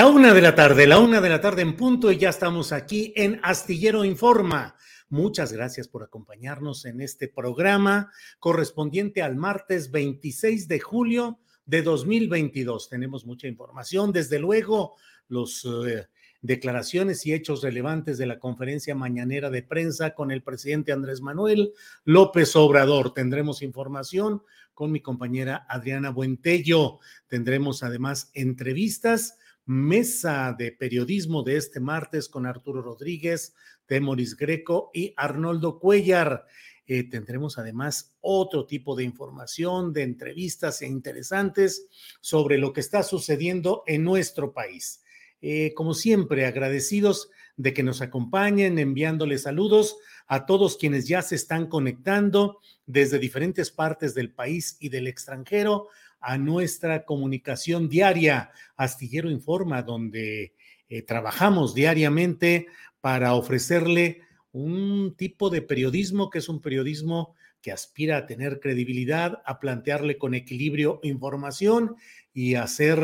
La 0.00 0.06
una 0.06 0.32
de 0.32 0.40
la 0.40 0.54
tarde, 0.54 0.86
la 0.86 0.98
una 0.98 1.20
de 1.20 1.28
la 1.28 1.42
tarde 1.42 1.60
en 1.60 1.76
punto 1.76 2.10
y 2.10 2.16
ya 2.16 2.30
estamos 2.30 2.72
aquí 2.72 3.12
en 3.16 3.38
Astillero 3.42 4.02
Informa. 4.02 4.74
Muchas 5.10 5.52
gracias 5.52 5.88
por 5.88 6.02
acompañarnos 6.02 6.86
en 6.86 7.02
este 7.02 7.28
programa 7.28 8.10
correspondiente 8.38 9.20
al 9.20 9.36
martes 9.36 9.90
26 9.90 10.68
de 10.68 10.80
julio 10.80 11.38
de 11.66 11.82
2022. 11.82 12.88
Tenemos 12.88 13.26
mucha 13.26 13.46
información, 13.46 14.10
desde 14.10 14.38
luego 14.38 14.94
los 15.28 15.66
eh, 15.66 16.08
declaraciones 16.40 17.26
y 17.26 17.34
hechos 17.34 17.62
relevantes 17.62 18.16
de 18.16 18.24
la 18.24 18.38
conferencia 18.38 18.94
mañanera 18.94 19.50
de 19.50 19.62
prensa 19.62 20.14
con 20.14 20.30
el 20.30 20.42
presidente 20.42 20.92
Andrés 20.92 21.20
Manuel 21.20 21.74
López 22.04 22.56
Obrador. 22.56 23.12
Tendremos 23.12 23.60
información 23.60 24.42
con 24.72 24.92
mi 24.92 25.02
compañera 25.02 25.66
Adriana 25.68 26.08
Buentello. 26.08 27.00
Tendremos 27.28 27.82
además 27.82 28.30
entrevistas 28.32 29.36
mesa 29.66 30.54
de 30.58 30.72
periodismo 30.72 31.42
de 31.42 31.56
este 31.56 31.80
martes 31.80 32.28
con 32.28 32.46
Arturo 32.46 32.82
Rodríguez, 32.82 33.54
Temoris 33.86 34.36
Greco 34.36 34.90
y 34.92 35.14
Arnoldo 35.16 35.78
Cuellar. 35.78 36.46
Eh, 36.86 37.08
tendremos 37.08 37.56
además 37.58 38.16
otro 38.20 38.66
tipo 38.66 38.96
de 38.96 39.04
información, 39.04 39.92
de 39.92 40.02
entrevistas 40.02 40.82
e 40.82 40.88
interesantes 40.88 41.86
sobre 42.20 42.58
lo 42.58 42.72
que 42.72 42.80
está 42.80 43.02
sucediendo 43.02 43.84
en 43.86 44.02
nuestro 44.02 44.52
país. 44.52 45.02
Eh, 45.40 45.72
como 45.74 45.94
siempre, 45.94 46.46
agradecidos 46.46 47.30
de 47.56 47.72
que 47.72 47.82
nos 47.82 48.02
acompañen, 48.02 48.78
enviándoles 48.78 49.42
saludos 49.42 49.96
a 50.26 50.46
todos 50.46 50.76
quienes 50.76 51.08
ya 51.08 51.22
se 51.22 51.34
están 51.34 51.66
conectando 51.66 52.58
desde 52.86 53.18
diferentes 53.18 53.70
partes 53.70 54.14
del 54.14 54.32
país 54.32 54.76
y 54.80 54.88
del 54.88 55.06
extranjero 55.06 55.88
a 56.20 56.38
nuestra 56.38 57.04
comunicación 57.04 57.88
diaria, 57.88 58.50
Astillero 58.76 59.30
Informa, 59.30 59.82
donde 59.82 60.54
eh, 60.88 61.02
trabajamos 61.02 61.74
diariamente 61.74 62.66
para 63.00 63.34
ofrecerle 63.34 64.22
un 64.52 65.14
tipo 65.16 65.50
de 65.50 65.62
periodismo 65.62 66.28
que 66.30 66.38
es 66.38 66.48
un 66.48 66.60
periodismo 66.60 67.34
que 67.62 67.72
aspira 67.72 68.16
a 68.16 68.26
tener 68.26 68.60
credibilidad, 68.60 69.42
a 69.44 69.60
plantearle 69.60 70.18
con 70.18 70.34
equilibrio 70.34 71.00
información 71.02 71.96
y 72.32 72.54
hacer 72.54 72.98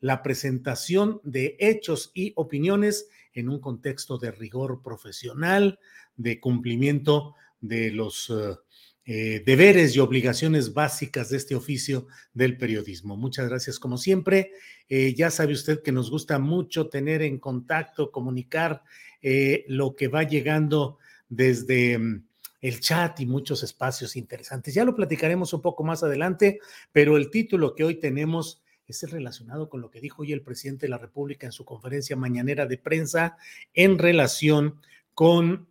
la 0.00 0.22
presentación 0.22 1.20
de 1.22 1.56
hechos 1.58 2.10
y 2.14 2.32
opiniones 2.36 3.08
en 3.32 3.48
un 3.48 3.60
contexto 3.60 4.18
de 4.18 4.30
rigor 4.30 4.82
profesional, 4.82 5.78
de 6.16 6.40
cumplimiento 6.40 7.34
de 7.60 7.90
los 7.90 8.30
uh, 8.30 8.58
eh, 9.06 9.42
deberes 9.44 9.94
y 9.94 10.00
obligaciones 10.00 10.72
básicas 10.72 11.28
de 11.28 11.36
este 11.36 11.54
oficio 11.54 12.06
del 12.32 12.56
periodismo. 12.56 13.18
Muchas 13.18 13.46
gracias 13.48 13.78
como 13.78 13.98
siempre. 13.98 14.52
Eh, 14.88 15.12
ya 15.14 15.30
sabe 15.30 15.52
usted 15.52 15.82
que 15.82 15.92
nos 15.92 16.10
gusta 16.10 16.38
mucho 16.38 16.88
tener 16.88 17.20
en 17.20 17.38
contacto, 17.38 18.10
comunicar 18.10 18.82
eh, 19.20 19.66
lo 19.68 19.94
que 19.94 20.08
va 20.08 20.22
llegando 20.22 20.98
desde 21.28 21.98
mm, 21.98 22.24
el 22.62 22.80
chat 22.80 23.20
y 23.20 23.26
muchos 23.26 23.62
espacios 23.62 24.16
interesantes. 24.16 24.72
Ya 24.72 24.86
lo 24.86 24.96
platicaremos 24.96 25.52
un 25.52 25.60
poco 25.60 25.84
más 25.84 26.02
adelante, 26.02 26.60
pero 26.90 27.18
el 27.18 27.30
título 27.30 27.74
que 27.74 27.84
hoy 27.84 27.96
tenemos 27.96 28.62
es 28.86 29.02
el 29.02 29.10
relacionado 29.10 29.68
con 29.68 29.82
lo 29.82 29.90
que 29.90 30.00
dijo 30.00 30.22
hoy 30.22 30.32
el 30.32 30.42
presidente 30.42 30.86
de 30.86 30.90
la 30.90 30.98
República 30.98 31.46
en 31.46 31.52
su 31.52 31.66
conferencia 31.66 32.16
mañanera 32.16 32.64
de 32.64 32.78
prensa 32.78 33.36
en 33.74 33.98
relación 33.98 34.80
con 35.12 35.68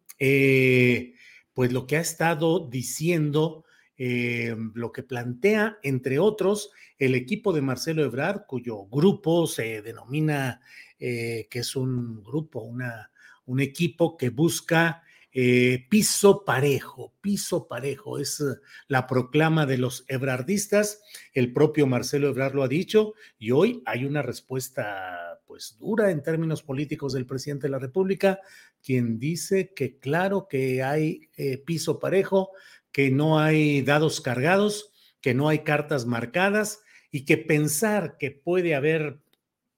pues 1.54 1.72
lo 1.72 1.86
que 1.88 1.98
ha 1.98 2.02
estado 2.02 2.68
diciendo, 2.68 3.66
eh, 3.98 4.56
lo 4.74 4.92
que 4.92 5.04
plantea, 5.04 5.78
entre 5.84 6.20
otros, 6.20 6.72
el 6.98 7.16
equipo 7.16 7.54
de 7.54 7.62
Marcelo 7.62 8.04
Ebrard, 8.04 8.46
cuyo 8.48 8.86
grupo 8.86 9.48
se 9.48 9.82
denomina 9.82 10.62
eh, 11.00 11.48
que 11.50 11.60
es 11.60 11.76
un 11.76 12.24
grupo, 12.24 12.62
una, 12.62 13.12
un 13.46 13.60
equipo 13.60 14.16
que 14.16 14.30
busca 14.30 15.04
eh, 15.34 15.88
piso 15.90 16.46
parejo, 16.46 17.14
piso 17.20 17.68
parejo, 17.68 18.20
es 18.20 18.44
la 18.88 19.08
proclama 19.08 19.66
de 19.66 19.80
los 19.80 20.06
ebrardistas, 20.08 21.02
el 21.34 21.52
propio 21.54 21.88
Marcelo 21.88 22.30
Ebrard 22.30 22.54
lo 22.54 22.64
ha 22.64 22.68
dicho, 22.68 23.14
y 23.40 23.52
hoy 23.52 23.82
hay 23.86 24.06
una 24.06 24.22
respuesta 24.22 25.40
pues 25.46 25.78
dura 25.80 26.12
en 26.12 26.24
términos 26.24 26.62
políticos 26.62 27.14
del 27.14 27.26
presidente 27.26 27.68
de 27.68 27.72
la 27.72 27.80
República, 27.80 28.40
quien 28.84 29.18
dice 29.18 29.74
que 29.76 29.98
claro 29.98 30.48
que 30.48 30.84
hay 30.84 31.30
eh, 31.36 31.58
piso 31.58 32.00
parejo, 32.00 32.52
que 32.92 33.10
no 33.10 33.40
hay 33.40 33.82
dados 33.82 34.22
cargados, 34.22 34.92
que 35.20 35.34
no 35.34 35.50
hay 35.50 35.60
cartas 35.60 36.06
marcadas 36.06 36.82
y 37.10 37.26
que 37.26 37.38
pensar 37.38 38.18
que 38.18 38.32
puede 38.32 38.76
haber 38.76 39.20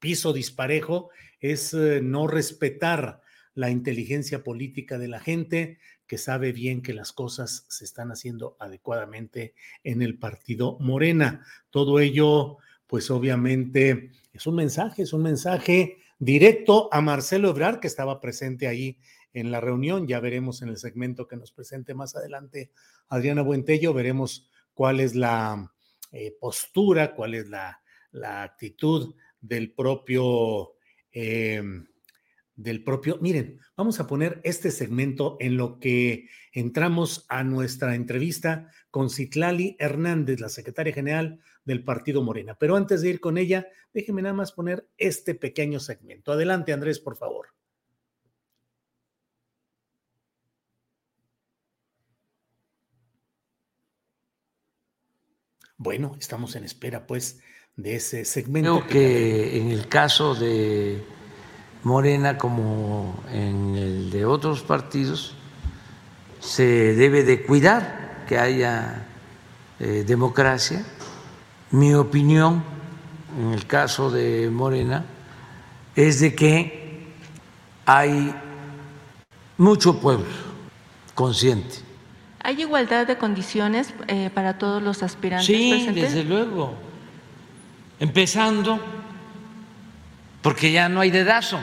piso 0.00 0.32
disparejo 0.32 1.10
es 1.40 1.72
eh, 1.72 2.00
no 2.02 2.26
respetar 2.26 3.20
la 3.56 3.70
inteligencia 3.70 4.44
política 4.44 4.98
de 4.98 5.08
la 5.08 5.18
gente 5.18 5.78
que 6.06 6.18
sabe 6.18 6.52
bien 6.52 6.82
que 6.82 6.92
las 6.92 7.12
cosas 7.12 7.64
se 7.68 7.84
están 7.84 8.12
haciendo 8.12 8.56
adecuadamente 8.60 9.54
en 9.82 10.02
el 10.02 10.18
partido 10.18 10.78
Morena. 10.78 11.44
Todo 11.70 11.98
ello, 11.98 12.58
pues 12.86 13.10
obviamente 13.10 14.12
es 14.32 14.46
un 14.46 14.56
mensaje, 14.56 15.02
es 15.02 15.12
un 15.12 15.22
mensaje 15.22 15.98
directo 16.18 16.88
a 16.92 17.00
Marcelo 17.00 17.48
Ebrard, 17.48 17.80
que 17.80 17.88
estaba 17.88 18.20
presente 18.20 18.68
ahí 18.68 18.98
en 19.32 19.50
la 19.50 19.60
reunión. 19.60 20.06
Ya 20.06 20.20
veremos 20.20 20.60
en 20.60 20.68
el 20.68 20.76
segmento 20.76 21.26
que 21.26 21.36
nos 21.36 21.50
presente 21.50 21.94
más 21.94 22.14
adelante 22.14 22.70
Adriana 23.08 23.42
Buentello, 23.42 23.94
veremos 23.94 24.50
cuál 24.74 25.00
es 25.00 25.14
la 25.14 25.72
eh, 26.12 26.36
postura, 26.38 27.14
cuál 27.14 27.34
es 27.34 27.48
la, 27.48 27.80
actitud 28.22 29.14
del 29.40 29.72
propio, 29.72 30.74
eh, 31.12 31.62
del 32.56 32.82
propio. 32.82 33.18
Miren, 33.20 33.60
vamos 33.76 34.00
a 34.00 34.06
poner 34.06 34.40
este 34.42 34.70
segmento 34.70 35.36
en 35.40 35.56
lo 35.56 35.78
que 35.78 36.28
entramos 36.52 37.26
a 37.28 37.44
nuestra 37.44 37.94
entrevista 37.94 38.70
con 38.90 39.10
Citlali 39.10 39.76
Hernández, 39.78 40.40
la 40.40 40.48
secretaria 40.48 40.92
general 40.92 41.40
del 41.64 41.84
Partido 41.84 42.22
Morena. 42.22 42.56
Pero 42.58 42.76
antes 42.76 43.02
de 43.02 43.10
ir 43.10 43.20
con 43.20 43.36
ella, 43.36 43.68
déjeme 43.92 44.22
nada 44.22 44.34
más 44.34 44.52
poner 44.52 44.88
este 44.96 45.34
pequeño 45.34 45.80
segmento. 45.80 46.32
Adelante, 46.32 46.72
Andrés, 46.72 46.98
por 46.98 47.16
favor. 47.16 47.48
Bueno, 55.78 56.16
estamos 56.18 56.56
en 56.56 56.64
espera, 56.64 57.06
pues, 57.06 57.42
de 57.76 57.96
ese 57.96 58.24
segmento. 58.24 58.80
Creo 58.80 58.88
que 58.88 59.58
en 59.58 59.70
el 59.70 59.88
caso 59.88 60.34
de 60.34 61.04
Morena 61.86 62.36
como 62.36 63.14
en 63.30 63.76
el 63.76 64.10
de 64.10 64.24
otros 64.24 64.62
partidos 64.62 65.34
se 66.40 66.64
debe 66.96 67.22
de 67.22 67.44
cuidar 67.44 68.24
que 68.28 68.40
haya 68.40 69.06
eh, 69.78 70.02
democracia. 70.04 70.84
Mi 71.70 71.94
opinión 71.94 72.64
en 73.38 73.52
el 73.52 73.68
caso 73.68 74.10
de 74.10 74.50
Morena 74.50 75.04
es 75.94 76.18
de 76.18 76.34
que 76.34 77.06
hay 77.86 78.34
mucho 79.56 80.00
pueblo 80.00 80.26
consciente. 81.14 81.76
¿Hay 82.42 82.62
igualdad 82.62 83.06
de 83.06 83.16
condiciones 83.16 83.94
eh, 84.08 84.30
para 84.34 84.58
todos 84.58 84.82
los 84.82 85.04
aspirantes? 85.04 85.46
Sí, 85.46 85.88
desde 85.94 86.24
luego. 86.24 86.74
Empezando 88.00 88.80
porque 90.42 90.72
ya 90.72 90.88
no 90.88 91.00
hay 91.00 91.12
dedazo. 91.12 91.60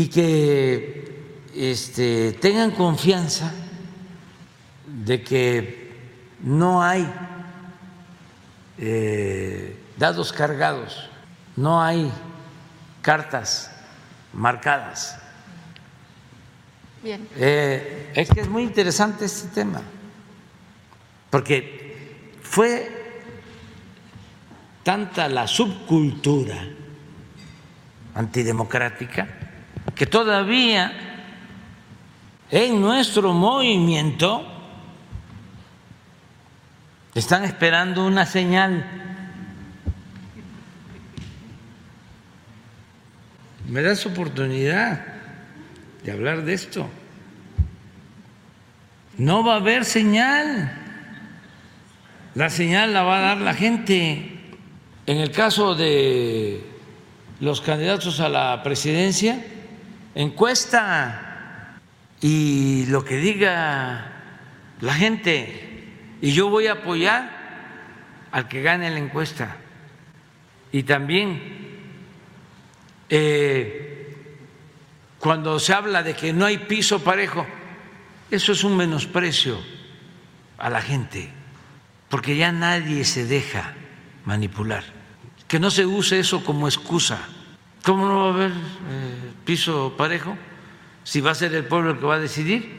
Y 0.00 0.08
que 0.08 1.12
este, 1.54 2.32
tengan 2.32 2.70
confianza 2.70 3.52
de 4.86 5.22
que 5.22 5.92
no 6.40 6.82
hay 6.82 7.06
eh, 8.78 9.76
dados 9.98 10.32
cargados, 10.32 11.10
no 11.54 11.82
hay 11.82 12.10
cartas 13.02 13.70
marcadas. 14.32 15.18
Bien. 17.02 17.28
Eh, 17.36 18.10
es 18.14 18.30
que 18.30 18.40
es 18.40 18.48
muy 18.48 18.62
interesante 18.62 19.26
este 19.26 19.48
tema, 19.48 19.82
porque 21.28 22.38
fue 22.42 23.22
tanta 24.82 25.28
la 25.28 25.46
subcultura 25.46 26.56
antidemocrática 28.14 29.39
que 29.94 30.06
todavía 30.06 30.92
en 32.50 32.80
nuestro 32.80 33.32
movimiento 33.32 34.46
están 37.14 37.44
esperando 37.44 38.06
una 38.06 38.26
señal. 38.26 38.84
¿Me 43.68 43.82
das 43.82 44.04
oportunidad 44.06 45.04
de 46.02 46.12
hablar 46.12 46.44
de 46.44 46.54
esto? 46.54 46.88
No 49.16 49.44
va 49.44 49.54
a 49.54 49.56
haber 49.56 49.84
señal. 49.84 50.76
La 52.34 52.48
señal 52.48 52.92
la 52.92 53.02
va 53.02 53.18
a 53.18 53.20
dar 53.20 53.38
la 53.38 53.54
gente. 53.54 54.38
En 55.06 55.18
el 55.18 55.30
caso 55.30 55.74
de 55.74 56.64
los 57.38 57.60
candidatos 57.60 58.18
a 58.20 58.28
la 58.28 58.62
presidencia, 58.62 59.44
encuesta 60.14 61.78
y 62.20 62.86
lo 62.86 63.04
que 63.04 63.16
diga 63.16 64.12
la 64.80 64.94
gente. 64.94 65.88
Y 66.20 66.32
yo 66.32 66.48
voy 66.48 66.66
a 66.66 66.72
apoyar 66.72 67.30
al 68.32 68.48
que 68.48 68.62
gane 68.62 68.90
la 68.90 68.98
encuesta. 68.98 69.56
Y 70.72 70.82
también 70.84 71.40
eh, 73.08 74.16
cuando 75.18 75.58
se 75.58 75.72
habla 75.72 76.02
de 76.02 76.14
que 76.14 76.32
no 76.32 76.46
hay 76.46 76.58
piso 76.58 77.02
parejo, 77.02 77.46
eso 78.30 78.52
es 78.52 78.62
un 78.64 78.76
menosprecio 78.76 79.58
a 80.58 80.70
la 80.70 80.82
gente, 80.82 81.30
porque 82.08 82.36
ya 82.36 82.52
nadie 82.52 83.04
se 83.04 83.24
deja 83.24 83.74
manipular 84.24 85.00
que 85.50 85.58
no 85.58 85.68
se 85.68 85.84
use 85.84 86.20
eso 86.20 86.44
como 86.44 86.68
excusa. 86.68 87.18
¿Cómo 87.82 88.06
no 88.06 88.18
va 88.18 88.26
a 88.26 88.34
haber 88.34 88.52
eh, 88.52 89.29
piso 89.50 89.96
parejo 89.96 90.36
si 91.02 91.20
va 91.20 91.32
a 91.32 91.34
ser 91.34 91.52
el 91.56 91.66
pueblo 91.66 91.90
el 91.90 91.98
que 91.98 92.06
va 92.06 92.14
a 92.14 92.20
decidir? 92.20 92.70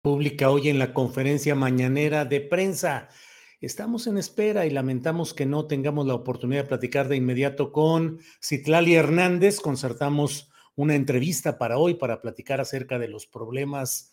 Pública 0.00 0.50
hoy 0.50 0.68
en 0.68 0.78
la 0.78 0.94
conferencia 0.94 1.56
mañanera 1.56 2.24
de 2.24 2.40
prensa. 2.40 3.08
Estamos 3.60 4.06
en 4.06 4.18
espera 4.18 4.66
y 4.66 4.70
lamentamos 4.70 5.34
que 5.34 5.46
no 5.46 5.66
tengamos 5.66 6.06
la 6.06 6.14
oportunidad 6.14 6.62
de 6.62 6.68
platicar 6.68 7.08
de 7.08 7.16
inmediato 7.16 7.72
con 7.72 8.20
Citlali 8.40 8.94
Hernández. 8.94 9.58
Concertamos 9.58 10.48
una 10.76 10.94
entrevista 10.94 11.58
para 11.58 11.76
hoy 11.76 11.94
para 11.94 12.22
platicar 12.22 12.60
acerca 12.60 13.00
de 13.00 13.08
los 13.08 13.26
problemas 13.26 14.12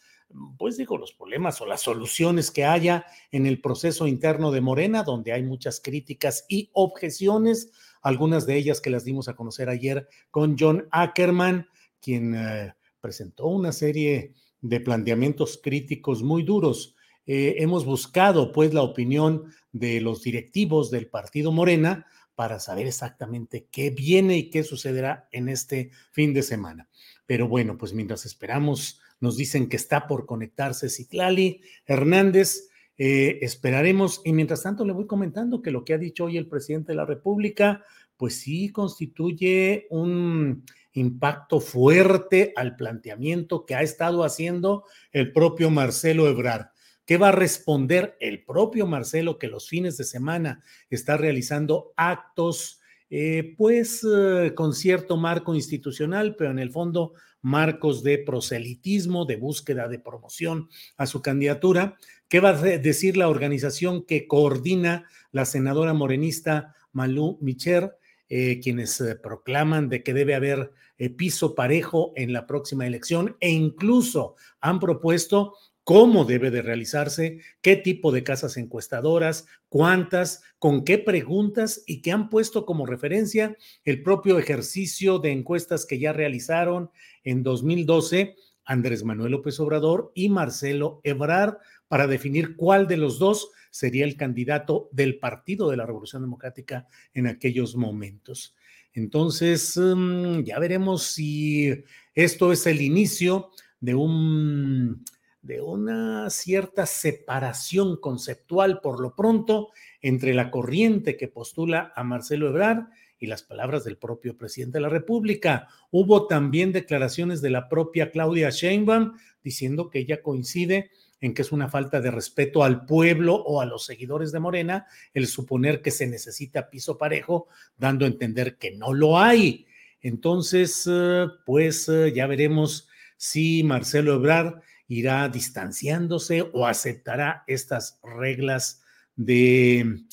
pues 0.58 0.78
digo, 0.78 0.98
los 0.98 1.14
problemas 1.14 1.62
o 1.62 1.66
las 1.66 1.82
soluciones 1.82 2.52
que 2.52 2.66
haya 2.66 3.06
en 3.32 3.46
el 3.46 3.62
proceso 3.62 4.08
interno 4.08 4.52
de 4.52 4.62
Morena, 4.62 5.04
donde 5.04 5.32
hay 5.32 5.44
muchas 5.44 5.80
críticas 5.80 6.46
y 6.50 6.70
objeciones, 6.74 7.72
algunas 8.02 8.46
de 8.46 8.56
ellas 8.56 8.82
que 8.82 8.90
las 8.90 9.06
dimos 9.06 9.28
a 9.28 9.36
conocer 9.36 9.70
ayer 9.70 10.08
con 10.32 10.56
John 10.60 10.88
Ackerman, 10.92 11.68
quien 12.02 12.36
eh, 12.36 12.74
presentó 13.00 13.48
una 13.48 13.72
serie 13.72 14.34
de 14.62 14.80
planteamientos 14.80 15.60
críticos 15.62 16.24
muy 16.24 16.44
duros. 16.44 16.96
Eh, 17.26 17.56
hemos 17.60 17.86
buscado 17.86 18.52
pues 18.52 18.74
la 18.74 18.82
opinión 18.82 19.52
de 19.72 20.02
los 20.02 20.22
directivos 20.24 20.92
del 20.92 21.08
partido 21.08 21.52
Morena 21.52 22.06
para 22.36 22.60
saber 22.60 22.86
exactamente 22.88 23.68
qué 23.72 23.90
viene 23.90 24.38
y 24.38 24.50
qué 24.50 24.64
sucederá 24.64 25.28
en 25.32 25.50
este 25.50 25.92
fin 26.12 26.34
de 26.34 26.44
semana. 26.44 26.90
Pero 27.26 27.48
bueno, 27.48 27.78
pues 27.78 27.94
mientras 27.94 28.26
esperamos 28.26 29.00
nos 29.20 29.38
dicen 29.38 29.70
que 29.70 29.78
está 29.78 30.08
por 30.08 30.26
conectarse 30.26 30.90
Citlali 30.90 31.62
Hernández. 31.86 32.70
Eh, 32.98 33.40
esperaremos 33.42 34.22
y 34.24 34.32
mientras 34.32 34.64
tanto 34.64 34.86
le 34.86 34.94
voy 34.94 35.06
comentando 35.06 35.62
que 35.62 35.72
lo 35.72 35.84
que 35.84 35.94
ha 35.94 35.98
dicho 35.98 36.26
hoy 36.26 36.38
el 36.38 36.48
presidente 36.48 36.94
de 36.94 36.96
la 36.96 37.06
República, 37.06 37.84
pues 38.18 38.40
sí 38.40 38.72
constituye 38.72 39.88
un 39.90 40.64
impacto 40.94 41.60
fuerte 41.60 42.54
al 42.56 42.76
planteamiento 42.76 43.66
que 43.66 43.76
ha 43.76 43.82
estado 43.82 44.24
haciendo 44.24 44.86
el 45.12 45.34
propio 45.34 45.70
Marcelo 45.70 46.28
Ebrard. 46.28 46.68
¿Qué 47.06 47.18
va 47.18 47.30
a 47.30 47.34
responder 47.34 48.18
el 48.20 48.44
propio 48.44 48.88
Marcelo 48.88 49.38
que 49.38 49.48
los 49.48 49.68
fines 49.68 49.98
de 49.98 50.06
semana 50.06 50.64
está 50.90 51.18
realizando 51.18 51.94
actos, 51.98 52.80
eh, 53.10 53.54
pues 53.58 54.04
eh, 54.04 54.54
con 54.56 54.74
cierto 54.74 55.16
marco 55.16 55.54
institucional, 55.54 56.36
pero 56.36 56.52
en 56.52 56.60
el 56.60 56.72
fondo 56.72 57.14
marcos 57.46 58.02
de 58.02 58.18
proselitismo, 58.18 59.26
de 59.26 59.36
búsqueda 59.36 59.88
de 59.88 60.00
promoción 60.00 60.68
a 60.98 61.06
su 61.06 61.22
candidatura. 61.22 61.96
¿Qué 62.28 62.40
va 62.40 62.50
a 62.50 62.54
decir 62.60 63.18
la 63.18 63.30
organización 63.30 64.04
que 64.04 64.28
coordina 64.28 65.06
la 65.32 65.46
senadora 65.46 65.94
morenista 65.94 66.74
Malú 66.92 67.38
Micher, 67.42 67.98
eh, 68.30 68.60
quienes 68.64 69.00
eh, 69.00 69.16
proclaman 69.16 69.90
de 69.90 70.02
que 70.02 70.16
debe 70.16 70.34
haber 70.34 70.72
eh, 70.98 71.12
piso 71.12 71.54
parejo 71.54 72.14
en 72.16 72.34
la 72.34 72.48
próxima 72.48 72.88
elección 72.88 73.38
e 73.40 73.52
incluso 73.52 74.36
han 74.60 74.80
propuesto 74.80 75.54
cómo 75.86 76.26
debe 76.26 76.50
de 76.50 76.64
realizarse, 76.64 77.40
qué 77.62 77.76
tipo 77.76 78.12
de 78.12 78.24
casas 78.24 78.58
encuestadoras, 78.58 79.46
cuántas, 79.70 80.42
con 80.58 80.84
qué 80.84 80.98
preguntas 80.98 81.84
y 81.86 82.02
que 82.02 82.12
han 82.12 82.32
puesto 82.32 82.66
como 82.66 82.88
referencia 82.88 83.56
el 83.86 84.02
propio 84.02 84.40
ejercicio 84.40 85.20
de 85.20 85.32
encuestas 85.32 85.86
que 85.86 86.00
ya 86.00 86.12
realizaron 86.12 86.90
en 87.24 87.44
2012 87.44 88.36
Andrés 88.66 89.04
Manuel 89.04 89.34
López 89.34 89.60
Obrador 89.60 90.12
y 90.16 90.30
Marcelo 90.30 91.02
Ebrard 91.04 91.58
para 91.88 92.08
definir 92.08 92.56
cuál 92.56 92.88
de 92.88 92.98
los 92.98 93.20
dos 93.20 93.52
sería 93.70 94.06
el 94.06 94.18
candidato 94.18 94.90
del 94.92 95.20
Partido 95.20 95.70
de 95.70 95.78
la 95.78 95.86
Revolución 95.86 96.24
Democrática 96.24 96.88
en 97.14 97.28
aquellos 97.28 97.76
momentos. 97.76 98.56
Entonces, 98.94 99.78
mm, 99.78 100.40
ya 100.40 100.58
veremos 100.58 101.04
si 101.04 101.84
esto 102.16 102.52
es 102.52 102.66
el 102.66 102.82
inicio 102.82 103.52
de 103.80 103.94
un 103.94 105.06
de 105.46 105.62
una 105.62 106.30
cierta 106.32 106.88
separación 106.88 107.98
conceptual 107.98 108.80
por 108.82 109.00
lo 109.00 109.16
pronto 109.16 109.70
entre 110.02 110.34
la 110.34 110.50
corriente 110.50 111.18
que 111.18 111.28
postula 111.28 111.94
a 111.96 112.04
Marcelo 112.04 112.50
Ebrard 112.50 112.86
y 113.20 113.28
las 113.28 113.44
palabras 113.44 113.84
del 113.84 113.98
propio 113.98 114.38
presidente 114.38 114.80
de 114.80 114.82
la 114.82 114.90
República. 114.90 115.68
Hubo 115.92 116.26
también 116.26 116.72
declaraciones 116.72 117.42
de 117.42 117.52
la 117.52 117.70
propia 117.70 118.10
Claudia 118.10 118.50
Sheinbaum 118.50 119.14
diciendo 119.44 119.90
que 119.92 120.00
ella 120.00 120.24
coincide 120.24 120.90
en 121.22 121.36
que 121.36 121.44
es 121.44 121.52
una 121.52 121.70
falta 121.70 122.02
de 122.02 122.12
respeto 122.12 122.64
al 122.64 122.86
pueblo 122.86 123.36
o 123.36 123.62
a 123.62 123.66
los 123.66 123.86
seguidores 123.86 124.32
de 124.32 124.40
Morena 124.40 124.88
el 125.14 125.28
suponer 125.28 125.82
que 125.82 125.92
se 125.92 126.08
necesita 126.08 126.70
piso 126.72 126.98
parejo, 126.98 127.48
dando 127.78 128.06
a 128.06 128.08
entender 128.08 128.58
que 128.58 128.72
no 128.72 128.94
lo 128.94 129.20
hay. 129.20 129.68
Entonces, 130.02 130.90
eh, 130.92 131.28
pues 131.46 131.88
eh, 131.88 132.12
ya 132.14 132.26
veremos 132.26 132.88
si 133.18 133.64
Marcelo 133.64 134.16
Ebrard 134.16 134.62
irá 134.88 135.28
distanciándose 135.30 136.50
o 136.54 136.66
aceptará 136.66 137.44
estas 137.48 138.00
reglas 138.04 138.82
de 139.16 140.06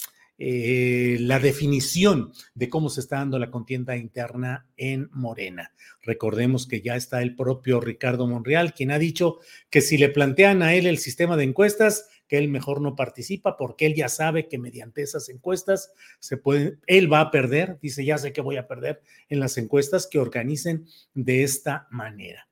eh, 0.44 1.18
la 1.20 1.38
definición 1.38 2.32
de 2.54 2.68
cómo 2.68 2.88
se 2.88 3.00
está 3.00 3.18
dando 3.18 3.38
la 3.38 3.52
contienda 3.52 3.96
interna 3.96 4.66
en 4.76 5.08
Morena. 5.12 5.72
Recordemos 6.02 6.66
que 6.66 6.80
ya 6.80 6.96
está 6.96 7.22
el 7.22 7.36
propio 7.36 7.80
Ricardo 7.80 8.26
Monreal, 8.26 8.74
quien 8.74 8.90
ha 8.90 8.98
dicho 8.98 9.38
que 9.70 9.80
si 9.80 9.98
le 9.98 10.08
plantean 10.08 10.62
a 10.62 10.74
él 10.74 10.86
el 10.86 10.98
sistema 10.98 11.36
de 11.36 11.44
encuestas, 11.44 12.08
que 12.26 12.38
él 12.38 12.48
mejor 12.48 12.80
no 12.80 12.96
participa 12.96 13.56
porque 13.56 13.86
él 13.86 13.94
ya 13.94 14.08
sabe 14.08 14.48
que 14.48 14.58
mediante 14.58 15.02
esas 15.02 15.28
encuestas 15.28 15.92
se 16.18 16.38
puede, 16.38 16.78
él 16.86 17.12
va 17.12 17.20
a 17.20 17.30
perder, 17.30 17.78
dice, 17.80 18.04
ya 18.04 18.18
sé 18.18 18.32
que 18.32 18.40
voy 18.40 18.56
a 18.56 18.66
perder 18.66 19.00
en 19.28 19.38
las 19.38 19.58
encuestas 19.58 20.08
que 20.10 20.18
organicen 20.18 20.86
de 21.14 21.44
esta 21.44 21.86
manera. 21.90 22.48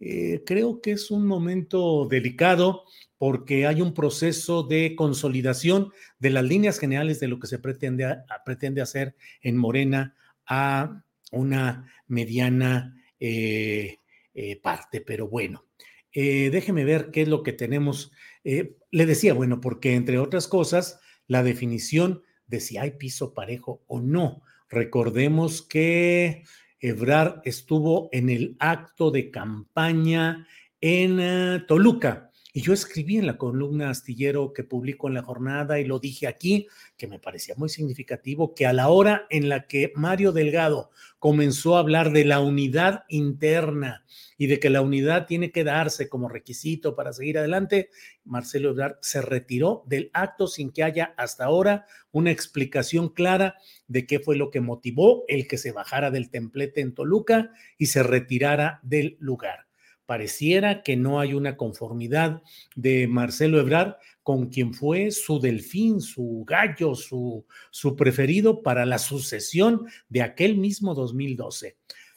Eh, 0.00 0.42
creo 0.46 0.80
que 0.80 0.92
es 0.92 1.10
un 1.10 1.26
momento 1.26 2.06
delicado 2.08 2.84
porque 3.16 3.66
hay 3.66 3.82
un 3.82 3.94
proceso 3.94 4.62
de 4.62 4.94
consolidación 4.94 5.92
de 6.20 6.30
las 6.30 6.44
líneas 6.44 6.78
generales 6.78 7.18
de 7.18 7.28
lo 7.28 7.40
que 7.40 7.48
se 7.48 7.58
pretende, 7.58 8.16
pretende 8.44 8.80
hacer 8.80 9.16
en 9.42 9.56
Morena 9.56 10.14
a 10.46 11.04
una 11.32 11.92
mediana 12.06 12.94
eh, 13.18 13.96
eh, 14.34 14.60
parte, 14.60 15.00
pero 15.00 15.26
bueno. 15.28 15.64
déjeme 16.12 16.84
ver 16.84 17.10
qué 17.10 17.22
es 17.22 17.28
lo 17.28 17.42
que 17.42 17.52
tenemos. 17.52 18.12
le 18.44 19.06
decía, 19.06 19.34
bueno, 19.34 19.60
porque 19.60 19.94
entre 19.94 20.18
otras 20.18 20.46
cosas, 20.46 21.00
la 21.26 21.42
definición 21.42 22.22
de 22.46 22.60
si 22.60 22.78
hay 22.78 22.92
piso 22.92 23.34
parejo 23.34 23.82
o 23.86 24.00
no. 24.00 24.42
Recordemos 24.68 25.62
que 25.62 26.44
Ebrard 26.80 27.40
estuvo 27.44 28.08
en 28.12 28.28
el 28.28 28.56
acto 28.58 29.10
de 29.10 29.30
campaña 29.30 30.46
en 30.80 31.18
eh, 31.20 31.64
Toluca. 31.66 32.27
Y 32.58 32.60
yo 32.60 32.72
escribí 32.72 33.18
en 33.18 33.26
la 33.28 33.38
columna 33.38 33.88
astillero 33.88 34.52
que 34.52 34.64
publico 34.64 35.06
en 35.06 35.14
la 35.14 35.22
jornada 35.22 35.78
y 35.78 35.84
lo 35.84 36.00
dije 36.00 36.26
aquí, 36.26 36.66
que 36.96 37.06
me 37.06 37.20
parecía 37.20 37.54
muy 37.56 37.68
significativo, 37.68 38.52
que 38.52 38.66
a 38.66 38.72
la 38.72 38.88
hora 38.88 39.28
en 39.30 39.48
la 39.48 39.68
que 39.68 39.92
Mario 39.94 40.32
Delgado 40.32 40.90
comenzó 41.20 41.76
a 41.76 41.78
hablar 41.78 42.10
de 42.10 42.24
la 42.24 42.40
unidad 42.40 43.04
interna 43.10 44.04
y 44.36 44.48
de 44.48 44.58
que 44.58 44.70
la 44.70 44.80
unidad 44.80 45.28
tiene 45.28 45.52
que 45.52 45.62
darse 45.62 46.08
como 46.08 46.28
requisito 46.28 46.96
para 46.96 47.12
seguir 47.12 47.38
adelante, 47.38 47.90
Marcelo 48.24 48.70
Ebrard 48.70 48.96
se 49.02 49.22
retiró 49.22 49.84
del 49.86 50.10
acto 50.12 50.48
sin 50.48 50.72
que 50.72 50.82
haya 50.82 51.14
hasta 51.16 51.44
ahora 51.44 51.86
una 52.10 52.32
explicación 52.32 53.08
clara 53.10 53.54
de 53.86 54.04
qué 54.04 54.18
fue 54.18 54.34
lo 54.34 54.50
que 54.50 54.60
motivó 54.60 55.22
el 55.28 55.46
que 55.46 55.58
se 55.58 55.70
bajara 55.70 56.10
del 56.10 56.28
templete 56.28 56.80
en 56.80 56.92
Toluca 56.92 57.52
y 57.76 57.86
se 57.86 58.02
retirara 58.02 58.80
del 58.82 59.16
lugar. 59.20 59.67
Pareciera 60.08 60.82
que 60.82 60.96
no 60.96 61.20
hay 61.20 61.34
una 61.34 61.58
conformidad 61.58 62.42
de 62.74 63.06
Marcelo 63.06 63.60
Ebrard 63.60 63.96
con 64.22 64.46
quien 64.48 64.72
fue 64.72 65.10
su 65.10 65.38
delfín, 65.38 66.00
su 66.00 66.46
gallo, 66.46 66.94
su, 66.94 67.44
su 67.70 67.94
preferido 67.94 68.62
para 68.62 68.86
la 68.86 68.96
sucesión 68.96 69.84
de 70.08 70.22
aquel 70.22 70.56
mismo 70.56 70.94
2012. 70.94 71.76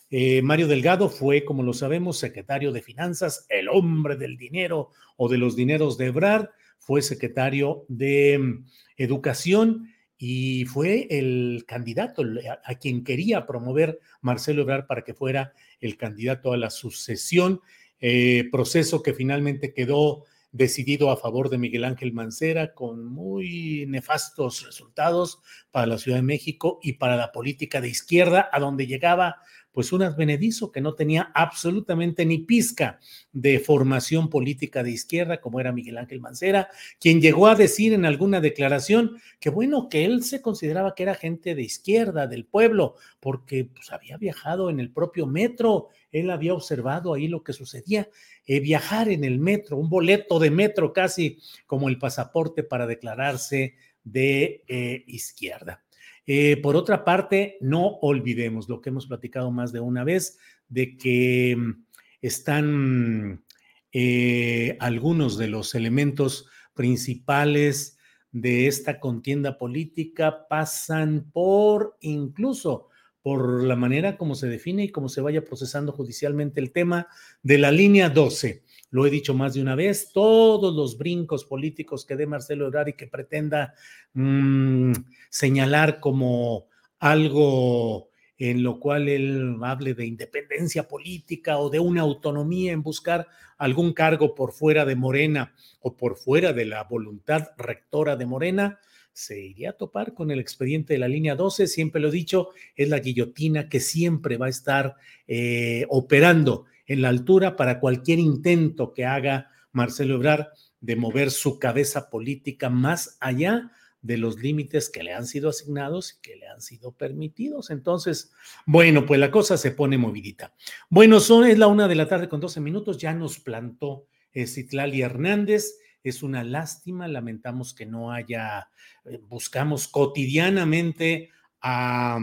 Eh, 0.10 0.42
Mario 0.42 0.70
Delgado 0.70 1.10
fue, 1.10 1.44
como 1.44 1.64
lo 1.64 1.74
sabemos, 1.74 2.18
secretario 2.18 2.72
de 2.72 2.82
Finanzas, 2.82 3.46
el 3.50 3.68
hombre 3.68 4.16
del 4.16 4.38
dinero 4.38 4.92
o 5.18 5.28
de 5.28 5.38
los 5.38 5.58
dineros 5.58 5.98
de 5.98 6.06
Ebrard, 6.06 6.48
fue 6.80 7.02
secretario 7.02 7.84
de 7.90 8.40
mm, 8.40 8.66
Educación 8.96 9.90
y 10.24 10.64
fue 10.64 11.08
el 11.10 11.66
candidato 11.68 12.24
a, 12.64 12.76
quien 12.76 13.04
quería 13.04 13.48
promover 13.48 14.00
Marcelo 14.22 14.62
Ebrard 14.62 14.86
para 14.86 15.04
que 15.04 15.16
fuera 15.16 15.52
el 15.80 15.98
candidato 15.98 16.54
a 16.54 16.58
la 16.58 16.70
sucesión, 16.70 17.60
eh, 18.02 18.50
proceso 18.52 19.02
que 19.02 19.14
finalmente 19.14 19.74
quedó 19.74 20.26
decidido 20.52 21.12
a 21.12 21.18
favor 21.18 21.50
de 21.50 21.58
Miguel 21.58 21.86
Ángel 21.86 22.12
Mancera 22.12 22.74
con 22.74 23.06
muy 23.06 23.86
nefastos 23.88 24.66
resultados 24.66 25.40
para 25.72 25.86
la 25.86 25.98
Ciudad 25.98 26.18
de 26.18 26.24
México 26.24 26.80
y 26.84 26.94
para 26.94 27.16
la 27.16 27.32
política 27.32 27.80
de 27.80 27.88
izquierda, 27.88 28.50
a 28.52 28.60
donde 28.60 28.88
llegaba 28.88 29.38
pues 29.72 29.94
un 29.94 30.04
advenedizo 30.04 30.72
que 30.72 30.82
no 30.82 30.94
tenía 30.94 31.32
absolutamente 31.34 32.26
ni 32.26 32.40
pizca 32.40 33.00
de 33.32 33.60
formación 33.60 34.30
política 34.30 34.84
de 34.84 34.92
izquierda, 34.92 35.40
como 35.40 35.60
era 35.60 35.72
Miguel 35.72 35.98
Ángel 35.98 36.20
Mancera, 36.20 36.70
quien 37.00 37.22
llegó 37.22 37.48
a 37.48 37.56
decir 37.56 37.94
en 37.94 38.06
alguna 38.06 38.42
declaración 38.42 39.18
que 39.40 39.50
bueno, 39.50 39.90
que 39.90 40.06
él 40.06 40.24
se 40.24 40.42
consideraba 40.42 40.96
que 40.96 41.04
era 41.04 41.16
gente 41.16 41.56
de 41.56 41.62
izquierda, 41.62 42.28
del 42.28 42.46
pueblo, 42.46 42.96
porque 43.20 43.66
pues, 43.66 43.92
había 43.92 44.18
viajado 44.18 44.70
en 44.70 44.80
el 44.80 44.92
propio 44.92 45.26
metro, 45.26 45.90
él 46.12 46.30
había 46.30 46.54
observado 46.54 47.14
ahí 47.14 47.28
lo 47.28 47.44
que 47.44 47.54
sucedía, 47.54 48.10
eh, 48.46 48.60
viajar 48.60 49.10
en 49.10 49.24
el 49.24 49.40
metro, 49.40 49.78
un 49.78 49.90
boleto 49.90 50.40
de 50.40 50.52
metro 50.52 50.92
casi 50.94 51.40
como 51.66 51.90
el 51.90 51.98
pasaporte 51.98 52.64
para 52.64 52.88
declararse 52.88 53.76
de 54.04 54.64
eh, 54.68 55.04
izquierda. 55.08 55.84
Eh, 56.28 56.58
por 56.58 56.76
otra 56.76 57.04
parte, 57.04 57.58
no 57.62 57.98
olvidemos 58.02 58.70
lo 58.70 58.82
que 58.82 58.90
hemos 58.90 59.08
platicado 59.08 59.52
más 59.52 59.72
de 59.72 59.80
una 59.80 60.04
vez, 60.04 60.38
de 60.70 60.98
que 60.98 61.56
mm, 61.58 61.86
están 62.22 63.44
eh, 63.92 64.78
algunos 64.80 65.38
de 65.38 65.48
los 65.48 65.76
elementos 65.76 66.48
principales 66.74 67.98
de 68.32 68.68
esta 68.68 69.00
contienda 69.00 69.58
política 69.58 70.48
pasan 70.48 71.30
por 71.34 71.98
incluso 72.00 72.88
por 73.22 73.64
la 73.64 73.76
manera 73.76 74.18
como 74.18 74.36
se 74.36 74.48
define 74.48 74.86
y 74.86 74.90
cómo 74.90 75.10
se 75.10 75.22
vaya 75.22 75.44
procesando 75.44 75.92
judicialmente 75.92 76.60
el 76.60 76.72
tema 76.72 77.08
de 77.44 77.58
la 77.58 77.72
línea 77.72 78.10
12 78.10 78.64
lo 78.92 79.06
he 79.06 79.10
dicho 79.10 79.34
más 79.34 79.54
de 79.54 79.62
una 79.62 79.76
vez, 79.76 80.12
todos 80.14 80.76
los 80.76 80.98
brincos 80.98 81.46
políticos 81.46 82.06
que 82.06 82.16
dé 82.16 82.28
Marcelo 82.28 82.68
Ebrard 82.68 82.90
y 82.90 82.94
que 82.94 83.08
pretenda 83.08 83.74
mm, 84.14 84.92
señalar 85.30 86.00
como 86.00 86.68
algo 87.00 88.10
en 88.38 88.64
lo 88.64 88.80
cual 88.80 89.08
él 89.08 89.58
hable 89.62 89.94
de 89.94 90.06
independencia 90.06 90.88
política 90.88 91.60
o 91.60 91.70
de 91.70 91.80
una 91.80 92.02
autonomía 92.02 92.72
en 92.72 92.82
buscar 92.82 93.28
algún 93.58 93.94
cargo 93.94 94.34
por 94.34 94.52
fuera 94.52 94.84
de 94.84 94.96
Morena 94.96 95.54
o 95.80 95.96
por 95.96 96.18
fuera 96.18 96.52
de 96.52 96.66
la 96.66 96.84
voluntad 96.84 97.50
rectora 97.58 98.16
de 98.16 98.26
Morena, 98.26 98.80
se 99.14 99.40
iría 99.40 99.72
a 99.72 99.74
topar 99.78 100.14
con 100.14 100.32
el 100.32 100.40
expediente 100.40 100.94
de 100.94 101.00
la 101.00 101.08
línea 101.08 101.36
12. 101.36 101.68
Siempre 101.68 102.02
lo 102.02 102.08
he 102.08 102.12
dicho, 102.12 102.50
es 102.76 102.90
la 102.90 103.00
guillotina 103.00 103.70
que 103.70 103.80
siempre 103.80 104.38
va 104.38 104.48
a 104.48 104.50
estar 104.50 104.96
eh, 105.28 105.86
operando 105.90 106.66
en 106.92 107.02
la 107.02 107.10
altura 107.10 107.56
para 107.56 107.80
cualquier 107.80 108.20
intento 108.20 108.94
que 108.94 109.06
haga 109.06 109.50
Marcelo 109.72 110.16
Ebrard 110.16 110.48
de 110.82 110.98
mover 110.98 111.32
su 111.32 111.58
cabeza 111.58 112.10
política 112.10 112.70
más 112.70 113.18
allá 113.22 113.72
de 114.02 114.18
los 114.18 114.40
límites 114.40 114.90
que 114.90 115.02
le 115.02 115.14
han 115.14 115.26
sido 115.26 115.50
asignados 115.50 116.14
y 116.14 116.22
que 116.22 116.36
le 116.36 116.50
han 116.50 116.60
sido 116.60 116.92
permitidos. 116.92 117.70
Entonces, 117.70 118.34
bueno, 118.66 119.06
pues 119.06 119.22
la 119.22 119.32
cosa 119.32 119.56
se 119.58 119.72
pone 119.72 119.98
movidita. 119.98 120.54
Bueno, 120.90 121.22
son, 121.22 121.46
es 121.46 121.58
la 121.58 121.68
una 121.68 121.88
de 121.88 121.96
la 121.96 122.10
tarde 122.10 122.28
con 122.28 122.42
12 122.42 122.60
minutos, 122.60 122.98
ya 122.98 123.14
nos 123.14 123.40
plantó 123.40 124.08
eh, 124.34 124.46
Citlali 124.46 125.02
Hernández. 125.02 125.78
Es 126.04 126.24
una 126.24 126.44
lástima, 126.44 127.08
lamentamos 127.08 127.74
que 127.74 127.86
no 127.86 128.12
haya, 128.12 128.68
eh, 129.06 129.20
buscamos 129.30 129.88
cotidianamente 129.88 131.30
a... 131.62 132.20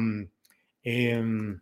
Em, 0.82 1.58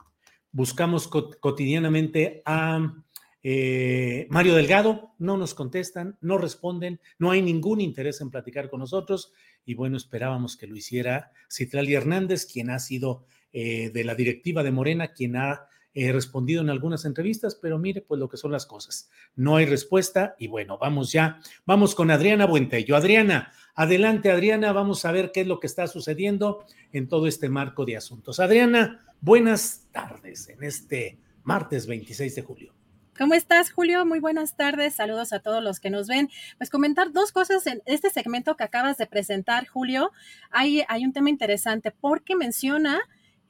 buscamos 0.56 1.06
cotidianamente 1.06 2.40
a 2.46 2.94
eh, 3.42 4.26
Mario 4.30 4.54
Delgado, 4.54 5.10
no 5.18 5.36
nos 5.36 5.52
contestan, 5.52 6.16
no 6.22 6.38
responden, 6.38 6.98
no 7.18 7.30
hay 7.30 7.42
ningún 7.42 7.82
interés 7.82 8.22
en 8.22 8.30
platicar 8.30 8.70
con 8.70 8.80
nosotros. 8.80 9.34
Y 9.66 9.74
bueno, 9.74 9.98
esperábamos 9.98 10.56
que 10.56 10.66
lo 10.66 10.74
hiciera 10.74 11.30
Citlali 11.52 11.92
Hernández, 11.92 12.46
quien 12.50 12.70
ha 12.70 12.78
sido 12.78 13.26
eh, 13.52 13.90
de 13.90 14.02
la 14.02 14.14
directiva 14.14 14.62
de 14.62 14.72
Morena, 14.72 15.08
quien 15.08 15.36
ha 15.36 15.68
eh, 15.96 16.12
respondido 16.12 16.62
en 16.62 16.70
algunas 16.70 17.04
entrevistas, 17.04 17.56
pero 17.56 17.78
mire 17.78 18.02
pues 18.02 18.20
lo 18.20 18.28
que 18.28 18.36
son 18.36 18.52
las 18.52 18.66
cosas. 18.66 19.10
No 19.34 19.56
hay 19.56 19.66
respuesta 19.66 20.36
y 20.38 20.46
bueno, 20.46 20.78
vamos 20.78 21.10
ya, 21.10 21.40
vamos 21.64 21.96
con 21.96 22.12
Adriana 22.12 22.46
Buentello. 22.46 22.94
Adriana, 22.94 23.50
adelante 23.74 24.30
Adriana, 24.30 24.72
vamos 24.72 25.04
a 25.04 25.10
ver 25.10 25.32
qué 25.32 25.40
es 25.40 25.46
lo 25.48 25.58
que 25.58 25.66
está 25.66 25.88
sucediendo 25.88 26.64
en 26.92 27.08
todo 27.08 27.26
este 27.26 27.48
marco 27.48 27.84
de 27.84 27.96
asuntos. 27.96 28.38
Adriana, 28.38 29.02
Buenas 29.20 29.88
tardes 29.92 30.48
en 30.50 30.62
este 30.62 31.18
martes 31.42 31.86
26 31.86 32.34
de 32.34 32.42
julio. 32.42 32.74
¿Cómo 33.18 33.32
estás, 33.32 33.72
Julio? 33.72 34.04
Muy 34.04 34.20
buenas 34.20 34.56
tardes. 34.56 34.94
Saludos 34.94 35.32
a 35.32 35.40
todos 35.40 35.64
los 35.64 35.80
que 35.80 35.88
nos 35.88 36.06
ven. 36.06 36.28
Pues 36.58 36.68
comentar 36.68 37.12
dos 37.12 37.32
cosas 37.32 37.66
en 37.66 37.82
este 37.86 38.10
segmento 38.10 38.56
que 38.56 38.64
acabas 38.64 38.98
de 38.98 39.06
presentar, 39.06 39.66
Julio. 39.66 40.12
Hay, 40.50 40.84
hay 40.88 41.04
un 41.04 41.14
tema 41.14 41.30
interesante 41.30 41.90
porque 41.90 42.36
menciona 42.36 43.00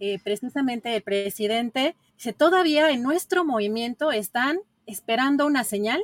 eh, 0.01 0.19
precisamente 0.23 0.95
el 0.95 1.03
presidente, 1.03 1.97
dice, 2.17 2.33
todavía 2.33 2.91
en 2.91 3.03
nuestro 3.03 3.45
movimiento 3.45 4.13
están 4.13 4.59
esperando 4.87 5.47
una 5.47 5.65
señal 5.65 6.03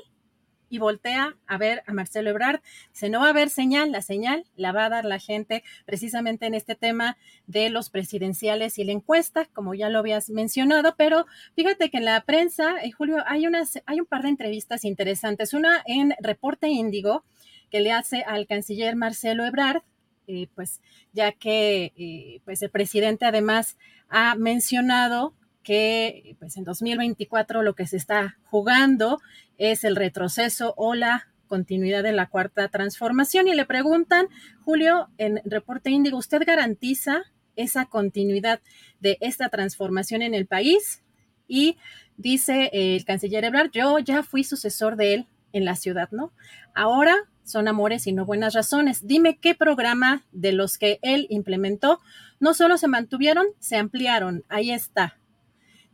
y 0.72 0.78
voltea 0.78 1.36
a 1.46 1.58
ver 1.58 1.82
a 1.86 1.92
Marcelo 1.92 2.30
Ebrard. 2.30 2.62
Dice, 2.94 3.10
no 3.10 3.20
va 3.20 3.26
a 3.26 3.30
haber 3.30 3.50
señal, 3.50 3.92
la 3.92 4.00
señal 4.00 4.46
la 4.56 4.72
va 4.72 4.86
a 4.86 4.88
dar 4.88 5.04
la 5.04 5.18
gente 5.18 5.62
precisamente 5.84 6.46
en 6.46 6.54
este 6.54 6.74
tema 6.74 7.18
de 7.46 7.68
los 7.68 7.90
presidenciales 7.90 8.78
y 8.78 8.84
la 8.84 8.92
encuesta, 8.92 9.44
como 9.52 9.74
ya 9.74 9.90
lo 9.90 9.98
habías 9.98 10.30
mencionado, 10.30 10.94
pero 10.96 11.26
fíjate 11.54 11.90
que 11.90 11.98
en 11.98 12.06
la 12.06 12.22
prensa, 12.22 12.76
eh, 12.82 12.90
Julio, 12.90 13.18
hay, 13.26 13.46
unas, 13.46 13.82
hay 13.84 14.00
un 14.00 14.06
par 14.06 14.22
de 14.22 14.30
entrevistas 14.30 14.84
interesantes. 14.86 15.52
Una 15.52 15.82
en 15.84 16.14
Reporte 16.20 16.68
Índigo, 16.68 17.22
que 17.70 17.80
le 17.80 17.92
hace 17.92 18.22
al 18.22 18.46
canciller 18.46 18.96
Marcelo 18.96 19.44
Ebrard, 19.44 19.82
eh, 20.26 20.48
pues 20.54 20.80
ya 21.12 21.32
que 21.32 21.92
eh, 21.96 22.40
pues 22.44 22.62
el 22.62 22.70
presidente 22.70 23.24
además 23.24 23.76
ha 24.08 24.34
mencionado 24.36 25.34
que 25.62 26.36
pues 26.38 26.56
en 26.56 26.64
2024 26.64 27.62
lo 27.62 27.74
que 27.74 27.86
se 27.86 27.96
está 27.96 28.38
jugando 28.44 29.20
es 29.58 29.84
el 29.84 29.96
retroceso 29.96 30.74
o 30.76 30.94
la 30.94 31.28
continuidad 31.46 32.02
de 32.02 32.12
la 32.12 32.28
cuarta 32.28 32.68
transformación 32.68 33.46
y 33.46 33.54
le 33.54 33.66
preguntan, 33.66 34.26
Julio, 34.64 35.08
en 35.18 35.42
Reporte 35.44 35.90
Índigo, 35.90 36.16
¿usted 36.16 36.42
garantiza 36.46 37.24
esa 37.56 37.84
continuidad 37.84 38.60
de 39.00 39.18
esta 39.20 39.50
transformación 39.50 40.22
en 40.22 40.34
el 40.34 40.46
país? 40.46 41.02
Y 41.46 41.76
dice 42.16 42.70
el 42.72 43.04
canciller 43.04 43.44
Ebrard, 43.44 43.70
yo 43.70 43.98
ya 43.98 44.22
fui 44.22 44.44
sucesor 44.44 44.96
de 44.96 45.14
él 45.14 45.26
en 45.52 45.66
la 45.66 45.76
ciudad, 45.76 46.08
¿no? 46.10 46.32
Ahora 46.74 47.16
son 47.44 47.68
amores 47.68 48.06
y 48.06 48.12
no 48.12 48.24
buenas 48.24 48.54
razones. 48.54 49.06
Dime 49.06 49.38
qué 49.38 49.54
programa 49.54 50.24
de 50.32 50.52
los 50.52 50.78
que 50.78 50.98
él 51.02 51.26
implementó 51.30 52.00
no 52.42 52.54
solo 52.54 52.76
se 52.76 52.88
mantuvieron, 52.88 53.46
se 53.60 53.76
ampliaron. 53.76 54.42
Ahí 54.48 54.72
está. 54.72 55.16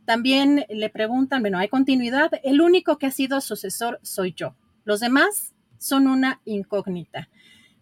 También 0.05 0.65
le 0.67 0.89
preguntan, 0.89 1.41
bueno, 1.41 1.59
hay 1.59 1.67
continuidad. 1.67 2.31
El 2.43 2.61
único 2.61 2.97
que 2.97 3.05
ha 3.05 3.11
sido 3.11 3.39
sucesor 3.39 3.99
soy 4.01 4.33
yo. 4.33 4.55
Los 4.83 4.99
demás 4.99 5.53
son 5.77 6.07
una 6.07 6.41
incógnita. 6.45 7.29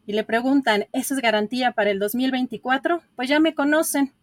Y 0.05 0.11
le 0.11 0.25
preguntan, 0.25 0.87
¿eso 0.91 1.13
es 1.13 1.21
garantía 1.21 1.71
para 1.71 1.91
el 1.91 1.99
2024? 1.99 3.01
Pues 3.15 3.29
ya 3.29 3.39
me 3.39 3.55
conocen. 3.55 4.13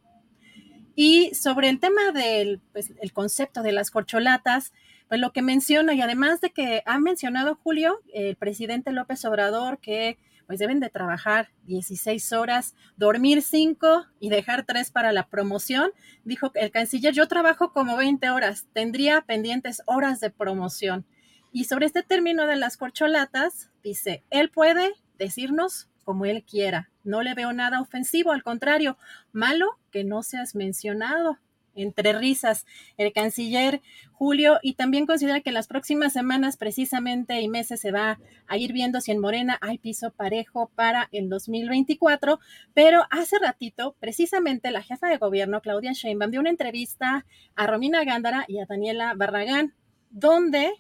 Y 0.95 1.35
sobre 1.35 1.71
el 1.71 1.81
tema 1.81 2.13
del 2.13 2.61
pues, 2.73 2.93
el 3.01 3.15
concepto 3.15 3.63
de 3.63 3.73
las 3.73 3.91
corcholatas, 3.91 4.75
pues 5.09 5.21
lo 5.21 5.33
que 5.33 5.43
menciona, 5.43 5.95
y 5.95 6.01
además 6.01 6.41
de 6.41 6.51
que 6.51 6.83
ha 6.87 6.99
mencionado 6.99 7.57
Julio, 7.63 8.01
el 8.13 8.37
presidente 8.37 8.93
López 8.93 9.25
Obrador, 9.25 9.79
que 9.79 10.19
pues 10.47 10.59
deben 10.59 10.81
de 10.81 10.91
trabajar 10.91 11.49
16 11.65 12.33
horas, 12.33 12.75
dormir 12.97 13.43
5 13.43 14.07
y 14.21 14.29
dejar 14.29 14.65
3 14.67 14.91
para 14.91 15.13
la 15.13 15.29
promoción. 15.29 15.93
Dijo 16.25 16.51
el 16.55 16.71
canciller, 16.71 17.15
yo 17.15 17.29
trabajo 17.29 17.73
como 17.73 17.97
20 17.97 18.29
horas, 18.31 18.67
tendría 18.73 19.23
pendientes 19.23 19.83
horas 19.87 20.21
de 20.21 20.31
promoción. 20.31 21.07
Y 21.53 21.65
sobre 21.65 21.87
este 21.87 22.03
término 22.03 22.47
de 22.47 22.57
las 22.57 22.77
corcholatas, 22.77 23.71
dice, 23.83 24.25
él 24.31 24.51
puede 24.51 24.93
decirnos 25.19 25.89
como 26.05 26.27
él 26.27 26.45
quiera. 26.45 26.91
No 27.05 27.23
le 27.23 27.35
veo 27.35 27.53
nada 27.53 27.81
ofensivo, 27.81 28.33
al 28.33 28.43
contrario, 28.43 28.99
malo 29.33 29.79
que 29.91 30.05
no 30.05 30.23
seas 30.23 30.55
mencionado 30.55 31.39
entre 31.75 32.13
risas 32.13 32.67
el 32.97 33.13
canciller 33.13 33.81
Julio 34.13 34.59
y 34.63 34.75
también 34.75 35.07
considera 35.07 35.41
que 35.41 35.51
en 35.51 35.55
las 35.55 35.67
próximas 35.67 36.13
semanas 36.13 36.57
precisamente 36.57 37.41
y 37.41 37.49
meses 37.49 37.81
se 37.81 37.93
va 37.93 38.19
a 38.47 38.57
ir 38.57 38.73
viendo 38.73 39.01
si 39.01 39.11
en 39.13 39.19
Morena 39.19 39.59
hay 39.61 39.79
piso 39.79 40.13
parejo 40.13 40.71
para 40.75 41.09
el 41.13 41.29
2024, 41.29 42.39
pero 42.75 43.05
hace 43.11 43.39
ratito 43.39 43.97
precisamente 44.01 44.71
la 44.71 44.83
jefa 44.83 45.09
de 45.09 45.19
gobierno 45.19 45.61
Claudia 45.61 45.93
Sheinbaum 45.93 46.31
dio 46.31 46.41
una 46.41 46.51
entrevista 46.51 47.27
a 47.57 47.67
Romina 47.67 48.05
Gándara 48.05 48.45
y 48.49 48.61
a 48.61 48.67
Daniela 48.67 49.15
Barragán 49.15 49.75
donde 50.11 50.73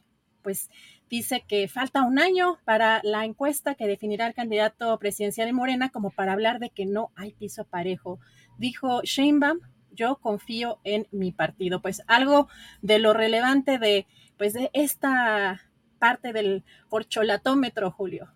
pues 0.42 0.70
dice 1.10 1.44
que 1.46 1.68
falta 1.68 2.02
un 2.02 2.18
año 2.18 2.58
para 2.64 3.00
la 3.02 3.24
encuesta 3.24 3.74
que 3.74 3.86
definirá 3.86 4.26
el 4.26 4.34
candidato 4.34 4.96
presidencial 4.98 5.48
en 5.48 5.56
Morena 5.56 5.90
como 5.90 6.10
para 6.10 6.32
hablar 6.32 6.60
de 6.60 6.70
que 6.70 6.86
no 6.86 7.10
hay 7.16 7.32
piso 7.32 7.64
parejo. 7.64 8.20
Dijo 8.58 9.02
Sheinbaum 9.02 9.60
yo 9.94 10.16
confío 10.16 10.78
en 10.84 11.06
mi 11.10 11.32
partido. 11.32 11.80
Pues 11.80 12.02
algo 12.06 12.48
de 12.82 12.98
lo 12.98 13.12
relevante 13.12 13.78
de, 13.78 14.06
pues 14.36 14.52
de 14.52 14.70
esta 14.72 15.62
parte 15.98 16.32
del 16.32 16.64
corcholatómetro, 16.88 17.90
Julio. 17.90 18.28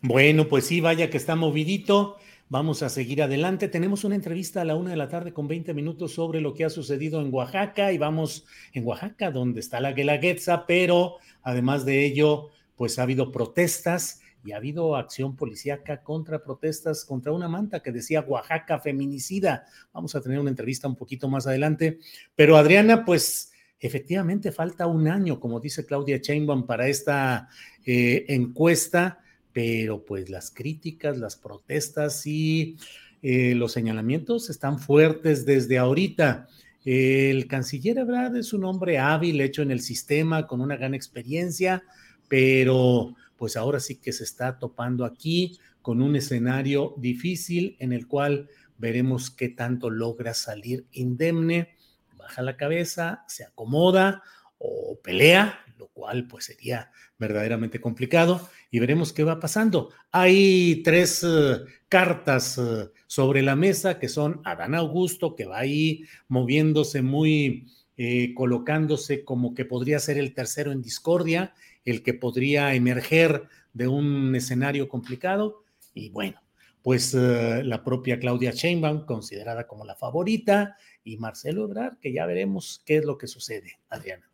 Bueno, 0.00 0.48
pues 0.48 0.66
sí, 0.66 0.80
vaya 0.80 1.10
que 1.10 1.16
está 1.16 1.36
movidito. 1.36 2.16
Vamos 2.50 2.82
a 2.82 2.88
seguir 2.88 3.22
adelante. 3.22 3.68
Tenemos 3.68 4.04
una 4.04 4.14
entrevista 4.14 4.62
a 4.62 4.64
la 4.64 4.74
una 4.74 4.90
de 4.90 4.96
la 4.96 5.08
tarde 5.08 5.34
con 5.34 5.48
20 5.48 5.74
minutos 5.74 6.14
sobre 6.14 6.40
lo 6.40 6.54
que 6.54 6.64
ha 6.64 6.70
sucedido 6.70 7.20
en 7.20 7.34
Oaxaca 7.34 7.92
y 7.92 7.98
vamos 7.98 8.46
en 8.72 8.86
Oaxaca, 8.86 9.30
donde 9.30 9.60
está 9.60 9.80
la 9.80 9.92
Guelaguetza, 9.92 10.64
pero 10.66 11.16
además 11.42 11.84
de 11.84 12.06
ello, 12.06 12.48
pues 12.74 12.98
ha 12.98 13.02
habido 13.02 13.32
protestas 13.32 14.22
ha 14.52 14.56
habido 14.56 14.96
acción 14.96 15.36
policíaca 15.36 16.02
contra 16.02 16.42
protestas 16.42 17.04
contra 17.04 17.32
una 17.32 17.48
manta 17.48 17.80
que 17.80 17.92
decía 17.92 18.20
Oaxaca 18.20 18.80
feminicida. 18.80 19.66
Vamos 19.92 20.14
a 20.14 20.20
tener 20.20 20.38
una 20.38 20.50
entrevista 20.50 20.88
un 20.88 20.96
poquito 20.96 21.28
más 21.28 21.46
adelante. 21.46 21.98
Pero 22.34 22.56
Adriana, 22.56 23.04
pues 23.04 23.52
efectivamente 23.80 24.52
falta 24.52 24.86
un 24.86 25.08
año, 25.08 25.38
como 25.38 25.60
dice 25.60 25.86
Claudia 25.86 26.20
Chainbaum, 26.20 26.66
para 26.66 26.88
esta 26.88 27.48
eh, 27.84 28.24
encuesta, 28.28 29.20
pero 29.52 30.04
pues 30.04 30.30
las 30.30 30.50
críticas, 30.50 31.18
las 31.18 31.36
protestas 31.36 32.26
y 32.26 32.76
eh, 33.22 33.54
los 33.54 33.72
señalamientos 33.72 34.50
están 34.50 34.78
fuertes 34.78 35.44
desde 35.44 35.78
ahorita. 35.78 36.48
El 36.84 37.46
canciller 37.48 37.98
Ebrard 37.98 38.36
es 38.36 38.52
un 38.52 38.64
hombre 38.64 38.98
hábil, 38.98 39.40
hecho 39.40 39.62
en 39.62 39.70
el 39.70 39.80
sistema, 39.80 40.46
con 40.46 40.60
una 40.60 40.76
gran 40.76 40.94
experiencia, 40.94 41.82
pero 42.28 43.14
pues 43.38 43.56
ahora 43.56 43.80
sí 43.80 43.96
que 43.96 44.12
se 44.12 44.24
está 44.24 44.58
topando 44.58 45.04
aquí 45.06 45.58
con 45.80 46.02
un 46.02 46.16
escenario 46.16 46.94
difícil 46.98 47.76
en 47.78 47.92
el 47.92 48.06
cual 48.06 48.50
veremos 48.76 49.30
qué 49.30 49.48
tanto 49.48 49.88
logra 49.88 50.34
salir 50.34 50.86
indemne, 50.92 51.76
baja 52.16 52.42
la 52.42 52.56
cabeza, 52.56 53.24
se 53.28 53.44
acomoda 53.44 54.22
o 54.58 54.98
pelea, 55.02 55.60
lo 55.78 55.86
cual 55.88 56.26
pues 56.26 56.46
sería 56.46 56.90
verdaderamente 57.18 57.80
complicado 57.80 58.48
y 58.70 58.80
veremos 58.80 59.12
qué 59.12 59.24
va 59.24 59.40
pasando. 59.40 59.90
Hay 60.10 60.82
tres 60.84 61.24
eh, 61.24 61.60
cartas 61.88 62.58
eh, 62.58 62.90
sobre 63.06 63.42
la 63.42 63.56
mesa 63.56 63.98
que 63.98 64.08
son 64.08 64.40
Adán 64.44 64.74
Augusto, 64.74 65.34
que 65.34 65.46
va 65.46 65.58
ahí 65.58 66.04
moviéndose 66.28 67.02
muy, 67.02 67.66
eh, 67.96 68.32
colocándose 68.34 69.24
como 69.24 69.54
que 69.54 69.64
podría 69.64 69.98
ser 69.98 70.18
el 70.18 70.34
tercero 70.34 70.70
en 70.72 70.82
discordia, 70.82 71.54
el 71.90 72.02
que 72.02 72.14
podría 72.14 72.74
emerger 72.74 73.48
de 73.72 73.88
un 73.88 74.34
escenario 74.34 74.88
complicado. 74.88 75.64
Y 75.94 76.10
bueno, 76.10 76.40
pues 76.82 77.14
eh, 77.14 77.62
la 77.64 77.84
propia 77.84 78.18
Claudia 78.18 78.52
Sheinbaum, 78.52 79.04
considerada 79.04 79.66
como 79.66 79.84
la 79.84 79.94
favorita, 79.94 80.76
y 81.04 81.16
Marcelo 81.16 81.64
Ebrard, 81.64 81.98
que 81.98 82.12
ya 82.12 82.26
veremos 82.26 82.82
qué 82.84 82.98
es 82.98 83.04
lo 83.04 83.18
que 83.18 83.26
sucede, 83.26 83.78
Adriana. 83.88 84.28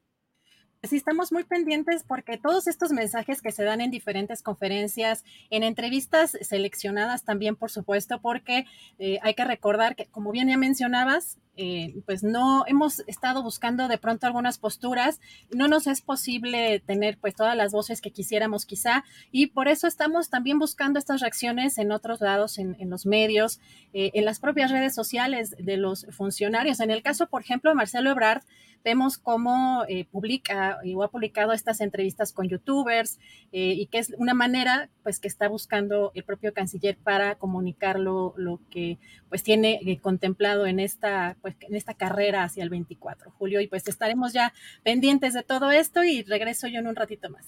Sí, 0.83 0.97
estamos 0.97 1.33
muy 1.33 1.45
pendientes 1.45 2.05
porque 2.07 2.37
todos 2.37 2.67
estos 2.67 2.93
mensajes 2.93 3.40
que 3.40 3.53
se 3.53 3.64
dan 3.64 3.81
en 3.81 3.90
diferentes 3.90 4.43
conferencias, 4.43 5.25
en 5.49 5.62
entrevistas 5.62 6.37
seleccionadas 6.43 7.25
también, 7.25 7.57
por 7.57 7.71
supuesto, 7.71 8.21
porque 8.21 8.67
eh, 8.99 9.19
hay 9.23 9.35
que 9.35 9.45
recordar 9.47 9.97
que, 9.97 10.05
como 10.07 10.31
bien 10.31 10.49
ya 10.49 10.59
mencionabas, 10.59 11.38
eh, 11.57 12.03
pues 12.05 12.25
no 12.25 12.64
hemos 12.67 13.05
estado 13.07 13.40
buscando 13.43 13.87
de 13.87 13.97
pronto 13.97 14.27
algunas 14.27 14.59
posturas, 14.59 15.21
no 15.55 15.69
nos 15.69 15.87
es 15.87 16.01
posible 16.01 16.83
tener 16.85 17.17
pues 17.19 17.37
todas 17.37 17.57
las 17.57 17.71
voces 17.71 18.01
que 18.01 18.11
quisiéramos 18.11 18.67
quizá 18.67 19.05
y 19.31 19.47
por 19.47 19.69
eso 19.69 19.87
estamos 19.87 20.31
también 20.31 20.59
buscando 20.59 20.99
estas 20.99 21.21
reacciones 21.21 21.79
en 21.79 21.93
otros 21.93 22.21
lados, 22.21 22.59
en, 22.59 22.77
los 22.90 23.07
medios, 23.07 23.61
eh, 23.93 24.11
en 24.14 24.25
las 24.25 24.40
propias 24.40 24.73
redes 24.73 24.97
sociales 24.97 25.55
de 25.57 25.77
los 25.77 26.07
funcionarios. 26.11 26.81
En 26.81 26.90
el 26.90 27.03
caso, 27.03 27.29
por 27.29 27.43
ejemplo, 27.43 27.71
de 27.71 27.77
Marcelo 27.77 28.11
Ebrard, 28.11 28.43
vemos 28.83 29.17
cómo 29.17 29.85
eh, 29.88 30.05
publica 30.05 30.79
o 30.95 31.03
ha 31.03 31.11
publicado 31.11 31.53
estas 31.53 31.81
entrevistas 31.81 32.33
con 32.33 32.49
youtubers 32.49 33.19
y 33.51 33.87
que 33.87 33.99
es 33.99 34.12
una 34.19 34.35
manera 34.35 34.90
pues 35.03 35.21
que 35.21 35.29
está 35.29 35.49
buscando 35.49 36.11
el 36.14 36.25
propio 36.25 36.53
canciller 36.53 36.99
para 36.99 37.37
comunicar 37.37 37.99
lo, 37.99 38.35
que 38.71 38.99
pues 39.31 39.43
tiene 39.43 39.99
contemplado 40.03 40.67
en 40.67 40.81
esta 40.81 41.37
pues 41.45 41.57
en 41.61 41.77
esta 41.77 41.93
carrera 41.93 42.43
hacia 42.43 42.63
el 42.63 42.71
24, 42.71 43.31
Julio, 43.33 43.61
y 43.61 43.67
pues 43.67 43.87
estaremos 43.87 44.33
ya 44.33 44.55
pendientes 44.83 45.35
de 45.35 45.43
todo 45.43 45.71
esto 45.71 46.03
y 46.03 46.23
regreso 46.23 46.69
yo 46.69 46.79
en 46.79 46.87
un 46.87 46.97
ratito 46.97 47.29
más. 47.29 47.45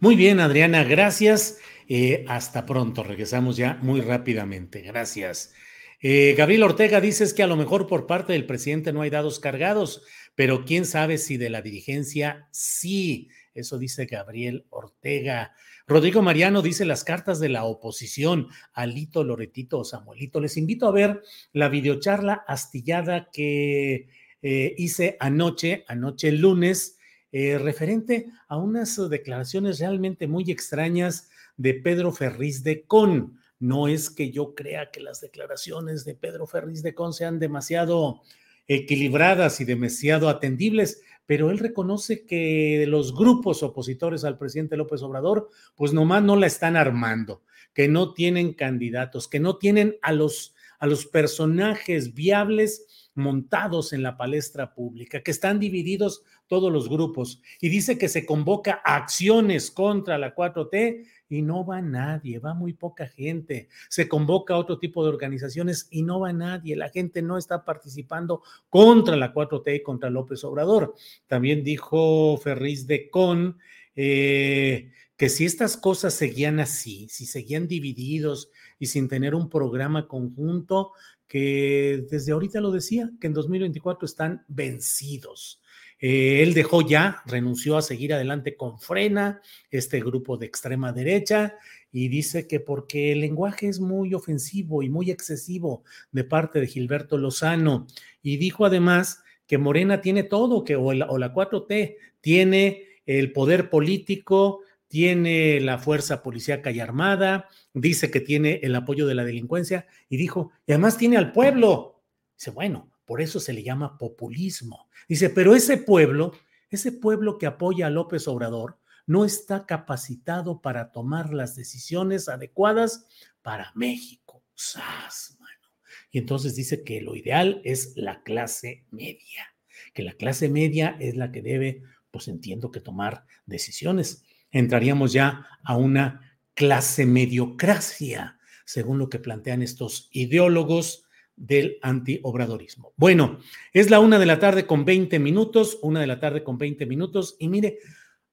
Muy 0.00 0.16
bien, 0.16 0.40
Adriana, 0.40 0.82
gracias. 0.82 1.60
Eh, 1.88 2.24
hasta 2.26 2.66
pronto, 2.66 3.04
regresamos 3.04 3.56
ya 3.56 3.78
muy 3.80 4.00
rápidamente. 4.00 4.80
Gracias. 4.80 5.54
Eh, 6.00 6.34
Gabriel 6.36 6.64
Ortega 6.64 7.00
dices 7.00 7.32
que 7.32 7.44
a 7.44 7.46
lo 7.46 7.54
mejor 7.54 7.86
por 7.86 8.08
parte 8.08 8.32
del 8.32 8.44
presidente 8.44 8.92
no 8.92 9.02
hay 9.02 9.10
dados 9.10 9.38
cargados, 9.38 10.02
pero 10.34 10.64
quién 10.64 10.84
sabe 10.84 11.16
si 11.16 11.36
de 11.36 11.50
la 11.50 11.62
dirigencia 11.62 12.48
sí. 12.50 13.28
Eso 13.58 13.78
dice 13.78 14.06
Gabriel 14.06 14.66
Ortega. 14.70 15.52
Rodrigo 15.86 16.22
Mariano 16.22 16.62
dice 16.62 16.84
las 16.84 17.04
cartas 17.04 17.40
de 17.40 17.48
la 17.48 17.64
oposición, 17.64 18.48
Alito, 18.72 19.24
Loretito 19.24 19.80
o 19.80 19.84
Samuelito. 19.84 20.40
Les 20.40 20.56
invito 20.56 20.86
a 20.86 20.92
ver 20.92 21.22
la 21.52 21.68
videocharla 21.68 22.44
astillada 22.46 23.30
que 23.32 24.08
eh, 24.42 24.74
hice 24.78 25.16
anoche, 25.18 25.84
anoche 25.88 26.30
lunes, 26.32 26.98
eh, 27.30 27.58
referente 27.58 28.26
a 28.46 28.56
unas 28.56 28.96
declaraciones 29.10 29.80
realmente 29.80 30.26
muy 30.26 30.50
extrañas 30.50 31.28
de 31.56 31.74
Pedro 31.74 32.12
Ferriz 32.12 32.62
de 32.62 32.84
Con. 32.84 33.38
No 33.58 33.88
es 33.88 34.08
que 34.08 34.30
yo 34.30 34.54
crea 34.54 34.90
que 34.90 35.00
las 35.00 35.20
declaraciones 35.20 36.04
de 36.04 36.14
Pedro 36.14 36.46
Ferriz 36.46 36.82
de 36.82 36.94
Con 36.94 37.12
sean 37.12 37.38
demasiado 37.38 38.22
equilibradas 38.68 39.60
y 39.60 39.64
demasiado 39.64 40.28
atendibles, 40.28 41.02
pero 41.26 41.50
él 41.50 41.58
reconoce 41.58 42.24
que 42.24 42.84
los 42.86 43.14
grupos 43.14 43.62
opositores 43.62 44.24
al 44.24 44.38
presidente 44.38 44.76
López 44.76 45.02
Obrador, 45.02 45.50
pues 45.74 45.92
nomás 45.92 46.22
no 46.22 46.36
la 46.36 46.46
están 46.46 46.76
armando. 46.76 47.42
que 47.74 47.86
no 47.86 48.12
tienen 48.12 48.54
candidatos, 48.54 49.28
que 49.28 49.38
no 49.38 49.56
tienen 49.56 49.98
a 50.02 50.12
los, 50.12 50.54
a 50.80 50.86
los 50.86 51.06
personajes 51.06 52.12
viables 52.12 53.07
montados 53.18 53.92
en 53.92 54.02
la 54.02 54.16
palestra 54.16 54.74
pública, 54.74 55.22
que 55.22 55.30
están 55.30 55.60
divididos 55.60 56.22
todos 56.46 56.72
los 56.72 56.88
grupos 56.88 57.42
y 57.60 57.68
dice 57.68 57.98
que 57.98 58.08
se 58.08 58.24
convoca 58.24 58.80
acciones 58.84 59.70
contra 59.70 60.16
la 60.16 60.34
4T 60.34 61.04
y 61.28 61.42
no 61.42 61.64
va 61.64 61.82
nadie, 61.82 62.38
va 62.38 62.54
muy 62.54 62.72
poca 62.72 63.06
gente. 63.06 63.68
Se 63.88 64.08
convoca 64.08 64.56
otro 64.56 64.78
tipo 64.78 65.02
de 65.02 65.10
organizaciones 65.10 65.86
y 65.90 66.02
no 66.02 66.20
va 66.20 66.32
nadie. 66.32 66.74
La 66.74 66.88
gente 66.88 67.20
no 67.20 67.36
está 67.36 67.64
participando 67.64 68.42
contra 68.70 69.16
la 69.16 69.34
4T 69.34 69.76
y 69.76 69.82
contra 69.82 70.08
López 70.08 70.42
Obrador. 70.44 70.94
También 71.26 71.62
dijo 71.62 72.38
Ferriz 72.38 72.86
de 72.86 73.10
Con 73.10 73.58
eh, 73.94 74.92
que 75.16 75.28
si 75.28 75.44
estas 75.44 75.76
cosas 75.76 76.14
seguían 76.14 76.60
así, 76.60 77.08
si 77.10 77.26
seguían 77.26 77.66
divididos 77.66 78.50
y 78.78 78.86
sin 78.86 79.08
tener 79.08 79.34
un 79.34 79.50
programa 79.50 80.06
conjunto, 80.06 80.92
que 81.28 82.06
desde 82.10 82.32
ahorita 82.32 82.60
lo 82.60 82.72
decía, 82.72 83.10
que 83.20 83.26
en 83.26 83.34
2024 83.34 84.06
están 84.06 84.44
vencidos. 84.48 85.60
Eh, 86.00 86.42
él 86.42 86.54
dejó 86.54 86.80
ya, 86.80 87.22
renunció 87.26 87.76
a 87.76 87.82
seguir 87.82 88.14
adelante 88.14 88.56
con 88.56 88.78
Frena, 88.78 89.42
este 89.70 90.00
grupo 90.00 90.36
de 90.36 90.46
extrema 90.46 90.92
derecha, 90.92 91.56
y 91.92 92.08
dice 92.08 92.46
que 92.46 92.60
porque 92.60 93.12
el 93.12 93.20
lenguaje 93.20 93.68
es 93.68 93.80
muy 93.80 94.14
ofensivo 94.14 94.82
y 94.82 94.88
muy 94.88 95.10
excesivo 95.10 95.84
de 96.12 96.24
parte 96.24 96.60
de 96.60 96.66
Gilberto 96.66 97.18
Lozano. 97.18 97.86
Y 98.22 98.36
dijo 98.36 98.64
además 98.64 99.22
que 99.46 99.58
Morena 99.58 100.00
tiene 100.00 100.22
todo, 100.22 100.64
que 100.64 100.76
o 100.76 100.92
la, 100.92 101.06
o 101.10 101.18
la 101.18 101.34
4T 101.34 101.96
tiene 102.20 102.84
el 103.06 103.32
poder 103.32 103.70
político, 103.70 104.60
tiene 104.88 105.60
la 105.60 105.78
fuerza 105.78 106.22
policíaca 106.22 106.70
y 106.70 106.80
armada, 106.80 107.48
dice 107.74 108.10
que 108.10 108.20
tiene 108.20 108.60
el 108.62 108.74
apoyo 108.74 109.06
de 109.06 109.14
la 109.14 109.24
delincuencia 109.24 109.86
y 110.08 110.16
dijo, 110.16 110.50
y 110.66 110.72
además 110.72 110.96
tiene 110.96 111.18
al 111.18 111.32
pueblo. 111.32 112.02
Dice, 112.36 112.50
bueno, 112.50 112.90
por 113.04 113.20
eso 113.20 113.38
se 113.38 113.52
le 113.52 113.62
llama 113.62 113.98
populismo. 113.98 114.88
Dice, 115.08 115.30
pero 115.30 115.54
ese 115.54 115.76
pueblo, 115.76 116.32
ese 116.70 116.92
pueblo 116.92 117.38
que 117.38 117.46
apoya 117.46 117.86
a 117.86 117.90
López 117.90 118.26
Obrador, 118.28 118.78
no 119.06 119.24
está 119.24 119.64
capacitado 119.64 120.60
para 120.60 120.92
tomar 120.92 121.32
las 121.32 121.54
decisiones 121.56 122.28
adecuadas 122.28 123.06
para 123.42 123.72
México. 123.74 124.44
¡Sas, 124.54 125.36
mano! 125.38 125.68
Y 126.10 126.18
entonces 126.18 126.54
dice 126.54 126.84
que 126.84 127.00
lo 127.00 127.16
ideal 127.16 127.60
es 127.64 127.94
la 127.96 128.22
clase 128.22 128.84
media, 128.90 129.54
que 129.94 130.02
la 130.02 130.12
clase 130.12 130.48
media 130.48 130.96
es 131.00 131.16
la 131.16 131.32
que 131.32 131.42
debe, 131.42 131.82
pues 132.10 132.28
entiendo 132.28 132.70
que 132.70 132.80
tomar 132.80 133.24
decisiones 133.46 134.24
entraríamos 134.50 135.12
ya 135.12 135.46
a 135.62 135.76
una 135.76 136.38
clase 136.54 137.06
mediocracia, 137.06 138.38
según 138.64 138.98
lo 138.98 139.08
que 139.08 139.18
plantean 139.18 139.62
estos 139.62 140.08
ideólogos 140.12 141.04
del 141.36 141.78
antiobradorismo. 141.82 142.92
Bueno, 142.96 143.38
es 143.72 143.90
la 143.90 144.00
una 144.00 144.18
de 144.18 144.26
la 144.26 144.38
tarde 144.38 144.66
con 144.66 144.84
20 144.84 145.18
minutos, 145.18 145.78
una 145.82 146.00
de 146.00 146.06
la 146.06 146.18
tarde 146.18 146.42
con 146.42 146.58
20 146.58 146.84
minutos, 146.86 147.36
y 147.38 147.48
mire, 147.48 147.78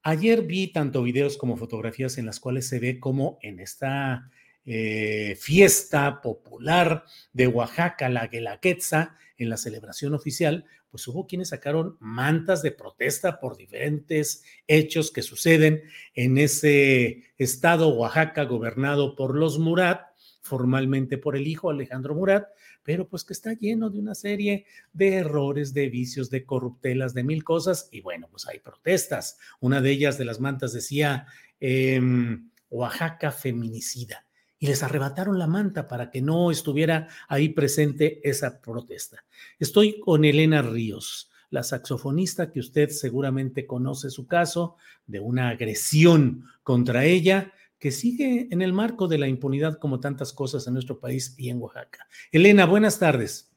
ayer 0.02 0.42
vi 0.42 0.68
tanto 0.68 1.04
videos 1.04 1.38
como 1.38 1.58
fotografías 1.58 2.18
en 2.18 2.26
las 2.26 2.40
cuales 2.40 2.68
se 2.68 2.80
ve 2.80 3.00
como 3.00 3.38
en 3.42 3.60
esta 3.60 4.30
eh, 4.66 5.38
fiesta 5.40 6.22
popular 6.22 7.06
de 7.32 7.48
Oaxaca, 7.48 8.10
la 8.10 8.28
Guelaguetza, 8.28 9.16
en 9.38 9.50
la 9.50 9.58
celebración 9.58 10.16
oficial, 10.16 10.66
pues 10.96 11.10
hubo 11.10 11.28
quienes 11.28 11.50
sacaron 11.50 11.98
mantas 12.00 12.62
de 12.62 12.72
protesta 12.72 13.42
por 13.42 13.58
diferentes 13.58 14.46
hechos 14.66 15.12
que 15.12 15.24
suceden 15.24 15.84
en 16.14 16.38
ese 16.38 17.34
estado 17.38 17.90
Oaxaca 17.90 18.46
gobernado 18.46 19.18
por 19.18 19.36
los 19.36 19.60
Murat, 19.60 20.04
formalmente 20.42 21.18
por 21.18 21.36
el 21.36 21.48
hijo 21.48 21.70
Alejandro 21.70 22.16
Murat, 22.16 22.48
pero 22.82 23.10
pues 23.10 23.26
que 23.26 23.34
está 23.34 23.52
lleno 23.52 23.90
de 23.90 24.00
una 24.00 24.16
serie 24.16 24.68
de 24.94 25.16
errores, 25.16 25.74
de 25.74 25.90
vicios, 25.90 26.30
de 26.30 26.46
corruptelas, 26.46 27.14
de 27.14 27.26
mil 27.26 27.44
cosas, 27.44 27.90
y 27.92 28.00
bueno, 28.00 28.30
pues 28.32 28.48
hay 28.48 28.60
protestas. 28.60 29.38
Una 29.60 29.82
de 29.82 29.92
ellas 29.92 30.18
de 30.18 30.24
las 30.24 30.40
mantas 30.40 30.72
decía 30.72 31.28
em, 31.60 32.52
Oaxaca 32.70 33.34
feminicida 33.34 34.26
y 34.66 34.68
les 34.68 34.82
arrebataron 34.82 35.38
la 35.38 35.46
manta 35.46 35.88
para 35.88 36.10
que 36.10 36.24
no 36.24 36.50
estuviera 36.50 37.08
ahí 37.28 37.50
presente 37.50 38.28
esa 38.28 38.62
protesta. 38.62 39.24
Estoy 39.60 40.00
con 40.00 40.26
Elena 40.26 40.64
Ríos, 40.64 41.30
la 41.52 41.62
saxofonista 41.62 42.52
que 42.52 42.62
usted 42.62 42.90
seguramente 42.90 43.68
conoce 43.68 44.10
su 44.10 44.26
caso 44.26 44.78
de 45.06 45.20
una 45.20 45.50
agresión 45.50 46.46
contra 46.64 47.06
ella 47.06 47.54
que 47.78 47.92
sigue 47.92 48.48
en 48.50 48.64
el 48.64 48.74
marco 48.74 49.08
de 49.08 49.20
la 49.20 49.28
impunidad 49.28 49.78
como 49.78 50.00
tantas 50.00 50.34
cosas 50.34 50.66
en 50.66 50.74
nuestro 50.74 51.00
país 51.00 51.36
y 51.38 51.50
en 51.52 51.62
Oaxaca. 51.62 52.08
Elena, 52.32 52.66
buenas 52.66 52.98
tardes. 52.98 53.52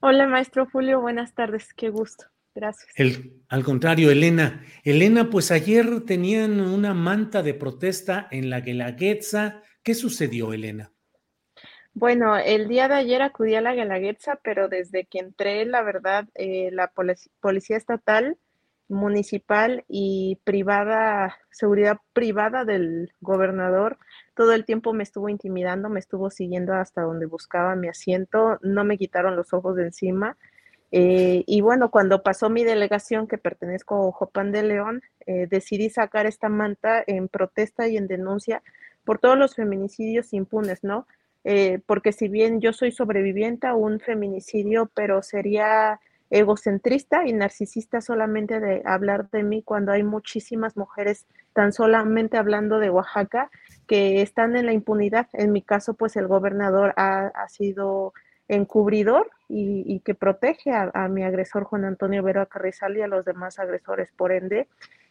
Hola, 0.00 0.26
maestro 0.26 0.66
Julio, 0.72 1.00
buenas 1.00 1.34
tardes, 1.34 1.68
qué 1.76 1.88
gusto. 1.88 2.24
Gracias. 2.52 2.90
El, 2.96 3.44
al 3.48 3.62
contrario, 3.62 4.10
Elena. 4.10 4.64
Elena, 4.82 5.30
pues 5.30 5.52
ayer 5.52 6.00
tenían 6.00 6.60
una 6.60 6.94
manta 6.94 7.44
de 7.44 7.54
protesta 7.54 8.26
en 8.32 8.50
la 8.50 8.60
Guelaguetza 8.60 9.62
¿Qué 9.82 9.94
sucedió, 9.94 10.52
Elena? 10.52 10.92
Bueno, 11.94 12.36
el 12.38 12.68
día 12.68 12.88
de 12.88 12.94
ayer 12.94 13.20
acudí 13.20 13.54
a 13.54 13.60
la 13.60 13.74
Guelaguetza, 13.74 14.36
pero 14.42 14.68
desde 14.68 15.04
que 15.04 15.18
entré, 15.18 15.64
la 15.66 15.82
verdad, 15.82 16.26
eh, 16.34 16.70
la 16.72 16.92
policía 17.40 17.76
estatal, 17.76 18.38
municipal 18.88 19.84
y 19.88 20.38
privada, 20.44 21.36
seguridad 21.50 21.98
privada 22.12 22.64
del 22.64 23.12
gobernador, 23.20 23.98
todo 24.34 24.52
el 24.52 24.64
tiempo 24.64 24.92
me 24.92 25.02
estuvo 25.02 25.28
intimidando, 25.28 25.88
me 25.88 26.00
estuvo 26.00 26.30
siguiendo 26.30 26.74
hasta 26.74 27.02
donde 27.02 27.26
buscaba 27.26 27.74
mi 27.74 27.88
asiento, 27.88 28.58
no 28.62 28.84
me 28.84 28.96
quitaron 28.96 29.36
los 29.36 29.52
ojos 29.52 29.76
de 29.76 29.84
encima. 29.84 30.36
Eh, 30.92 31.44
y 31.46 31.60
bueno, 31.62 31.90
cuando 31.90 32.22
pasó 32.22 32.50
mi 32.50 32.64
delegación, 32.64 33.26
que 33.26 33.38
pertenezco 33.38 33.96
a 33.96 34.06
Ojopan 34.06 34.52
de 34.52 34.62
León, 34.62 35.02
eh, 35.26 35.46
decidí 35.48 35.90
sacar 35.90 36.26
esta 36.26 36.48
manta 36.48 37.02
en 37.06 37.28
protesta 37.28 37.88
y 37.88 37.96
en 37.96 38.06
denuncia 38.06 38.62
por 39.04 39.18
todos 39.18 39.38
los 39.38 39.54
feminicidios 39.54 40.32
impunes, 40.32 40.82
¿no? 40.82 41.06
Eh, 41.44 41.80
porque 41.86 42.12
si 42.12 42.28
bien 42.28 42.60
yo 42.60 42.72
soy 42.72 42.92
sobreviviente 42.92 43.66
a 43.66 43.74
un 43.74 44.00
feminicidio, 44.00 44.90
pero 44.94 45.22
sería 45.22 46.00
egocentrista 46.32 47.26
y 47.26 47.32
narcisista 47.34 48.00
solamente 48.00 48.58
de 48.58 48.82
hablar 48.86 49.28
de 49.30 49.42
mí 49.42 49.62
cuando 49.62 49.92
hay 49.92 50.02
muchísimas 50.02 50.78
mujeres 50.78 51.26
tan 51.52 51.72
solamente 51.72 52.38
hablando 52.38 52.78
de 52.78 52.88
Oaxaca 52.88 53.50
que 53.86 54.22
están 54.22 54.56
en 54.56 54.64
la 54.64 54.72
impunidad. 54.72 55.28
En 55.34 55.52
mi 55.52 55.60
caso, 55.60 55.92
pues 55.92 56.16
el 56.16 56.28
gobernador 56.28 56.94
ha, 56.96 57.30
sido 57.48 58.14
encubridor 58.48 59.30
y, 59.48 60.00
que 60.00 60.14
protege 60.14 60.72
a, 60.72 61.08
mi 61.08 61.22
agresor 61.22 61.64
Juan 61.64 61.84
Antonio 61.84 62.22
Vera 62.22 62.46
Carrizal 62.46 62.96
y 62.96 63.02
a 63.02 63.08
los 63.08 63.26
demás 63.26 63.58
agresores, 63.58 64.10
por 64.16 64.32
ende. 64.32 64.68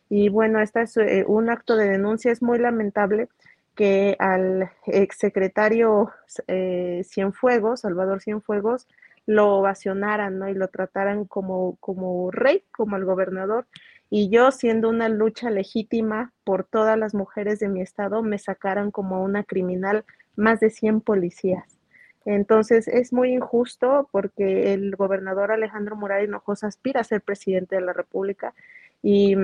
Y 0.10 0.30
bueno, 0.30 0.60
este 0.60 0.82
es 0.82 0.98
eh, 0.98 1.24
un 1.28 1.52
acto 1.52 1.76
de 1.76 1.88
denuncia, 1.88 2.32
es 2.32 2.42
muy 2.42 2.58
lamentable 2.58 3.30
que 3.76 4.16
al 4.20 4.72
exsecretario 4.86 6.12
eh, 6.48 7.02
Cienfuegos, 7.06 7.82
Salvador 7.82 8.22
Cienfuegos, 8.22 8.88
lo 9.26 9.56
ovacionaran, 9.56 10.40
¿no? 10.40 10.50
Y 10.50 10.54
lo 10.54 10.68
trataran 10.68 11.26
como, 11.26 11.78
como 11.80 12.32
rey, 12.32 12.64
como 12.72 12.98
el 12.98 13.06
gobernador. 13.06 13.68
Y 14.10 14.30
yo, 14.30 14.52
siendo 14.52 14.90
una 14.90 15.10
lucha 15.10 15.50
legítima 15.50 16.34
por 16.44 16.66
todas 16.66 16.98
las 16.98 17.14
mujeres 17.14 17.60
de 17.60 17.70
mi 17.70 17.82
estado, 17.82 18.24
me 18.24 18.40
sacaran 18.40 18.92
como 18.92 19.24
una 19.24 19.44
criminal 19.44 20.06
más 20.36 20.60
de 20.60 20.70
100 20.70 21.02
policías. 21.02 21.80
Entonces 22.26 22.88
es 22.88 23.14
muy 23.14 23.34
injusto 23.34 24.08
porque 24.12 24.74
el 24.74 24.96
gobernador 24.96 25.52
Alejandro 25.52 25.96
Murat 25.96 26.24
Hinojosa 26.24 26.68
aspira 26.68 27.02
a 27.02 27.06
ser 27.06 27.22
presidente 27.22 27.76
de 27.76 27.82
la 27.82 27.94
República 27.94 28.54
y 29.02 29.36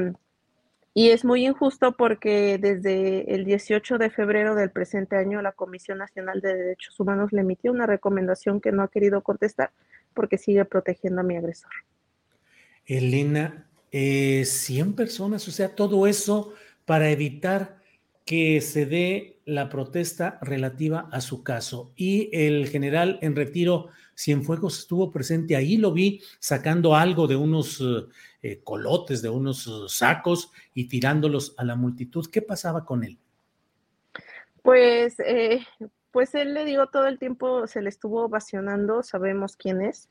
y 0.98 1.12
es 1.12 1.24
muy 1.24 1.46
injusto 1.46 1.96
porque 1.96 2.58
desde 2.58 3.32
el 3.36 3.46
18 3.46 4.00
de 4.00 4.10
febrero 4.10 4.56
del 4.56 4.72
presente 4.72 5.16
año 5.16 5.44
la 5.44 5.52
Comisión 5.52 6.00
Nacional 6.00 6.42
de 6.42 6.56
Derechos 6.56 7.00
Humanos 7.00 7.32
le 7.32 7.42
emitió 7.42 7.72
una 7.72 7.86
recomendación 7.86 8.60
que 8.60 8.72
no 8.72 8.82
ha 8.82 8.88
querido 8.88 9.22
contestar 9.22 9.70
porque 10.16 10.40
sigue 10.40 10.66
protegiendo 10.66 11.22
a 11.22 11.24
mi 11.24 11.38
agresor. 11.38 11.70
Elena, 12.84 13.68
eh, 13.92 14.44
100 14.44 14.96
personas, 14.96 15.48
o 15.48 15.52
sea, 15.52 15.76
todo 15.76 16.08
eso 16.08 16.56
para 16.86 17.12
evitar 17.12 17.78
que 18.26 18.60
se 18.62 18.88
dé 18.88 19.38
la 19.46 19.70
protesta 19.70 20.40
relativa 20.42 21.10
a 21.12 21.22
su 21.22 21.44
caso. 21.44 21.94
Y 21.96 22.32
el 22.34 22.70
general 22.70 23.20
en 23.22 23.36
retiro 23.36 23.90
Cienfuegos 24.18 24.80
estuvo 24.80 25.12
presente 25.12 25.56
ahí, 25.56 25.78
lo 25.78 25.94
vi 25.94 26.24
sacando 26.40 26.96
algo 26.96 27.28
de 27.28 27.36
unos 27.36 27.84
eh, 28.42 28.62
colotes, 28.64 29.22
de 29.22 29.30
unos 29.30 29.66
uh, 29.68 29.88
sacos 29.90 30.52
y 30.74 30.88
tirándolos 30.88 31.56
a 31.58 31.64
la 31.64 31.76
multitud. 31.76 32.26
¿Qué 32.32 32.42
pasaba 32.42 32.86
con 32.86 33.04
él? 33.04 33.18
Pues, 34.62 35.20
eh, 35.20 35.66
pues 36.12 36.36
él 36.36 36.54
le 36.54 36.66
digo 36.66 36.88
todo 36.88 37.08
el 37.08 37.20
tiempo, 37.20 37.68
se 37.68 37.82
le 37.82 37.90
estuvo 37.90 38.26
ovacionando, 38.26 39.02
sabemos 39.02 39.56
quién 39.56 39.82
es, 39.82 40.10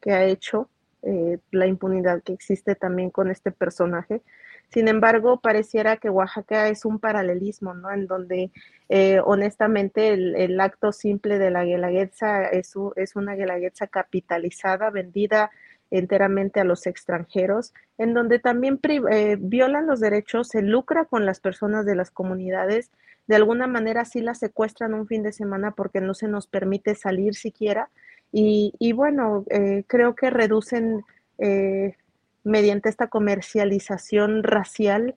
qué 0.00 0.12
ha 0.12 0.24
hecho, 0.24 0.68
eh, 1.06 1.38
la 1.50 1.66
impunidad 1.66 2.22
que 2.22 2.32
existe 2.32 2.74
también 2.74 3.10
con 3.10 3.30
este 3.30 3.50
personaje. 3.50 4.22
Sin 4.68 4.88
embargo, 4.88 5.40
pareciera 5.40 5.98
que 5.98 6.10
Oaxaca 6.10 6.68
es 6.68 6.84
un 6.84 6.98
paralelismo, 6.98 7.74
¿no? 7.74 7.90
En 7.92 8.06
donde 8.06 8.50
eh, 8.88 9.20
honestamente 9.24 10.14
el, 10.14 10.60
acto 10.60 10.92
simple 10.92 11.38
de 11.38 11.50
la 11.50 11.64
guelaguetza 11.64 12.46
es, 12.46 12.74
es 12.96 13.16
una 13.16 13.34
guelaguetza 13.34 13.86
capitalizada, 13.86 14.90
vendida 14.90 15.50
enteramente 15.90 16.60
a 16.60 16.64
los 16.64 16.86
extranjeros, 16.86 17.72
en 17.98 18.14
donde 18.14 18.38
también 18.38 18.80
eh, 18.82 19.36
violan 19.38 19.86
los 19.86 20.00
derechos, 20.00 20.48
se 20.48 20.62
lucra 20.62 21.04
con 21.04 21.26
las 21.26 21.40
personas 21.40 21.86
de 21.86 21.94
las 21.94 22.10
comunidades, 22.10 22.90
de 23.26 23.36
alguna 23.36 23.66
manera 23.66 24.04
sí 24.04 24.20
las 24.20 24.38
secuestran 24.38 24.94
un 24.94 25.06
fin 25.06 25.22
de 25.22 25.32
semana 25.32 25.70
porque 25.70 26.00
no 26.00 26.14
se 26.14 26.28
nos 26.28 26.46
permite 26.46 26.94
salir 26.94 27.34
siquiera. 27.34 27.88
Y, 28.36 28.92
bueno, 28.94 29.44
eh, 29.48 29.84
creo 29.86 30.16
que 30.16 30.28
reducen 30.28 31.04
eh, 31.38 31.94
mediante 32.42 32.88
esta 32.88 33.06
comercialización 33.06 34.42
racial 34.42 35.14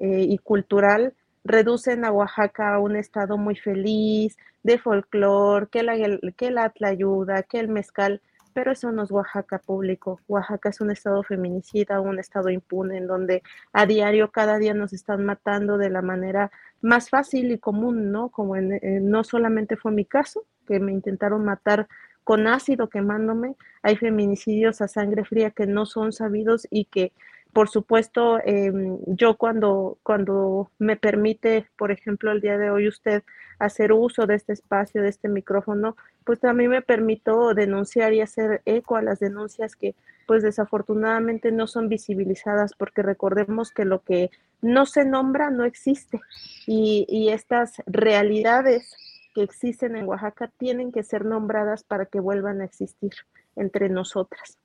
y 0.00 0.38
cultural, 0.38 1.14
reducen 1.44 2.04
a 2.04 2.12
Oaxaca 2.12 2.74
a 2.74 2.78
un 2.78 2.94
estado 2.94 3.36
muy 3.36 3.56
feliz, 3.56 4.36
de 4.62 4.78
folclore, 4.78 5.68
que 5.70 5.82
la, 5.82 5.96
que 6.36 6.50
la 6.50 6.72
ayuda, 6.82 7.42
que 7.42 7.58
el 7.58 7.68
mezcal, 7.68 8.20
pero 8.58 8.72
eso 8.72 8.90
no 8.90 9.04
es 9.04 9.12
Oaxaca 9.12 9.60
público. 9.60 10.20
Oaxaca 10.26 10.70
es 10.70 10.80
un 10.80 10.90
estado 10.90 11.22
feminicida, 11.22 12.00
un 12.00 12.18
estado 12.18 12.50
impune, 12.50 12.96
en 12.96 13.06
donde 13.06 13.44
a 13.72 13.86
diario, 13.86 14.32
cada 14.32 14.58
día 14.58 14.74
nos 14.74 14.92
están 14.92 15.24
matando 15.24 15.78
de 15.78 15.90
la 15.90 16.02
manera 16.02 16.50
más 16.80 17.08
fácil 17.08 17.52
y 17.52 17.58
común, 17.60 18.10
¿no? 18.10 18.30
Como 18.30 18.56
en, 18.56 18.80
no 19.08 19.22
solamente 19.22 19.76
fue 19.76 19.92
mi 19.92 20.04
caso, 20.04 20.44
que 20.66 20.80
me 20.80 20.90
intentaron 20.90 21.44
matar 21.44 21.86
con 22.24 22.48
ácido 22.48 22.88
quemándome, 22.88 23.54
hay 23.82 23.94
feminicidios 23.94 24.80
a 24.80 24.88
sangre 24.88 25.24
fría 25.24 25.52
que 25.52 25.68
no 25.68 25.86
son 25.86 26.12
sabidos 26.12 26.66
y 26.68 26.86
que 26.86 27.12
por 27.52 27.68
supuesto, 27.68 28.38
em, 28.44 28.98
yo 29.06 29.36
cuando, 29.36 29.98
cuando 30.02 30.70
me 30.78 30.96
permite, 30.96 31.68
por 31.76 31.90
ejemplo, 31.90 32.30
el 32.30 32.40
día 32.40 32.58
de 32.58 32.70
hoy 32.70 32.88
usted 32.88 33.22
hacer 33.58 33.92
uso 33.92 34.26
de 34.26 34.36
este 34.36 34.52
espacio, 34.52 35.02
de 35.02 35.08
este 35.08 35.28
micrófono, 35.28 35.96
pues 36.24 36.40
también 36.40 36.70
me 36.70 36.82
permito 36.82 37.54
denunciar 37.54 38.12
y 38.12 38.20
hacer 38.20 38.62
eco 38.64 38.96
a 38.96 39.02
las 39.02 39.18
denuncias 39.18 39.76
que 39.76 39.94
pues 40.26 40.42
desafortunadamente 40.42 41.50
no 41.52 41.66
son 41.66 41.88
visibilizadas 41.88 42.74
porque 42.74 43.02
recordemos 43.02 43.72
que 43.72 43.86
lo 43.86 44.02
que 44.02 44.30
no 44.60 44.84
se 44.84 45.06
nombra 45.06 45.50
no 45.50 45.64
existe 45.64 46.20
y, 46.66 47.06
y 47.08 47.30
estas 47.30 47.82
realidades 47.86 48.94
que 49.34 49.42
existen 49.42 49.96
en 49.96 50.06
Oaxaca 50.06 50.50
tienen 50.58 50.92
que 50.92 51.02
ser 51.02 51.24
nombradas 51.24 51.82
para 51.82 52.06
que 52.06 52.20
vuelvan 52.20 52.60
a 52.60 52.66
existir 52.66 53.12
entre 53.56 53.88
nosotras. 53.88 54.58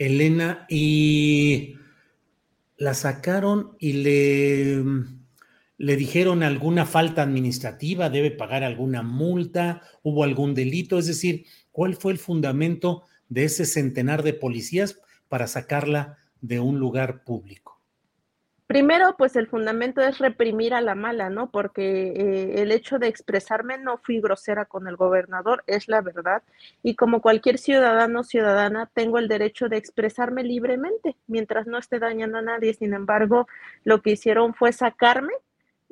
Elena, 0.00 0.64
y 0.70 1.74
la 2.78 2.94
sacaron 2.94 3.76
y 3.78 3.92
le, 3.92 4.82
le 5.76 5.96
dijeron 5.96 6.42
alguna 6.42 6.86
falta 6.86 7.22
administrativa, 7.22 8.08
debe 8.08 8.30
pagar 8.30 8.64
alguna 8.64 9.02
multa, 9.02 9.82
hubo 10.02 10.24
algún 10.24 10.54
delito, 10.54 10.98
es 10.98 11.06
decir, 11.06 11.44
¿cuál 11.70 11.96
fue 11.96 12.12
el 12.12 12.18
fundamento 12.18 13.04
de 13.28 13.44
ese 13.44 13.66
centenar 13.66 14.22
de 14.22 14.32
policías 14.32 14.98
para 15.28 15.46
sacarla 15.46 16.16
de 16.40 16.60
un 16.60 16.78
lugar 16.78 17.22
público? 17.22 17.69
Primero, 18.70 19.16
pues 19.18 19.34
el 19.34 19.48
fundamento 19.48 20.00
es 20.00 20.18
reprimir 20.18 20.74
a 20.74 20.80
la 20.80 20.94
mala, 20.94 21.28
¿no? 21.28 21.50
Porque 21.50 22.12
eh, 22.14 22.62
el 22.62 22.70
hecho 22.70 23.00
de 23.00 23.08
expresarme 23.08 23.78
no 23.78 23.98
fui 23.98 24.20
grosera 24.20 24.64
con 24.64 24.86
el 24.86 24.94
gobernador, 24.94 25.64
es 25.66 25.88
la 25.88 26.02
verdad. 26.02 26.44
Y 26.80 26.94
como 26.94 27.20
cualquier 27.20 27.58
ciudadano 27.58 28.20
o 28.20 28.22
ciudadana, 28.22 28.88
tengo 28.94 29.18
el 29.18 29.26
derecho 29.26 29.68
de 29.68 29.76
expresarme 29.76 30.44
libremente 30.44 31.16
mientras 31.26 31.66
no 31.66 31.78
esté 31.78 31.98
dañando 31.98 32.38
a 32.38 32.42
nadie. 32.42 32.72
Sin 32.72 32.94
embargo, 32.94 33.48
lo 33.82 34.02
que 34.02 34.10
hicieron 34.10 34.54
fue 34.54 34.70
sacarme 34.72 35.32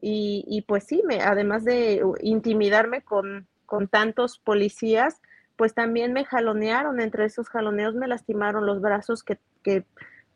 y, 0.00 0.44
y 0.46 0.62
pues 0.62 0.84
sí, 0.84 1.02
me, 1.04 1.20
además 1.20 1.64
de 1.64 2.00
intimidarme 2.20 3.02
con, 3.02 3.48
con 3.66 3.88
tantos 3.88 4.38
policías, 4.38 5.20
pues 5.56 5.74
también 5.74 6.12
me 6.12 6.24
jalonearon. 6.24 7.00
Entre 7.00 7.24
esos 7.24 7.48
jaloneos 7.48 7.96
me 7.96 8.06
lastimaron 8.06 8.66
los 8.66 8.80
brazos 8.80 9.24
que, 9.24 9.36
que 9.64 9.84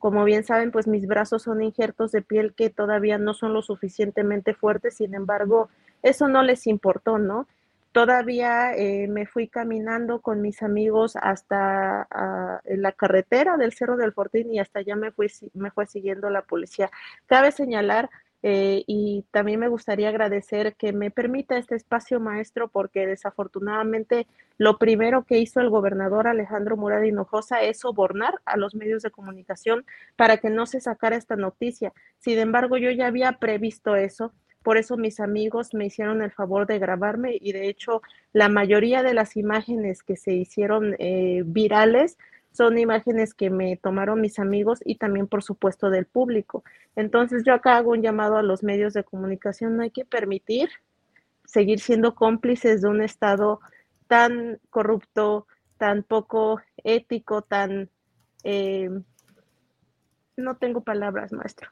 como 0.02 0.24
bien 0.24 0.42
saben, 0.42 0.72
pues 0.72 0.88
mis 0.88 1.06
brazos 1.06 1.44
son 1.44 1.62
injertos 1.62 2.10
de 2.10 2.22
piel 2.22 2.54
que 2.54 2.70
todavía 2.70 3.18
no 3.18 3.34
son 3.34 3.54
lo 3.54 3.62
suficientemente 3.62 4.52
fuertes, 4.52 4.96
sin 4.96 5.14
embargo, 5.14 5.68
eso 6.02 6.26
no 6.26 6.42
les 6.42 6.66
importó, 6.66 7.18
¿no? 7.18 7.46
Todavía 7.92 8.74
eh, 8.74 9.06
me 9.06 9.26
fui 9.26 9.46
caminando 9.46 10.20
con 10.20 10.42
mis 10.42 10.60
amigos 10.64 11.14
hasta 11.14 12.08
la 12.64 12.92
carretera 12.92 13.56
del 13.56 13.74
Cerro 13.74 13.96
del 13.96 14.12
Fortín 14.12 14.52
y 14.52 14.58
hasta 14.58 14.80
allá 14.80 14.96
me, 14.96 15.12
fui, 15.12 15.30
me 15.54 15.70
fue 15.70 15.86
siguiendo 15.86 16.30
la 16.30 16.42
policía. 16.42 16.90
Cabe 17.26 17.52
señalar 17.52 18.10
eh, 18.42 18.82
y 18.88 19.24
también 19.30 19.60
me 19.60 19.68
gustaría 19.68 20.08
agradecer 20.08 20.74
que 20.74 20.92
me 20.92 21.12
permita 21.12 21.56
este 21.56 21.76
espacio 21.76 22.18
maestro 22.18 22.68
porque 22.68 23.06
desafortunadamente 23.06 24.26
lo 24.58 24.78
primero 24.78 25.24
que 25.24 25.38
hizo 25.38 25.60
el 25.60 25.70
gobernador 25.70 26.26
Alejandro 26.26 26.76
Murad 26.76 27.02
Hinojosa 27.02 27.62
es 27.62 27.80
sobornar 27.80 28.40
a 28.44 28.56
los 28.56 28.74
medios 28.74 29.02
de 29.02 29.12
comunicación 29.12 29.84
para 30.16 30.38
que 30.38 30.50
no 30.50 30.66
se 30.66 30.80
sacara 30.80 31.16
esta 31.16 31.36
noticia. 31.36 31.92
Sin 32.18 32.38
embargo, 32.38 32.76
yo 32.78 32.90
ya 32.90 33.06
había 33.06 33.32
previsto 33.38 33.94
eso. 33.94 34.32
Por 34.64 34.76
eso 34.76 34.96
mis 34.96 35.20
amigos 35.20 35.74
me 35.74 35.86
hicieron 35.86 36.22
el 36.22 36.30
favor 36.30 36.66
de 36.66 36.78
grabarme 36.78 37.36
y 37.40 37.52
de 37.52 37.68
hecho 37.68 38.02
la 38.32 38.48
mayoría 38.48 39.02
de 39.02 39.14
las 39.14 39.36
imágenes 39.36 40.02
que 40.02 40.16
se 40.16 40.34
hicieron 40.34 40.94
eh, 40.98 41.42
virales 41.44 42.16
son 42.52 42.78
imágenes 42.78 43.34
que 43.34 43.50
me 43.50 43.76
tomaron 43.76 44.20
mis 44.20 44.38
amigos 44.38 44.80
y 44.84 44.96
también, 44.96 45.26
por 45.26 45.42
supuesto, 45.42 45.90
del 45.90 46.06
público. 46.06 46.64
Entonces, 46.96 47.42
yo 47.44 47.54
acá 47.54 47.76
hago 47.76 47.92
un 47.92 48.02
llamado 48.02 48.36
a 48.36 48.42
los 48.42 48.62
medios 48.62 48.92
de 48.92 49.04
comunicación. 49.04 49.76
No 49.76 49.82
hay 49.82 49.90
que 49.90 50.04
permitir 50.04 50.68
seguir 51.46 51.80
siendo 51.80 52.14
cómplices 52.14 52.82
de 52.82 52.88
un 52.88 53.02
Estado 53.02 53.60
tan 54.06 54.60
corrupto, 54.70 55.46
tan 55.78 56.02
poco 56.02 56.60
ético, 56.84 57.42
tan... 57.42 57.90
Eh, 58.44 58.90
no 60.36 60.56
tengo 60.56 60.82
palabras, 60.82 61.32
maestro. 61.32 61.70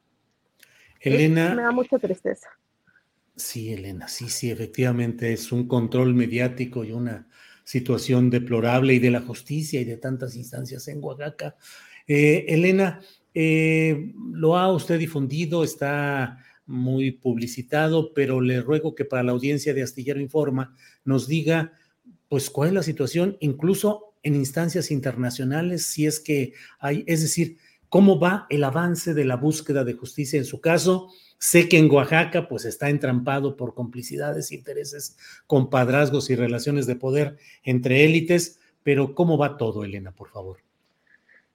Elena. 1.01 1.55
me 1.55 1.63
da 1.63 1.71
mucha 1.71 1.99
tristeza. 1.99 2.49
Sí, 3.37 3.73
Elena, 3.73 4.07
sí, 4.09 4.29
sí, 4.29 4.51
efectivamente 4.51 5.33
es 5.33 5.51
un 5.51 5.67
control 5.67 6.15
mediático 6.15 6.85
y 6.85 6.93
una 6.93 7.27
situación 7.71 8.31
deplorable 8.31 8.95
y 8.95 8.99
de 8.99 9.13
la 9.13 9.21
justicia 9.21 9.81
y 9.81 9.85
de 9.85 9.97
tantas 9.97 10.35
instancias 10.35 10.89
en 10.89 10.99
Oaxaca. 11.05 11.55
Eh, 12.05 12.45
Elena, 12.49 13.01
eh, 13.33 14.13
lo 14.33 14.59
ha 14.59 14.73
usted 14.73 14.99
difundido, 14.99 15.63
está 15.63 16.39
muy 16.67 17.13
publicitado, 17.13 18.13
pero 18.13 18.41
le 18.41 18.61
ruego 18.61 18.97
que 18.97 19.05
para 19.05 19.23
la 19.23 19.31
audiencia 19.31 19.73
de 19.73 19.85
Astillero 19.85 20.21
Informa 20.21 20.75
nos 21.05 21.29
diga, 21.29 21.73
pues, 22.29 22.51
cuál 22.51 22.71
es 22.71 22.75
la 22.75 22.83
situación, 22.83 23.37
incluso 23.39 24.15
en 24.25 24.35
instancias 24.35 24.91
internacionales, 24.91 25.85
si 25.87 26.07
es 26.07 26.19
que 26.19 26.55
hay, 26.81 27.05
es 27.07 27.23
decir, 27.23 27.59
cómo 27.89 28.19
va 28.19 28.49
el 28.51 28.65
avance 28.65 29.15
de 29.15 29.25
la 29.25 29.37
búsqueda 29.37 29.85
de 29.85 29.93
justicia 29.93 30.39
en 30.41 30.45
su 30.45 30.61
caso 30.61 31.09
Sé 31.43 31.71
que 31.71 31.79
en 31.79 31.91
Oaxaca 31.91 32.49
pues 32.49 32.67
está 32.67 32.91
entrampado 32.91 33.57
por 33.57 33.73
complicidades, 33.73 34.53
intereses, 34.53 35.17
compadrazgos 35.47 36.29
y 36.29 36.37
relaciones 36.37 36.87
de 36.87 36.97
poder 36.97 37.39
entre 37.65 38.05
élites, 38.05 38.61
pero 38.83 39.15
¿cómo 39.15 39.39
va 39.39 39.57
todo, 39.57 39.83
Elena, 39.83 40.13
por 40.13 40.29
favor? 40.29 40.59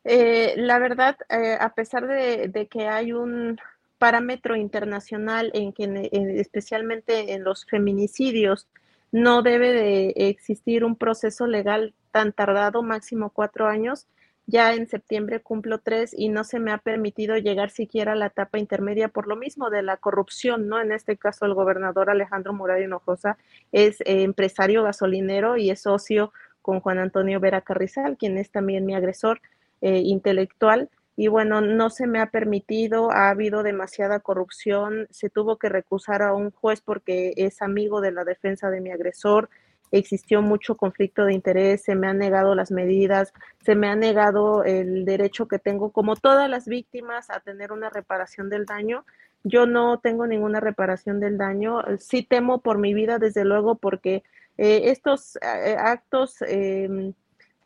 Eh, 0.03 0.55
la 0.57 0.79
verdad, 0.79 1.17
eh, 1.29 1.55
a 1.59 1.75
pesar 1.75 2.07
de, 2.07 2.67
que 2.67 2.87
hay 2.87 3.13
un 3.13 3.59
parámetro 3.99 4.55
internacional 4.55 5.51
en 5.53 5.71
que 5.71 6.09
especialmente 6.39 7.33
en 7.33 7.43
los 7.43 7.67
feminicidios 7.67 8.67
no 9.11 9.43
debe 9.43 9.71
de 9.71 10.13
existir 10.15 10.83
un 10.83 10.95
proceso 10.95 11.45
legal 11.45 11.93
tan 12.09 12.33
tardado, 12.33 12.81
máximo 12.81 13.29
cuatro 13.29 13.67
años, 13.67 14.07
ya 14.47 14.73
en 14.73 14.87
septiembre 14.87 15.41
cumplo 15.41 15.79
tres 15.79 16.13
y 16.15 16.29
no 16.29 16.43
se 16.43 16.59
me 16.59 16.71
ha 16.71 16.77
permitido 16.77 17.37
llegar 17.37 17.71
siquiera 17.71 18.13
a 18.13 18.15
la 18.15 18.27
etapa 18.27 18.59
intermedia 18.59 19.07
por 19.07 19.27
lo 19.27 19.35
mismo 19.35 19.69
de 19.69 19.81
la 19.81 19.97
corrupción, 19.97 20.67
¿no? 20.67 20.79
En 20.79 20.91
este 20.91 21.17
caso, 21.17 21.45
el 21.45 21.53
gobernador 21.53 22.09
Alejandro 22.09 22.53
Murado 22.53 22.81
Hinojosa 22.81 23.37
es 23.71 24.01
eh, 24.01 24.23
empresario 24.23 24.83
gasolinero 24.83 25.57
y 25.57 25.71
es 25.71 25.81
socio 25.81 26.31
con 26.61 26.79
Juan 26.79 26.99
Antonio 26.99 27.39
Vera 27.39 27.61
Carrizal, 27.61 28.17
quien 28.17 28.37
es 28.37 28.51
también 28.51 28.85
mi 28.85 28.95
agresor 28.95 29.41
eh, 29.81 29.99
intelectual. 29.99 30.89
Y 31.17 31.27
bueno, 31.27 31.61
no 31.61 31.89
se 31.89 32.07
me 32.07 32.19
ha 32.19 32.27
permitido, 32.29 33.11
ha 33.11 33.29
habido 33.29 33.63
demasiada 33.63 34.19
corrupción, 34.19 35.07
se 35.11 35.29
tuvo 35.29 35.57
que 35.57 35.69
recusar 35.69 36.21
a 36.21 36.33
un 36.33 36.51
juez 36.51 36.81
porque 36.81 37.33
es 37.37 37.61
amigo 37.61 38.01
de 38.01 38.11
la 38.11 38.25
defensa 38.25 38.69
de 38.69 38.81
mi 38.81 38.91
agresor, 38.91 39.49
existió 39.91 40.41
mucho 40.41 40.75
conflicto 40.77 41.25
de 41.25 41.33
interés, 41.33 41.83
se 41.83 41.95
me 41.95 42.07
han 42.07 42.17
negado 42.17 42.55
las 42.55 42.71
medidas, 42.71 43.33
se 43.63 43.75
me 43.75 43.87
ha 43.87 43.95
negado 43.95 44.63
el 44.63 45.05
derecho 45.05 45.47
que 45.47 45.59
tengo, 45.59 45.91
como 45.91 46.15
todas 46.15 46.49
las 46.49 46.67
víctimas, 46.67 47.29
a 47.29 47.39
tener 47.39 47.71
una 47.71 47.89
reparación 47.89 48.49
del 48.49 48.65
daño. 48.65 49.05
Yo 49.43 49.65
no 49.65 49.99
tengo 49.99 50.27
ninguna 50.27 50.59
reparación 50.59 51.19
del 51.19 51.37
daño. 51.37 51.81
Sí 51.99 52.23
temo 52.23 52.61
por 52.61 52.77
mi 52.77 52.93
vida, 52.93 53.19
desde 53.19 53.45
luego, 53.45 53.75
porque 53.75 54.23
eh, 54.57 54.91
estos 54.91 55.37
eh, 55.37 55.75
actos, 55.77 56.41
em, 56.41 57.13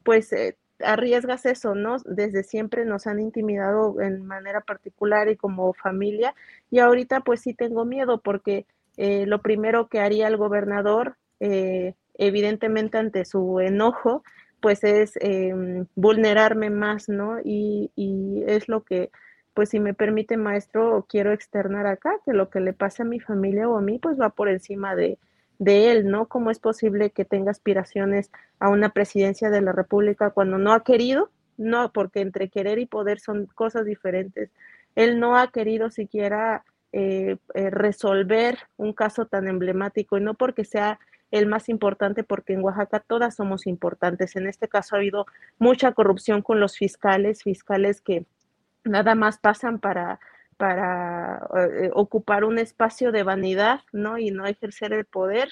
pues, 0.04 0.34
eh, 0.34 0.58
arriesgas 0.84 1.46
eso, 1.46 1.76
¿no? 1.76 1.98
Desde 2.06 2.44
siempre 2.44 2.86
nos 2.86 3.08
han 3.08 3.20
intimidado 3.20 4.00
en 4.02 4.26
manera 4.26 4.62
particular 4.62 5.30
y 5.30 5.36
como 5.36 5.74
familia 5.74 6.36
y 6.72 6.80
ahorita 6.80 7.22
pues 7.22 7.42
sí 7.42 7.54
tengo 7.54 7.86
miedo 7.86 8.20
porque 8.22 8.66
eh, 8.98 9.26
lo 9.26 9.42
primero 9.42 9.88
que 9.88 10.00
haría 10.00 10.28
el 10.28 10.38
gobernador, 10.38 11.18
eh, 11.40 11.96
evidentemente 12.20 12.98
ante 12.98 13.26
su 13.26 13.60
enojo, 13.60 14.24
pues 14.62 14.84
es 14.84 15.14
em, 15.22 15.88
vulnerarme 15.96 16.70
más, 16.70 17.10
¿no? 17.10 17.40
Y, 17.44 17.92
y, 17.96 18.44
es 18.46 18.68
lo 18.68 18.84
que, 18.84 19.10
pues 19.54 19.70
si 19.70 19.80
me 19.80 19.94
permite 19.94 20.38
maestro, 20.38 21.06
quiero 21.10 21.32
externar 21.32 21.88
acá, 21.88 22.14
que 22.26 22.34
lo 22.34 22.50
que 22.50 22.60
le 22.60 22.74
pase 22.74 23.04
a 23.04 23.06
mi 23.06 23.20
familia 23.20 23.70
o 23.70 23.78
a 23.78 23.82
mí, 23.82 24.00
pues 24.00 24.20
va 24.20 24.30
por 24.30 24.50
encima 24.50 24.96
de, 24.96 25.18
de 25.60 25.92
él, 25.92 26.08
¿no? 26.10 26.28
¿Cómo 26.28 26.52
es 26.52 26.60
posible 26.60 27.12
que 27.12 27.26
tenga 27.26 27.52
aspiraciones 27.52 28.32
a 28.60 28.70
una 28.70 28.90
presidencia 28.90 29.50
de 29.50 29.62
la 29.62 29.72
República 29.72 30.32
cuando 30.32 30.58
no 30.58 30.74
ha 30.74 30.84
querido? 30.84 31.30
No, 31.58 31.92
porque 31.94 32.22
entre 32.22 32.50
querer 32.50 32.80
y 32.80 32.86
poder 32.86 33.20
son 33.20 33.46
cosas 33.48 33.86
diferentes. 33.86 34.52
Él 34.96 35.20
no 35.20 35.38
ha 35.38 35.52
querido 35.52 35.90
siquiera 35.90 36.64
eh, 36.92 37.38
eh, 37.54 37.70
resolver 37.70 38.58
un 38.78 38.94
caso 38.94 39.28
tan 39.28 39.48
emblemático 39.48 40.18
y 40.18 40.22
no 40.22 40.34
porque 40.34 40.66
sea 40.66 41.00
el 41.32 41.48
más 41.48 41.70
importante, 41.70 42.24
porque 42.24 42.54
en 42.54 42.64
Oaxaca 42.64 43.00
todas 43.00 43.36
somos 43.36 43.68
importantes. 43.68 44.36
En 44.36 44.48
este 44.48 44.68
caso 44.68 44.96
ha 44.96 45.00
habido 45.00 45.26
mucha 45.58 45.92
corrupción 45.92 46.42
con 46.42 46.60
los 46.60 46.78
fiscales, 46.78 47.44
fiscales 47.44 48.02
que 48.02 48.26
nada 48.84 49.16
más 49.16 49.38
pasan 49.38 49.80
para, 49.80 50.20
para 50.58 51.48
eh, 51.56 51.92
ocupar 51.94 52.44
un 52.44 52.60
espacio 52.60 53.12
de 53.12 53.24
vanidad, 53.24 53.82
¿no? 53.92 54.18
Y 54.18 54.32
no 54.32 54.46
ejercer 54.46 54.94
el 54.94 55.06
poder 55.06 55.50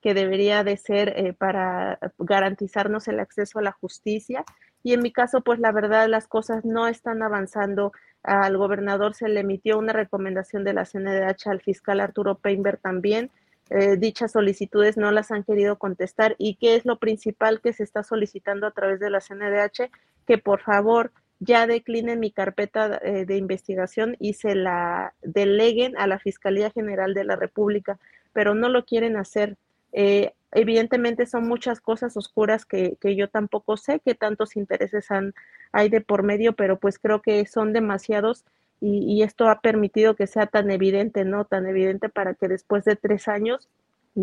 que 0.00 0.14
debería 0.14 0.62
de 0.62 0.76
ser 0.76 1.08
eh, 1.16 1.32
para 1.32 1.98
garantizarnos 2.18 3.08
el 3.08 3.18
acceso 3.18 3.58
a 3.58 3.62
la 3.62 3.72
justicia. 3.72 4.44
Y 4.82 4.92
en 4.92 5.00
mi 5.00 5.12
caso, 5.12 5.40
pues 5.40 5.58
la 5.58 5.72
verdad, 5.72 6.06
las 6.08 6.28
cosas 6.28 6.64
no 6.64 6.86
están 6.86 7.22
avanzando. 7.22 7.92
Al 8.22 8.56
gobernador 8.56 9.14
se 9.14 9.28
le 9.28 9.40
emitió 9.40 9.78
una 9.78 9.92
recomendación 9.92 10.62
de 10.62 10.74
la 10.74 10.84
CNDH, 10.84 11.48
al 11.48 11.60
fiscal 11.60 12.00
Arturo 12.00 12.36
Peinberg 12.36 12.78
también, 12.78 13.30
eh, 13.70 13.96
dichas 13.96 14.32
solicitudes 14.32 14.96
no 14.96 15.10
las 15.10 15.30
han 15.32 15.42
querido 15.42 15.76
contestar 15.76 16.36
y 16.38 16.54
qué 16.54 16.76
es 16.76 16.84
lo 16.84 16.98
principal 16.98 17.60
que 17.60 17.72
se 17.72 17.82
está 17.82 18.02
solicitando 18.04 18.66
a 18.66 18.70
través 18.70 19.00
de 19.00 19.10
la 19.10 19.20
CNDH, 19.20 19.90
que 20.26 20.38
por 20.38 20.60
favor 20.60 21.12
ya 21.40 21.66
declinen 21.66 22.20
mi 22.20 22.30
carpeta 22.30 23.00
eh, 23.02 23.26
de 23.26 23.36
investigación 23.36 24.16
y 24.20 24.34
se 24.34 24.54
la 24.54 25.14
deleguen 25.22 25.96
a 25.98 26.06
la 26.06 26.18
Fiscalía 26.18 26.70
General 26.70 27.12
de 27.12 27.24
la 27.24 27.36
República, 27.36 27.98
pero 28.32 28.54
no 28.54 28.68
lo 28.68 28.84
quieren 28.84 29.16
hacer. 29.16 29.56
Eh, 29.92 30.32
evidentemente 30.52 31.26
son 31.26 31.46
muchas 31.48 31.80
cosas 31.80 32.16
oscuras 32.16 32.64
que, 32.64 32.96
que, 33.00 33.16
yo 33.16 33.28
tampoco 33.28 33.76
sé 33.76 34.00
qué 34.04 34.14
tantos 34.14 34.56
intereses 34.56 35.10
han, 35.10 35.34
hay 35.72 35.88
de 35.88 36.00
por 36.00 36.22
medio, 36.22 36.54
pero 36.54 36.78
pues 36.78 36.98
creo 36.98 37.20
que 37.20 37.44
son 37.46 37.72
demasiados 37.72 38.44
y, 38.80 39.22
esto 39.22 39.48
ha 39.48 39.60
permitido 39.60 40.16
que 40.16 40.26
sea 40.26 40.46
tan 40.46 40.70
evidente, 40.70 41.24
¿no? 41.24 41.44
Tan 41.44 41.66
evidente 41.66 42.08
para 42.08 42.34
que 42.34 42.46
después 42.46 42.84
de 42.84 42.94
tres 42.96 43.26
años 43.26 43.68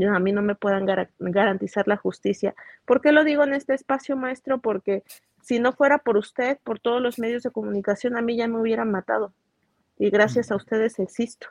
a 0.02 0.20
mí 0.20 0.32
no 0.32 0.42
me 0.42 0.56
puedan 0.56 0.86
garantizar 1.20 1.88
la 1.88 1.98
justicia. 1.98 2.56
¿Por 2.86 3.02
qué 3.02 3.12
lo 3.12 3.24
digo 3.24 3.44
en 3.44 3.54
este 3.54 3.74
espacio, 3.74 4.16
maestro? 4.16 4.60
Porque 4.60 5.04
si 5.42 5.60
no 5.60 5.74
fuera 5.74 6.00
por 6.00 6.18
usted, 6.18 6.58
por 6.64 6.80
todos 6.80 7.02
los 7.02 7.20
medios 7.20 7.44
de 7.44 7.52
comunicación, 7.52 8.18
a 8.18 8.22
mí 8.22 8.36
ya 8.36 8.48
me 8.48 8.60
hubieran 8.60 8.92
matado. 8.92 9.34
Y 10.00 10.10
gracias 10.10 10.52
a 10.52 10.56
ustedes 10.56 11.00
existo. 11.00 11.48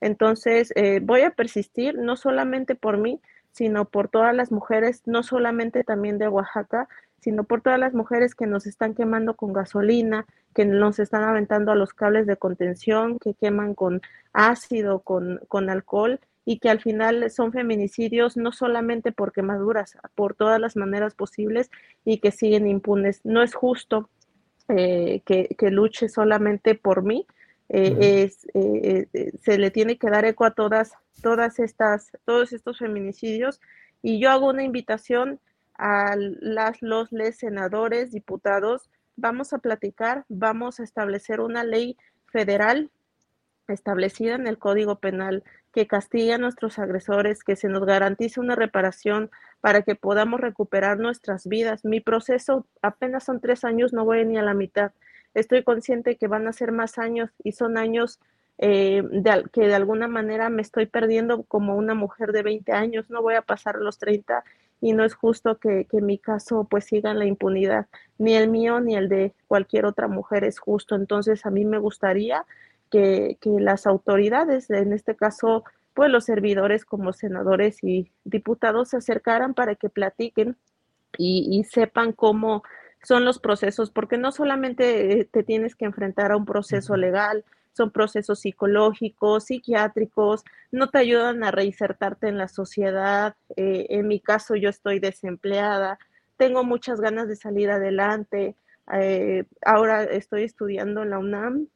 Entonces, 0.00 0.72
eh, 0.76 1.00
voy 1.02 1.22
a 1.22 1.30
persistir, 1.30 1.96
no 1.96 2.16
solamente 2.16 2.74
por 2.74 2.98
mí, 2.98 3.20
sino 3.52 3.84
por 3.84 4.08
todas 4.08 4.34
las 4.34 4.50
mujeres, 4.50 5.02
no 5.06 5.22
solamente 5.22 5.84
también 5.84 6.18
de 6.18 6.28
Oaxaca, 6.28 6.88
sino 7.22 7.44
por 7.44 7.62
todas 7.62 7.78
las 7.78 7.94
mujeres 7.94 8.34
que 8.34 8.46
nos 8.46 8.66
están 8.66 8.94
quemando 8.94 9.34
con 9.34 9.52
gasolina, 9.52 10.26
que 10.54 10.64
nos 10.64 10.98
están 10.98 11.22
aventando 11.22 11.70
a 11.70 11.76
los 11.76 11.94
cables 11.94 12.26
de 12.26 12.36
contención, 12.36 13.18
que 13.20 13.34
queman 13.34 13.74
con 13.74 14.02
ácido, 14.32 15.00
con, 15.00 15.40
con 15.48 15.70
alcohol 15.70 16.20
y 16.44 16.58
que 16.58 16.68
al 16.68 16.80
final 16.80 17.30
son 17.30 17.52
feminicidios 17.52 18.36
no 18.36 18.50
solamente 18.50 19.12
por 19.12 19.32
quemaduras, 19.32 19.96
por 20.16 20.34
todas 20.34 20.60
las 20.60 20.76
maneras 20.76 21.14
posibles 21.14 21.70
y 22.04 22.18
que 22.18 22.32
siguen 22.32 22.66
impunes. 22.66 23.20
No 23.22 23.42
es 23.42 23.54
justo 23.54 24.10
eh, 24.68 25.22
que, 25.24 25.54
que, 25.56 25.70
luche 25.70 26.08
solamente 26.08 26.74
por 26.74 27.04
mí. 27.04 27.24
Eh, 27.68 28.24
es, 28.24 28.48
eh, 28.52 29.06
se 29.40 29.56
le 29.58 29.70
tiene 29.70 29.96
que 29.96 30.10
dar 30.10 30.24
eco 30.24 30.44
a 30.44 30.50
todas, 30.50 30.92
todas 31.22 31.60
estas, 31.60 32.10
todos 32.24 32.52
estos 32.52 32.78
feminicidios. 32.78 33.60
Y 34.02 34.18
yo 34.18 34.30
hago 34.30 34.50
una 34.50 34.64
invitación 34.64 35.38
a 35.82 36.14
las, 36.16 36.80
los 36.80 37.08
senadores, 37.34 38.12
diputados, 38.12 38.88
vamos 39.16 39.52
a 39.52 39.58
platicar, 39.58 40.24
vamos 40.28 40.78
a 40.78 40.84
establecer 40.84 41.40
una 41.40 41.64
ley 41.64 41.96
federal 42.26 42.92
establecida 43.66 44.36
en 44.36 44.46
el 44.46 44.58
Código 44.58 45.00
Penal 45.00 45.42
que 45.72 45.88
castigue 45.88 46.34
a 46.34 46.38
nuestros 46.38 46.78
agresores, 46.78 47.42
que 47.42 47.56
se 47.56 47.68
nos 47.68 47.84
garantice 47.84 48.38
una 48.38 48.54
reparación 48.54 49.32
para 49.60 49.82
que 49.82 49.96
podamos 49.96 50.40
recuperar 50.40 51.00
nuestras 51.00 51.48
vidas. 51.48 51.84
Mi 51.84 51.98
proceso 51.98 52.64
apenas 52.80 53.24
son 53.24 53.40
tres 53.40 53.64
años, 53.64 53.92
no 53.92 54.04
voy 54.04 54.24
ni 54.24 54.38
a 54.38 54.42
la 54.42 54.54
mitad. 54.54 54.92
Estoy 55.34 55.64
consciente 55.64 56.16
que 56.16 56.28
van 56.28 56.46
a 56.46 56.52
ser 56.52 56.70
más 56.70 56.96
años 56.96 57.30
y 57.42 57.52
son 57.52 57.76
años 57.76 58.20
eh, 58.58 59.02
que 59.52 59.66
de 59.66 59.74
alguna 59.74 60.06
manera 60.06 60.48
me 60.48 60.62
estoy 60.62 60.86
perdiendo 60.86 61.42
como 61.42 61.74
una 61.74 61.94
mujer 61.94 62.30
de 62.30 62.42
20 62.42 62.70
años. 62.70 63.10
No 63.10 63.20
voy 63.20 63.34
a 63.34 63.42
pasar 63.42 63.74
los 63.76 63.98
30 63.98 64.44
y 64.82 64.92
no 64.92 65.04
es 65.04 65.14
justo 65.14 65.58
que, 65.58 65.86
que, 65.86 66.02
mi 66.02 66.18
caso 66.18 66.66
pues 66.68 66.84
siga 66.86 67.12
en 67.12 67.20
la 67.20 67.24
impunidad. 67.24 67.86
Ni 68.18 68.34
el 68.34 68.50
mío 68.50 68.80
ni 68.80 68.96
el 68.96 69.08
de 69.08 69.32
cualquier 69.46 69.86
otra 69.86 70.08
mujer 70.08 70.42
es 70.42 70.58
justo. 70.58 70.96
Entonces 70.96 71.46
a 71.46 71.50
mí 71.50 71.64
me 71.64 71.78
gustaría 71.78 72.44
que, 72.90 73.38
que 73.40 73.50
las 73.60 73.86
autoridades, 73.86 74.68
en 74.70 74.92
este 74.92 75.14
caso 75.14 75.64
pues 75.94 76.10
los 76.10 76.24
servidores 76.24 76.84
como 76.84 77.12
senadores 77.12 77.82
y 77.84 78.10
diputados 78.24 78.88
se 78.90 78.96
acercaran 78.96 79.54
para 79.54 79.76
que 79.76 79.88
platiquen 79.88 80.56
y, 81.16 81.46
y 81.50 81.64
sepan 81.64 82.12
cómo 82.12 82.64
son 83.04 83.24
los 83.24 83.38
procesos, 83.38 83.90
porque 83.90 84.16
no 84.16 84.32
solamente 84.32 85.20
eh, 85.20 85.24
te 85.24 85.42
tienes 85.42 85.76
que 85.76 85.84
enfrentar 85.84 86.32
a 86.32 86.36
un 86.36 86.44
proceso 86.44 86.96
legal, 86.96 87.44
son 87.72 87.90
procesos 87.90 88.40
psicológicos, 88.40 89.44
psiquiátricos, 89.44 90.44
no 90.70 90.90
te 90.90 90.98
ayudan 90.98 91.42
a 91.44 91.50
reinsertarte 91.50 92.28
en 92.28 92.38
la 92.38 92.48
sociedad. 92.48 93.34
Eh, 93.56 93.86
en 93.90 94.08
mi 94.08 94.20
caso, 94.20 94.54
yo 94.54 94.68
estoy 94.68 95.00
desempleada, 95.00 95.98
tengo 96.36 96.64
muchas 96.64 97.00
ganas 97.00 97.28
de 97.28 97.36
salir 97.36 97.70
adelante. 97.70 98.56
Eh, 98.92 99.44
ahora 99.64 100.04
estoy 100.04 100.44
estudiando 100.44 101.02
en 101.02 101.10
la 101.10 101.18
UNAM 101.18 101.68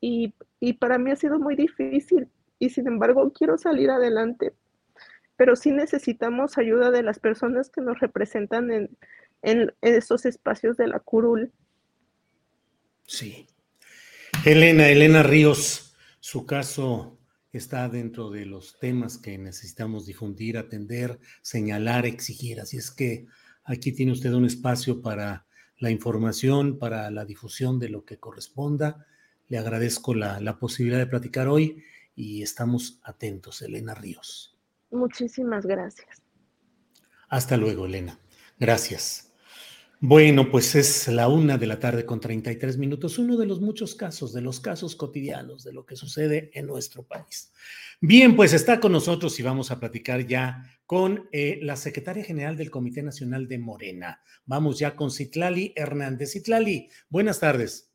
y, 0.00 0.34
y, 0.60 0.74
para 0.74 0.98
mí 0.98 1.10
ha 1.10 1.16
sido 1.16 1.38
muy 1.38 1.54
difícil 1.54 2.28
y 2.58 2.70
sin 2.70 2.86
embargo 2.88 3.32
quiero 3.32 3.56
salir 3.56 3.90
adelante. 3.90 4.52
Pero 5.36 5.56
sí 5.56 5.72
necesitamos 5.72 6.58
ayuda 6.58 6.90
de 6.90 7.02
las 7.02 7.18
personas 7.18 7.70
que 7.70 7.80
nos 7.80 7.98
representan 8.00 8.70
en, 8.70 8.90
en, 9.42 9.72
en 9.80 9.94
esos 9.94 10.26
espacios 10.26 10.76
de 10.76 10.88
la 10.88 11.00
curul. 11.00 11.52
Sí, 13.06 13.46
Elena, 14.44 14.88
Elena 14.88 15.22
Ríos, 15.22 15.94
su 16.20 16.44
caso 16.44 17.18
está 17.50 17.88
dentro 17.88 18.28
de 18.28 18.44
los 18.44 18.78
temas 18.78 19.16
que 19.16 19.38
necesitamos 19.38 20.04
difundir, 20.04 20.58
atender, 20.58 21.18
señalar, 21.40 22.04
exigir. 22.04 22.60
Así 22.60 22.76
es 22.76 22.90
que 22.90 23.26
aquí 23.64 23.92
tiene 23.92 24.12
usted 24.12 24.34
un 24.34 24.44
espacio 24.44 25.00
para 25.00 25.46
la 25.78 25.90
información, 25.90 26.78
para 26.78 27.10
la 27.10 27.24
difusión 27.24 27.78
de 27.78 27.88
lo 27.88 28.04
que 28.04 28.18
corresponda. 28.18 29.06
Le 29.48 29.56
agradezco 29.56 30.14
la, 30.14 30.38
la 30.40 30.58
posibilidad 30.58 30.98
de 30.98 31.06
platicar 31.06 31.48
hoy 31.48 31.82
y 32.14 32.42
estamos 32.42 33.00
atentos, 33.02 33.62
Elena 33.62 33.94
Ríos. 33.94 34.58
Muchísimas 34.90 35.64
gracias. 35.64 36.22
Hasta 37.30 37.56
luego, 37.56 37.86
Elena. 37.86 38.18
Gracias. 38.58 39.32
Bueno, 40.06 40.50
pues 40.50 40.74
es 40.74 41.08
la 41.08 41.28
una 41.28 41.56
de 41.56 41.66
la 41.66 41.80
tarde 41.80 42.04
con 42.04 42.20
33 42.20 42.76
minutos, 42.76 43.18
uno 43.18 43.38
de 43.38 43.46
los 43.46 43.62
muchos 43.62 43.94
casos, 43.94 44.34
de 44.34 44.42
los 44.42 44.60
casos 44.60 44.96
cotidianos 44.96 45.64
de 45.64 45.72
lo 45.72 45.86
que 45.86 45.96
sucede 45.96 46.50
en 46.52 46.66
nuestro 46.66 47.04
país. 47.04 47.54
Bien, 48.02 48.36
pues 48.36 48.52
está 48.52 48.80
con 48.80 48.92
nosotros 48.92 49.40
y 49.40 49.42
vamos 49.42 49.70
a 49.70 49.80
platicar 49.80 50.26
ya 50.26 50.62
con 50.84 51.26
eh, 51.32 51.58
la 51.62 51.76
secretaria 51.76 52.22
general 52.22 52.58
del 52.58 52.70
Comité 52.70 53.02
Nacional 53.02 53.48
de 53.48 53.58
Morena. 53.58 54.20
Vamos 54.44 54.78
ya 54.78 54.94
con 54.94 55.10
Citlali 55.10 55.72
Hernández. 55.74 56.32
Citlali, 56.32 56.90
buenas 57.08 57.40
tardes. 57.40 57.90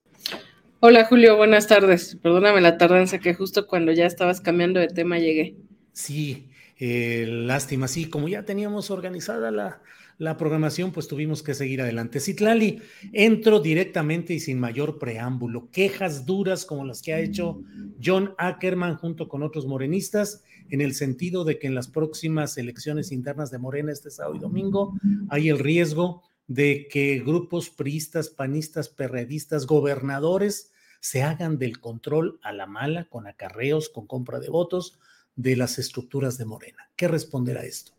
Hola 0.80 1.06
Julio, 1.06 1.38
buenas 1.38 1.68
tardes. 1.68 2.18
Perdóname 2.24 2.60
la 2.60 2.80
tardanza 2.80 3.20
que 3.20 3.36
justo 3.36 3.68
cuando 3.68 3.92
ya 3.92 4.08
estabas 4.08 4.42
cambiando 4.42 4.80
de 4.80 4.88
tema 4.88 5.20
llegué. 5.20 5.58
Sí, 5.94 6.50
eh, 6.80 7.28
lástima, 7.30 7.88
sí, 7.88 8.10
como 8.10 8.28
ya 8.28 8.46
teníamos 8.46 8.90
organizada 8.90 9.52
la, 9.52 9.84
la 10.20 10.36
programación, 10.36 10.92
pues 10.92 11.08
tuvimos 11.08 11.42
que 11.42 11.56
seguir 11.56 11.82
adelante. 11.82 12.20
Citlali, 12.20 12.82
entro 13.14 13.62
directamente 13.62 14.34
y 14.34 14.42
sin 14.42 14.60
mayor 14.60 15.00
preámbulo. 15.00 15.72
Quejas 15.72 16.26
duras 16.26 16.66
como 16.66 16.86
las 16.86 17.02
que 17.02 17.14
ha 17.14 17.20
hecho 17.20 17.64
John 18.04 18.36
Ackerman 18.38 18.98
junto 18.98 19.30
con 19.30 19.44
otros 19.44 19.66
morenistas, 19.66 20.44
en 20.70 20.82
el 20.82 20.94
sentido 20.94 21.46
de 21.46 21.58
que 21.58 21.68
en 21.68 21.74
las 21.74 21.88
próximas 21.88 22.58
elecciones 22.58 23.14
internas 23.14 23.50
de 23.50 23.60
Morena 23.60 23.94
este 23.94 24.12
sábado 24.12 24.36
y 24.36 24.40
domingo 24.40 24.94
hay 25.30 25.50
el 25.50 25.58
riesgo 25.58 26.22
de 26.48 26.88
que 26.92 27.20
grupos 27.20 27.70
priistas, 27.70 28.30
panistas, 28.30 28.90
perredistas, 28.90 29.66
gobernadores 29.66 30.74
se 31.00 31.24
hagan 31.24 31.58
del 31.58 31.80
control 31.80 32.40
a 32.44 32.52
la 32.52 32.66
mala, 32.66 33.06
con 33.06 33.26
acarreos, 33.26 33.88
con 33.88 34.06
compra 34.06 34.40
de 34.40 34.50
votos 34.50 35.00
de 35.38 35.56
las 35.56 35.80
estructuras 35.80 36.38
de 36.38 36.44
Morena. 36.44 36.92
¿Qué 36.98 37.08
responderá 37.08 37.64
esto? 37.64 37.99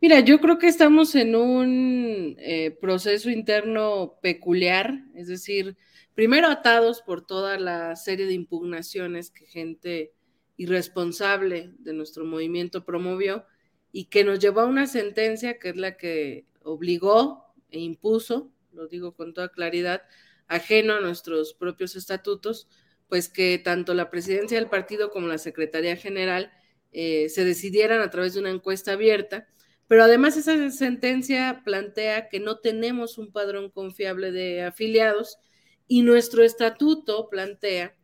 Mira, 0.00 0.20
yo 0.20 0.40
creo 0.40 0.58
que 0.58 0.68
estamos 0.68 1.14
en 1.14 1.34
un 1.34 2.36
eh, 2.38 2.76
proceso 2.80 3.30
interno 3.30 4.18
peculiar, 4.20 5.02
es 5.14 5.26
decir, 5.26 5.76
primero 6.14 6.48
atados 6.48 7.00
por 7.00 7.26
toda 7.26 7.58
la 7.58 7.96
serie 7.96 8.26
de 8.26 8.34
impugnaciones 8.34 9.30
que 9.30 9.46
gente 9.46 10.12
irresponsable 10.58 11.72
de 11.78 11.94
nuestro 11.94 12.26
movimiento 12.26 12.84
promovió 12.84 13.46
y 13.90 14.06
que 14.06 14.22
nos 14.22 14.38
llevó 14.38 14.60
a 14.60 14.66
una 14.66 14.86
sentencia 14.86 15.58
que 15.58 15.70
es 15.70 15.76
la 15.76 15.96
que 15.96 16.46
obligó 16.62 17.54
e 17.70 17.80
impuso, 17.80 18.52
lo 18.72 18.88
digo 18.88 19.14
con 19.14 19.32
toda 19.32 19.48
claridad, 19.48 20.02
ajeno 20.46 20.94
a 20.94 21.00
nuestros 21.00 21.54
propios 21.54 21.96
estatutos, 21.96 22.68
pues 23.08 23.30
que 23.30 23.58
tanto 23.58 23.94
la 23.94 24.10
presidencia 24.10 24.58
del 24.58 24.68
partido 24.68 25.10
como 25.10 25.26
la 25.26 25.38
Secretaría 25.38 25.96
General 25.96 26.52
eh, 26.92 27.30
se 27.30 27.44
decidieran 27.44 28.00
a 28.02 28.10
través 28.10 28.34
de 28.34 28.40
una 28.40 28.50
encuesta 28.50 28.92
abierta, 28.92 29.48
pero 29.88 30.04
además 30.04 30.36
esa 30.36 30.70
sentencia 30.70 31.62
plantea 31.64 32.28
que 32.28 32.40
no 32.40 32.58
tenemos 32.58 33.18
un 33.18 33.32
padrón 33.32 33.70
confiable 33.70 34.32
de 34.32 34.62
afiliados 34.62 35.38
y 35.86 36.02
nuestro 36.02 36.42
estatuto 36.42 37.28
plantea 37.28 37.94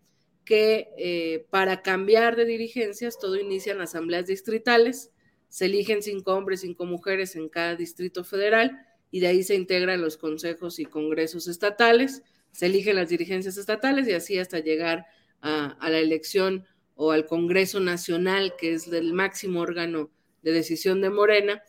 que 0.45 0.89
eh, 0.99 1.47
para 1.51 1.83
cambiar 1.83 2.37
de 2.37 2.45
dirigencias 2.45 3.18
todo 3.18 3.37
inicia 3.37 3.72
en 3.72 3.80
asambleas 3.80 4.26
distritales, 4.26 5.11
se 5.49 5.66
eligen 5.66 6.03
cinco 6.03 6.35
hombres, 6.35 6.61
cinco 6.61 6.85
mujeres 6.85 7.37
en 7.37 7.49
cada 7.49 7.76
distrito 7.76 8.24
federal 8.24 8.87
y 9.11 9.20
de 9.20 9.26
ahí 9.28 9.43
se 9.43 9.55
integran 9.55 10.01
los 10.01 10.16
consejos 10.16 10.78
y 10.78 10.85
congresos 10.85 11.47
estatales 11.49 12.22
se 12.53 12.66
eligen 12.66 12.97
las 12.97 13.09
dirigencias 13.09 13.57
estatales 13.57 14.07
y 14.07 14.12
así 14.12 14.39
hasta 14.39 14.61
llegar 14.61 15.07
a, 15.41 15.76
la 15.80 15.99
elección 15.99 16.64
o 16.95 17.11
al 17.11 17.26
Congreso 17.26 17.80
Nacional, 17.80 18.55
que 18.57 18.74
es 18.74 18.87
el 18.89 19.12
máximo 19.12 19.61
órgano 19.61 20.11
de 20.43 20.53
decisión 20.53 21.01
de 21.01 21.11
Morena. 21.11 21.62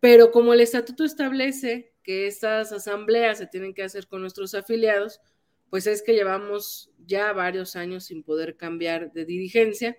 Pero 0.00 0.30
como 0.30 0.54
el 0.54 0.60
estatuto 0.60 1.04
establece 1.04 1.92
que 2.02 2.26
estas 2.26 2.72
asambleas 2.72 3.38
se 3.38 3.46
tienen 3.46 3.74
que 3.74 3.82
hacer 3.82 4.06
con 4.06 4.20
nuestros 4.20 4.54
afiliados, 4.54 5.20
pues 5.70 5.86
es 5.86 6.02
que 6.02 6.14
llevamos 6.14 6.90
ya 7.04 7.32
varios 7.32 7.76
años 7.76 8.04
sin 8.04 8.22
poder 8.22 8.56
cambiar 8.56 9.12
de 9.12 9.24
dirigencia. 9.24 9.96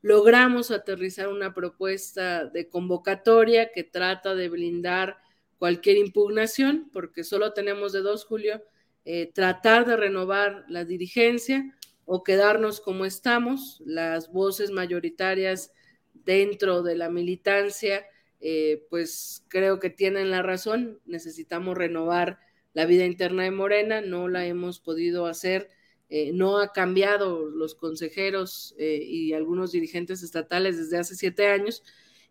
Logramos 0.00 0.70
aterrizar 0.70 1.28
una 1.28 1.54
propuesta 1.54 2.46
de 2.46 2.68
convocatoria 2.68 3.70
que 3.72 3.84
trata 3.84 4.34
de 4.34 4.48
blindar 4.48 5.18
cualquier 5.58 5.96
impugnación, 5.96 6.90
porque 6.92 7.22
solo 7.22 7.52
tenemos 7.52 7.92
de 7.92 8.00
dos, 8.00 8.24
Julio, 8.24 8.62
eh, 9.04 9.30
tratar 9.32 9.86
de 9.86 9.96
renovar 9.96 10.64
la 10.68 10.84
dirigencia 10.84 11.76
o 12.04 12.24
quedarnos 12.24 12.80
como 12.80 13.04
estamos, 13.04 13.82
las 13.84 14.32
voces 14.32 14.70
mayoritarias 14.70 15.72
dentro 16.14 16.82
de 16.82 16.96
la 16.96 17.10
militancia, 17.10 18.04
eh, 18.42 18.86
pues 18.90 19.44
creo 19.48 19.78
que 19.78 19.88
tienen 19.88 20.30
la 20.30 20.42
razón, 20.42 21.00
necesitamos 21.06 21.78
renovar 21.78 22.38
la 22.74 22.84
vida 22.84 23.06
interna 23.06 23.44
de 23.44 23.50
Morena, 23.50 24.02
no 24.02 24.28
la 24.28 24.44
hemos 24.44 24.80
podido 24.80 25.26
hacer, 25.26 25.70
eh, 26.10 26.32
no 26.34 26.58
ha 26.58 26.72
cambiado 26.72 27.48
los 27.48 27.74
consejeros 27.74 28.74
y 28.78 29.32
algunos 29.32 29.72
dirigentes 29.72 30.22
estatales 30.22 30.76
desde 30.76 30.98
hace 30.98 31.14
siete 31.16 31.46
años. 31.46 31.82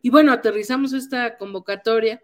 Y 0.04 0.12
bueno, 0.12 0.32
aterrizamos 0.32 0.94
esta 0.94 1.38
convocatoria 1.38 2.22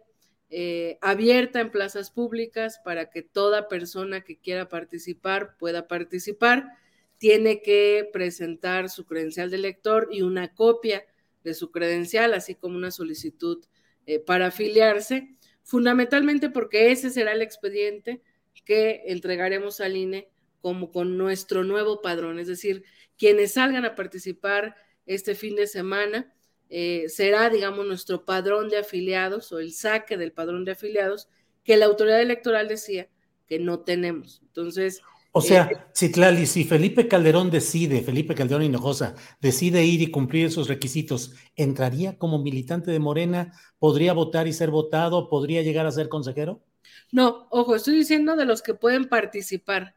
eh, 0.50 0.98
abierta 1.02 1.60
en 1.60 1.72
plazas 1.72 2.10
públicas 2.10 2.80
para 2.84 3.10
que 3.10 3.22
toda 3.22 3.68
persona 3.68 4.22
que 4.22 4.38
quiera 4.38 4.70
participar 4.70 5.58
pueda 5.58 5.88
participar. 5.88 6.72
Tiene 7.18 7.62
que 7.62 8.10
presentar 8.14 8.90
su 8.90 9.06
credencial 9.06 9.50
de 9.50 9.58
lector 9.58 10.08
y 10.12 10.22
una 10.22 10.54
copia 10.54 11.06
de 11.44 11.54
su 11.54 11.72
credencial, 11.72 12.34
así 12.34 12.56
como 12.56 12.78
una 12.78 12.92
solicitud 12.92 13.66
eh, 14.08 14.20
para 14.20 14.48
afiliarse, 14.48 15.36
fundamentalmente 15.64 16.50
porque 16.50 16.92
ese 16.92 17.12
será 17.12 17.34
el 17.34 17.42
expediente 17.42 18.24
que 18.66 19.04
entregaremos 19.06 19.80
al 19.82 19.96
INE 19.96 20.30
como 20.62 20.92
con 20.92 21.18
nuestro 21.18 21.64
nuevo 21.64 22.02
padrón, 22.02 22.40
es 22.40 22.48
decir, 22.48 22.84
quienes 23.18 23.54
salgan 23.54 23.86
a 23.86 23.96
participar 23.96 24.76
este 25.06 25.36
fin 25.36 25.56
de 25.56 25.68
semana 25.68 26.34
eh, 26.70 27.06
será, 27.10 27.50
digamos, 27.50 27.86
nuestro 27.86 28.26
padrón 28.26 28.70
de 28.70 28.78
afiliados 28.80 29.52
o 29.52 29.60
el 29.60 29.74
saque 29.74 30.18
del 30.18 30.34
padrón 30.34 30.66
de 30.66 30.72
afiliados 30.72 31.30
que 31.64 31.78
la 31.78 31.86
autoridad 31.86 32.22
electoral 32.22 32.68
decía 32.68 33.10
que 33.46 33.60
no 33.60 33.82
tenemos. 33.82 34.42
Entonces... 34.44 35.02
O 35.38 35.42
sea, 35.42 35.70
eh, 35.72 35.78
Citlali, 35.96 36.48
si 36.48 36.64
Felipe 36.64 37.08
Calderón 37.08 37.52
decide, 37.52 38.02
Felipe 38.02 38.34
Calderón 38.34 38.64
Hinojosa, 38.64 39.14
decide 39.40 39.86
ir 39.86 40.02
y 40.02 40.10
cumplir 40.10 40.48
esos 40.48 40.68
requisitos, 40.68 41.34
¿entraría 41.56 42.18
como 42.18 42.40
militante 42.40 42.90
de 42.90 42.98
Morena? 42.98 43.54
¿Podría 43.78 44.14
votar 44.14 44.48
y 44.48 44.54
ser 44.54 44.72
votado? 44.72 45.30
¿Podría 45.30 45.62
llegar 45.62 45.86
a 45.86 45.92
ser 45.92 46.10
consejero? 46.10 46.64
No, 47.12 47.48
ojo, 47.52 47.76
estoy 47.76 47.98
diciendo 47.98 48.36
de 48.36 48.46
los 48.46 48.64
que 48.64 48.74
pueden 48.74 49.10
participar. 49.10 49.94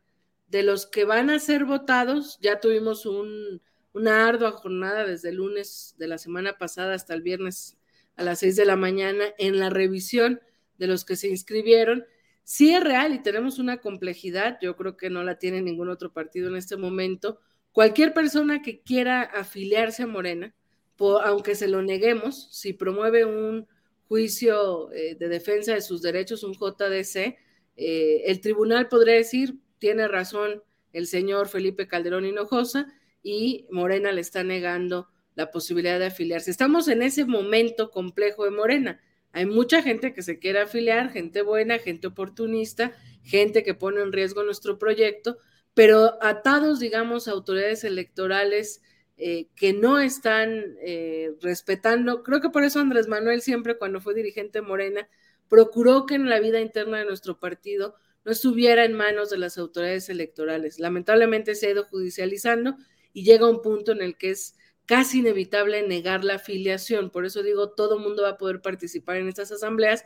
De 0.49 0.63
los 0.63 0.87
que 0.87 1.07
van 1.07 1.31
a 1.31 1.39
ser 1.39 1.65
votados, 1.65 2.39
ya 2.43 2.61
tuvimos 2.61 3.07
un, 3.07 3.63
una 3.95 4.29
ardua 4.29 4.53
jornada 4.53 5.07
desde 5.07 5.31
el 5.31 5.37
lunes 5.37 5.95
de 5.97 6.07
la 6.07 6.19
semana 6.19 6.59
pasada 6.59 6.95
hasta 6.95 7.15
el 7.15 7.23
viernes 7.23 7.79
a 8.17 8.25
las 8.25 8.41
seis 8.41 8.57
de 8.57 8.67
la 8.67 8.77
mañana 8.77 9.25
en 9.39 9.59
la 9.59 9.71
revisión 9.71 10.41
de 10.77 10.87
los 10.87 11.07
que 11.07 11.17
se 11.17 11.29
inscribieron. 11.29 12.05
Sí 12.45 12.75
es 12.75 12.83
real 12.83 13.15
y 13.15 13.23
tenemos 13.23 13.59
una 13.59 13.79
complejidad, 13.79 14.59
yo 14.61 14.77
creo 14.77 14.97
que 14.97 15.11
no 15.11 15.23
la 15.23 15.39
tiene 15.39 15.63
ningún 15.63 15.89
otro 15.89 16.13
partido 16.13 16.49
en 16.49 16.57
este 16.57 16.77
momento. 16.77 17.41
Cualquier 17.73 18.13
persona 18.13 18.63
que 18.63 18.81
quiera 18.83 19.23
afiliarse 19.23 20.03
a 20.03 20.07
Morena, 20.07 20.55
aunque 20.99 21.55
se 21.55 21.69
lo 21.69 21.83
neguemos, 21.83 22.49
si 22.51 22.73
promueve 22.73 23.25
un 23.25 23.67
juicio 24.09 24.93
eh, 24.93 25.15
de 25.15 25.29
defensa 25.29 25.75
de 25.75 25.81
sus 25.81 26.03
derechos, 26.03 26.43
un 26.43 26.55
JDC, 26.55 27.39
eh, 27.77 28.23
el 28.27 28.41
tribunal 28.41 28.89
podría 28.89 29.15
decir, 29.15 29.61
tiene 29.79 30.09
razón 30.09 30.63
el 30.93 31.07
señor 31.07 31.49
Felipe 31.49 31.87
Calderón 31.87 32.27
Hinojosa, 32.27 32.93
y 33.23 33.67
Morena 33.71 34.13
le 34.13 34.21
está 34.21 34.45
negando 34.45 35.09
la 35.35 35.51
posibilidad 35.51 35.99
de 35.99 36.07
afiliarse. 36.07 36.51
Estamos 36.51 36.89
en 36.89 37.03
ese 37.03 37.25
momento 37.25 37.91
complejo 37.91 38.45
de 38.45 38.51
Morena. 38.51 39.01
Hay 39.33 39.47
mucha 39.47 39.83
gente 39.83 40.13
que 40.13 40.23
se 40.23 40.39
quiere 40.39 40.61
afiliar, 40.61 41.13
gente 41.13 41.43
buena, 41.43 41.79
gente 41.79 42.09
oportunista, 42.09 42.93
gente 43.23 43.63
que 43.63 43.75
pone 43.75 44.01
en 44.01 44.13
riesgo 44.13 44.43
nuestro 44.43 44.79
proyecto, 44.79 45.39
pero 45.75 46.23
atados, 46.23 46.81
digamos, 46.81 47.29
a 47.29 47.33
autoridades 47.33 47.85
electorales 47.85 48.83
eh, 49.17 49.49
que 49.55 49.73
no 49.73 49.99
están 49.99 50.77
eh, 50.83 51.33
respetando. 51.41 52.23
Creo 52.23 52.41
que 52.41 52.51
por 52.51 52.65
eso 52.65 52.81
Andrés 52.81 53.07
Manuel 53.07 53.43
siempre, 53.43 53.79
cuando 53.79 54.01
fue 54.01 54.15
dirigente 54.15 54.63
Morena, 54.63 55.09
procuró 55.49 56.07
que 56.07 56.15
en 56.15 56.29
la 56.29 56.41
vida 56.41 56.61
interna 56.61 56.99
de 56.99 57.05
nuestro 57.05 57.39
partido 57.39 57.95
no 58.25 58.33
estuviera 58.33 58.85
en 58.85 58.95
manos 58.95 59.31
de 59.31 59.39
las 59.39 59.59
autoridades 59.59 60.09
electorales. 60.09 60.79
Lamentablemente 60.79 61.55
se 61.55 61.67
ha 61.67 61.71
ido 61.71 61.85
judicializando 61.85 62.77
y 63.13 63.25
llega 63.25 63.49
un 63.49 63.63
punto 63.63 63.93
en 63.93 64.03
el 64.03 64.17
que 64.17 64.31
es 64.31 64.57
casi 64.91 65.21
inevitable 65.21 65.87
negar 65.87 66.25
la 66.25 66.35
afiliación. 66.35 67.11
Por 67.11 67.25
eso 67.25 67.45
digo, 67.45 67.71
todo 67.71 68.01
mundo 68.01 68.25
va 68.25 68.31
a 68.31 68.39
poder 68.39 68.61
participar 68.61 69.19
en 69.19 69.29
estas 69.29 69.53
asambleas, 69.53 70.05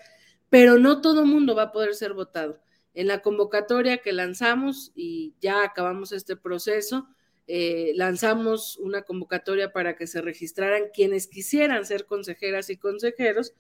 pero 0.51 0.79
no 0.79 1.01
todo 1.01 1.25
mundo 1.25 1.55
va 1.55 1.63
a 1.63 1.73
poder 1.73 1.95
ser 1.95 2.13
votado. 2.13 2.61
En 2.93 3.07
la 3.07 3.23
convocatoria 3.23 4.03
que 4.03 4.13
lanzamos 4.13 4.93
y 4.95 5.33
ya 5.41 5.63
acabamos 5.65 6.13
este 6.13 6.37
proceso, 6.37 7.09
eh, 7.47 7.93
lanzamos 7.95 8.77
una 8.77 9.01
convocatoria 9.01 9.73
para 9.73 9.97
que 9.97 10.07
se 10.07 10.21
registraran 10.21 10.91
quienes 10.93 11.29
quisieran 11.29 11.87
ser 11.87 12.05
consejeras 12.05 12.69
y 12.69 12.77
consejeros 12.77 13.55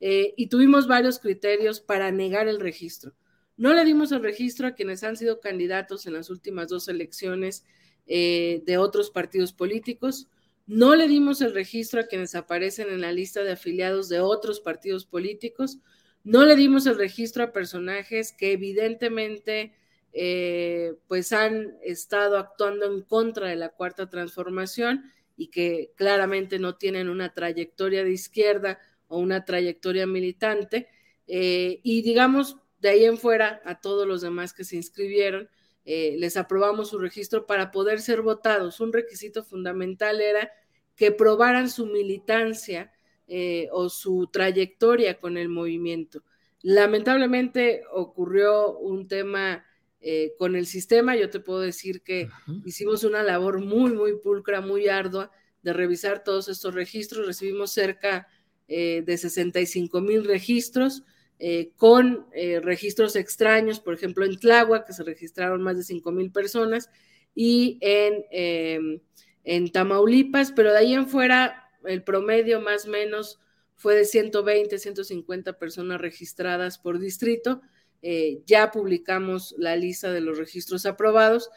eh, 0.00 0.32
y 0.38 0.46
tuvimos 0.46 0.88
varios 0.88 1.18
criterios 1.18 1.82
para 1.82 2.10
negar 2.10 2.48
el 2.48 2.58
registro. 2.58 3.12
No 3.58 3.74
le 3.74 3.84
dimos 3.84 4.12
el 4.12 4.22
registro 4.22 4.68
a 4.68 4.72
quienes 4.72 5.04
han 5.04 5.18
sido 5.18 5.40
candidatos 5.40 6.06
en 6.06 6.14
las 6.14 6.30
últimas 6.30 6.68
dos 6.68 6.88
elecciones 6.88 7.66
eh, 8.06 8.62
de 8.64 8.78
otros 8.78 9.10
partidos 9.10 9.52
políticos. 9.52 10.26
No 10.66 10.94
le 10.94 11.08
dimos 11.08 11.40
el 11.40 11.54
registro 11.54 12.00
a 12.00 12.06
quienes 12.06 12.34
aparecen 12.34 12.88
en 12.90 13.00
la 13.00 13.12
lista 13.12 13.42
de 13.42 13.52
afiliados 13.52 14.08
de 14.08 14.20
otros 14.20 14.60
partidos 14.60 15.04
políticos. 15.04 15.78
No 16.22 16.44
le 16.44 16.56
dimos 16.56 16.86
el 16.86 16.96
registro 16.96 17.44
a 17.44 17.52
personajes 17.52 18.32
que 18.32 18.52
evidentemente 18.52 19.74
eh, 20.12 20.94
pues 21.06 21.32
han 21.32 21.76
estado 21.82 22.36
actuando 22.36 22.86
en 22.86 23.02
contra 23.02 23.48
de 23.48 23.56
la 23.56 23.70
cuarta 23.70 24.08
transformación 24.08 25.10
y 25.36 25.48
que 25.48 25.92
claramente 25.96 26.58
no 26.58 26.76
tienen 26.76 27.08
una 27.08 27.32
trayectoria 27.32 28.04
de 28.04 28.12
izquierda 28.12 28.78
o 29.08 29.18
una 29.18 29.44
trayectoria 29.44 30.06
militante. 30.06 30.88
Eh, 31.26 31.80
y 31.82 32.02
digamos, 32.02 32.56
de 32.80 32.90
ahí 32.90 33.04
en 33.04 33.18
fuera, 33.18 33.62
a 33.64 33.80
todos 33.80 34.06
los 34.06 34.20
demás 34.20 34.52
que 34.52 34.64
se 34.64 34.76
inscribieron, 34.76 35.48
eh, 35.84 36.16
les 36.18 36.36
aprobamos 36.36 36.90
su 36.90 36.98
registro 36.98 37.46
para 37.46 37.70
poder 37.70 38.00
ser 38.00 38.22
votados. 38.22 38.80
Un 38.80 38.92
requisito 38.92 39.42
fundamental 39.42 40.20
era 40.20 40.50
que 40.96 41.12
probaran 41.12 41.70
su 41.70 41.86
militancia 41.86 42.92
eh, 43.26 43.68
o 43.72 43.88
su 43.88 44.28
trayectoria 44.32 45.18
con 45.18 45.36
el 45.36 45.48
movimiento. 45.48 46.22
Lamentablemente 46.62 47.82
ocurrió 47.92 48.76
un 48.76 49.08
tema 49.08 49.64
eh, 50.02 50.34
con 50.38 50.56
el 50.56 50.66
sistema. 50.66 51.14
Yo 51.14 51.30
te 51.30 51.40
puedo 51.40 51.60
decir 51.60 52.02
que 52.02 52.28
hicimos 52.64 53.04
una 53.04 53.22
labor 53.22 53.60
muy, 53.60 53.92
muy 53.92 54.18
pulcra, 54.18 54.60
muy 54.60 54.88
ardua 54.88 55.30
de 55.62 55.72
revisar 55.72 56.24
todos 56.24 56.48
estos 56.48 56.74
registros. 56.74 57.26
Recibimos 57.26 57.70
cerca 57.70 58.26
eh, 58.66 59.02
de 59.04 59.16
65 59.16 60.00
mil 60.00 60.24
registros. 60.24 61.04
Eh, 61.42 61.72
con 61.76 62.26
registros 62.62 63.16
extraños, 63.16 63.80
por 63.80 63.94
ejemplo 63.94 64.26
en 64.26 64.38
Tláhuac, 64.38 64.86
que 64.86 64.92
se 64.92 65.02
registraron 65.02 65.62
más 65.62 65.76
de 65.76 65.84
5 65.84 66.12
mil 66.12 66.30
personas, 66.30 66.90
y 67.34 67.78
en, 67.80 68.24
em, 68.30 69.00
en 69.44 69.72
Tamaulipas, 69.72 70.52
pero 70.52 70.72
de 70.72 70.78
ahí 70.78 70.94
en 70.94 71.08
fuera 71.08 71.70
el 71.84 72.02
promedio 72.02 72.60
más 72.60 72.86
o 72.86 72.90
menos 72.90 73.40
fue 73.76 73.94
de 73.94 74.04
120, 74.04 74.78
150 74.78 75.58
personas 75.58 76.00
registradas 76.00 76.78
por 76.78 76.98
distrito. 76.98 77.62
Eh, 78.02 78.42
ya 78.46 78.70
publicamos 78.70 79.54
la 79.58 79.76
lista 79.76 80.12
de 80.12 80.20
los 80.20 80.36
registros 80.36 80.84
aprobados. 80.84 81.50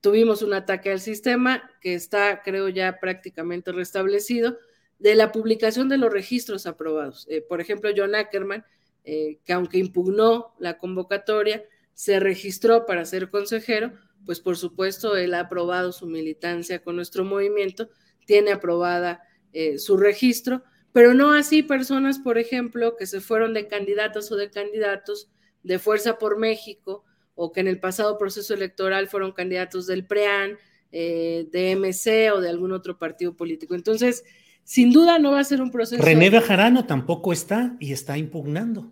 Tuvimos 0.00 0.42
un 0.42 0.54
ataque 0.54 0.92
al 0.92 1.00
sistema 1.00 1.68
que 1.80 1.94
está, 1.94 2.42
creo, 2.42 2.68
ya 2.68 3.00
prácticamente 3.00 3.72
restablecido. 3.72 4.58
De 4.98 5.14
la 5.14 5.30
publicación 5.32 5.88
de 5.88 5.98
los 5.98 6.12
registros 6.12 6.66
aprobados. 6.66 7.26
Eh, 7.28 7.42
por 7.42 7.60
ejemplo, 7.60 7.90
John 7.94 8.14
Ackerman, 8.14 8.64
eh, 9.06 9.38
que 9.44 9.52
aunque 9.52 9.78
impugnó 9.78 10.54
la 10.58 10.78
convocatoria, 10.78 11.64
se 11.94 12.20
registró 12.20 12.84
para 12.84 13.04
ser 13.04 13.30
consejero, 13.30 13.92
pues 14.24 14.40
por 14.40 14.56
supuesto 14.56 15.16
él 15.16 15.32
ha 15.32 15.40
aprobado 15.40 15.92
su 15.92 16.06
militancia 16.06 16.82
con 16.82 16.96
nuestro 16.96 17.24
movimiento, 17.24 17.88
tiene 18.26 18.50
aprobada 18.50 19.22
eh, 19.52 19.78
su 19.78 19.96
registro, 19.96 20.64
pero 20.92 21.14
no 21.14 21.32
así 21.32 21.62
personas, 21.62 22.18
por 22.18 22.36
ejemplo, 22.36 22.96
que 22.96 23.06
se 23.06 23.20
fueron 23.20 23.54
de 23.54 23.68
candidatas 23.68 24.30
o 24.32 24.36
de 24.36 24.50
candidatos 24.50 25.30
de 25.62 25.78
Fuerza 25.78 26.18
por 26.18 26.36
México 26.36 27.04
o 27.36 27.52
que 27.52 27.60
en 27.60 27.68
el 27.68 27.78
pasado 27.78 28.18
proceso 28.18 28.54
electoral 28.54 29.06
fueron 29.06 29.30
candidatos 29.30 29.86
del 29.86 30.04
PREAN, 30.04 30.58
eh, 30.90 31.46
de 31.52 31.76
MC 31.76 32.32
o 32.32 32.40
de 32.40 32.48
algún 32.48 32.72
otro 32.72 32.98
partido 32.98 33.36
político. 33.36 33.74
Entonces, 33.76 34.24
sin 34.64 34.90
duda 34.90 35.18
no 35.20 35.30
va 35.30 35.40
a 35.40 35.44
ser 35.44 35.62
un 35.62 35.70
proceso. 35.70 36.02
René 36.02 36.28
Bajarano 36.28 36.86
tampoco 36.86 37.32
está 37.32 37.76
y 37.78 37.92
está 37.92 38.18
impugnando. 38.18 38.90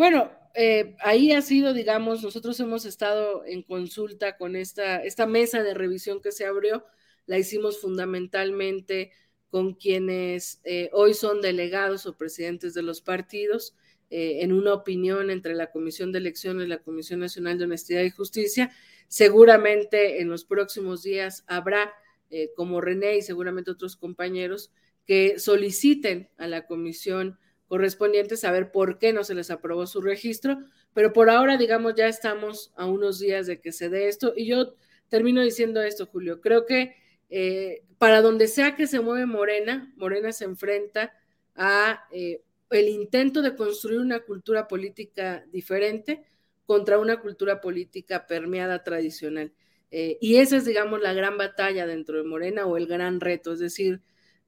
Bueno, 0.00 0.32
eh, 0.54 0.96
ahí 1.00 1.30
ha 1.32 1.42
sido, 1.42 1.74
digamos, 1.74 2.22
nosotros 2.22 2.58
hemos 2.58 2.86
estado 2.86 3.44
en 3.44 3.62
consulta 3.62 4.38
con 4.38 4.56
esta, 4.56 5.04
esta 5.04 5.26
mesa 5.26 5.62
de 5.62 5.74
revisión 5.74 6.22
que 6.22 6.32
se 6.32 6.46
abrió, 6.46 6.86
la 7.26 7.36
hicimos 7.36 7.82
fundamentalmente 7.82 9.12
con 9.50 9.74
quienes 9.74 10.62
eh, 10.64 10.88
hoy 10.94 11.12
son 11.12 11.42
delegados 11.42 12.06
o 12.06 12.16
presidentes 12.16 12.72
de 12.72 12.80
los 12.80 13.02
partidos, 13.02 13.76
eh, 14.08 14.38
en 14.40 14.54
una 14.54 14.72
opinión 14.72 15.28
entre 15.28 15.54
la 15.54 15.70
Comisión 15.70 16.12
de 16.12 16.20
Elecciones 16.20 16.64
y 16.64 16.70
la 16.70 16.82
Comisión 16.82 17.20
Nacional 17.20 17.58
de 17.58 17.64
Honestidad 17.64 18.02
y 18.02 18.08
Justicia. 18.08 18.72
Seguramente 19.06 20.22
en 20.22 20.30
los 20.30 20.46
próximos 20.46 21.02
días 21.02 21.44
habrá, 21.46 21.92
como 22.56 22.80
René 22.80 23.18
y 23.18 23.22
seguramente 23.22 23.70
otros 23.70 23.96
compañeros, 23.96 24.72
que 25.04 25.38
soliciten 25.38 26.30
a 26.38 26.46
la 26.46 26.66
Comisión 26.66 27.38
correspondiente 27.70 28.36
saber 28.36 28.72
por 28.72 28.98
qué 28.98 29.12
no 29.12 29.22
se 29.22 29.36
les 29.36 29.48
aprobó 29.48 29.86
su 29.86 30.00
registro, 30.00 30.58
pero 30.92 31.12
por 31.12 31.30
ahora, 31.30 31.56
digamos, 31.56 31.94
ya 31.94 32.08
estamos 32.08 32.72
a 32.74 32.86
unos 32.86 33.20
días 33.20 33.46
de 33.46 33.60
que 33.60 33.70
se 33.70 33.88
dé 33.88 34.08
esto. 34.08 34.32
Y 34.36 34.46
yo 34.46 34.74
termino 35.08 35.40
diciendo 35.40 35.80
esto, 35.80 36.06
Julio, 36.06 36.40
creo 36.40 36.66
que 36.66 36.96
eh, 37.28 37.84
para 37.96 38.22
donde 38.22 38.48
sea 38.48 38.74
que 38.74 38.88
se 38.88 38.98
mueve 38.98 39.24
Morena, 39.24 39.94
Morena 39.94 40.32
se 40.32 40.46
enfrenta 40.46 41.12
a 41.54 42.08
eh, 42.10 42.42
el 42.70 42.88
intento 42.88 43.40
de 43.40 43.54
construir 43.54 44.00
una 44.00 44.18
cultura 44.18 44.66
política 44.66 45.44
diferente 45.52 46.24
contra 46.64 46.98
una 46.98 47.20
cultura 47.20 47.60
política 47.60 48.26
permeada 48.26 48.82
tradicional. 48.82 49.52
Eh, 49.92 50.18
y 50.20 50.38
esa 50.38 50.56
es, 50.56 50.64
digamos, 50.64 51.00
la 51.00 51.12
gran 51.12 51.38
batalla 51.38 51.86
dentro 51.86 52.16
de 52.16 52.24
Morena 52.24 52.66
o 52.66 52.76
el 52.76 52.88
gran 52.88 53.20
reto, 53.20 53.52
es 53.52 53.60
decir, 53.60 54.02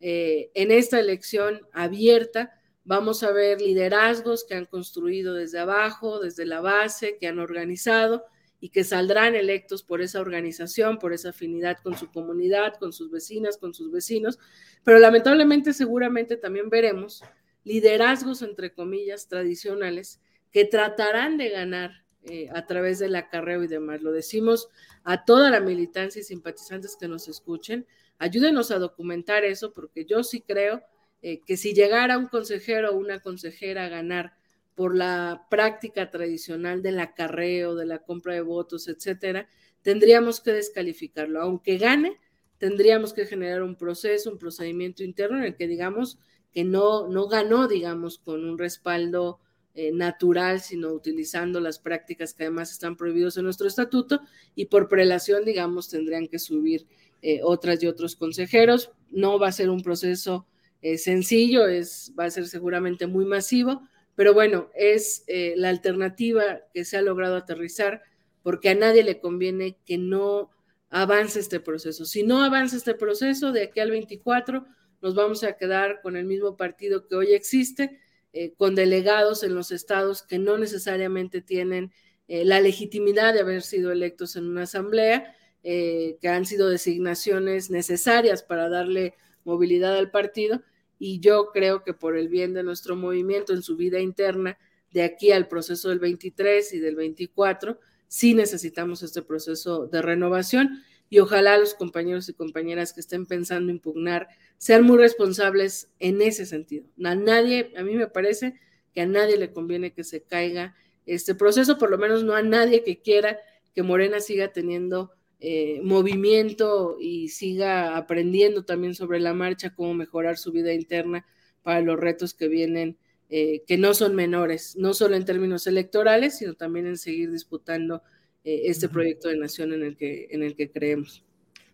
en 0.05 0.73
esta 0.73 0.99
elección 0.99 1.61
abierta, 1.73 2.59
Vamos 2.85 3.22
a 3.22 3.30
ver 3.30 3.61
liderazgos 3.61 4.45
que 4.45 4.55
han 4.55 4.66
construido 4.66 5.35
desde 5.35 5.61
abajo, 5.61 6.18
desde 6.18 6.45
la 6.45 6.61
base, 6.61 7.16
que 7.18 7.28
han 7.28 7.39
organizado 7.39 8.24
y 8.59 8.70
que 8.70 8.85
saldrán 8.85 9.35
electos 9.35 9.83
por 9.83 10.03
esa 10.03 10.20
organización, 10.20 10.99
por 10.99 11.12
esa 11.12 11.30
afinidad 11.30 11.78
con 11.83 11.97
su 11.97 12.11
comunidad, 12.11 12.74
con 12.78 12.93
sus 12.93 13.11
vecinas, 13.11 13.57
con 13.57 13.74
sus 13.74 13.91
vecinos. 13.91 14.39
Pero 14.85 14.99
lamentablemente 14.99 15.72
seguramente 15.72 16.37
también 16.37 16.70
veremos 16.70 17.22
liderazgos, 17.64 18.43
entre 18.43 18.72
comillas, 18.72 19.28
tradicionales 19.28 20.20
que 20.51 20.64
tratarán 20.64 21.39
de 21.39 21.51
ganar 21.51 22.05
eh, 22.24 22.49
a 22.55 22.66
través 22.66 22.99
del 22.99 23.16
acarreo 23.16 23.64
y 23.64 23.68
demás. 23.68 24.03
Lo 24.03 24.12
decimos 24.12 24.68
a 25.03 25.24
toda 25.24 25.51
la 25.51 25.59
militancia 25.59 26.20
y 26.20 26.24
simpatizantes 26.24 26.97
que 26.97 27.09
nos 27.09 27.26
escuchen. 27.26 27.87
Ayúdenos 28.18 28.70
a 28.70 28.78
documentar 28.78 29.45
eso 29.45 29.72
porque 29.72 30.05
yo 30.05 30.22
sí 30.22 30.41
creo 30.41 30.83
eh, 31.23 31.41
que 31.47 31.57
si 31.57 31.73
llegara 31.73 32.18
un 32.18 32.27
consejero 32.27 32.91
o 32.91 32.97
una 32.97 33.20
consejera 33.20 33.87
a 33.87 33.89
ganar 33.89 34.35
por 34.75 34.97
la 34.97 35.47
práctica 35.51 36.11
tradicional 36.11 36.83
del 36.83 36.99
acarreo, 36.99 37.75
de 37.75 37.87
la 37.87 38.01
compra 38.01 38.35
de 38.35 38.41
votos, 38.41 38.89
etcétera, 38.89 39.49
tendríamos 39.83 40.41
que 40.41 40.53
descalificarlo. 40.53 41.41
Aunque 41.41 41.79
gane, 41.79 42.18
tendríamos 42.59 43.12
que 43.12 43.27
generar 43.27 43.62
un 43.62 43.77
proceso, 43.77 44.31
un 44.31 44.39
procedimiento 44.39 45.03
interno 45.03 45.39
en 45.39 45.45
el 45.45 45.57
que 45.57 45.66
digamos 45.66 46.18
que 46.53 46.64
no, 46.64 47.09
no 47.09 47.29
ganó, 47.29 47.66
digamos, 47.66 48.18
con 48.18 48.45
un 48.45 48.59
respaldo 48.59 49.41
eh, 49.75 49.91
natural, 49.91 50.61
sino 50.61 50.93
utilizando 50.93 51.59
las 51.61 51.79
prácticas 51.79 52.35
que 52.35 52.45
además 52.45 52.70
están 52.73 52.97
prohibidos 52.97 53.37
en 53.37 53.45
nuestro 53.45 53.66
estatuto 53.66 54.20
y 54.55 54.66
por 54.66 54.89
prelación, 54.89 55.45
digamos, 55.45 55.89
tendrían 55.89 56.29
que 56.29 56.39
subir 56.39 56.87
eh, 57.23 57.41
otras 57.43 57.83
y 57.83 57.87
otros 57.87 58.16
consejeros. 58.16 58.91
No 59.11 59.39
va 59.39 59.49
a 59.49 59.53
ser 59.53 59.70
un 59.70 59.83
proceso 59.83 60.47
es 60.83 61.05
sencillo, 61.05 61.68
es, 61.68 62.12
va 62.18 62.24
a 62.24 62.30
ser 62.30 62.47
seguramente 62.49 63.07
muy 63.07 63.24
masivo, 63.24 63.89
pero 64.16 64.35
bueno, 64.35 64.68
es 64.74 65.24
eh, 65.28 65.55
la 65.57 65.68
alternativa 65.68 66.61
que 66.74 66.85
se 66.85 66.97
ha 66.97 67.03
logrado 67.03 67.37
aterrizar 67.37 68.03
porque 68.43 68.70
a 68.70 68.74
nadie 68.74 69.05
le 69.05 69.20
conviene 69.20 69.78
que 69.87 69.97
no 69.97 70.51
avance 70.91 71.39
este 71.39 71.61
proceso. 71.61 72.05
Si 72.05 72.24
no 72.24 72.43
avanza 72.43 72.76
este 72.76 72.95
proceso, 72.95 73.53
de 73.53 73.62
aquí 73.62 73.80
al 73.80 73.93
24 73.93 74.66
nos 75.01 75.14
vamos 75.14 75.45
a 75.45 75.57
quedar 75.57 76.01
con 76.03 76.16
el 76.16 76.26
mismo 76.26 76.57
partido 76.57 77.07
que 77.07 77.14
hoy 77.14 77.33
existe, 77.33 78.01
eh, 78.33 78.53
con 78.55 78.74
delegados 78.74 79.45
en 79.45 79.55
los 79.55 79.70
estados 79.70 80.22
que 80.22 80.39
no 80.39 80.59
necesariamente 80.59 81.41
tienen 81.41 81.93
eh, 82.28 82.45
la 82.45 82.61
legitimidad 82.61 83.35
de 83.35 83.41
haber 83.41 83.62
sido 83.62 83.93
electos 83.93 84.37
en 84.37 84.47
una 84.47 84.62
asamblea, 84.62 85.37
que 85.64 86.18
han 86.24 86.45
sido 86.45 86.68
designaciones 86.68 87.70
necesarias 87.70 88.43
para 88.43 88.68
darle 88.68 89.14
movilidad 89.45 89.97
al 89.97 90.11
partido 90.11 90.61
y 91.05 91.18
yo 91.18 91.50
creo 91.53 91.82
que 91.82 91.94
por 91.94 92.16
el 92.16 92.28
bien 92.28 92.55
de 92.55 92.62
nuestro 92.62 92.94
movimiento 92.94 93.53
en 93.53 93.64
su 93.64 93.76
vida 93.76 93.98
interna, 93.98 94.57
de 94.92 95.03
aquí 95.03 95.32
al 95.32 95.48
proceso 95.48 95.88
del 95.88 95.98
23 95.98 96.74
y 96.74 96.78
del 96.78 96.94
24, 96.94 97.80
sí 98.07 98.34
necesitamos 98.34 99.03
este 99.03 99.20
proceso 99.20 99.88
de 99.88 100.00
renovación 100.00 100.84
y 101.11 101.18
ojalá 101.18 101.59
los 101.59 101.74
compañeros 101.74 102.28
y 102.28 102.34
compañeras 102.34 102.92
que 102.92 103.00
estén 103.00 103.26
pensando 103.26 103.72
impugnar 103.72 104.28
sean 104.59 104.84
muy 104.84 104.96
responsables 104.96 105.90
en 105.98 106.22
ese 106.22 106.46
sentido. 106.46 106.86
A 107.03 107.16
nadie, 107.16 107.72
a 107.76 107.82
mí 107.82 107.96
me 107.96 108.07
parece 108.07 108.55
que 108.94 109.00
a 109.00 109.07
nadie 109.07 109.36
le 109.38 109.53
conviene 109.53 109.92
que 109.92 110.05
se 110.05 110.22
caiga 110.22 110.76
este 111.05 111.34
proceso, 111.34 111.78
por 111.78 111.90
lo 111.90 111.98
menos 111.98 112.22
no 112.22 112.34
a 112.34 112.42
nadie 112.42 112.84
que 112.84 113.03
quiera 113.03 113.40
que 113.74 113.82
Morena 113.82 114.20
siga 114.20 114.53
teniendo 114.53 115.11
eh, 115.45 115.80
movimiento 115.82 116.99
y 117.01 117.26
siga 117.26 117.97
aprendiendo 117.97 118.64
también 118.64 118.95
sobre 118.95 119.18
la 119.18 119.34
marcha 119.34 119.74
cómo 119.74 119.93
mejorar 119.93 120.38
su 120.38 120.53
vida 120.53 120.72
interna 120.72 121.26
para 121.64 121.80
los 121.80 121.99
retos 121.99 122.32
que 122.32 122.47
vienen, 122.47 122.97
eh, 123.28 123.64
que 123.66 123.76
no 123.76 123.93
son 123.93 124.14
menores, 124.14 124.76
no 124.76 124.95
solo 124.95 125.16
en 125.16 125.24
términos 125.24 125.66
electorales, 125.66 126.38
sino 126.38 126.55
también 126.55 126.86
en 126.86 126.97
seguir 126.97 127.32
disputando 127.32 128.05
eh, 128.45 128.62
este 128.66 128.88
proyecto 128.88 129.30
de 129.30 129.36
nación 129.36 129.72
en 129.72 129.82
el 129.82 129.97
que, 129.97 130.28
en 130.30 130.45
el 130.45 130.55
que 130.55 130.70
creemos. 130.70 131.24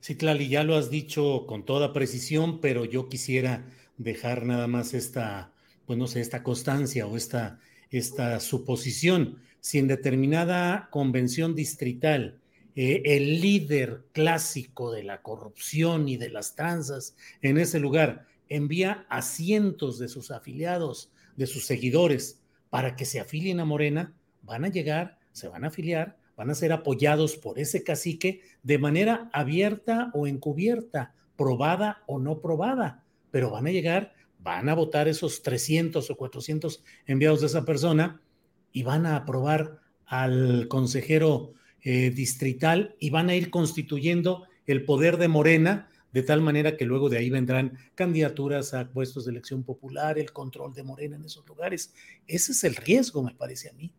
Sí, 0.00 0.16
Clali, 0.16 0.48
ya 0.48 0.64
lo 0.64 0.74
has 0.74 0.88
dicho 0.88 1.44
con 1.46 1.66
toda 1.66 1.92
precisión, 1.92 2.62
pero 2.62 2.86
yo 2.86 3.10
quisiera 3.10 3.66
dejar 3.98 4.46
nada 4.46 4.66
más 4.66 4.94
esta, 4.94 5.52
pues 5.84 5.98
no 5.98 6.06
sé, 6.06 6.22
esta 6.22 6.42
constancia 6.42 7.06
o 7.06 7.18
esta, 7.18 7.60
esta 7.90 8.40
suposición. 8.40 9.42
Si 9.60 9.76
en 9.76 9.88
determinada 9.88 10.88
convención 10.90 11.54
distrital 11.54 12.40
eh, 12.80 13.02
el 13.16 13.40
líder 13.40 14.04
clásico 14.12 14.92
de 14.92 15.02
la 15.02 15.20
corrupción 15.20 16.08
y 16.08 16.16
de 16.16 16.30
las 16.30 16.54
tranzas 16.54 17.16
en 17.42 17.58
ese 17.58 17.80
lugar. 17.80 18.28
Envía 18.48 19.04
a 19.08 19.22
cientos 19.22 19.98
de 19.98 20.06
sus 20.06 20.30
afiliados, 20.30 21.10
de 21.34 21.48
sus 21.48 21.66
seguidores, 21.66 22.40
para 22.70 22.94
que 22.94 23.04
se 23.04 23.18
afilien 23.18 23.58
a 23.58 23.64
Morena, 23.64 24.14
van 24.42 24.64
a 24.64 24.68
llegar, 24.68 25.18
se 25.32 25.48
van 25.48 25.64
a 25.64 25.68
afiliar, 25.68 26.18
van 26.36 26.50
a 26.50 26.54
ser 26.54 26.70
apoyados 26.70 27.36
por 27.36 27.58
ese 27.58 27.82
cacique 27.82 28.42
de 28.62 28.78
manera 28.78 29.28
abierta 29.32 30.12
o 30.14 30.28
encubierta, 30.28 31.16
probada 31.36 32.04
o 32.06 32.20
no 32.20 32.40
probada, 32.40 33.02
pero 33.32 33.50
van 33.50 33.66
a 33.66 33.72
llegar 33.72 34.14
van 34.38 34.68
a 34.68 34.74
votar 34.74 35.08
esos 35.08 35.42
300 35.42 36.08
o 36.10 36.16
400 36.16 36.84
enviados 37.06 37.40
de 37.40 37.48
esa 37.48 37.64
persona 37.64 38.22
y 38.70 38.84
van 38.84 39.04
a 39.04 39.16
aprobar 39.16 39.80
al 40.06 40.68
consejero 40.68 41.54
eh, 41.90 42.10
distrital 42.10 42.94
y 42.98 43.08
van 43.08 43.30
a 43.30 43.34
ir 43.34 43.48
constituyendo 43.48 44.46
el 44.66 44.84
poder 44.84 45.16
de 45.16 45.28
Morena 45.28 45.88
de 46.12 46.22
tal 46.22 46.42
manera 46.42 46.76
que 46.76 46.84
luego 46.84 47.08
de 47.08 47.16
ahí 47.16 47.30
vendrán 47.30 47.78
candidaturas 47.94 48.74
a 48.74 48.90
puestos 48.90 49.24
de 49.24 49.30
elección 49.30 49.64
popular, 49.64 50.18
el 50.18 50.30
control 50.30 50.74
de 50.74 50.82
Morena 50.82 51.16
en 51.16 51.24
esos 51.24 51.48
lugares. 51.48 51.94
Ese 52.26 52.52
es 52.52 52.62
el 52.64 52.76
riesgo, 52.76 53.22
me 53.22 53.34
parece 53.34 53.70
a 53.70 53.72
mí. 53.72 53.90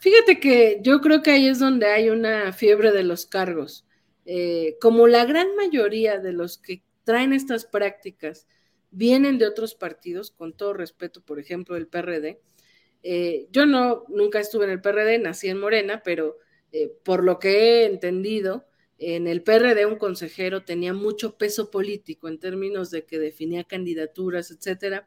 Fíjate 0.00 0.40
que 0.40 0.80
yo 0.82 1.00
creo 1.00 1.22
que 1.22 1.30
ahí 1.30 1.46
es 1.46 1.60
donde 1.60 1.86
hay 1.86 2.10
una 2.10 2.52
fiebre 2.52 2.90
de 2.90 3.04
los 3.04 3.26
cargos. 3.26 3.86
Eh, 4.26 4.76
como 4.80 5.06
la 5.06 5.24
gran 5.24 5.54
mayoría 5.54 6.18
de 6.18 6.32
los 6.32 6.58
que 6.58 6.82
traen 7.04 7.32
estas 7.32 7.64
prácticas 7.64 8.48
vienen 8.90 9.38
de 9.38 9.46
otros 9.46 9.76
partidos, 9.76 10.32
con 10.32 10.52
todo 10.52 10.74
respeto, 10.74 11.22
por 11.22 11.38
ejemplo, 11.38 11.76
el 11.76 11.86
PRD. 11.86 12.40
Eh, 13.04 13.46
yo 13.52 13.66
no, 13.66 14.04
nunca 14.08 14.40
estuve 14.40 14.64
en 14.64 14.72
el 14.72 14.80
PRD, 14.80 15.20
nací 15.20 15.48
en 15.48 15.60
Morena, 15.60 16.02
pero 16.04 16.38
eh, 16.72 16.92
por 17.02 17.24
lo 17.24 17.38
que 17.38 17.82
he 17.82 17.86
entendido, 17.86 18.66
en 18.98 19.28
el 19.28 19.42
PRD 19.42 19.86
un 19.86 19.96
consejero 19.96 20.64
tenía 20.64 20.92
mucho 20.92 21.38
peso 21.38 21.70
político 21.70 22.28
en 22.28 22.38
términos 22.38 22.90
de 22.90 23.04
que 23.04 23.18
definía 23.18 23.64
candidaturas, 23.64 24.50
etcétera. 24.50 25.06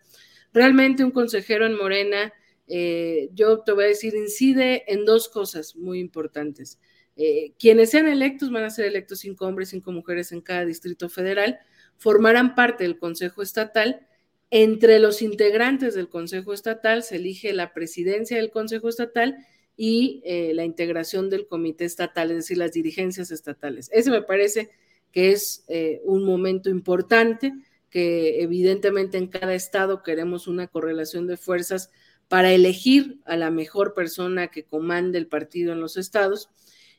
Realmente 0.53 1.03
un 1.03 1.12
consejero 1.12 1.66
en 1.66 1.76
Morena, 1.76 2.34
eh, 2.68 3.30
yo 3.34 3.59
te 3.59 3.74
voy 3.74 3.86
a 3.86 3.88
decir, 3.88 4.16
incide 4.16 4.86
en 4.91 5.05
dos 5.05 5.28
cosas 5.28 5.76
muy 5.76 5.99
importantes. 5.99 6.80
Eh, 7.18 7.53
quienes 7.59 7.91
sean 7.91 8.07
electos 8.07 8.49
van 8.49 8.64
a 8.64 8.70
ser 8.70 8.86
electos 8.86 9.20
cinco 9.20 9.45
hombres, 9.45 9.70
cinco 9.70 9.91
mujeres 9.91 10.32
en 10.32 10.41
cada 10.41 10.66
distrito 10.66 11.09
federal, 11.09 11.59
formarán 11.97 12.55
parte 12.55 12.86
del 12.86 12.97
Consejo 12.97 13.41
Estatal. 13.41 14.07
Entre 14.49 14.99
los 14.99 15.22
integrantes 15.22 15.95
del 15.95 16.09
Consejo 16.09 16.53
Estatal 16.53 17.03
se 17.03 17.18
elige 17.18 17.53
la 17.53 17.74
presidencia 17.74 18.38
del 18.38 18.51
Consejo 18.51 18.88
Estatal 18.88 19.36
y 19.76 20.22
eh, 20.26 20.53
la 20.53 20.65
integración 20.65 21.30
del 21.30 21.47
comité 21.47 21.86
estatal, 21.86 22.32
es 22.32 22.38
decir, 22.38 22.57
las 22.57 22.72
dirigencias 22.72 23.32
estatales. 23.32 23.89
Ese 23.91 24.11
me 24.11 24.22
parece 24.22 24.69
que 25.11 25.32
es 25.32 25.63
eh, 25.67 26.01
un 26.03 26.24
momento 26.24 26.69
importante, 26.69 27.53
que 27.89 28.41
evidentemente 28.41 29.17
en 29.17 29.28
cada 29.28 29.53
estado 29.53 30.03
queremos 30.03 30.47
una 30.47 30.67
correlación 30.67 31.28
de 31.28 31.38
fuerzas 31.38 31.91
para 32.28 32.53
elegir 32.53 33.19
a 33.26 33.36
la 33.36 33.51
mejor 33.51 33.93
persona 33.93 34.47
que 34.47 34.63
comande 34.63 35.17
el 35.17 35.28
partido 35.28 35.74
en 35.74 35.82
los 35.82 35.97
estados. 35.97 36.49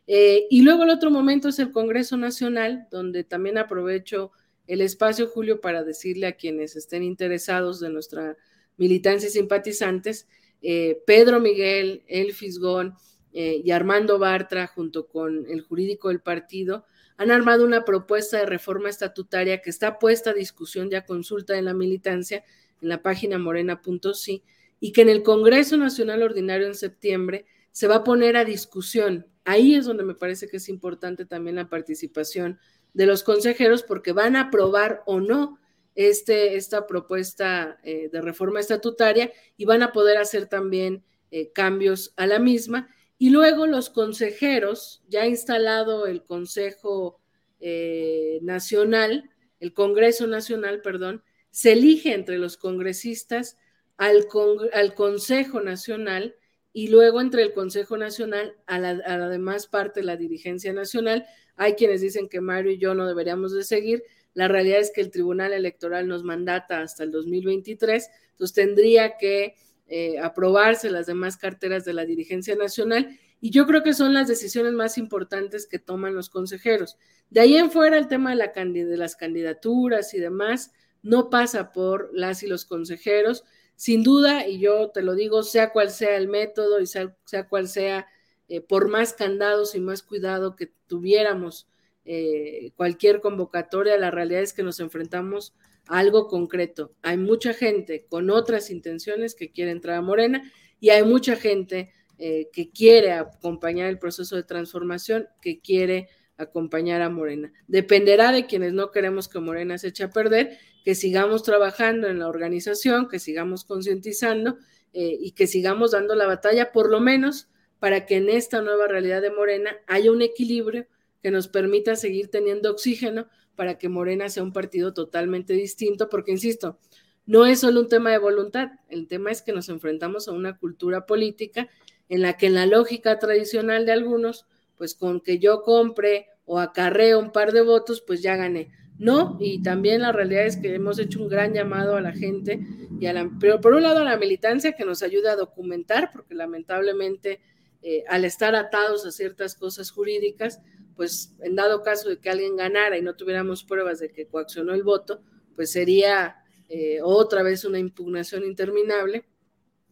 Eh, 0.07 0.47
y 0.51 0.63
luego 0.63 0.83
el 0.83 0.91
otro 0.91 1.11
momento 1.11 1.49
es 1.49 1.59
el 1.59 1.73
Congreso 1.73 2.19
Nacional, 2.19 2.87
donde 2.91 3.25
también 3.25 3.57
aprovecho 3.57 4.33
el 4.67 4.83
espacio, 4.83 5.27
Julio, 5.27 5.61
para 5.61 5.85
decirle 5.85 6.27
a 6.27 6.37
quienes 6.37 6.77
estén 6.77 7.03
interesados 7.03 7.81
de 7.81 7.89
nuestra 7.89 8.37
militancia 8.77 9.29
y 9.29 9.33
simpatizantes 9.33 10.27
eh, 10.63 11.03
Pedro 11.07 11.41
Miguel, 11.41 12.03
El 12.07 12.33
Fisgón 12.33 12.95
eh, 13.33 13.61
y 13.65 13.71
Armando 13.71 14.19
Bartra, 14.19 14.67
junto 14.67 15.07
con 15.09 15.47
el 15.49 15.63
jurídico 15.63 16.09
del 16.09 16.21
partido, 16.21 16.85
han 17.17 17.31
armado 17.31 17.65
una 17.65 17.85
propuesta 17.85 18.39
de 18.39 18.47
reforma 18.47 18.89
estatutaria 18.89 19.61
que 19.61 19.71
está 19.71 19.99
puesta 19.99 20.31
a 20.31 20.35
discusión 20.35 20.89
y 20.91 20.95
a 20.95 21.05
consulta 21.05 21.57
en 21.57 21.67
la 21.67 21.75
militancia 21.75 22.45
en 22.81 22.89
la 22.89 23.03
página 23.03 23.39
morena.si 23.39 24.43
y 24.81 24.93
que 24.93 25.03
en 25.03 25.09
el 25.09 25.23
Congreso 25.23 25.77
Nacional 25.77 26.23
Ordinario 26.23 26.67
en 26.67 26.75
septiembre 26.75 27.47
se 27.71 27.87
va 27.87 27.97
a 27.97 28.05
poner 28.05 28.37
a 28.37 28.45
discusión. 28.45 29.27
Ahí 29.45 29.75
es 29.75 29.87
donde 29.87 30.05
me 30.05 30.15
parece 30.15 30.49
que 30.49 30.57
es 30.57 30.69
importante 30.69 31.25
también 31.25 31.57
la 31.57 31.69
participación 31.69 32.59
de 32.93 33.07
los 33.07 33.23
consejeros 33.23 33.83
porque 33.83 34.13
van 34.13 34.37
a 34.37 34.43
aprobar 34.43 35.03
o 35.07 35.21
no 35.21 35.59
este, 35.95 36.57
esta 36.57 36.87
propuesta 36.87 37.79
eh, 37.83 38.09
de 38.11 38.21
reforma 38.21 38.61
estatutaria 38.61 39.33
y 39.57 39.65
van 39.65 39.83
a 39.83 39.93
poder 39.93 40.17
hacer 40.17 40.47
también 40.47 41.05
eh, 41.31 41.53
cambios 41.53 42.13
a 42.17 42.27
la 42.27 42.39
misma. 42.39 42.89
Y 43.19 43.31
luego 43.31 43.67
los 43.67 43.91
consejeros, 43.91 45.03
ya 45.09 45.27
instalado 45.27 46.07
el 46.07 46.25
Consejo 46.25 47.21
eh, 47.61 48.41
Nacional, 48.43 49.31
el 49.61 49.73
Congreso 49.75 50.27
Nacional, 50.27 50.81
perdón, 50.83 51.23
se 51.51 51.73
elige 51.73 52.15
entre 52.15 52.39
los 52.39 52.57
congresistas 52.57 53.59
al, 53.97 54.27
al 54.73 54.95
Consejo 54.95 55.61
Nacional 55.61 56.35
y 56.73 56.89
luego 56.89 57.21
entre 57.21 57.43
el 57.43 57.53
Consejo 57.53 57.97
Nacional 57.97 58.57
a 58.67 58.79
la, 58.79 58.91
a 58.91 59.19
la 59.19 59.29
demás 59.29 59.67
parte 59.67 60.01
de 60.01 60.07
la 60.07 60.17
dirigencia 60.17 60.73
nacional. 60.73 61.27
Hay 61.57 61.75
quienes 61.75 62.01
dicen 62.01 62.29
que 62.29 62.41
Mario 62.41 62.73
y 62.73 62.79
yo 62.79 62.95
no 62.95 63.07
deberíamos 63.07 63.53
de 63.53 63.63
seguir, 63.63 64.03
la 64.35 64.49
realidad 64.49 64.81
es 64.81 64.91
que 64.95 65.01
el 65.01 65.11
Tribunal 65.11 65.53
Electoral 65.53 66.09
nos 66.09 66.25
mandata 66.25 66.81
hasta 66.81 67.05
el 67.05 67.11
2023, 67.11 68.09
entonces 68.33 68.55
tendría 68.55 69.17
que 69.19 69.57
eh, 69.87 70.19
aprobarse 70.19 70.91
las 70.91 71.07
demás 71.07 71.37
carteras 71.37 71.85
de 71.85 71.93
la 71.93 72.05
dirigencia 72.05 72.57
nacional 72.57 73.19
y 73.41 73.51
yo 73.51 73.67
creo 73.67 73.83
que 73.83 73.93
son 73.93 74.15
las 74.15 74.29
decisiones 74.29 74.73
más 74.73 74.97
importantes 74.97 75.67
que 75.67 75.81
toman 75.81 76.15
los 76.15 76.31
consejeros. 76.31 76.97
De 77.29 77.41
ahí 77.41 77.57
en 77.57 77.73
fuera 77.73 77.99
el 77.99 78.07
tema 78.07 78.31
de, 78.31 78.37
la, 78.37 78.53
de 78.55 78.97
las 78.97 79.17
candidaturas 79.17 80.15
y 80.15 80.21
demás 80.21 80.71
no 81.03 81.29
pasa 81.29 81.73
por 81.73 82.11
las 82.13 82.45
y 82.45 82.47
los 82.47 82.65
consejeros. 82.65 83.45
Sin 83.75 84.05
duda, 84.05 84.47
y 84.47 84.61
yo 84.61 84.91
te 84.91 85.03
lo 85.03 85.15
digo, 85.17 85.43
sea 85.43 85.73
cual 85.73 85.91
sea 85.91 86.17
el 86.17 86.29
método 86.29 86.81
y 86.81 86.87
sea, 86.87 87.17
cual 87.49 87.67
sea, 87.67 88.07
eh, 88.49 88.61
por 88.61 88.89
más 88.89 89.13
candados 89.13 89.75
y 89.75 89.81
más 89.81 90.05
cuidado 90.05 90.55
que 90.55 90.73
tuviéramos 90.87 91.67
eh, 92.05 92.73
cualquier 92.77 93.21
convocatoria, 93.21 93.97
la 93.97 94.11
realidad 94.11 94.43
es 94.43 94.53
que 94.53 94.63
nos 94.63 94.81
enfrentamos 94.81 95.55
a 95.87 95.99
algo 95.99 96.29
concreto. 96.29 96.93
Hay 97.03 97.17
mucha 97.17 97.55
gente 97.55 98.07
con 98.09 98.31
otras 98.31 98.71
intenciones 98.71 99.35
que 99.35 99.51
quiere 99.51 99.71
entrar 99.71 99.97
a 99.97 100.03
Morena 100.03 100.51
y 100.81 100.91
hay 100.91 101.05
mucha 101.05 101.37
gente 101.37 101.93
eh, 102.19 102.49
que 102.53 102.71
quiere 102.71 103.13
acompañar 103.13 103.89
el 103.89 103.99
proceso 103.99 104.37
de 104.37 104.43
transformación, 104.43 105.29
que 105.41 105.61
quiere 105.61 106.09
acompañar 106.37 107.03
a 107.03 107.09
Morena. 107.09 107.53
Dependerá 107.69 108.33
de 108.33 108.47
quienes 108.47 108.73
no 108.73 108.91
queremos 108.91 109.29
que 109.29 109.39
Morena 109.39 109.79
se 109.79 109.89
eche 109.89 110.05
a 110.05 110.11
perder, 110.11 110.59
que 110.85 110.95
sigamos 110.95 111.43
trabajando 111.43 112.09
en 112.09 112.19
la 112.19 112.29
organización, 112.29 113.09
que 113.09 113.19
sigamos 113.19 113.65
concientizando 113.65 114.59
eh, 114.93 115.17
y 115.21 115.33
que 115.33 115.47
sigamos 115.47 115.93
dando 115.93 116.15
la 116.15 116.27
batalla, 116.27 116.73
por 116.73 116.91
lo 116.91 117.01
menos 117.01 117.49
para 117.79 118.07
que 118.07 118.17
en 118.17 118.29
esta 118.29 118.61
nueva 118.61 118.87
realidad 118.87 119.23
de 119.23 119.31
Morena 119.31 119.77
haya 119.87 120.13
un 120.13 120.23
equilibrio 120.23 120.87
que 121.23 121.31
nos 121.31 121.49
permita 121.49 121.97
seguir 121.97 122.29
teniendo 122.29 122.71
oxígeno 122.71 123.29
para 123.55 123.79
que 123.79 123.89
Morena 123.89 124.29
sea 124.29 124.43
un 124.43 124.53
partido 124.53 124.93
totalmente 124.93 125.53
distinto, 125.53 126.09
porque, 126.09 126.33
insisto, 126.33 126.79
no 127.27 127.47
es 127.47 127.61
solo 127.61 127.81
un 127.81 127.89
tema 127.89 128.11
de 128.11 128.19
voluntad, 128.19 128.73
el 128.89 129.07
tema 129.07 129.31
es 129.31 129.43
que 129.43 129.53
nos 129.53 129.69
enfrentamos 129.69 130.27
a 130.27 130.33
una 130.33 130.57
cultura 130.57 131.07
política 131.07 131.69
en 132.09 132.23
la 132.23 132.37
que 132.37 132.47
en 132.47 132.55
la 132.55 132.67
lógica 132.67 133.19
tradicional 133.19 133.87
de 133.87 133.93
algunos, 133.93 134.47
pues 134.77 134.95
con 134.95 135.21
que 135.21 135.39
yo 135.39 135.63
compre 135.63 136.27
o 136.45 136.59
acarreo 136.59 137.21
un 137.21 137.31
par 137.31 137.53
de 137.53 137.63
votos, 137.63 138.03
pues 138.05 138.21
ya 138.23 138.37
gané. 138.37 138.71
No, 138.99 139.37
y 139.41 139.63
también 139.63 140.03
la 140.03 140.13
realidad 140.13 140.47
es 140.47 140.57
que 140.57 140.75
hemos 140.75 140.99
hecho 140.99 141.21
un 141.21 141.29
gran 141.29 141.55
llamado 141.55 141.97
a 141.97 142.01
la 142.01 142.13
gente 142.13 142.61
y 143.01 143.07
a 143.07 143.13
la, 143.13 143.31
pero 143.41 143.61
por 143.61 143.75
un 143.75 143.83
lado 143.83 144.01
a 144.01 144.05
la 144.05 144.17
militancia 144.17 144.73
que 144.73 144.85
nos 144.85 145.03
ayuda 145.03 145.33
a 145.33 145.37
documentar, 145.37 146.11
porque 146.13 146.35
lamentablemente 146.35 147.41
eh, 147.83 148.05
al 148.09 148.25
estar 148.25 148.55
atados 148.55 149.05
a 149.07 149.11
ciertas 149.11 149.57
cosas 149.57 149.91
jurídicas, 149.91 150.61
pues 150.97 151.35
en 151.41 151.57
dado 151.57 151.83
caso 151.83 152.09
de 152.09 152.19
que 152.19 152.31
alguien 152.31 152.57
ganara 152.57 152.99
y 152.99 153.03
no 153.03 153.15
tuviéramos 153.15 153.65
pruebas 153.65 154.01
de 154.01 154.11
que 154.11 154.27
coaccionó 154.27 154.75
el 154.75 154.83
voto, 154.83 155.23
pues 155.55 155.73
sería 155.73 156.37
eh, 156.69 157.01
otra 157.03 157.43
vez 157.43 157.65
una 157.65 157.79
impugnación 157.79 158.45
interminable. 158.45 159.25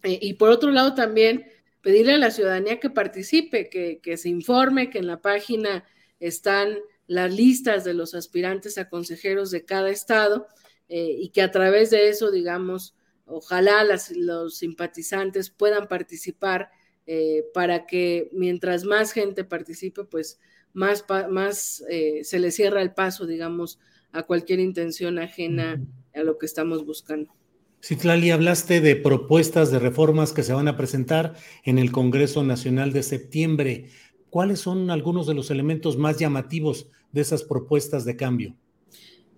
Eh, 0.02 0.18
y 0.22 0.34
por 0.34 0.50
otro 0.50 0.70
lado 0.70 0.94
también 0.94 1.46
pedirle 1.82 2.14
a 2.14 2.18
la 2.18 2.30
ciudadanía 2.30 2.80
que 2.80 2.90
participe, 2.90 3.68
que, 3.68 4.00
que 4.02 4.16
se 4.16 4.28
informe, 4.28 4.90
que 4.90 4.98
en 4.98 5.06
la 5.06 5.20
página 5.20 5.84
están 6.20 6.78
las 7.06 7.34
listas 7.34 7.84
de 7.84 7.94
los 7.94 8.14
aspirantes 8.14 8.78
a 8.78 8.88
consejeros 8.88 9.50
de 9.50 9.64
cada 9.64 9.90
estado 9.90 10.46
eh, 10.88 11.16
y 11.18 11.30
que 11.30 11.42
a 11.42 11.50
través 11.50 11.90
de 11.90 12.08
eso, 12.08 12.30
digamos, 12.30 12.94
ojalá 13.26 13.84
los 14.16 14.56
simpatizantes 14.56 15.50
puedan 15.50 15.86
participar 15.86 16.70
para 17.52 17.86
que 17.86 18.28
mientras 18.32 18.84
más 18.84 19.10
gente 19.10 19.42
participe, 19.42 20.04
pues 20.04 20.38
más, 20.72 21.04
más 21.30 21.84
eh, 21.88 22.24
se 22.24 22.38
le 22.38 22.50
cierra 22.50 22.82
el 22.82 22.92
paso, 22.92 23.26
digamos, 23.26 23.78
a 24.12 24.22
cualquier 24.24 24.60
intención 24.60 25.18
ajena 25.18 25.82
a 26.14 26.22
lo 26.22 26.38
que 26.38 26.46
estamos 26.46 26.84
buscando. 26.84 27.32
Citlali, 27.82 28.30
hablaste 28.30 28.80
de 28.80 28.94
propuestas 28.96 29.70
de 29.70 29.78
reformas 29.78 30.32
que 30.32 30.42
se 30.42 30.52
van 30.52 30.68
a 30.68 30.76
presentar 30.76 31.34
en 31.64 31.78
el 31.78 31.92
Congreso 31.92 32.44
Nacional 32.44 32.92
de 32.92 33.02
septiembre. 33.02 33.88
¿Cuáles 34.28 34.60
son 34.60 34.90
algunos 34.90 35.26
de 35.26 35.34
los 35.34 35.50
elementos 35.50 35.96
más 35.96 36.18
llamativos 36.18 36.88
de 37.10 37.22
esas 37.22 37.42
propuestas 37.42 38.04
de 38.04 38.16
cambio? 38.16 38.54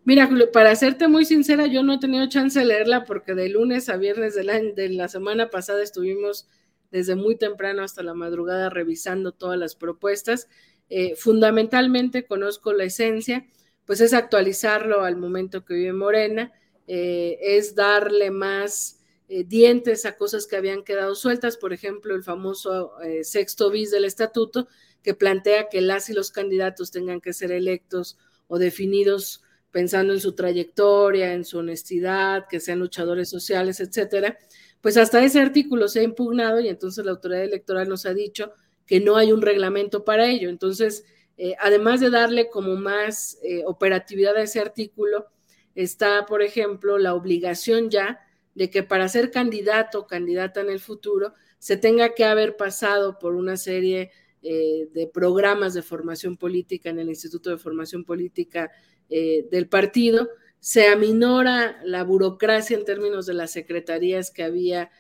Mira, 0.05 0.28
para 0.53 0.74
serte 0.74 1.07
muy 1.07 1.24
sincera, 1.24 1.66
yo 1.66 1.85
no 1.85 1.95
he 1.95 1.99
tenido 1.99 2.28
chance 2.28 2.59
de 2.59 2.64
leerla 2.64 3.05
porque 3.05 3.35
de 3.35 3.49
lunes 3.49 3.89
a 3.89 3.97
viernes 3.97 4.35
de 4.35 4.43
la, 4.43 4.59
de 4.61 4.89
la 4.89 5.07
semana 5.07 5.49
pasada 5.49 5.80
estuvimos 5.80 6.49
desde 6.91 7.14
muy 7.14 7.37
temprano 7.37 7.83
hasta 7.83 8.03
la 8.03 8.12
madrugada 8.12 8.68
revisando 8.68 9.30
todas 9.33 9.59
las 9.59 9.76
propuestas. 9.76 10.49
Eh, 10.95 11.16
fundamentalmente 11.16 12.26
conozco 12.26 12.74
la 12.74 12.84
esencia, 12.84 13.47
pues 13.86 14.03
es 14.03 14.12
actualizarlo 14.12 15.05
al 15.05 15.16
momento 15.16 15.64
que 15.64 15.72
vive 15.72 15.95
Morena, 15.95 16.53
es 16.86 17.74
darle 17.74 18.30
más 18.30 19.01
dientes 19.26 20.05
a 20.05 20.18
cosas 20.18 20.47
que 20.47 20.57
habían 20.57 20.84
quedado 20.84 21.14
sueltas, 21.14 21.57
por 21.57 21.72
ejemplo, 21.72 22.14
el 22.14 22.22
famoso 22.22 22.93
sexto 23.22 23.70
bis 23.70 23.90
del 23.90 24.05
estatuto, 24.05 24.68
que 25.03 25.14
plantea 25.14 25.70
que 25.70 25.80
las 25.80 26.11
y 26.11 26.12
los 26.12 26.30
candidatos 26.30 26.90
tengan 26.90 27.22
que 27.22 27.32
ser 27.32 27.51
electos 27.51 28.18
o 28.47 28.59
definidos 28.59 29.43
pensando 29.70 30.12
en 30.12 30.20
su 30.20 30.34
trayectoria, 30.34 31.32
en 31.32 31.47
su 31.47 31.59
honestidad, 31.59 32.47
que 32.49 32.61
sean 32.61 32.78
luchadores 32.78 33.30
sociales, 33.30 33.80
etcétera, 33.80 34.38
pues 34.82 34.99
hasta 34.99 35.24
ese 35.24 35.40
artículo 35.40 35.88
se 35.88 36.01
ha 36.01 36.03
impugnado 36.03 36.61
y 36.61 36.68
entonces 36.68 37.05
la 37.05 37.12
autoridad 37.12 37.45
electoral 37.45 37.88
nos 37.88 38.05
ha 38.05 38.12
dicho 38.12 38.53
que 38.87 39.01
no 39.01 39.16
hay 39.16 39.33
un 39.33 39.43
reglamento 39.43 40.05
para 40.05 40.28
ello. 40.28 40.49
Entonces, 40.49 41.05
eh, 41.37 41.57
además 41.59 42.01
de 42.01 42.11
darle 42.11 42.51
como 42.51 42.76
más 42.76 43.39
eh, 43.43 43.62
operatividad 43.66 44.37
a 44.37 44.43
ese 44.43 44.61
artículo, 44.61 45.26
está, 45.74 46.26
por 46.26 46.43
ejemplo, 46.43 46.99
la 46.99 47.14
obligación 47.14 47.91
ya 47.91 48.20
de 48.55 48.68
que 48.70 48.83
para 48.83 49.09
ser 49.09 49.30
candidato 49.30 50.01
o 50.01 50.07
candidata 50.07 50.61
en 50.61 50.70
el 50.70 50.80
futuro 50.80 51.33
se 51.59 51.76
tenga 51.76 52.14
que 52.14 52.24
haber 52.24 52.57
pasado 52.57 53.18
por 53.18 53.35
una 53.35 53.57
serie 53.57 54.11
eh, 54.43 54.89
de 54.93 55.07
programas 55.07 55.72
de 55.74 55.83
formación 55.83 56.37
política 56.37 56.91
en 56.91 56.99
el 56.99 57.09
Instituto 57.09 57.51
de 57.51 57.59
Formación 57.59 58.05
Política 58.05 58.70
del 59.09 59.68
partido, 59.68 60.30
se 60.59 60.87
aminora 60.87 61.83
la 61.85 62.03
burocracia 62.03 62.78
en 62.78 62.87
términos 62.87 63.26
de 63.26 63.35
las 63.35 63.51
secretarías 63.51 64.30
que 64.30 64.43
había 64.43 64.91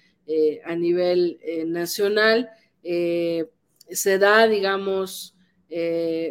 a 0.66 0.76
nivel 0.76 1.40
nacional, 1.64 2.50
se 3.90 4.18
da, 4.18 4.46
digamos, 4.46 5.36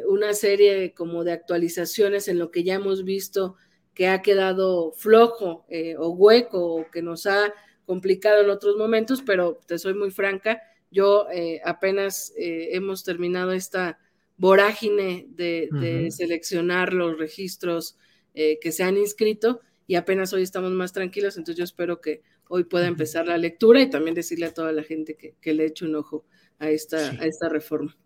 una 0.07 0.33
serie 0.33 0.93
como 0.93 1.23
de 1.23 1.31
actualizaciones 1.31 2.27
en 2.27 2.37
lo 2.37 2.51
que 2.51 2.63
ya 2.63 2.75
hemos 2.75 3.03
visto 3.03 3.55
que 3.95 4.07
ha 4.07 4.21
quedado 4.21 4.91
flojo 4.91 5.65
o 5.97 6.09
hueco 6.09 6.75
o 6.75 6.91
que 6.91 7.01
nos 7.01 7.25
ha 7.25 7.51
complicado 7.85 8.41
en 8.43 8.49
otros 8.49 8.77
momentos, 8.77 9.21
pero 9.25 9.59
te 9.65 9.79
soy 9.79 9.93
muy 9.93 10.11
franca, 10.11 10.61
yo 10.91 11.27
eh, 11.31 11.61
apenas 11.63 12.33
eh, 12.37 12.69
hemos 12.73 13.03
terminado 13.03 13.53
esta 13.53 13.99
vorágine 14.37 15.27
de, 15.29 16.07
seleccionar 16.11 16.93
los 16.93 17.17
registros 17.17 17.97
eh, 18.33 18.59
que 18.59 18.71
se 18.71 18.83
han 18.83 18.97
inscrito 18.97 19.61
y 19.87 19.95
apenas 19.95 20.33
hoy 20.33 20.43
estamos 20.43 20.71
más 20.71 20.93
tranquilos, 20.93 21.37
entonces 21.37 21.57
yo 21.57 21.63
espero 21.63 22.01
que 22.01 22.21
hoy 22.47 22.65
pueda 22.65 22.87
empezar 22.87 23.27
la 23.27 23.37
lectura 23.37 23.81
y 23.81 23.89
también 23.89 24.15
decirle 24.15 24.47
a 24.47 24.53
toda 24.53 24.71
la 24.71 24.83
gente 24.83 25.15
que, 25.15 25.53
le 25.53 25.65
eche 25.65 25.85
un 25.85 25.95
ojo 25.95 26.25
a 26.61 26.69
esta, 26.69 27.11
a 27.11 27.25
esta 27.25 27.49
reforma. 27.49 27.97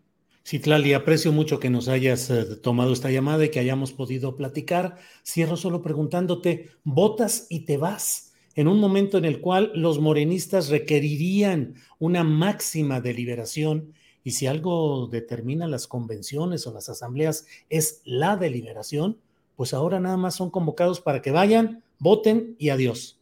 Sí, 0.43 0.59
Tlali, 0.59 0.93
aprecio 0.93 1.31
mucho 1.31 1.59
que 1.59 1.69
nos 1.69 1.87
hayas 1.87 2.31
tomado 2.61 2.93
esta 2.93 3.11
llamada 3.11 3.45
y 3.45 3.49
que 3.49 3.59
hayamos 3.59 3.93
podido 3.93 4.35
platicar. 4.35 4.97
Cierro 5.23 5.57
solo 5.57 5.81
preguntándote, 5.81 6.69
¿votas 6.83 7.47
y 7.49 7.65
te 7.65 7.77
vas? 7.77 8.25
en 8.55 8.67
un 8.67 8.79
momento 8.79 9.17
en 9.17 9.25
el 9.25 9.41
cual 9.41 9.71
los 9.75 9.99
morenistas 9.99 10.69
requerirían 10.69 11.75
una 11.99 12.23
máxima 12.23 13.01
deliberación 13.01 13.93
y 14.23 14.31
si 14.31 14.47
algo 14.47 15.07
determina 15.07 15.67
las 15.67 15.87
convenciones 15.87 16.65
o 16.65 16.73
las 16.73 16.89
asambleas 16.89 17.45
es 17.69 18.01
la 18.05 18.37
deliberación, 18.37 19.19
pues 19.55 19.73
ahora 19.73 19.99
nada 19.99 20.17
más 20.17 20.35
son 20.35 20.49
convocados 20.49 20.99
para 21.01 21.21
que 21.21 21.31
vayan, 21.31 21.83
voten 21.99 22.55
y 22.57 22.69
adiós. 22.69 23.19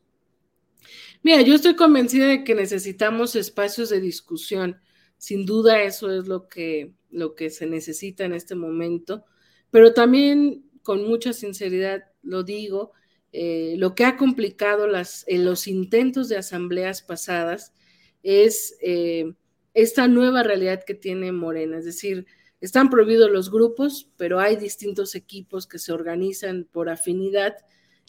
Mira, 1.23 1.41
yo 1.41 1.55
estoy 1.55 1.75
convencida 1.75 2.27
de 2.27 2.43
que 2.43 2.55
necesitamos 2.55 3.35
espacios 3.35 3.89
de 3.89 4.01
discusión. 4.01 4.77
Sin 5.23 5.45
duda 5.45 5.81
eso 5.83 6.11
es 6.11 6.27
lo 6.27 6.49
que, 6.49 6.91
lo 7.09 7.33
que 7.33 7.49
se 7.49 7.65
necesita 7.65 8.25
en 8.25 8.33
este 8.33 8.55
momento, 8.55 9.23
pero 9.71 9.93
también 9.93 10.65
con 10.81 11.07
mucha 11.07 11.31
sinceridad 11.31 12.03
lo 12.23 12.43
digo, 12.43 12.91
eh, 13.31 13.75
lo 13.77 13.95
que 13.95 14.03
ha 14.03 14.17
complicado 14.17 14.85
las, 14.85 15.23
en 15.29 15.45
los 15.45 15.67
intentos 15.67 16.27
de 16.27 16.35
asambleas 16.35 17.03
pasadas 17.03 17.71
es 18.21 18.75
eh, 18.81 19.33
esta 19.73 20.09
nueva 20.09 20.43
realidad 20.43 20.83
que 20.85 20.93
tiene 20.93 21.31
Morena, 21.31 21.77
es 21.77 21.85
decir, 21.85 22.25
están 22.59 22.89
prohibidos 22.89 23.31
los 23.31 23.49
grupos, 23.49 24.11
pero 24.17 24.41
hay 24.41 24.57
distintos 24.57 25.15
equipos 25.15 25.67
que 25.67 25.79
se 25.79 25.93
organizan 25.93 26.67
por 26.69 26.89
afinidad 26.89 27.55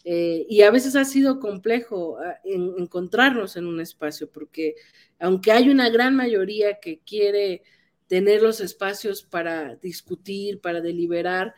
eh, 0.07 0.45
y 0.47 0.61
a 0.61 0.69
veces 0.69 0.95
ha 0.95 1.03
sido 1.03 1.39
complejo 1.39 2.19
ah, 2.19 2.39
encontrarnos 2.43 3.55
en 3.55 3.65
un 3.65 3.81
espacio, 3.81 4.29
porque 4.29 4.75
aunque 5.19 5.51
hay 5.51 5.69
una 5.69 5.89
gran 5.89 6.15
mayoría 6.15 6.79
que 6.79 6.99
quiere 6.99 7.63
tener 8.07 8.41
los 8.41 8.61
espacios 8.61 9.23
para 9.23 9.75
discutir, 9.75 10.61
para 10.61 10.81
deliberar, 10.81 11.55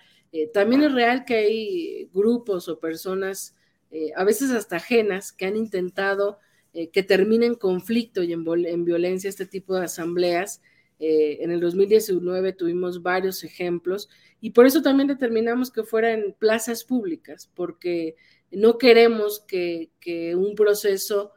también 0.53 0.83
es 0.83 0.93
real 0.93 1.25
que 1.25 1.35
hay 1.35 2.09
grupos 2.13 2.69
o 2.69 2.79
personas 2.79 3.55
eh, 3.91 4.11
a 4.15 4.23
veces 4.23 4.51
hasta 4.51 4.77
ajenas, 4.77 5.31
que 5.31 5.45
han 5.45 5.55
intentado 5.55 6.39
eh, 6.73 6.89
que 6.89 7.03
termine 7.03 7.45
en 7.45 7.55
conflicto 7.55 8.21
y 8.21 8.33
en, 8.33 8.43
violencia 8.85 9.29
este 9.29 9.45
tipo 9.45 9.75
de 9.75 9.85
asambleas. 9.85 10.61
Eh, 10.99 11.37
en 11.41 11.51
el 11.51 11.59
2019 11.59 12.53
tuvimos 12.53 13.03
varios 13.03 13.43
ejemplos 13.43 14.09
y 14.41 14.49
por 14.49 14.65
eso 14.65 14.81
también 14.81 15.07
determinamos 15.07 15.71
que 15.71 15.83
fuera 15.83 16.11
en 16.11 16.33
plazas 16.33 16.83
públicas, 16.83 17.49
porque 17.55 18.15
no 18.51 18.77
queremos 18.77 19.39
que, 19.47 19.91
un 20.35 20.55
proceso 20.55 21.31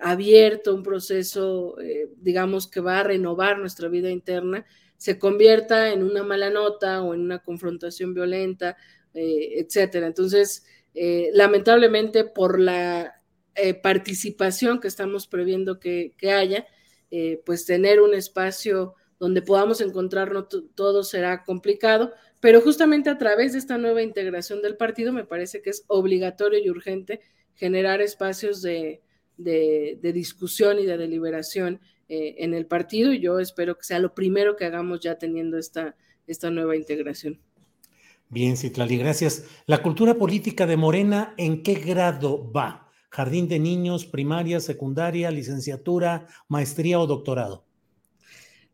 abierto, 0.00 0.74
un 0.74 0.82
proceso, 0.82 1.76
digamos, 2.16 2.66
que 2.68 2.80
va 2.80 3.00
a 3.00 3.02
renovar 3.02 3.58
nuestra 3.58 3.88
vida 3.88 4.10
interna, 4.10 4.66
se 4.96 5.18
convierta 5.18 5.92
en 5.92 6.02
una 6.02 6.22
mala 6.22 6.50
nota 6.50 7.02
o 7.02 7.14
en 7.14 7.20
una 7.20 7.38
confrontación 7.40 8.14
violenta, 8.14 8.76
etcétera. 9.14 10.06
Entonces, 10.06 10.64
eh, 10.94 11.30
lamentablemente 11.32 12.24
por 12.24 12.60
la 12.60 13.20
eh, 13.56 13.74
participación 13.74 14.80
que 14.80 14.86
estamos 14.86 15.26
previendo 15.26 15.80
que, 15.80 16.14
haya, 16.32 16.66
eh, 17.10 17.42
pues 17.44 17.64
tener 17.66 18.00
un 18.00 18.14
espacio 18.14 18.94
donde 19.18 19.42
podamos 19.42 19.80
encontrarnos 19.80 20.46
todo 20.74 21.02
será 21.02 21.42
complicado, 21.42 22.12
pero 22.40 22.60
justamente 22.60 23.10
a 23.10 23.18
través 23.18 23.52
de 23.52 23.58
esta 23.58 23.76
nueva 23.78 24.02
integración 24.02 24.62
del 24.62 24.76
partido 24.76 25.12
me 25.12 25.24
parece 25.24 25.62
que 25.62 25.70
es 25.70 25.84
obligatorio 25.88 26.60
y 26.60 26.70
urgente 26.70 27.20
generar 27.54 28.00
espacios 28.00 28.62
de, 28.62 29.02
discusión 29.36 30.78
y 30.78 30.86
de 30.86 30.96
deliberación 30.96 31.80
en 32.08 32.54
el 32.54 32.66
partido 32.66 33.12
y 33.12 33.20
yo 33.20 33.40
espero 33.40 33.76
que 33.76 33.84
sea 33.84 33.98
lo 33.98 34.14
primero 34.14 34.56
que 34.56 34.66
hagamos 34.66 35.00
ya 35.00 35.16
teniendo 35.16 35.58
esta, 35.58 35.96
esta 36.26 36.50
nueva 36.50 36.76
integración. 36.76 37.40
Bien, 38.28 38.56
Citlali, 38.56 38.96
gracias. 38.96 39.44
La 39.66 39.82
cultura 39.82 40.14
política 40.14 40.66
de 40.66 40.76
Morena, 40.76 41.34
¿en 41.36 41.62
qué 41.62 41.74
grado 41.74 42.50
va? 42.50 42.90
¿Jardín 43.10 43.46
de 43.46 43.60
niños, 43.60 44.06
primaria, 44.06 44.58
secundaria, 44.58 45.30
licenciatura, 45.30 46.26
maestría 46.48 46.98
o 46.98 47.06
doctorado? 47.06 47.64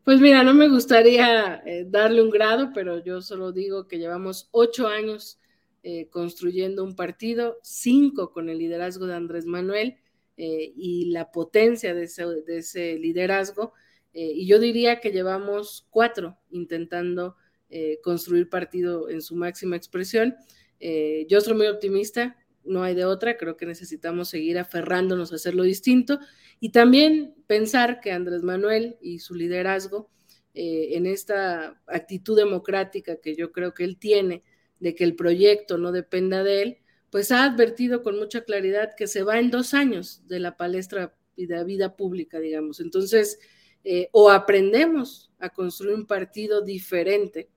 Pues 0.03 0.19
mira, 0.19 0.43
no 0.43 0.55
me 0.55 0.67
gustaría 0.67 1.61
eh, 1.63 1.85
darle 1.87 2.23
un 2.23 2.31
grado, 2.31 2.71
pero 2.73 3.03
yo 3.03 3.21
solo 3.21 3.51
digo 3.51 3.87
que 3.87 3.99
llevamos 3.99 4.49
ocho 4.51 4.87
años 4.87 5.39
eh, 5.83 6.07
construyendo 6.09 6.83
un 6.83 6.95
partido, 6.95 7.59
cinco 7.61 8.31
con 8.31 8.49
el 8.49 8.57
liderazgo 8.57 9.05
de 9.05 9.13
Andrés 9.13 9.45
Manuel 9.45 9.97
eh, 10.37 10.73
y 10.75 11.11
la 11.11 11.31
potencia 11.31 11.93
de 11.93 12.03
ese 12.03 12.97
liderazgo. 12.97 13.73
y 14.13 14.45
yo 14.45 14.59
diría 14.59 14.99
que 14.99 15.11
llevamos 15.11 15.87
cuatro 15.89 16.37
intentando 16.49 17.35
eh, 17.73 18.01
construir 18.03 18.49
partido 18.49 19.07
en 19.07 19.21
su 19.21 19.33
máxima 19.33 19.77
expresión. 19.77 20.35
Eh, 20.81 21.25
yo 21.29 21.39
soy 21.39 21.53
muy 21.53 21.67
optimista, 21.67 22.35
no 22.65 22.83
hay 22.83 22.93
de 22.95 23.05
otra, 23.05 23.37
creo 23.37 23.55
que 23.55 23.65
necesitamos 23.65 24.27
seguir 24.27 24.59
aferrándonos 24.59 25.31
a 25.31 25.35
hacerlo 25.35 25.63
distinto 25.63 26.19
y 26.59 26.73
también 26.73 27.33
pensar 27.47 28.01
que 28.01 28.11
Andrés 28.11 28.43
Manuel 28.43 28.97
y 28.99 29.19
su 29.19 29.35
liderazgo 29.35 30.09
eh, 30.53 30.97
en 30.97 31.05
esta 31.05 31.81
actitud 31.87 32.35
democrática 32.35 33.21
que 33.21 33.37
yo 33.37 33.53
creo 33.53 33.73
que 33.73 33.85
él 33.85 33.97
tiene 33.97 34.43
de 34.81 34.93
que 34.93 35.05
el 35.05 35.15
proyecto 35.15 35.77
no 35.77 35.93
dependa 35.93 36.43
de 36.43 36.61
él, 36.61 36.77
pues 37.11 37.31
ha 37.31 37.43
advertido 37.43 38.01
con 38.01 38.17
mucha 38.17 38.41
claridad 38.41 38.95
que 38.95 39.05
se 39.05 39.23
va 39.23 39.37
en 39.37 39.51
dos 39.51 39.75
años 39.75 40.23
de 40.27 40.39
la 40.39 40.57
palestra 40.57 41.15
y 41.35 41.45
de 41.45 41.57
la 41.57 41.63
vida 41.63 41.95
pública, 41.95 42.39
digamos. 42.39 42.79
Entonces, 42.79 43.39
o 44.11 44.29
aprendemos 44.29 45.31
a 45.39 45.49
construir 45.49 45.95
un 45.95 46.05
partido 46.05 46.61
diferente, 46.61 47.49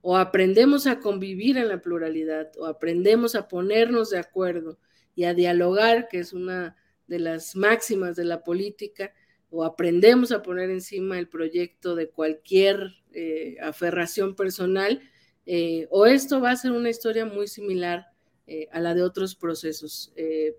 o 0.00 0.16
aprendemos 0.16 0.86
a 0.86 0.98
convivir 0.98 1.56
en 1.56 1.68
la 1.68 1.80
pluralidad, 1.80 2.50
o 2.58 2.66
aprendemos 2.66 3.34
a 3.34 3.48
ponernos 3.48 4.10
de 4.10 4.18
acuerdo 4.18 4.78
y 5.14 5.24
a 5.24 5.34
dialogar, 5.34 6.08
que 6.08 6.18
es 6.18 6.32
una 6.32 6.76
de 7.06 7.18
las 7.18 7.54
máximas 7.54 8.16
de 8.16 8.24
la 8.24 8.42
política, 8.42 9.12
o 9.50 9.64
aprendemos 9.64 10.32
a 10.32 10.42
poner 10.42 10.70
encima 10.70 11.18
el 11.18 11.28
proyecto 11.28 11.94
de 11.94 12.08
cualquier 12.08 12.94
eh, 13.12 13.56
aferración 13.60 14.34
personal, 14.34 15.00
eh, 15.44 15.86
o 15.90 16.06
esto 16.06 16.40
va 16.40 16.52
a 16.52 16.56
ser 16.56 16.72
una 16.72 16.90
historia 16.90 17.26
muy 17.26 17.46
similar 17.46 18.11
eh, 18.46 18.68
a 18.72 18.80
la 18.80 18.94
de 18.94 19.02
otros 19.02 19.34
procesos. 19.34 20.12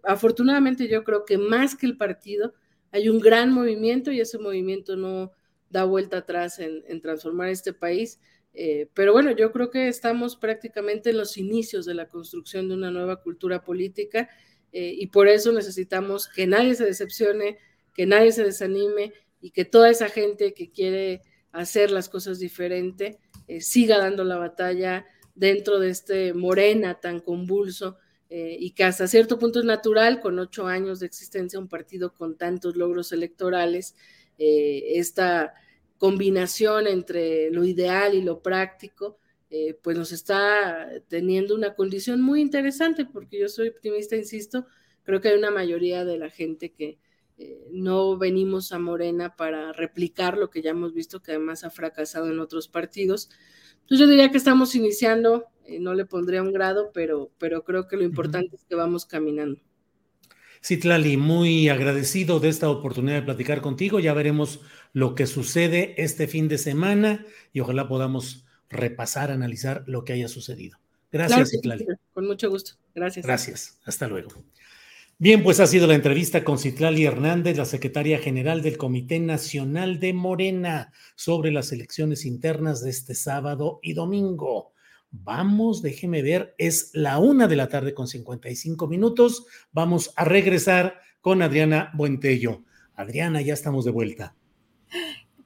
afortunadamente 0.04 0.88
yo 0.88 1.04
creo 1.04 1.26
que 1.26 1.38
más 1.38 1.76
que 1.76 1.86
el 1.86 1.98
partido, 1.98 2.54
hay 2.92 3.10
un 3.10 3.20
gran 3.20 3.52
movimiento 3.52 4.12
y 4.12 4.20
ese 4.20 4.38
movimiento 4.38 4.96
no 4.96 5.32
da 5.70 5.84
vuelta 5.84 6.18
atrás 6.18 6.60
en 6.60 7.02
transformar 7.02 7.50
este 7.50 7.74
país 7.74 8.20
eh, 8.54 8.88
pero 8.94 9.14
bueno, 9.14 9.32
yo 9.32 9.52
creo 9.52 9.72
que 9.72 9.88
estamos 9.88 10.36
prácticamente 10.36 11.10
en 11.10 11.18
los 11.18 11.38
inicios 11.38 11.86
de 11.86 11.96
la 11.96 12.08
construcción 12.08 12.70
de 12.70 12.76
una 12.76 12.92
nueva 12.92 13.22
cultura 13.22 13.64
política 13.64 14.30
eh, 14.72 14.94
y 14.96 15.08
por 15.08 15.28
eso 15.28 15.52
necesitamos 15.52 16.28
que 16.28 16.46
nadie 16.46 16.76
se 16.76 16.86
decepcione, 16.86 17.58
que 17.96 18.06
nadie 18.06 18.32
se 18.32 18.44
desanime 18.44 19.14
y 19.42 19.52
que 19.52 19.66
toda 19.66 19.90
esa 19.90 20.08
gente 20.08 20.54
que 20.54 20.72
quiere 20.72 21.22
hacer 21.52 21.92
las 21.92 22.10
cosas 22.10 22.40
diferente 22.40 23.20
eh, 23.48 23.62
siga 23.62 23.98
dando 23.98 24.24
la 24.24 24.38
batalla 24.38 25.06
dentro 25.36 25.80
de 25.80 25.90
este 25.90 26.34
Morena 26.34 27.00
tan 27.00 27.20
convulso 27.20 27.98
eh, 28.30 28.58
y 28.60 28.72
que 28.72 28.84
hasta 28.84 29.08
cierto 29.08 29.40
punto 29.40 29.60
es 29.60 29.66
natural, 29.66 30.20
con 30.20 30.40
ocho 30.40 30.68
años 30.68 31.00
de 31.00 31.06
existencia, 31.06 31.60
un 31.60 31.68
partido 31.68 32.14
con 32.14 32.38
tantos 32.38 32.76
logros 32.76 33.12
electorales, 33.12 33.96
esta 34.38 35.54
combinación 36.00 36.88
entre 36.88 37.50
lo 37.52 37.64
ideal 37.64 38.14
y 38.14 38.22
lo 38.22 38.42
práctico, 38.42 39.20
eh, 39.56 39.78
pues 39.84 39.96
nos 39.96 40.12
está 40.12 40.90
teniendo 41.08 41.54
una 41.54 41.76
condición 41.76 42.22
muy 42.22 42.42
interesante, 42.42 43.06
porque 43.06 43.40
yo 43.40 43.48
soy 43.48 43.68
optimista, 43.68 44.16
insisto, 44.16 44.66
creo 45.04 45.22
que 45.22 45.30
hay 45.30 45.38
una 45.38 45.52
mayoría 45.52 46.04
de 46.06 46.18
la 46.18 46.32
gente 46.32 46.74
que 46.74 46.98
eh, 47.38 47.68
no 47.72 48.18
venimos 48.18 48.72
a 48.72 48.80
Morena 48.80 49.36
para 49.36 49.72
replicar 49.72 50.40
lo 50.40 50.50
que 50.50 50.64
ya 50.64 50.72
hemos 50.72 50.94
visto, 50.94 51.22
que 51.22 51.34
además 51.34 51.64
ha 51.64 51.70
fracasado 51.70 52.32
en 52.32 52.40
otros 52.40 52.68
partidos. 52.68 53.30
Entonces 53.84 54.00
yo 54.00 54.08
diría 54.08 54.32
que 54.32 54.38
estamos 54.38 54.76
iniciando, 54.76 55.46
eh, 55.66 55.80
no 55.80 55.94
le 55.94 56.06
pondría 56.06 56.42
un 56.42 56.52
grado, 56.52 56.92
pero, 56.94 57.32
pero 57.38 57.64
creo 57.64 57.88
que 57.88 57.98
lo 57.98 58.04
importante 58.04 58.56
es 58.56 58.64
que 58.66 58.76
vamos 58.76 59.06
caminando. 59.06 59.60
Citlali, 60.64 61.18
muy 61.18 61.68
agradecido 61.68 62.40
de 62.40 62.48
esta 62.48 62.70
oportunidad 62.70 63.16
de 63.16 63.24
platicar 63.24 63.62
contigo. 63.62 64.00
Ya 64.00 64.14
veremos 64.14 64.62
lo 64.94 65.14
que 65.14 65.28
sucede 65.28 65.94
este 66.02 66.28
fin 66.28 66.48
de 66.48 66.58
semana 66.58 67.26
y 67.52 67.60
ojalá 67.60 67.90
podamos 67.90 68.46
repasar, 68.70 69.30
analizar 69.30 69.84
lo 69.88 70.06
que 70.06 70.14
haya 70.14 70.30
sucedido. 70.30 70.80
Gracias, 71.12 71.52
Citlali. 71.52 71.86
con 72.14 72.26
mucho 72.26 72.50
gusto. 72.50 72.74
Gracias. 72.96 73.26
Gracias. 73.26 73.80
Hasta 73.84 74.08
luego. 74.08 74.30
Bien, 75.24 75.42
pues 75.42 75.62
ha 75.62 75.68
sido 75.68 75.88
la 75.88 75.96
entrevista 75.96 76.44
con 76.44 76.60
Citlali 76.60 77.06
Hernández, 77.06 77.56
la 77.56 77.64
secretaria 77.64 78.20
general 78.20 78.62
del 78.62 78.78
Comité 78.78 79.22
Nacional 79.22 79.98
de 80.02 80.12
Morena, 80.12 80.92
sobre 81.16 81.50
las 81.50 81.72
elecciones 81.72 82.26
internas 82.26 82.84
de 82.84 82.90
este 82.90 83.16
sábado 83.16 83.80
y 83.82 83.94
domingo. 83.94 84.74
Vamos, 85.12 85.82
déjeme 85.82 86.22
ver, 86.22 86.54
es 86.58 86.92
la 86.94 87.20
una 87.20 87.48
de 87.48 87.56
la 87.56 87.70
tarde 87.70 87.94
con 87.94 88.10
55 88.10 88.86
minutos. 88.88 89.46
Vamos 89.72 90.12
a 90.18 90.26
regresar 90.26 91.00
con 91.22 91.42
Adriana 91.42 91.92
Buentello. 91.94 92.66
Adriana, 92.94 93.40
ya 93.40 93.54
estamos 93.54 93.86
de 93.86 93.92
vuelta. 93.92 94.36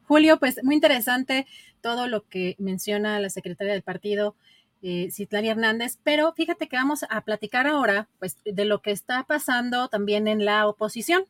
Julio, 0.07 0.39
pues 0.39 0.55
muy 0.63 0.73
interesante 0.73 1.45
todo 1.82 2.07
lo 2.07 2.28
que 2.28 2.55
menciona 2.57 3.19
la 3.19 3.30
secretaria 3.30 3.73
del 3.73 3.84
partido, 3.84 4.36
eh, 4.82 5.09
Hernández, 5.32 5.99
pero 6.03 6.34
fíjate 6.34 6.67
que 6.67 6.78
vamos 6.78 7.05
a 7.09 7.21
platicar 7.21 7.67
ahora 7.67 8.07
pues, 8.19 8.38
de 8.43 8.65
lo 8.65 8.82
que 8.82 8.91
está 8.91 9.23
pasando 9.23 9.88
también 9.88 10.28
en 10.28 10.45
la 10.45 10.67
oposición, 10.67 11.25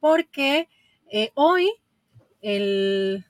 porque 0.00 0.68
eh, 1.10 1.30
hoy 1.34 1.70
el, 2.40 3.24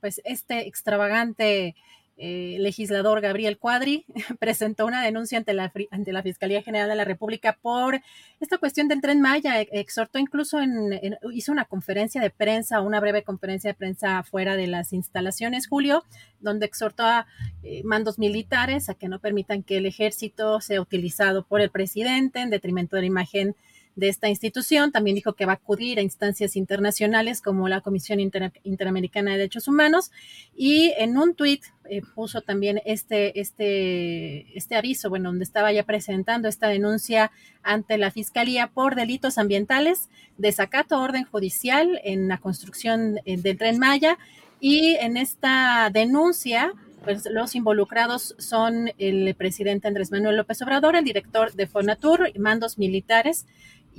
pues, 0.00 0.20
este 0.24 0.66
extravagante 0.66 1.74
eh, 2.20 2.56
legislador 2.58 3.20
Gabriel 3.20 3.58
Cuadri 3.58 4.04
presentó 4.40 4.86
una 4.86 5.04
denuncia 5.04 5.38
ante 5.38 5.54
la, 5.54 5.72
ante 5.92 6.12
la 6.12 6.22
Fiscalía 6.22 6.62
General 6.62 6.88
de 6.88 6.96
la 6.96 7.04
República 7.04 7.56
por 7.62 8.00
esta 8.40 8.58
cuestión 8.58 8.88
del 8.88 9.00
tren 9.00 9.20
Maya. 9.20 9.60
E, 9.60 9.68
exhortó 9.70 10.18
incluso, 10.18 10.60
en, 10.60 11.16
hizo 11.32 11.52
una 11.52 11.64
conferencia 11.64 12.20
de 12.20 12.30
prensa, 12.30 12.80
una 12.80 12.98
breve 12.98 13.22
conferencia 13.22 13.70
de 13.70 13.74
prensa 13.74 14.22
fuera 14.24 14.56
de 14.56 14.66
las 14.66 14.92
instalaciones, 14.92 15.68
Julio, 15.68 16.04
donde 16.40 16.66
exhortó 16.66 17.04
a 17.04 17.26
eh, 17.62 17.82
mandos 17.84 18.18
militares 18.18 18.88
a 18.88 18.94
que 18.94 19.08
no 19.08 19.20
permitan 19.20 19.62
que 19.62 19.76
el 19.76 19.86
ejército 19.86 20.60
sea 20.60 20.80
utilizado 20.80 21.44
por 21.44 21.60
el 21.60 21.70
presidente 21.70 22.40
en 22.40 22.50
detrimento 22.50 22.96
de 22.96 23.02
la 23.02 23.06
imagen 23.06 23.54
de 23.98 24.08
esta 24.08 24.28
institución. 24.28 24.92
También 24.92 25.16
dijo 25.16 25.32
que 25.32 25.44
va 25.44 25.52
a 25.52 25.56
acudir 25.56 25.98
a 25.98 26.02
instancias 26.02 26.54
internacionales 26.54 27.42
como 27.42 27.68
la 27.68 27.80
Comisión 27.80 28.20
Interamericana 28.20 29.32
de 29.32 29.38
Derechos 29.38 29.66
Humanos 29.66 30.12
y 30.56 30.92
en 30.98 31.18
un 31.18 31.34
tuit 31.34 31.64
eh, 31.90 32.02
puso 32.14 32.40
también 32.40 32.80
este, 32.84 33.40
este, 33.40 34.56
este 34.56 34.76
aviso, 34.76 35.10
bueno, 35.10 35.30
donde 35.30 35.44
estaba 35.44 35.72
ya 35.72 35.82
presentando 35.82 36.48
esta 36.48 36.68
denuncia 36.68 37.32
ante 37.64 37.98
la 37.98 38.12
Fiscalía 38.12 38.68
por 38.68 38.94
delitos 38.94 39.36
ambientales, 39.36 40.08
desacato 40.36 41.00
orden 41.00 41.24
judicial 41.24 42.00
en 42.04 42.28
la 42.28 42.38
construcción 42.38 43.18
eh, 43.24 43.36
del 43.36 43.58
tren 43.58 43.80
Maya 43.80 44.16
y 44.60 44.94
en 45.00 45.16
esta 45.16 45.90
denuncia 45.92 46.72
pues 47.04 47.26
los 47.30 47.54
involucrados 47.54 48.34
son 48.38 48.90
el 48.98 49.34
presidente 49.34 49.88
Andrés 49.88 50.10
Manuel 50.10 50.36
López 50.36 50.60
Obrador, 50.62 50.96
el 50.96 51.04
director 51.04 51.52
de 51.54 51.66
Fonatur, 51.66 52.30
mandos 52.38 52.76
militares, 52.76 53.46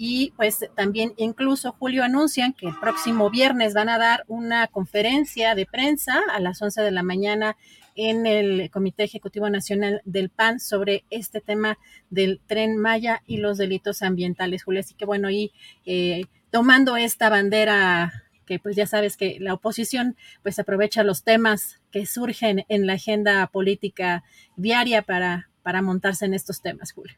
y 0.02 0.32
pues 0.38 0.66
también 0.76 1.14
incluso 1.18 1.76
Julio 1.78 2.06
anuncian 2.06 2.54
que 2.54 2.68
el 2.68 2.80
próximo 2.80 3.30
viernes 3.30 3.74
van 3.74 3.90
a 3.90 3.98
dar 3.98 4.24
una 4.30 4.68
conferencia 4.68 5.56
de 5.56 5.66
prensa 5.66 6.22
a 6.32 6.40
las 6.40 6.62
11 6.62 6.82
de 6.84 6.92
la 6.92 7.04
mañana 7.04 7.58
en 7.96 8.26
el 8.26 8.72
Comité 8.72 9.04
Ejecutivo 9.04 9.50
Nacional 9.50 10.02
del 10.06 10.30
PAN 10.30 10.62
sobre 10.62 11.04
este 11.10 11.42
tema 11.42 11.78
del 12.10 12.40
tren 12.48 12.78
Maya 12.78 13.24
y 13.28 13.40
los 13.40 13.58
delitos 13.58 14.02
ambientales, 14.02 14.64
Julio. 14.64 14.80
Así 14.80 14.94
que 14.94 15.04
bueno, 15.04 15.30
y 15.30 15.52
eh, 15.86 16.24
tomando 16.50 16.96
esta 16.96 17.28
bandera 17.28 18.24
que 18.46 18.58
pues 18.58 18.78
ya 18.78 18.88
sabes 18.88 19.18
que 19.18 19.36
la 19.42 19.54
oposición 19.54 20.16
pues 20.44 20.60
aprovecha 20.60 21.04
los 21.04 21.24
temas 21.24 21.82
que 21.92 22.06
surgen 22.06 22.64
en 22.70 22.88
la 22.88 22.94
agenda 22.94 23.46
política 23.48 24.24
diaria 24.56 25.02
para, 25.02 25.50
para 25.62 25.82
montarse 25.82 26.24
en 26.24 26.36
estos 26.36 26.62
temas, 26.62 26.94
Julio 26.94 27.18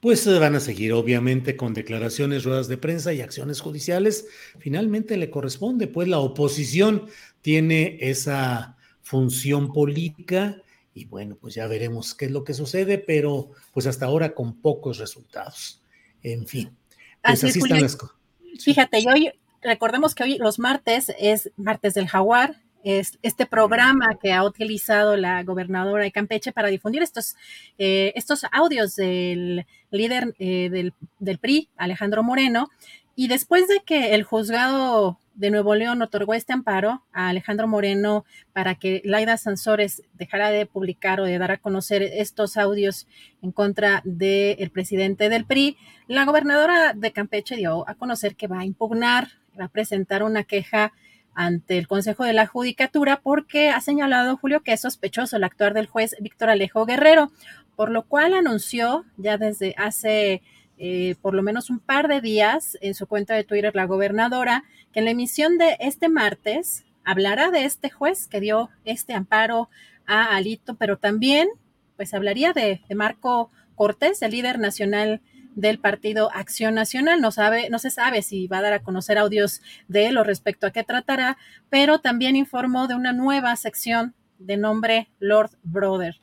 pues 0.00 0.20
se 0.20 0.38
van 0.38 0.54
a 0.54 0.60
seguir 0.60 0.92
obviamente 0.92 1.56
con 1.56 1.74
declaraciones, 1.74 2.44
ruedas 2.44 2.68
de 2.68 2.78
prensa 2.78 3.12
y 3.12 3.20
acciones 3.20 3.60
judiciales. 3.60 4.26
Finalmente 4.58 5.16
le 5.16 5.30
corresponde, 5.30 5.88
pues 5.88 6.08
la 6.08 6.18
oposición 6.18 7.08
tiene 7.40 7.98
esa 8.00 8.76
función 9.02 9.72
política 9.72 10.62
y 10.94 11.04
bueno, 11.04 11.36
pues 11.40 11.54
ya 11.54 11.66
veremos 11.66 12.14
qué 12.14 12.26
es 12.26 12.30
lo 12.30 12.44
que 12.44 12.54
sucede, 12.54 12.98
pero 12.98 13.50
pues 13.72 13.86
hasta 13.86 14.06
ahora 14.06 14.34
con 14.34 14.60
pocos 14.60 14.98
resultados. 14.98 15.82
En 16.22 16.46
fin, 16.46 16.76
pues 17.22 17.44
así, 17.44 17.58
están 17.58 17.82
las 17.82 17.96
cosas. 17.96 18.16
Fíjate, 18.60 19.04
hoy 19.08 19.30
recordemos 19.62 20.14
que 20.14 20.24
hoy 20.24 20.38
los 20.38 20.58
martes 20.58 21.12
es 21.18 21.50
martes 21.56 21.94
del 21.94 22.08
jaguar, 22.08 22.60
es 22.84 23.18
este 23.22 23.46
programa 23.46 24.18
que 24.20 24.32
ha 24.32 24.44
utilizado 24.44 25.16
la 25.16 25.42
gobernadora 25.42 26.04
de 26.04 26.12
Campeche 26.12 26.52
para 26.52 26.68
difundir 26.68 27.02
estos, 27.02 27.36
eh, 27.78 28.12
estos 28.14 28.46
audios 28.52 28.96
del 28.96 29.66
líder 29.90 30.34
eh, 30.38 30.70
del, 30.70 30.92
del, 31.18 31.38
PRI, 31.38 31.68
Alejandro 31.76 32.22
Moreno, 32.22 32.68
y 33.14 33.28
después 33.28 33.66
de 33.66 33.80
que 33.84 34.14
el 34.14 34.22
juzgado 34.22 35.18
de 35.34 35.50
Nuevo 35.50 35.74
León 35.74 36.02
otorgó 36.02 36.34
este 36.34 36.52
amparo 36.52 37.04
a 37.12 37.28
Alejandro 37.28 37.68
Moreno 37.68 38.24
para 38.52 38.74
que 38.74 39.02
Laida 39.04 39.36
Sansores 39.36 40.02
dejara 40.14 40.50
de 40.50 40.66
publicar 40.66 41.20
o 41.20 41.24
de 41.24 41.38
dar 41.38 41.52
a 41.52 41.58
conocer 41.58 42.02
estos 42.02 42.56
audios 42.56 43.06
en 43.40 43.52
contra 43.52 44.02
del 44.04 44.70
presidente 44.70 45.28
del 45.28 45.44
PRI, 45.44 45.76
la 46.08 46.24
gobernadora 46.24 46.92
de 46.92 47.12
Campeche 47.12 47.56
dio 47.56 47.88
a 47.88 47.94
conocer 47.94 48.34
que 48.34 48.48
va 48.48 48.60
a 48.60 48.64
impugnar, 48.64 49.28
va 49.58 49.66
a 49.66 49.68
presentar 49.68 50.22
una 50.22 50.42
queja 50.44 50.92
ante 51.38 51.78
el 51.78 51.86
Consejo 51.86 52.24
de 52.24 52.32
la 52.32 52.48
Judicatura 52.48 53.20
porque 53.22 53.70
ha 53.70 53.80
señalado 53.80 54.36
Julio 54.36 54.64
que 54.64 54.72
es 54.72 54.80
sospechoso 54.80 55.36
el 55.36 55.44
actuar 55.44 55.72
del 55.72 55.86
juez 55.86 56.16
Víctor 56.20 56.50
Alejo 56.50 56.84
Guerrero, 56.84 57.30
por 57.76 57.92
lo 57.92 58.02
cual 58.02 58.34
anunció 58.34 59.04
ya 59.18 59.38
desde 59.38 59.72
hace 59.78 60.42
eh, 60.78 61.14
por 61.22 61.34
lo 61.34 61.44
menos 61.44 61.70
un 61.70 61.78
par 61.78 62.08
de 62.08 62.20
días 62.20 62.76
en 62.80 62.94
su 62.94 63.06
cuenta 63.06 63.36
de 63.36 63.44
Twitter 63.44 63.72
la 63.76 63.84
gobernadora 63.84 64.64
que 64.92 64.98
en 64.98 65.04
la 65.04 65.12
emisión 65.12 65.58
de 65.58 65.76
este 65.78 66.08
martes 66.08 66.84
hablará 67.04 67.52
de 67.52 67.66
este 67.66 67.88
juez 67.88 68.26
que 68.26 68.40
dio 68.40 68.70
este 68.84 69.14
amparo 69.14 69.70
a 70.06 70.34
Alito, 70.34 70.74
pero 70.74 70.96
también 70.96 71.48
pues 71.94 72.14
hablaría 72.14 72.52
de, 72.52 72.80
de 72.88 72.94
Marco 72.96 73.52
Cortés, 73.76 74.22
el 74.22 74.32
líder 74.32 74.58
nacional 74.58 75.20
del 75.58 75.80
partido 75.80 76.30
Acción 76.32 76.74
Nacional. 76.74 77.20
No, 77.20 77.32
sabe, 77.32 77.68
no 77.68 77.80
se 77.80 77.90
sabe 77.90 78.22
si 78.22 78.46
va 78.46 78.58
a 78.58 78.62
dar 78.62 78.72
a 78.74 78.82
conocer 78.82 79.18
audios 79.18 79.60
de 79.88 80.06
él 80.06 80.16
o 80.16 80.22
respecto 80.22 80.68
a 80.68 80.70
qué 80.70 80.84
tratará, 80.84 81.36
pero 81.68 81.98
también 81.98 82.36
informó 82.36 82.86
de 82.86 82.94
una 82.94 83.12
nueva 83.12 83.56
sección 83.56 84.14
de 84.38 84.56
nombre 84.56 85.08
Lord 85.18 85.50
Brother. 85.64 86.20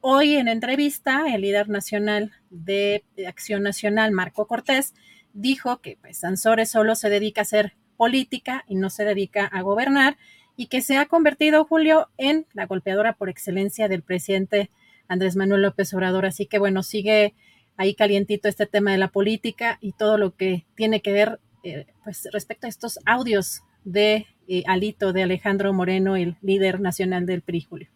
Hoy 0.00 0.36
en 0.36 0.46
entrevista, 0.46 1.24
el 1.26 1.40
líder 1.40 1.68
nacional 1.68 2.32
de 2.50 3.04
Acción 3.26 3.64
Nacional, 3.64 4.12
Marco 4.12 4.46
Cortés, 4.46 4.94
dijo 5.32 5.80
que 5.80 5.98
pues, 6.00 6.18
Sansores 6.18 6.70
solo 6.70 6.94
se 6.94 7.10
dedica 7.10 7.40
a 7.40 7.42
hacer 7.42 7.74
política 7.96 8.64
y 8.68 8.76
no 8.76 8.90
se 8.90 9.04
dedica 9.04 9.44
a 9.46 9.60
gobernar 9.62 10.16
y 10.56 10.66
que 10.66 10.82
se 10.82 10.98
ha 10.98 11.06
convertido, 11.06 11.64
Julio, 11.64 12.10
en 12.16 12.46
la 12.52 12.66
golpeadora 12.66 13.14
por 13.14 13.28
excelencia 13.28 13.88
del 13.88 14.02
presidente 14.02 14.70
Andrés 15.08 15.34
Manuel 15.34 15.62
López 15.62 15.92
Obrador. 15.94 16.26
Así 16.26 16.46
que 16.46 16.60
bueno, 16.60 16.84
sigue 16.84 17.34
ahí 17.78 17.94
calientito 17.94 18.48
este 18.48 18.66
tema 18.66 18.92
de 18.92 18.98
la 18.98 19.08
política 19.08 19.78
y 19.80 19.92
todo 19.92 20.18
lo 20.18 20.36
que 20.36 20.66
tiene 20.74 21.00
que 21.00 21.12
ver 21.12 21.40
eh, 21.62 21.86
pues 22.04 22.28
respecto 22.32 22.66
a 22.66 22.70
estos 22.70 22.98
audios 23.06 23.62
de 23.84 24.26
eh, 24.48 24.64
Alito, 24.66 25.12
de 25.12 25.22
Alejandro 25.22 25.72
Moreno, 25.72 26.16
el 26.16 26.36
líder 26.42 26.80
nacional 26.80 27.24
del 27.24 27.40
PRI, 27.40 27.62
Julio. 27.62 27.88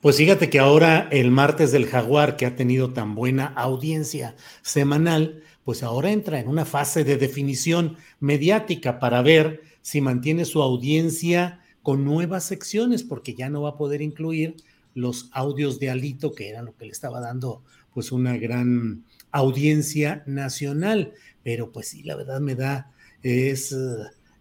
Pues 0.00 0.16
fíjate 0.16 0.50
que 0.50 0.58
ahora 0.58 1.08
el 1.10 1.30
martes 1.30 1.72
del 1.72 1.86
jaguar, 1.86 2.36
que 2.36 2.44
ha 2.44 2.56
tenido 2.56 2.92
tan 2.92 3.14
buena 3.14 3.46
audiencia 3.46 4.36
semanal, 4.60 5.42
pues 5.64 5.82
ahora 5.82 6.10
entra 6.10 6.40
en 6.40 6.48
una 6.48 6.66
fase 6.66 7.04
de 7.04 7.16
definición 7.16 7.96
mediática 8.20 8.98
para 8.98 9.22
ver 9.22 9.62
si 9.80 10.00
mantiene 10.00 10.44
su 10.44 10.60
audiencia 10.60 11.60
con 11.82 12.04
nuevas 12.04 12.44
secciones, 12.44 13.02
porque 13.02 13.34
ya 13.34 13.48
no 13.48 13.62
va 13.62 13.70
a 13.70 13.76
poder 13.76 14.02
incluir 14.02 14.56
los 14.94 15.28
audios 15.32 15.78
de 15.80 15.90
Alito, 15.90 16.32
que 16.32 16.48
era 16.48 16.62
lo 16.62 16.76
que 16.76 16.86
le 16.86 16.92
estaba 16.92 17.20
dando 17.20 17.62
pues 17.94 18.12
una 18.12 18.36
gran 18.36 19.04
audiencia 19.30 20.22
nacional. 20.26 21.14
Pero 21.42 21.72
pues 21.72 21.88
sí, 21.88 22.02
la 22.02 22.16
verdad 22.16 22.40
me 22.40 22.54
da, 22.54 22.92
es, 23.22 23.72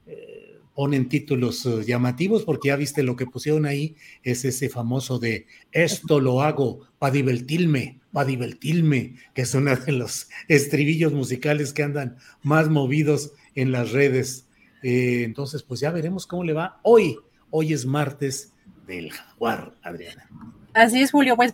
eh, 0.07 0.59
ponen 0.73 1.07
títulos 1.07 1.65
eh, 1.65 1.83
llamativos, 1.85 2.43
porque 2.43 2.69
ya 2.69 2.75
viste 2.75 3.03
lo 3.03 3.15
que 3.15 3.25
pusieron 3.25 3.65
ahí, 3.65 3.95
es 4.23 4.43
ese 4.45 4.69
famoso 4.69 5.19
de 5.19 5.45
esto 5.71 6.19
lo 6.19 6.41
hago 6.41 6.87
para 6.99 7.13
divertirme, 7.13 7.99
para 8.11 8.27
divertirme, 8.27 9.15
que 9.33 9.43
es 9.43 9.53
uno 9.53 9.75
de 9.75 9.91
los 9.91 10.29
estribillos 10.47 11.13
musicales 11.13 11.73
que 11.73 11.83
andan 11.83 12.17
más 12.41 12.69
movidos 12.69 13.33
en 13.55 13.71
las 13.71 13.91
redes. 13.91 14.47
Eh, 14.81 15.23
entonces, 15.23 15.63
pues 15.63 15.79
ya 15.79 15.91
veremos 15.91 16.25
cómo 16.27 16.43
le 16.43 16.53
va 16.53 16.79
hoy. 16.83 17.17
Hoy 17.51 17.73
es 17.73 17.85
martes 17.85 18.51
del 18.87 19.11
jaguar, 19.11 19.75
Adriana. 19.83 20.27
Así 20.73 21.01
es, 21.01 21.11
Julio. 21.11 21.35
Pues 21.35 21.53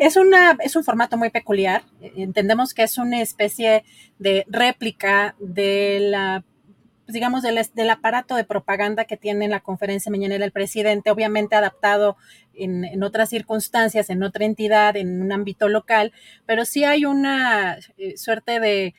es, 0.00 0.16
una, 0.16 0.56
es 0.60 0.76
un 0.76 0.84
formato 0.84 1.16
muy 1.18 1.30
peculiar. 1.30 1.82
Entendemos 2.00 2.72
que 2.72 2.82
es 2.82 2.96
una 2.96 3.20
especie 3.20 3.84
de 4.18 4.46
réplica 4.48 5.36
de 5.38 5.98
la 6.00 6.44
digamos, 7.06 7.42
del, 7.42 7.58
del, 7.74 7.90
aparato 7.90 8.36
de 8.36 8.44
propaganda 8.44 9.04
que 9.04 9.16
tiene 9.16 9.48
la 9.48 9.58
conferencia 9.58 10.12
mañanera 10.12 10.44
el 10.44 10.52
presidente, 10.52 11.10
obviamente 11.10 11.56
adaptado 11.56 12.16
en, 12.54 12.84
en, 12.84 13.02
otras 13.02 13.30
circunstancias, 13.30 14.10
en 14.10 14.22
otra 14.22 14.44
entidad, 14.44 14.96
en 14.96 15.20
un 15.20 15.32
ámbito 15.32 15.68
local, 15.68 16.12
pero 16.46 16.64
sí 16.64 16.84
hay 16.84 17.04
una 17.06 17.78
eh, 17.98 18.16
suerte 18.16 18.60
de, 18.60 18.94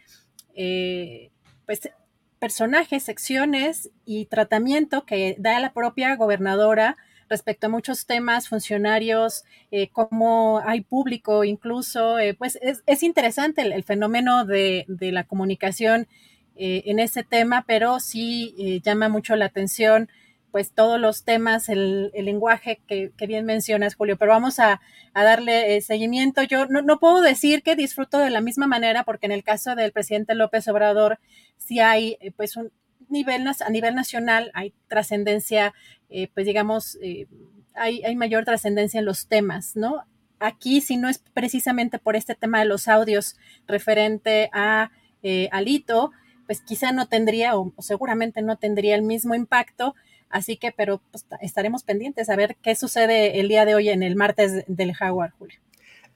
eh, 0.56 1.32
pues, 1.66 1.90
personajes, 2.38 3.04
secciones 3.04 3.92
y 4.04 4.26
tratamiento 4.26 5.06
que 5.06 5.36
da 5.40 5.60
la 5.60 5.72
propia 5.74 6.16
gobernadora 6.16 6.98
respecto 7.32 7.66
a 7.66 7.70
muchos 7.70 8.06
temas, 8.06 8.48
funcionarios, 8.48 9.46
eh, 9.72 9.90
cómo 9.92 10.62
hay 10.64 10.82
público 10.82 11.44
incluso, 11.44 12.20
eh, 12.20 12.36
pues 12.36 12.60
es, 12.62 12.84
es 12.86 13.02
interesante 13.02 13.62
el, 13.64 13.84
fenómeno 13.84 14.46
de, 14.46 14.86
de, 14.88 15.12
la 15.12 15.24
comunicación 15.24 16.08
eh, 16.56 16.84
en 16.86 17.00
ese 17.00 17.24
tema, 17.24 17.64
pero 17.66 18.00
sí 18.00 18.54
eh, 18.60 18.82
llama 18.84 19.10
mucho 19.10 19.36
la 19.36 19.46
atención 19.46 20.10
pues 20.52 20.74
todos 20.74 21.00
los 21.00 21.24
temas, 21.24 21.70
el, 21.70 22.12
el 22.14 22.26
lenguaje 22.26 22.82
que, 22.86 23.12
que, 23.18 23.26
bien 23.26 23.46
mencionas, 23.46 23.96
Julio, 23.96 24.18
pero 24.18 24.34
vamos 24.34 24.60
a, 24.60 24.82
a 25.14 25.24
darle 25.24 25.78
eh, 25.78 25.82
seguimiento. 25.82 26.44
Yo 26.44 26.66
no, 26.66 26.82
no, 26.82 27.00
puedo 27.00 27.22
decir 27.22 27.64
que 27.64 27.78
disfruto 27.78 28.20
de 28.20 28.30
la 28.30 28.42
misma 28.42 28.68
manera, 28.68 29.06
porque 29.06 29.28
en 29.28 29.32
el 29.32 29.46
caso 29.46 29.76
del 29.76 29.94
presidente 29.94 30.36
López 30.36 30.68
Obrador, 30.68 31.20
sí 31.58 31.80
hay 31.80 32.18
pues 32.36 32.58
un, 32.58 32.70
nivel, 33.12 33.46
a 33.48 33.70
nivel 33.70 33.96
nacional 33.96 34.52
hay 34.54 34.74
trascendencia, 34.88 35.74
eh, 36.10 36.30
pues 36.34 36.46
digamos, 36.46 36.98
eh, 37.02 37.28
hay, 37.74 38.04
hay, 38.04 38.16
mayor 38.16 38.46
trascendencia 38.46 39.00
en 39.00 39.06
los 39.06 39.28
temas, 39.28 39.76
¿no? 39.76 40.04
Aquí, 40.40 40.82
si 40.82 40.98
no 40.98 41.08
es 41.10 41.20
precisamente 41.34 42.00
por 42.00 42.16
este 42.16 42.36
tema 42.36 42.60
de 42.60 42.66
los 42.66 42.88
audios 42.88 43.38
referente 43.68 44.50
a 44.54 44.92
eh, 45.24 45.50
Alito, 45.52 46.12
pues 46.48 46.62
quizá 46.62 46.92
no 46.92 47.08
tendría 47.08 47.56
o, 47.56 47.72
o, 47.76 47.82
seguramente 47.82 48.42
no 48.42 48.58
tendría 48.58 48.96
el 48.96 49.04
mismo 49.04 49.36
impacto. 49.36 49.96
Así 50.30 50.58
que, 50.58 50.72
pero 50.72 51.02
pues, 51.12 51.26
estaremos 51.42 51.84
pendientes 51.84 52.30
a 52.30 52.36
ver 52.36 52.58
qué 52.62 52.76
sucede 52.76 53.40
el 53.40 53.50
día 53.50 53.66
de 53.66 53.76
hoy 53.76 53.90
en 53.90 54.02
el 54.02 54.16
martes 54.16 54.64
del 54.68 54.94
Jaguar, 54.94 55.32
Julio. 55.38 55.60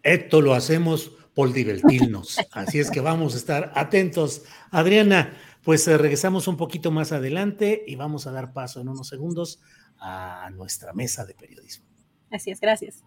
Esto 0.01 0.41
lo 0.41 0.53
hacemos 0.53 1.11
por 1.35 1.53
divertirnos. 1.53 2.39
Así 2.51 2.79
es 2.79 2.89
que 2.89 3.01
vamos 3.01 3.35
a 3.35 3.37
estar 3.37 3.71
atentos. 3.75 4.43
Adriana, 4.71 5.33
pues 5.66 5.88
eh, 5.88 5.97
regresamos 5.97 6.47
un 6.47 6.55
poquito 6.55 6.91
más 6.91 7.11
adelante 7.11 7.84
y 7.86 7.95
vamos 7.95 8.28
a 8.28 8.32
dar 8.32 8.53
paso 8.53 8.80
en 8.80 8.88
unos 8.88 9.07
segundos 9.07 9.59
a 9.97 10.49
nuestra 10.53 10.93
mesa 10.93 11.26
de 11.26 11.34
periodismo. 11.34 11.86
Así 12.32 12.51
es, 12.51 12.59
gracias. 12.59 13.03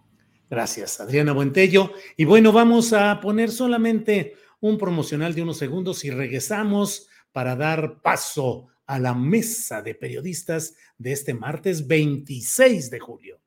Gracias, 0.51 1.01
Adriana 1.01 1.33
Buentello. 1.33 1.93
Y 2.17 2.25
bueno, 2.25 2.53
vamos 2.53 2.93
a 2.93 3.21
poner 3.21 3.51
solamente 3.51 4.35
un 4.61 4.77
promocional 4.77 5.35
de 5.35 5.43
unos 5.43 5.59
segundos 5.59 6.05
y 6.05 6.11
regresamos 6.11 7.09
para 7.33 7.55
dar 7.55 8.03
paso 8.03 8.67
a 8.87 8.99
la 8.99 9.15
mesa 9.15 9.81
de 9.81 9.95
periodistas 9.95 10.75
de 10.97 11.13
este 11.13 11.35
martes 11.35 11.87
26 11.87 12.91
de 12.91 12.99
julio. 12.99 13.41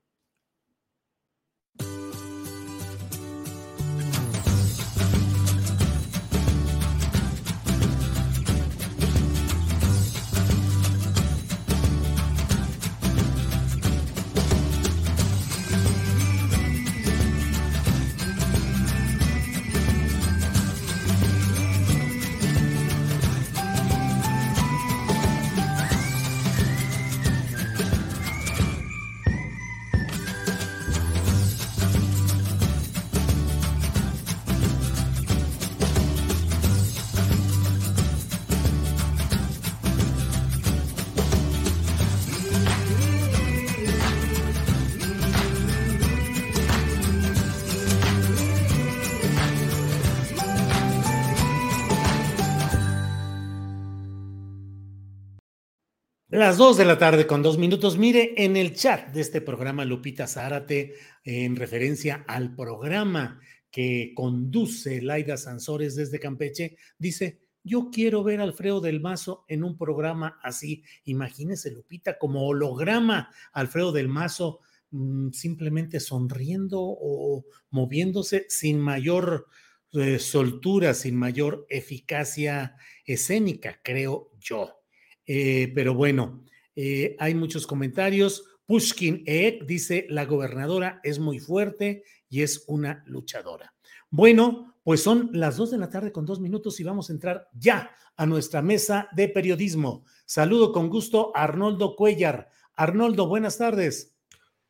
Las 56.51 56.57
dos 56.57 56.75
de 56.75 56.83
la 56.83 56.97
tarde 56.97 57.27
con 57.27 57.41
dos 57.41 57.57
minutos. 57.57 57.97
Mire, 57.97 58.33
en 58.35 58.57
el 58.57 58.75
chat 58.75 59.13
de 59.13 59.21
este 59.21 59.39
programa, 59.39 59.85
Lupita 59.85 60.27
Zárate, 60.27 60.95
en 61.23 61.55
referencia 61.55 62.25
al 62.27 62.57
programa 62.57 63.39
que 63.71 64.11
conduce 64.13 65.01
Laida 65.01 65.37
Sansores 65.37 65.95
desde 65.95 66.19
Campeche, 66.19 66.75
dice, 66.97 67.39
yo 67.63 67.89
quiero 67.89 68.21
ver 68.21 68.41
a 68.41 68.43
Alfredo 68.43 68.81
del 68.81 68.99
Mazo 68.99 69.45
en 69.47 69.63
un 69.63 69.77
programa 69.77 70.41
así. 70.43 70.83
Imagínese, 71.05 71.71
Lupita, 71.71 72.17
como 72.17 72.45
holograma, 72.45 73.29
Alfredo 73.53 73.93
del 73.93 74.09
Mazo 74.09 74.59
mmm, 74.89 75.29
simplemente 75.29 76.01
sonriendo 76.01 76.81
o 76.81 77.45
moviéndose 77.69 78.45
sin 78.49 78.77
mayor 78.77 79.47
eh, 79.93 80.19
soltura, 80.19 80.93
sin 80.95 81.15
mayor 81.15 81.65
eficacia 81.69 82.75
escénica, 83.05 83.79
creo 83.81 84.31
yo. 84.37 84.80
Eh, 85.25 85.71
pero 85.75 85.93
bueno, 85.93 86.43
eh, 86.75 87.15
hay 87.19 87.35
muchos 87.35 87.67
comentarios. 87.67 88.45
Pushkin 88.65 89.23
Ek 89.25 89.65
dice, 89.65 90.05
la 90.09 90.25
gobernadora 90.25 90.99
es 91.03 91.19
muy 91.19 91.39
fuerte 91.39 92.03
y 92.29 92.41
es 92.41 92.63
una 92.67 93.03
luchadora. 93.05 93.73
Bueno, 94.09 94.75
pues 94.83 95.03
son 95.03 95.29
las 95.33 95.57
dos 95.57 95.71
de 95.71 95.77
la 95.77 95.89
tarde 95.89 96.11
con 96.11 96.25
dos 96.25 96.39
minutos 96.39 96.79
y 96.79 96.83
vamos 96.83 97.09
a 97.09 97.13
entrar 97.13 97.49
ya 97.53 97.95
a 98.15 98.25
nuestra 98.25 98.61
mesa 98.61 99.07
de 99.13 99.29
periodismo. 99.29 100.05
Saludo 100.25 100.71
con 100.71 100.89
gusto 100.89 101.31
a 101.35 101.43
Arnoldo 101.43 101.95
Cuellar. 101.95 102.49
Arnoldo, 102.75 103.27
buenas 103.27 103.57
tardes. 103.57 104.13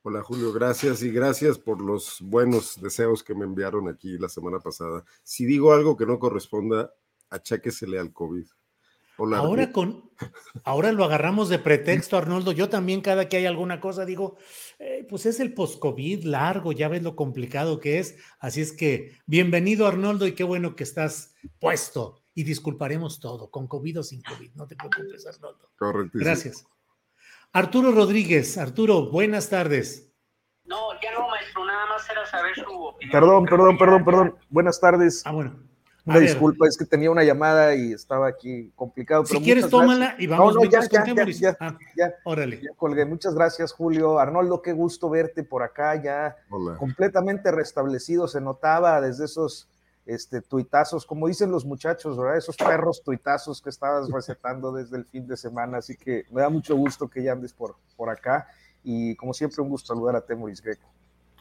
Hola 0.03 0.23
Julio, 0.23 0.51
gracias 0.51 1.03
y 1.03 1.11
gracias 1.11 1.59
por 1.59 1.79
los 1.79 2.21
buenos 2.21 2.81
deseos 2.81 3.23
que 3.23 3.35
me 3.35 3.45
enviaron 3.45 3.87
aquí 3.87 4.17
la 4.17 4.29
semana 4.29 4.59
pasada. 4.59 5.05
Si 5.21 5.45
digo 5.45 5.73
algo 5.73 5.95
que 5.95 6.07
no 6.07 6.17
corresponda, 6.17 6.91
acháquesele 7.29 7.99
al 7.99 8.11
COVID. 8.11 8.45
Hola, 9.17 9.37
ahora 9.37 9.71
con 9.71 10.10
ahora 10.63 10.91
lo 10.91 11.03
agarramos 11.03 11.49
de 11.49 11.59
pretexto, 11.59 12.17
Arnoldo. 12.17 12.51
Yo 12.51 12.69
también 12.69 13.01
cada 13.01 13.29
que 13.29 13.37
hay 13.37 13.45
alguna 13.45 13.79
cosa 13.79 14.05
digo, 14.05 14.37
eh, 14.79 15.05
pues 15.09 15.25
es 15.25 15.39
el 15.39 15.53
post-COVID 15.53 16.23
largo, 16.23 16.71
ya 16.71 16.87
ves 16.87 17.03
lo 17.03 17.15
complicado 17.15 17.79
que 17.79 17.99
es. 17.99 18.17
Así 18.39 18.61
es 18.61 18.71
que 18.71 19.17
bienvenido, 19.25 19.87
Arnoldo, 19.87 20.27
y 20.27 20.33
qué 20.33 20.43
bueno 20.43 20.75
que 20.75 20.83
estás 20.83 21.33
puesto. 21.59 22.21
Y 22.33 22.43
disculparemos 22.43 23.19
todo, 23.19 23.51
con 23.51 23.67
COVID 23.67 23.99
o 23.99 24.03
sin 24.03 24.21
COVID. 24.21 24.53
No 24.53 24.65
te 24.65 24.75
preocupes, 24.75 25.27
Arnoldo. 25.27 25.69
Correcto. 25.77 26.17
Gracias. 26.17 26.65
Arturo 27.51 27.91
Rodríguez. 27.91 28.57
Arturo, 28.57 29.11
buenas 29.11 29.49
tardes. 29.49 30.11
No, 30.63 30.77
ya 31.01 31.11
no, 31.11 31.27
maestro, 31.27 31.65
nada 31.65 31.85
más 31.87 32.09
era 32.09 32.25
saber 32.25 32.55
su 32.55 32.71
opinión. 32.71 33.11
Perdón, 33.11 33.45
perdón, 33.45 33.77
perdón, 33.77 34.05
perdón. 34.05 34.35
Buenas 34.49 34.79
tardes. 34.79 35.21
Ah, 35.25 35.31
bueno. 35.33 35.70
Una 36.03 36.19
disculpa, 36.19 36.67
es 36.67 36.77
que 36.77 36.85
tenía 36.85 37.11
una 37.11 37.23
llamada 37.23 37.75
y 37.75 37.93
estaba 37.93 38.27
aquí 38.27 38.71
complicado. 38.75 39.25
Si 39.25 39.39
quieres, 39.39 39.69
tómala 39.69 40.15
y 40.17 40.25
vamos 40.25 40.55
no, 40.55 40.61
no, 40.61 40.69
ya, 40.69 40.81
ya, 40.89 41.05
ya, 41.05 41.25
ya, 41.25 41.57
ah, 41.59 41.77
ya, 41.95 42.15
órale. 42.23 42.59
Ya 42.61 42.71
colgué. 42.75 43.05
Muchas 43.05 43.35
gracias, 43.35 43.71
Julio. 43.71 44.17
Arnoldo, 44.19 44.61
qué 44.61 44.73
gusto 44.73 45.09
verte 45.09 45.43
por 45.43 45.61
acá, 45.61 46.01
ya 46.01 46.35
Hola. 46.49 46.77
completamente 46.77 47.51
restablecido. 47.51 48.27
Se 48.27 48.41
notaba 48.41 48.99
desde 48.99 49.25
esos 49.25 49.69
este, 50.07 50.41
tuitazos, 50.41 51.05
como 51.05 51.27
dicen 51.27 51.51
los 51.51 51.65
muchachos, 51.65 52.17
¿verdad? 52.17 52.37
Esos 52.37 52.57
perros 52.57 53.03
tuitazos 53.03 53.61
que 53.61 53.69
estabas 53.69 54.09
recetando 54.11 54.71
desde 54.71 54.97
el 54.97 55.05
fin 55.05 55.27
de 55.27 55.37
semana. 55.37 55.77
Así 55.77 55.95
que 55.95 56.25
me 56.31 56.41
da 56.41 56.49
mucho 56.49 56.75
gusto 56.75 57.07
que 57.07 57.21
ya 57.21 57.33
andes 57.33 57.53
por, 57.53 57.75
por 57.95 58.09
acá. 58.09 58.47
Y 58.83 59.15
como 59.15 59.35
siempre, 59.35 59.61
un 59.61 59.69
gusto 59.69 59.93
saludar 59.93 60.15
a 60.15 60.21
Temoris 60.21 60.61
Greco. 60.61 60.89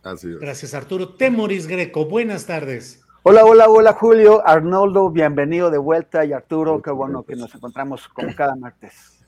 Así 0.03 0.35
Gracias, 0.35 0.75
Arturo. 0.75 1.15
Temoris 1.15 1.67
Greco, 1.67 2.05
buenas 2.05 2.45
tardes. 2.47 3.01
Hola, 3.23 3.45
hola, 3.45 3.69
hola, 3.69 3.93
Julio, 3.93 4.47
Arnoldo, 4.47 5.11
bienvenido 5.11 5.71
de 5.71 5.77
vuelta. 5.77 6.25
Y 6.25 6.33
Arturo, 6.33 6.81
qué 6.81 6.91
bueno 6.91 7.23
que 7.23 7.37
nos 7.37 7.55
encontramos 7.55 8.09
como 8.09 8.35
cada 8.35 8.57
martes. 8.57 9.21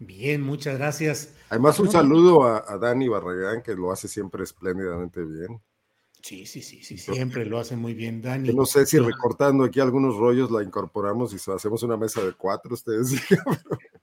Bien, 0.00 0.42
muchas 0.42 0.78
gracias. 0.78 1.34
Además, 1.48 1.78
un 1.78 1.92
saludo 1.92 2.42
a, 2.42 2.64
a 2.66 2.76
Dani 2.76 3.06
Barragán, 3.06 3.62
que 3.62 3.76
lo 3.76 3.92
hace 3.92 4.08
siempre 4.08 4.42
espléndidamente 4.42 5.22
bien. 5.24 5.60
Sí, 6.22 6.44
sí, 6.44 6.60
sí, 6.60 6.82
sí, 6.82 6.98
siempre 6.98 7.46
lo 7.46 7.60
hace 7.60 7.76
muy 7.76 7.94
bien, 7.94 8.20
Dani. 8.20 8.48
Yo 8.48 8.54
no 8.54 8.66
sé 8.66 8.84
si 8.84 8.98
recortando 8.98 9.62
aquí 9.62 9.78
algunos 9.78 10.16
rollos 10.16 10.50
la 10.50 10.64
incorporamos 10.64 11.32
y 11.32 11.50
hacemos 11.52 11.84
una 11.84 11.96
mesa 11.96 12.22
de 12.24 12.32
cuatro, 12.32 12.74
ustedes. 12.74 13.12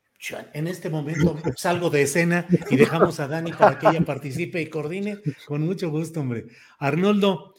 En 0.53 0.65
este 0.67 0.89
momento 0.89 1.37
salgo 1.55 1.91
de 1.91 2.01
escena 2.01 2.47
y 2.71 2.75
dejamos 2.75 3.19
a 3.19 3.27
Dani 3.27 3.53
para 3.53 3.77
que 3.77 3.87
ella 3.87 4.01
participe 4.01 4.59
y 4.59 4.67
coordine. 4.67 5.21
Con 5.45 5.61
mucho 5.61 5.91
gusto, 5.91 6.21
hombre. 6.21 6.47
Arnoldo, 6.79 7.53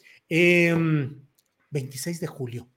26 1.71 2.17
em, 2.17 2.21
de 2.21 2.27
julio. 2.27 2.69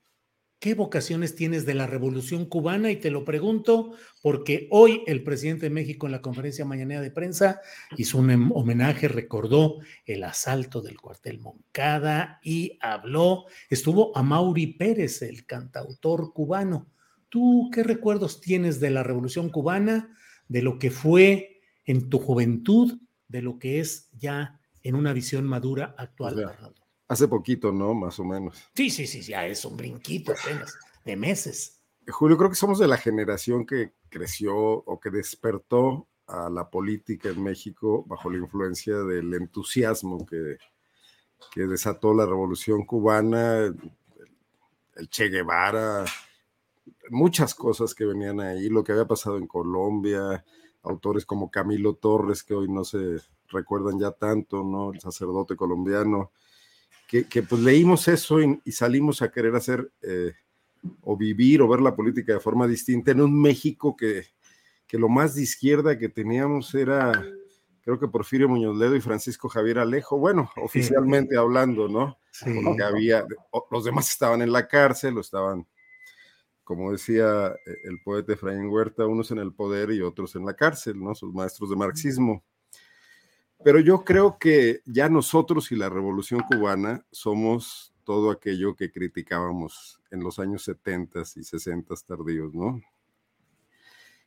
¿Qué 0.62 0.74
vocaciones 0.74 1.34
tienes 1.34 1.66
de 1.66 1.74
la 1.74 1.88
revolución 1.88 2.47
cubana? 2.47 2.93
Y 2.93 2.97
te 2.97 3.11
lo 3.11 3.24
pregunto 3.24 3.95
porque 4.22 4.68
hoy 4.70 5.03
el 5.09 5.24
presidente 5.24 5.66
de 5.66 5.70
México 5.70 6.07
en 6.07 6.12
la 6.12 6.22
conferencia 6.22 6.64
mañanera 6.64 7.01
de 7.01 7.11
prensa 7.11 7.61
hizo 7.97 8.18
un 8.18 8.30
em, 8.30 8.53
homenaje, 8.53 9.09
recordó 9.09 9.78
el 10.07 10.22
asalto 10.22 10.80
del 10.80 11.01
cuartel 11.01 11.40
Moncada 11.40 12.38
y 12.45 12.78
habló, 12.80 13.47
estuvo 13.70 14.16
a 14.16 14.22
Mauri 14.22 14.68
Pérez, 14.68 15.22
el 15.22 15.47
cantautor 15.47 16.32
cubano. 16.32 16.86
¿Tú 17.28 17.68
qué 17.74 17.82
recuerdos 17.82 18.40
tienes 18.40 18.78
de 18.78 18.90
la 18.90 19.03
revolución 19.03 19.49
cubana, 19.49 20.14
de 20.47 20.62
lo 20.62 20.78
que 20.78 20.93
fue 20.93 21.61
en 21.86 22.09
tu 22.09 22.20
juventud, 22.20 23.01
de 23.26 23.43
lo 23.43 23.59
que 23.59 23.80
es 23.80 24.11
ya 24.12 24.61
en 24.84 24.95
una 24.95 25.12
visión 25.12 25.45
madura 25.45 25.97
actual, 25.99 26.45
Arnoldo? 26.45 26.82
Hace 27.12 27.28
poquito, 27.28 27.72
¿no? 27.72 27.92
Más 27.92 28.18
o 28.20 28.24
menos. 28.24 28.56
Sí, 28.74 28.88
sí, 28.88 29.06
sí, 29.06 29.20
ya 29.20 29.44
es 29.46 29.66
un 29.66 29.76
brinquito 29.76 30.32
apenas, 30.32 30.78
de 31.04 31.14
meses. 31.14 31.78
Julio, 32.08 32.38
creo 32.38 32.48
que 32.48 32.56
somos 32.56 32.78
de 32.78 32.88
la 32.88 32.96
generación 32.96 33.66
que 33.66 33.92
creció 34.08 34.56
o 34.56 34.98
que 34.98 35.10
despertó 35.10 36.08
a 36.26 36.48
la 36.48 36.70
política 36.70 37.28
en 37.28 37.42
México 37.42 38.02
bajo 38.06 38.30
la 38.30 38.38
influencia 38.38 38.96
del 38.96 39.34
entusiasmo 39.34 40.24
que, 40.24 40.56
que 41.52 41.66
desató 41.66 42.14
la 42.14 42.24
revolución 42.24 42.86
cubana, 42.86 43.58
el 44.94 45.10
Che 45.10 45.28
Guevara, 45.28 46.06
muchas 47.10 47.54
cosas 47.54 47.94
que 47.94 48.06
venían 48.06 48.40
ahí, 48.40 48.70
lo 48.70 48.82
que 48.82 48.92
había 48.92 49.06
pasado 49.06 49.36
en 49.36 49.46
Colombia, 49.46 50.42
autores 50.82 51.26
como 51.26 51.50
Camilo 51.50 51.92
Torres, 51.92 52.42
que 52.42 52.54
hoy 52.54 52.70
no 52.70 52.84
se 52.84 53.18
recuerdan 53.48 53.98
ya 53.98 54.12
tanto, 54.12 54.64
¿no? 54.64 54.94
El 54.94 55.00
sacerdote 55.00 55.56
colombiano 55.56 56.30
que, 57.20 57.42
pues 57.42 57.60
leímos 57.60 58.08
eso 58.08 58.40
y, 58.40 58.72
salimos 58.72 59.20
a 59.20 59.30
querer 59.30 59.54
hacer 59.54 59.92
eh, 60.00 60.32
o 61.02 61.16
vivir 61.16 61.60
o 61.60 61.68
ver 61.68 61.80
la 61.80 61.94
política 61.94 62.32
de 62.32 62.40
forma 62.40 62.66
distinta 62.66 63.10
en 63.10 63.20
un 63.20 63.38
México 63.38 63.94
que, 63.94 64.24
que 64.86 64.98
lo 64.98 65.10
más 65.10 65.34
de 65.34 65.42
izquierda 65.42 65.98
que 65.98 66.08
teníamos 66.08 66.74
era, 66.74 67.12
creo 67.82 68.00
que 68.00 68.08
Porfirio 68.08 68.48
Muñoz 68.48 68.78
Ledo 68.78 68.96
y 68.96 69.02
Francisco 69.02 69.50
Javier 69.50 69.78
Alejo, 69.80 70.16
bueno, 70.18 70.50
oficialmente 70.56 71.36
hablando, 71.36 71.86
¿no? 71.86 72.18
Porque 72.64 72.82
había, 72.82 73.26
los 73.70 73.84
demás 73.84 74.10
estaban 74.10 74.40
en 74.40 74.50
la 74.50 74.66
cárcel 74.66 75.18
o 75.18 75.20
estaban, 75.20 75.66
como 76.64 76.92
decía 76.92 77.48
eh, 77.66 77.76
el 77.84 78.00
poeta 78.02 78.32
Efraín 78.32 78.68
Huerta, 78.68 79.06
unos 79.06 79.30
en 79.32 79.38
el 79.38 79.52
poder 79.52 79.90
y 79.90 80.00
otros 80.00 80.34
en 80.34 80.46
la 80.46 80.54
cárcel, 80.54 80.98
¿no? 80.98 81.14
Sus 81.14 81.34
maestros 81.34 81.68
de 81.68 81.76
marxismo. 81.76 82.42
Pero 83.64 83.78
yo 83.80 84.04
creo 84.04 84.38
que 84.38 84.82
ya 84.86 85.08
nosotros 85.08 85.70
y 85.70 85.76
la 85.76 85.88
revolución 85.88 86.40
cubana 86.40 87.06
somos 87.10 87.94
todo 88.04 88.30
aquello 88.30 88.74
que 88.74 88.90
criticábamos 88.90 90.00
en 90.10 90.20
los 90.20 90.38
años 90.38 90.64
70 90.64 91.22
y 91.36 91.44
60 91.44 91.94
tardíos, 92.06 92.52
¿no? 92.54 92.80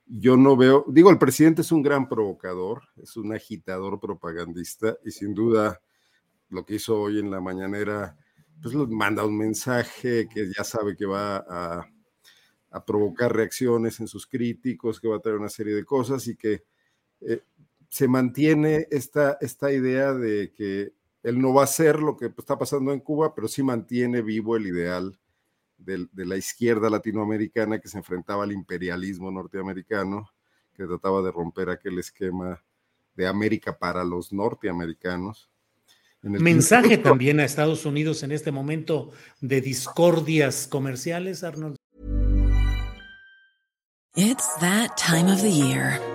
Yo 0.08 0.38
no 0.38 0.56
veo, 0.56 0.86
digo, 0.88 1.10
el 1.10 1.18
presidente 1.18 1.62
es 1.62 1.72
un 1.72 1.82
gran 1.82 2.08
provocador, 2.08 2.84
es 3.02 3.18
un 3.18 3.34
agitador 3.34 4.00
propagandista 4.00 4.98
y 5.04 5.12
sin 5.12 5.34
duda 5.34 5.82
lo 6.50 6.64
que 6.64 6.76
hizo 6.76 7.00
hoy 7.00 7.20
en 7.20 7.32
la 7.32 7.42
mañanera, 7.42 8.16
pues 8.62 8.76
manda 8.76 9.26
un 9.26 9.38
mensaje 9.38 10.28
que 10.28 10.48
ya 10.56 10.64
sabe 10.64 10.96
que 10.96 11.06
va 11.06 11.38
a, 11.38 11.90
provocar 12.86 13.34
reacciones 13.34 14.02
en 14.02 14.08
sus 14.08 14.28
críticos, 14.28 15.00
que 15.00 15.08
va 15.08 15.16
a 15.16 15.22
traer 15.22 15.38
una 15.38 15.48
serie 15.48 15.74
de 15.74 15.86
cosas 15.86 16.28
y 16.28 16.36
que 16.36 16.66
eh, 17.22 17.42
se 17.90 18.08
mantiene 18.08 18.88
esta, 18.92 19.38
esta 19.42 19.72
idea 19.72 20.14
de 20.14 20.52
que 20.54 20.94
él 21.24 21.42
no 21.42 21.54
va 21.54 21.62
a 21.62 21.66
hacer 21.66 22.00
lo 22.00 22.18
que 22.18 22.28
está 22.38 22.58
pasando 22.58 22.94
en 22.94 23.00
Cuba, 23.00 23.34
pero 23.34 23.48
sí 23.48 23.64
mantiene 23.64 24.22
vivo 24.22 24.56
el 24.56 24.68
ideal 24.68 25.20
de, 25.78 26.08
de, 26.12 26.26
la 26.26 26.38
izquierda 26.38 26.90
latinoamericana 26.90 27.80
que 27.80 27.88
se 27.88 27.98
enfrentaba 27.98 28.44
al 28.44 28.52
imperialismo 28.52 29.32
norteamericano, 29.32 30.30
que 30.74 30.86
trataba 30.86 31.22
de 31.22 31.32
romper 31.32 31.70
aquel 31.70 32.00
esquema 32.00 32.64
de 33.16 33.28
América 33.28 33.78
para 33.78 34.04
los 34.04 34.32
norteamericanos. 34.32 35.50
Mensaje 36.22 36.98
también 36.98 37.40
a 37.40 37.46
Estados 37.46 37.86
Unidos 37.86 38.24
en 38.24 38.32
este 38.32 38.52
momento 38.52 39.12
de 39.42 39.62
discordias 39.62 40.68
comerciales, 40.68 41.44
Arnold. 41.44 41.76
It's 44.16 44.48
that 44.60 44.96
time 44.98 45.32
of 45.32 45.42
the 45.42 45.52
year. 45.52 46.15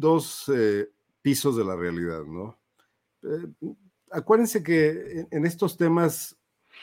dos 0.00 0.50
eh, 0.54 0.88
pisos 1.22 1.56
de 1.56 1.64
la 1.64 1.76
realidad, 1.76 2.24
¿no? 2.24 2.58
Eh, 3.22 3.74
acuérdense 4.10 4.62
que 4.62 5.26
en, 5.30 5.46
estos 5.46 5.76
temas, 5.76 6.36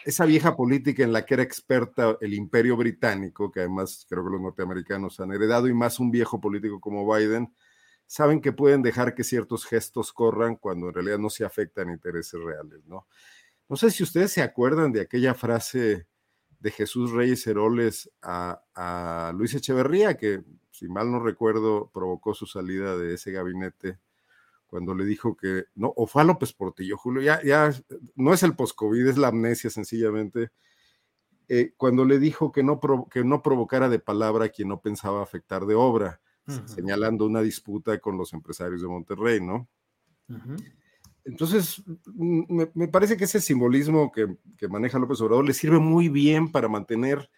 esa 0.05 0.25
vieja 0.25 0.55
política 0.55 1.03
en 1.03 1.11
la 1.11 1.25
que 1.25 1.33
era 1.33 1.43
experta 1.43 2.17
el 2.21 2.33
imperio 2.33 2.77
británico, 2.77 3.51
que 3.51 3.61
además 3.61 4.05
creo 4.07 4.23
que 4.23 4.31
los 4.31 4.41
norteamericanos 4.41 5.19
han 5.19 5.33
heredado, 5.33 5.67
y 5.67 5.73
más 5.73 5.99
un 5.99 6.11
viejo 6.11 6.39
político 6.39 6.79
como 6.79 7.11
Biden, 7.11 7.53
saben 8.05 8.39
que 8.39 8.53
pueden 8.53 8.83
dejar 8.83 9.15
que 9.15 9.23
ciertos 9.23 9.65
gestos 9.65 10.13
corran 10.13 10.55
cuando 10.55 10.87
en 10.87 10.93
realidad 10.93 11.17
no 11.17 11.29
se 11.29 11.43
afectan 11.43 11.89
intereses 11.89 12.39
reales, 12.39 12.85
¿no? 12.85 13.07
No 13.67 13.75
sé 13.75 13.91
si 13.91 14.03
ustedes 14.03 14.31
se 14.31 14.41
acuerdan 14.41 14.93
de 14.93 15.01
aquella 15.01 15.33
frase 15.33 16.07
de 16.59 16.71
Jesús 16.71 17.11
Reyes 17.11 17.45
Heroles 17.45 18.09
a, 18.21 18.61
a 18.73 19.33
Luis 19.35 19.53
Echeverría, 19.55 20.15
que 20.15 20.41
si 20.77 20.87
mal 20.87 21.11
no 21.11 21.19
recuerdo, 21.19 21.89
provocó 21.91 22.35
su 22.35 22.45
salida 22.45 22.95
de 22.97 23.15
ese 23.15 23.31
gabinete 23.31 23.97
cuando 24.67 24.93
le 24.93 25.05
dijo 25.05 25.35
que, 25.35 25.65
no, 25.75 25.91
o 25.95 26.05
fue 26.05 26.21
a 26.21 26.25
López 26.25 26.53
Portillo, 26.53 26.97
Julio, 26.97 27.21
ya, 27.21 27.41
ya 27.43 27.73
no 28.15 28.33
es 28.33 28.43
el 28.43 28.55
post-COVID, 28.55 29.07
es 29.07 29.17
la 29.17 29.29
amnesia 29.29 29.69
sencillamente, 29.69 30.51
eh, 31.47 31.73
cuando 31.77 32.05
le 32.05 32.19
dijo 32.19 32.51
que 32.51 32.61
no, 32.61 32.79
que 33.09 33.23
no 33.23 33.41
provocara 33.41 33.89
de 33.89 33.99
palabra 33.99 34.45
a 34.45 34.49
quien 34.49 34.67
no 34.67 34.81
pensaba 34.81 35.23
afectar 35.23 35.65
de 35.65 35.75
obra, 35.75 36.21
señalando 36.65 37.25
una 37.25 37.41
disputa 37.41 37.97
con 37.99 38.17
los 38.17 38.33
empresarios 38.33 38.81
de 38.81 38.87
Monterrey, 38.87 39.41
¿no? 39.41 39.67
Entonces, 41.25 41.83
me, 42.15 42.69
me, 42.73 42.87
parece 42.87 43.17
que 43.17 43.25
ese 43.25 43.41
simbolismo 43.41 44.11
que, 44.13 44.37
que, 44.57 44.69
maneja 44.69 44.99
López 44.99 45.19
Obrador 45.19 45.45
le 45.45 45.53
sirve 45.53 45.79
muy 45.79 46.07
bien 46.07 46.51
para 46.51 46.69
mantener 46.69 47.29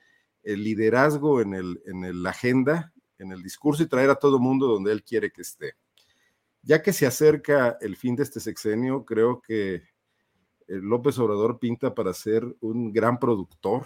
el 0.43 0.63
liderazgo 0.63 1.41
en, 1.41 1.55
el, 1.55 1.81
en 1.85 2.21
la 2.21 2.29
agenda, 2.29 2.93
en 3.19 3.31
el 3.31 3.43
discurso 3.43 3.83
y 3.83 3.87
traer 3.87 4.09
a 4.09 4.15
todo 4.15 4.39
mundo 4.39 4.67
donde 4.67 4.91
él 4.91 5.03
quiere 5.03 5.31
que 5.31 5.41
esté. 5.41 5.73
Ya 6.61 6.81
que 6.81 6.93
se 6.93 7.05
acerca 7.05 7.77
el 7.81 7.95
fin 7.95 8.15
de 8.15 8.23
este 8.23 8.39
sexenio, 8.39 9.05
creo 9.05 9.41
que 9.41 9.75
eh, 9.75 9.81
López 10.67 11.17
Obrador 11.19 11.59
pinta 11.59 11.93
para 11.93 12.13
ser 12.13 12.43
un 12.61 12.91
gran 12.91 13.19
productor 13.19 13.85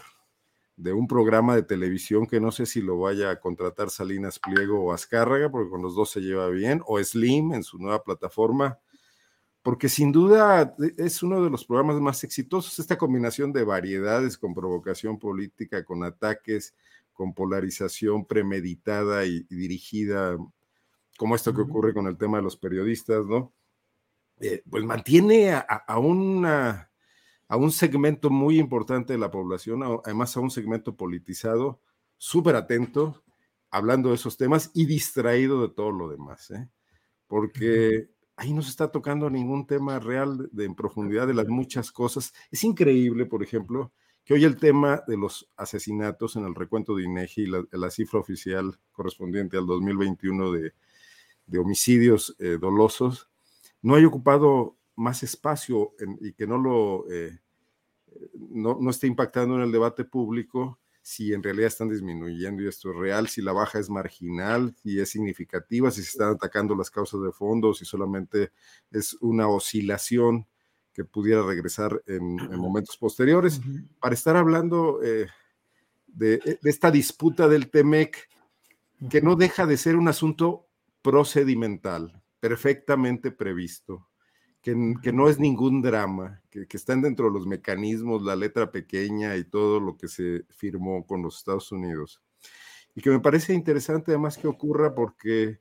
de 0.76 0.92
un 0.92 1.08
programa 1.08 1.56
de 1.56 1.64
televisión 1.64 2.26
que 2.26 2.40
no 2.40 2.52
sé 2.52 2.66
si 2.66 2.82
lo 2.82 2.98
vaya 2.98 3.30
a 3.30 3.40
contratar 3.40 3.90
Salinas 3.90 4.40
Pliego 4.40 4.84
o 4.84 4.94
Azcárraga, 4.94 5.52
porque 5.52 5.70
con 5.70 5.84
los 5.84 5.96
dos 5.96 6.10
se 6.10 6.22
lleva 6.22 6.48
bien, 6.50 6.82
o 6.88 7.04
Slim 7.04 7.54
en 7.54 7.64
su 7.64 7.78
nueva 7.78 8.04
plataforma 8.04 8.80
porque 9.64 9.88
sin 9.88 10.12
duda 10.12 10.76
es 10.98 11.24
uno 11.24 11.42
de 11.42 11.50
los 11.50 11.66
programas 11.66 12.00
más 12.02 12.24
exitosos, 12.26 12.78
esta 12.80 12.98
combinación 12.98 13.54
de 13.54 13.64
variedades 13.64 14.38
con 14.38 14.54
provocación 14.54 15.18
política, 15.18 15.86
con 15.86 16.04
ataques, 16.04 16.76
con 17.14 17.34
polarización 17.34 18.26
premeditada 18.26 19.26
y, 19.26 19.44
dirigida, 19.44 20.38
como 21.18 21.36
esto 21.36 21.54
que 21.54 21.62
ocurre 21.62 21.94
con 21.94 22.08
el 22.08 22.18
tema 22.18 22.38
de 22.38 22.44
los 22.44 22.58
periodistas, 22.58 23.26
¿no? 23.26 23.54
Eh, 24.40 24.64
pues 24.70 24.84
mantiene 24.84 25.52
a, 25.52 25.60
a, 25.60 26.00
una, 26.00 26.92
a 27.48 27.56
un 27.56 27.72
segmento 27.72 28.30
muy 28.30 28.60
importante 28.60 29.14
de 29.14 29.20
la 29.20 29.32
población, 29.32 29.84
además 30.04 30.36
a 30.36 30.40
un 30.40 30.52
segmento 30.52 30.96
politizado, 30.96 31.80
súper 32.18 32.56
atento, 32.56 33.24
hablando 33.70 34.10
de 34.10 34.16
esos 34.16 34.38
temas 34.38 34.72
y 34.74 34.86
distraído 34.86 35.62
de 35.62 35.74
todo 35.74 35.92
lo 35.92 36.10
demás, 36.10 36.52
¿eh? 36.52 36.70
porque 37.28 38.10
ahí 38.36 38.54
no 38.54 38.62
se 38.62 38.70
está 38.70 38.92
tocando 38.92 39.30
ningún 39.30 39.66
tema 39.66 40.00
real 40.00 40.50
de, 40.52 40.66
en 40.66 40.76
profundidad 40.76 41.28
de 41.28 41.34
las 41.34 41.48
muchas 41.48 41.92
cosas. 41.92 42.34
Es 42.52 42.64
increíble, 42.64 43.26
por 43.26 43.44
ejemplo, 43.44 43.92
que 44.26 44.34
hoy 44.34 44.46
el 44.46 44.58
tema 44.58 45.04
de 45.08 45.18
los 45.18 45.50
asesinatos 45.58 46.36
en 46.36 46.46
el 46.46 46.56
recuento 46.56 46.96
de 46.96 47.04
INEGI, 47.04 47.48
la, 47.48 47.64
la 47.72 47.90
cifra 47.90 48.20
oficial 48.20 48.80
correspondiente 48.92 49.58
al 49.58 49.66
2021 49.66 50.52
de, 50.52 50.74
de 51.46 51.60
homicidios 51.60 52.36
eh, 52.40 52.58
dolosos, 52.60 53.30
no 53.82 53.96
haya 53.96 54.08
ocupado 54.08 54.78
más 54.96 55.24
espacio 55.24 55.94
y 56.22 56.34
que 56.34 56.48
no 56.48 56.58
lo 56.58 57.12
eh, 57.12 57.40
no, 58.34 58.78
no 58.80 58.90
esté 58.90 59.08
impactando 59.08 59.56
en 59.56 59.62
el 59.62 59.72
debate 59.72 60.06
público 60.06 60.80
si 61.02 61.34
en 61.34 61.44
realidad 61.44 61.68
están 61.68 61.90
disminuyendo 61.90 62.64
y 62.64 62.68
esto 62.68 62.92
es 62.92 62.96
real, 62.96 63.28
si 63.28 63.42
la 63.42 63.52
baja 63.52 63.78
es 63.78 63.90
marginal, 63.90 64.74
si 64.82 65.00
es 65.00 65.10
significativa, 65.10 65.92
si 65.92 66.02
se 66.02 66.12
están 66.12 66.36
atacando 66.36 66.76
las 66.76 66.90
causas 66.90 67.22
de 67.22 67.32
fondo, 67.34 67.74
si 67.74 67.84
solamente 67.84 68.54
es 68.90 69.14
una 69.20 69.50
oscilación 69.50 70.48
que 70.94 71.04
pudiera 71.04 71.42
regresar 71.44 72.02
en, 72.06 72.36
momentos 72.58 72.98
posteriores, 72.98 73.60
para 74.00 74.14
estar 74.14 74.36
hablando 74.38 75.02
eh, 75.04 75.28
de, 76.08 76.38
de, 76.38 76.70
esta 76.70 76.92
disputa 76.92 77.48
del 77.48 77.70
TEMEC, 77.70 78.30
que 79.10 79.22
no 79.22 79.36
deja 79.36 79.66
de 79.66 79.78
ser 79.78 79.96
un 79.96 80.08
asunto 80.08 80.68
procedimental, 81.02 82.22
perfectamente 82.40 83.32
previsto, 83.32 84.08
que, 84.64 84.74
no 85.14 85.28
es 85.28 85.40
ningún 85.40 85.82
drama, 85.82 86.42
que, 86.50 86.66
están 86.72 87.02
dentro 87.02 87.26
de 87.26 87.34
los 87.34 87.46
mecanismos, 87.46 88.24
la 88.24 88.36
letra 88.36 88.72
pequeña 88.72 89.36
y 89.36 89.44
todo 89.44 89.82
lo 89.82 89.98
que 89.98 90.08
se 90.08 90.46
firmó 90.50 91.06
con 91.06 91.22
los 91.22 91.38
Estados 91.38 91.72
Unidos. 91.74 92.22
Y 92.96 93.02
que 93.02 93.10
me 93.10 93.20
parece 93.20 93.54
interesante 93.54 94.12
además 94.12 94.38
que 94.38 94.48
ocurra 94.48 94.96
porque 94.96 95.60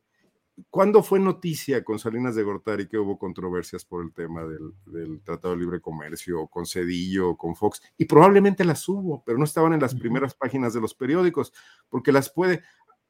¿cuándo 0.70 1.02
fue 1.02 1.18
noticia 1.18 1.84
con 1.84 1.98
Salinas 1.98 2.34
de 2.34 2.42
Gortari 2.42 2.88
que 2.88 2.98
hubo 2.98 3.18
controversias 3.18 3.84
por 3.84 4.04
el 4.04 4.12
tema 4.12 4.44
del, 4.44 5.20
Tratado 5.22 5.54
de 5.54 5.60
Libre 5.60 5.80
Comercio, 5.80 6.46
con 6.48 6.66
Cedillo, 6.66 7.36
con 7.36 7.56
Fox? 7.56 7.82
Y 7.96 8.04
probablemente 8.04 8.64
las 8.64 8.88
hubo, 8.88 9.22
pero 9.24 9.38
no 9.38 9.44
estaban 9.44 9.72
en 9.72 9.80
las 9.80 9.94
primeras 9.94 10.34
páginas 10.34 10.74
de 10.74 10.80
los 10.80 10.94
periódicos, 10.94 11.52
porque 11.88 12.12
las 12.12 12.30
puede... 12.30 12.62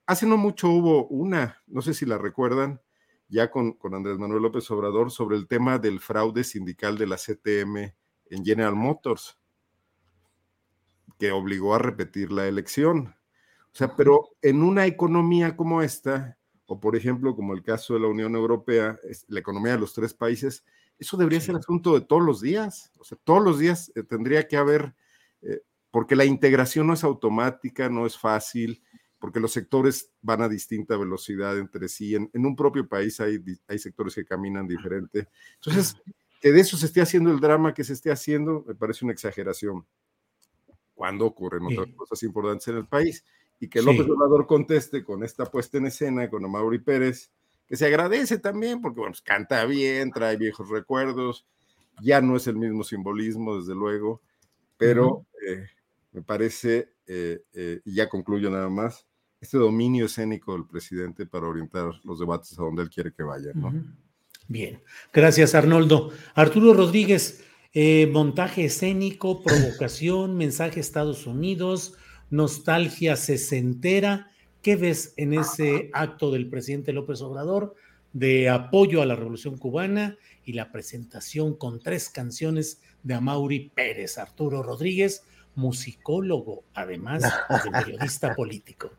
Hace 0.06 0.27
no 0.27 0.36
mucho 0.36 0.69
hubo 0.69 1.06
una, 1.09 1.62
no 1.66 1.81
sé 1.81 1.94
si 1.94 2.06
la 2.06 2.19
recuerdan, 2.19 2.81
ya 3.28 3.51
con, 3.51 3.73
con, 3.73 3.94
Andrés 3.94 4.19
Manuel 4.19 4.43
López 4.43 4.69
Obrador 4.70 5.10
sobre 5.10 5.36
el 5.36 5.47
tema 5.47 5.78
del 5.78 6.01
fraude 6.01 6.44
sindical 6.44 6.98
de 6.98 7.06
la 7.06 7.16
CTM 7.16 7.94
en 8.31 8.44
General 8.44 8.74
Motors, 8.74 9.39
que 11.19 11.31
obligó 11.31 11.74
a 11.74 11.78
repetir 11.78 12.32
la 12.32 12.47
elección. 12.47 13.14
O 13.73 13.74
sea, 13.74 13.94
pero 13.97 14.31
en 14.43 14.62
una 14.62 14.86
economía 14.86 15.56
como 15.56 15.81
esta, 15.82 16.36
o 16.73 16.81
por 16.81 16.97
ejemplo, 16.97 17.36
como 17.36 17.53
el 17.53 17.62
caso 17.62 17.93
de 17.93 18.01
la 18.01 18.07
Unión 18.07 18.35
Europea, 18.35 18.99
la 19.28 19.40
economía 19.40 19.73
de 19.73 19.81
los 19.81 19.93
tres 19.93 20.15
países, 20.15 20.65
eso 20.99 21.19
debería 21.19 21.39
ser 21.39 21.55
asunto 21.55 21.93
de 21.93 22.01
todos 22.01 22.23
los 22.23 22.40
días. 22.40 22.90
O 22.99 23.05
sea, 23.05 23.19
todos 23.23 23.44
los 23.44 23.59
días 23.59 23.93
eh, 23.94 24.03
tendría 24.03 24.49
que 24.49 24.57
haber, 24.57 24.94
eh, 25.43 25.61
porque 25.90 26.16
la 26.16 26.24
integración 26.24 26.86
no 26.86 26.94
es 26.94 27.05
automática, 27.05 27.90
no 27.90 28.07
es 28.07 28.16
fácil, 28.16 28.82
porque 29.19 29.39
los 29.39 29.53
sectores 29.53 30.12
van 30.23 30.40
a 30.40 30.49
distinta 30.49 30.97
velocidad 30.97 31.59
entre 31.59 31.89
sí. 31.90 32.15
En, 32.15 32.31
un 32.32 32.57
propio 32.57 32.89
país 32.89 33.20
hay, 33.20 33.39
hay 33.69 33.78
sectores 33.78 34.15
que 34.15 34.24
caminan 34.24 34.66
diferente. 34.66 35.28
Entonces, 35.57 35.94
que 36.40 36.53
de 36.53 36.61
eso 36.61 36.78
se 36.78 36.86
esté 36.86 37.03
haciendo 37.03 37.31
el 37.31 37.40
drama 37.40 37.74
que 37.74 37.85
se 37.85 37.93
esté 37.93 38.11
haciendo, 38.11 38.65
me 38.66 38.74
parece 38.74 39.05
una 39.05 39.12
exageración. 39.12 39.86
Cuando 40.94 41.27
ocurren 41.27 41.66
otras 41.66 41.94
cosas 41.94 42.23
importantes 42.23 42.66
en 42.69 42.78
el 42.78 42.86
país. 42.86 43.23
Y 43.62 43.68
que 43.68 43.80
López 43.80 44.09
Obrador 44.09 44.48
conteste 44.48 45.05
con 45.05 45.22
esta 45.22 45.47
puesta 45.47 45.78
en 45.78 45.86
escena 45.86 46.28
con 46.28 46.44
Amaury 46.44 46.80
Pérez, 46.80 47.30
que 47.68 47.76
se 47.76 47.86
agradece 47.86 48.39
también, 48.39 48.80
porque 48.80 48.98
bueno, 48.98 49.12
pues, 49.12 49.22
canta 49.22 49.64
bien, 49.66 50.10
trae 50.10 50.36
viejos 50.36 50.68
recuerdos, 50.68 51.47
ya 52.02 52.20
no 52.20 52.34
es 52.34 52.48
el 52.48 52.56
mismo 52.56 52.82
simbolismo, 52.82 53.56
desde 53.60 53.76
luego, 53.76 54.20
pero 54.76 55.26
eh, 55.47 55.64
me 56.10 56.22
parece, 56.22 56.89
eh, 57.06 57.44
eh, 57.55 57.80
y 57.84 57.94
ya 57.94 58.09
concluyo 58.09 58.51
nada 58.51 58.68
más, 58.68 59.06
este 59.40 59.59
dominio 59.59 60.06
escénico 60.06 60.55
del 60.55 60.66
presidente 60.66 61.24
para 61.24 61.47
orientar 61.47 61.93
los 62.02 62.18
debates 62.18 62.59
a 62.59 62.62
donde 62.64 62.82
él 62.82 62.90
quiere 62.90 63.12
que 63.12 63.22
vayan. 63.22 63.60
¿no? 63.60 63.72
Bien, 64.48 64.82
gracias 65.12 65.55
Arnoldo. 65.55 66.10
Arturo 66.34 66.74
Rodríguez, 66.74 67.44
montaje 68.10 68.64
escénico, 68.64 69.40
provocación, 69.40 70.36
mensaje 70.36 70.80
Estados 70.80 71.28
Unidos, 71.28 71.97
nostalgia 72.33 73.15
sesentera. 73.15 74.31
¿Qué 74.63 74.75
ves 74.75 75.13
en 75.17 75.35
ese 75.35 75.91
acto 75.93 76.31
del 76.33 76.49
presidente 76.49 76.93
López 76.93 77.21
Obrador 77.21 77.75
de 78.13 78.49
apoyo 78.49 79.03
a 79.03 79.07
la 79.07 79.15
revolución 79.15 79.59
cubana 79.59 80.17
y 80.45 80.55
la 80.55 80.73
presentación 80.73 81.55
con 81.55 81.81
tres 81.81 82.09
canciones 82.09 82.81
de 83.03 83.15
Amaury 83.15 83.71
Pérez, 83.75 84.19
Arturo 84.19 84.63
Rodríguez? 84.63 85.23
musicólogo, 85.55 86.65
además 86.73 87.23
de 87.23 87.71
periodista 87.71 88.35
político. 88.35 88.91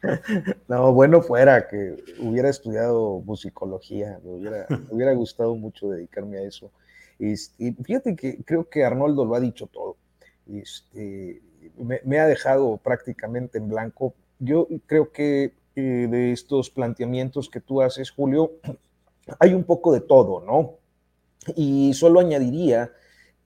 No, 0.68 0.94
bueno 0.94 1.20
fuera 1.24 1.68
que 1.68 1.98
hubiera 2.20 2.48
estudiado 2.50 3.24
musicología, 3.26 4.20
me 4.24 4.34
hubiera, 4.34 4.68
hubiera 4.92 5.14
gustado 5.16 5.56
mucho 5.56 5.90
dedicarme 5.90 6.38
a 6.38 6.44
eso. 6.44 6.72
Este, 7.18 7.66
y 7.66 7.72
fíjate 7.72 8.16
que 8.16 8.44
creo 8.44 8.70
que 8.70 8.84
Arnoldo 8.84 9.26
lo 9.26 9.34
ha 9.34 9.40
dicho 9.40 9.66
todo. 9.66 9.98
Este, 10.48 11.42
me, 11.78 12.20
ha 12.20 12.26
dejado 12.26 12.78
prácticamente 12.78 13.58
en 13.58 13.70
blanco. 13.70 14.14
Yo 14.40 14.68
creo 14.86 15.12
que 15.12 15.54
eh, 15.76 16.08
de 16.10 16.32
estos 16.32 16.70
planteamientos 16.70 17.50
que 17.50 17.60
tú 17.60 17.82
haces, 17.82 18.12
Julio, 18.12 18.54
hay 19.40 19.54
un 19.54 19.64
poco 19.64 19.92
de 19.94 20.02
todo, 20.02 20.42
¿no? 20.42 20.76
Y 21.56 21.94
solo 21.94 22.20
añadiría 22.20 22.92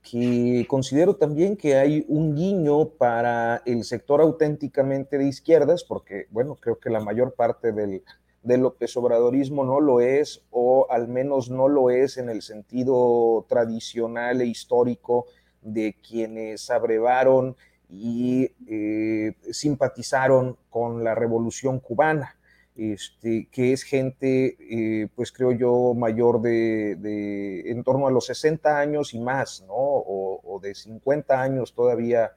que 0.02 0.66
considero 0.70 1.16
también 1.16 1.58
que 1.58 1.76
hay 1.76 2.06
un 2.08 2.36
guiño 2.36 2.90
para 2.90 3.62
el 3.66 3.84
sector 3.84 4.22
auténticamente 4.22 5.18
de 5.18 5.28
izquierdas, 5.28 5.84
porque, 5.84 6.28
bueno, 6.30 6.56
creo 6.56 6.80
que 6.80 6.90
la 6.90 7.02
mayor 7.02 7.34
parte 7.34 7.72
del, 7.72 8.04
del 8.44 8.62
López 8.62 8.96
Obradorismo 8.96 9.66
no 9.66 9.82
lo 9.82 10.00
es, 10.00 10.44
o 10.52 10.88
al 10.90 11.08
menos 11.08 11.50
no 11.50 11.68
lo 11.68 11.90
es 11.90 12.18
en 12.18 12.30
el 12.30 12.42
sentido 12.42 13.46
tradicional 13.50 14.42
e 14.42 14.46
histórico 14.46 15.26
de 15.62 15.96
quienes 16.02 16.70
abrevaron 16.70 17.56
y 17.90 18.52
eh, 18.68 19.36
simpatizaron 19.52 20.58
con 20.70 21.04
la 21.04 21.16
revolución 21.16 21.80
cubana. 21.80 22.38
Este, 22.78 23.48
que 23.52 23.74
es 23.74 23.82
gente, 23.82 24.56
eh, 24.60 25.08
pues 25.16 25.32
creo 25.32 25.52
yo, 25.52 25.96
mayor 25.96 26.40
de, 26.42 27.72
en 27.72 27.84
torno 27.84 28.06
a 28.06 28.12
los 28.12 28.28
60 28.28 28.80
años 28.80 29.16
y 29.16 29.20
más, 29.20 29.64
¿no? 29.68 29.74
O, 29.74 30.60
de 30.62 30.76
50 30.76 31.42
años 31.42 31.74
todavía 31.74 32.34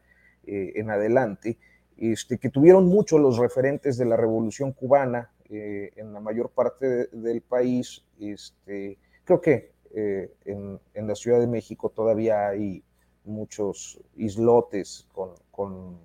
eh, 0.46 0.72
en 0.76 0.90
adelante, 0.90 1.58
este, 1.98 2.38
que 2.38 2.48
tuvieron 2.48 2.86
mucho 2.86 3.18
los 3.18 3.36
referentes 3.36 3.98
de 3.98 4.06
la 4.06 4.16
Revolución 4.16 4.72
Cubana 4.72 5.30
eh, 5.50 5.90
en 5.96 6.14
la 6.14 6.20
mayor 6.20 6.50
parte 6.50 7.08
del 7.12 7.42
país. 7.42 8.02
Este, 8.18 8.98
creo 9.24 9.40
que 9.42 9.72
en, 9.92 10.80
en, 10.94 11.06
la 11.08 11.16
Ciudad 11.16 11.40
de 11.40 11.48
México 11.48 11.90
todavía 11.90 12.48
hay 12.48 12.82
muchos 13.24 14.00
islotes 14.16 15.06
con, 15.12 15.30
con 15.50 15.98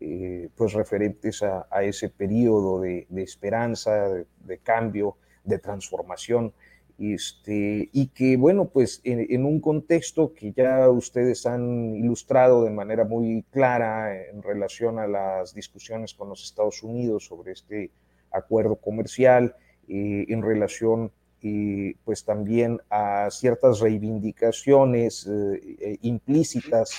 eh, 0.00 0.48
pues 0.54 0.74
referentes 0.74 1.42
a, 1.42 1.66
ese 1.82 2.08
periodo 2.08 2.80
de, 2.80 3.06
esperanza, 3.16 4.08
de, 4.08 4.58
cambio, 4.58 5.16
de 5.42 5.58
transformación. 5.58 6.52
este, 6.98 7.88
y 7.92 8.08
que, 8.08 8.36
bueno, 8.36 8.68
pues 8.68 9.00
en, 9.04 9.44
un 9.44 9.60
contexto 9.60 10.34
que 10.34 10.52
ya 10.52 10.88
ustedes 10.88 11.46
han 11.46 11.96
ilustrado 11.96 12.64
de 12.64 12.70
manera 12.70 13.04
muy 13.04 13.44
clara 13.50 14.16
en 14.28 14.42
relación 14.42 15.00
a 15.00 15.08
las 15.08 15.52
discusiones 15.54 16.14
con 16.14 16.28
los 16.28 16.44
Estados 16.44 16.82
Unidos 16.84 17.26
sobre 17.26 17.52
este 17.52 17.90
acuerdo 18.30 18.76
comercial, 18.76 19.56
eh, 19.88 20.26
en 20.28 20.42
relación 20.42 21.10
y 21.40 21.94
pues 22.04 22.24
también 22.24 22.80
a 22.90 23.28
ciertas 23.30 23.80
reivindicaciones 23.80 25.26
eh, 25.26 25.98
implícitas 26.02 26.90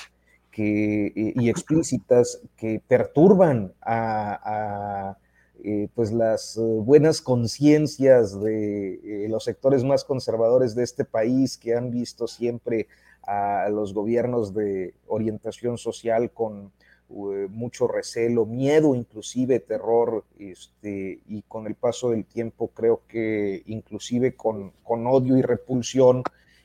que, 0.52 1.12
y 1.36 1.50
explícitas 1.50 2.42
que 2.58 2.82
perturban 2.88 3.74
a 3.82 5.18
eh, 5.62 5.90
pues 5.94 6.14
las 6.14 6.56
eh, 6.56 6.62
buenas 6.62 7.22
conciencias 7.22 8.40
de 8.40 8.94
eh, 8.94 9.28
los 9.28 9.44
sectores 9.44 9.84
más 9.84 10.06
conservadores 10.06 10.74
de 10.74 10.84
este 10.84 11.04
país 11.04 11.58
que 11.58 11.76
han 11.76 11.92
visto 11.92 12.28
siempre 12.28 12.88
a 13.24 13.68
los 13.70 13.94
gobiernos 13.94 14.54
de 14.54 14.94
orientación 15.08 15.78
social 15.78 16.32
con 16.32 16.72
mucho 17.10 17.88
recelo, 17.88 18.46
miedo, 18.46 18.94
inclusive 18.96 19.60
terror, 19.60 20.24
este, 20.38 21.20
y 21.28 21.42
con 21.48 21.66
el 21.66 21.76
paso 21.76 22.12
del 22.12 22.26
tiempo 22.26 22.68
creo 22.68 23.02
que 23.08 23.64
inclusive 23.66 24.36
con, 24.36 24.72
con 24.84 25.08
odio 25.08 25.38
y 25.38 25.42
repulsión, 25.42 26.24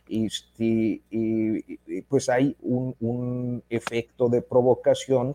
este, 0.08 1.00
y, 1.10 1.76
pues 2.08 2.28
hay 2.28 2.56
un, 2.60 2.94
un 3.00 3.62
efecto 3.70 4.28
de 4.28 4.42
provocación 4.42 5.34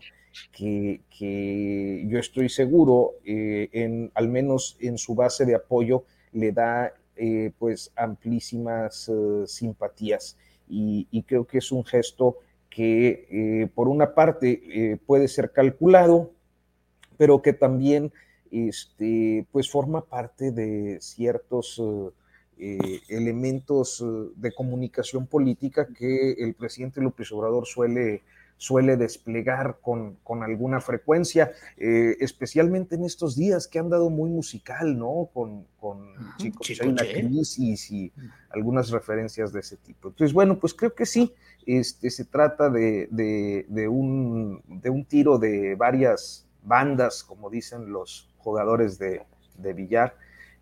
que, 0.52 2.06
yo 2.08 2.18
estoy 2.18 2.48
seguro, 2.48 3.14
eh, 3.24 3.68
en, 3.72 4.10
al 4.14 4.28
menos 4.28 4.76
en 4.80 4.98
su 4.98 5.14
base 5.14 5.44
de 5.44 5.54
apoyo, 5.54 6.04
le 6.32 6.52
da 6.52 6.92
eh, 7.16 7.52
pues 7.58 7.92
amplísimas 7.96 9.08
eh, 9.08 9.44
simpatías. 9.46 10.36
Y, 10.68 11.06
creo 11.26 11.44
que 11.44 11.58
es 11.58 11.72
un 11.72 11.84
gesto 11.84 12.38
que 12.70 13.68
por 13.74 13.88
una 13.88 14.14
parte 14.14 15.00
puede 15.06 15.26
ser 15.28 15.50
calculado, 15.50 16.30
pero 17.16 17.42
que 17.42 17.52
también 17.52 18.12
este, 18.50 19.46
pues 19.52 19.68
forma 19.68 20.04
parte 20.04 20.52
de 20.52 20.98
ciertos 21.00 21.82
elementos 22.56 24.04
de 24.36 24.52
comunicación 24.52 25.26
política 25.26 25.88
que 25.88 26.32
el 26.32 26.54
presidente 26.54 27.00
López 27.00 27.32
Obrador 27.32 27.66
suele 27.66 28.22
suele 28.60 28.98
desplegar 28.98 29.78
con, 29.80 30.18
alguna 30.42 30.82
frecuencia, 30.82 31.50
eh, 31.78 32.18
especialmente 32.20 32.94
en 32.94 33.06
estos 33.06 33.34
días 33.34 33.66
que 33.66 33.78
han 33.78 33.88
dado 33.88 34.10
muy 34.10 34.28
musical, 34.28 34.98
¿no? 34.98 35.30
Con, 35.32 35.64
con 35.78 36.12
chicos, 36.36 36.78
una 36.82 37.02
crisis 37.02 37.90
y 37.90 38.12
algunas 38.50 38.90
referencias 38.90 39.50
de 39.54 39.60
ese 39.60 39.78
tipo. 39.78 40.08
Entonces, 40.08 40.34
bueno, 40.34 40.58
pues 40.58 40.74
creo 40.74 40.94
que 40.94 41.06
sí, 41.06 41.32
este, 41.64 42.10
se 42.10 42.26
trata 42.26 42.68
de, 42.68 43.08
un, 43.90 44.62
de 44.66 44.90
un 44.90 45.06
tiro 45.06 45.38
de 45.38 45.74
varias 45.74 46.46
bandas, 46.62 47.24
como 47.24 47.48
dicen 47.48 47.90
los 47.90 48.28
jugadores 48.36 48.98
de, 48.98 49.22
billar, 49.74 50.14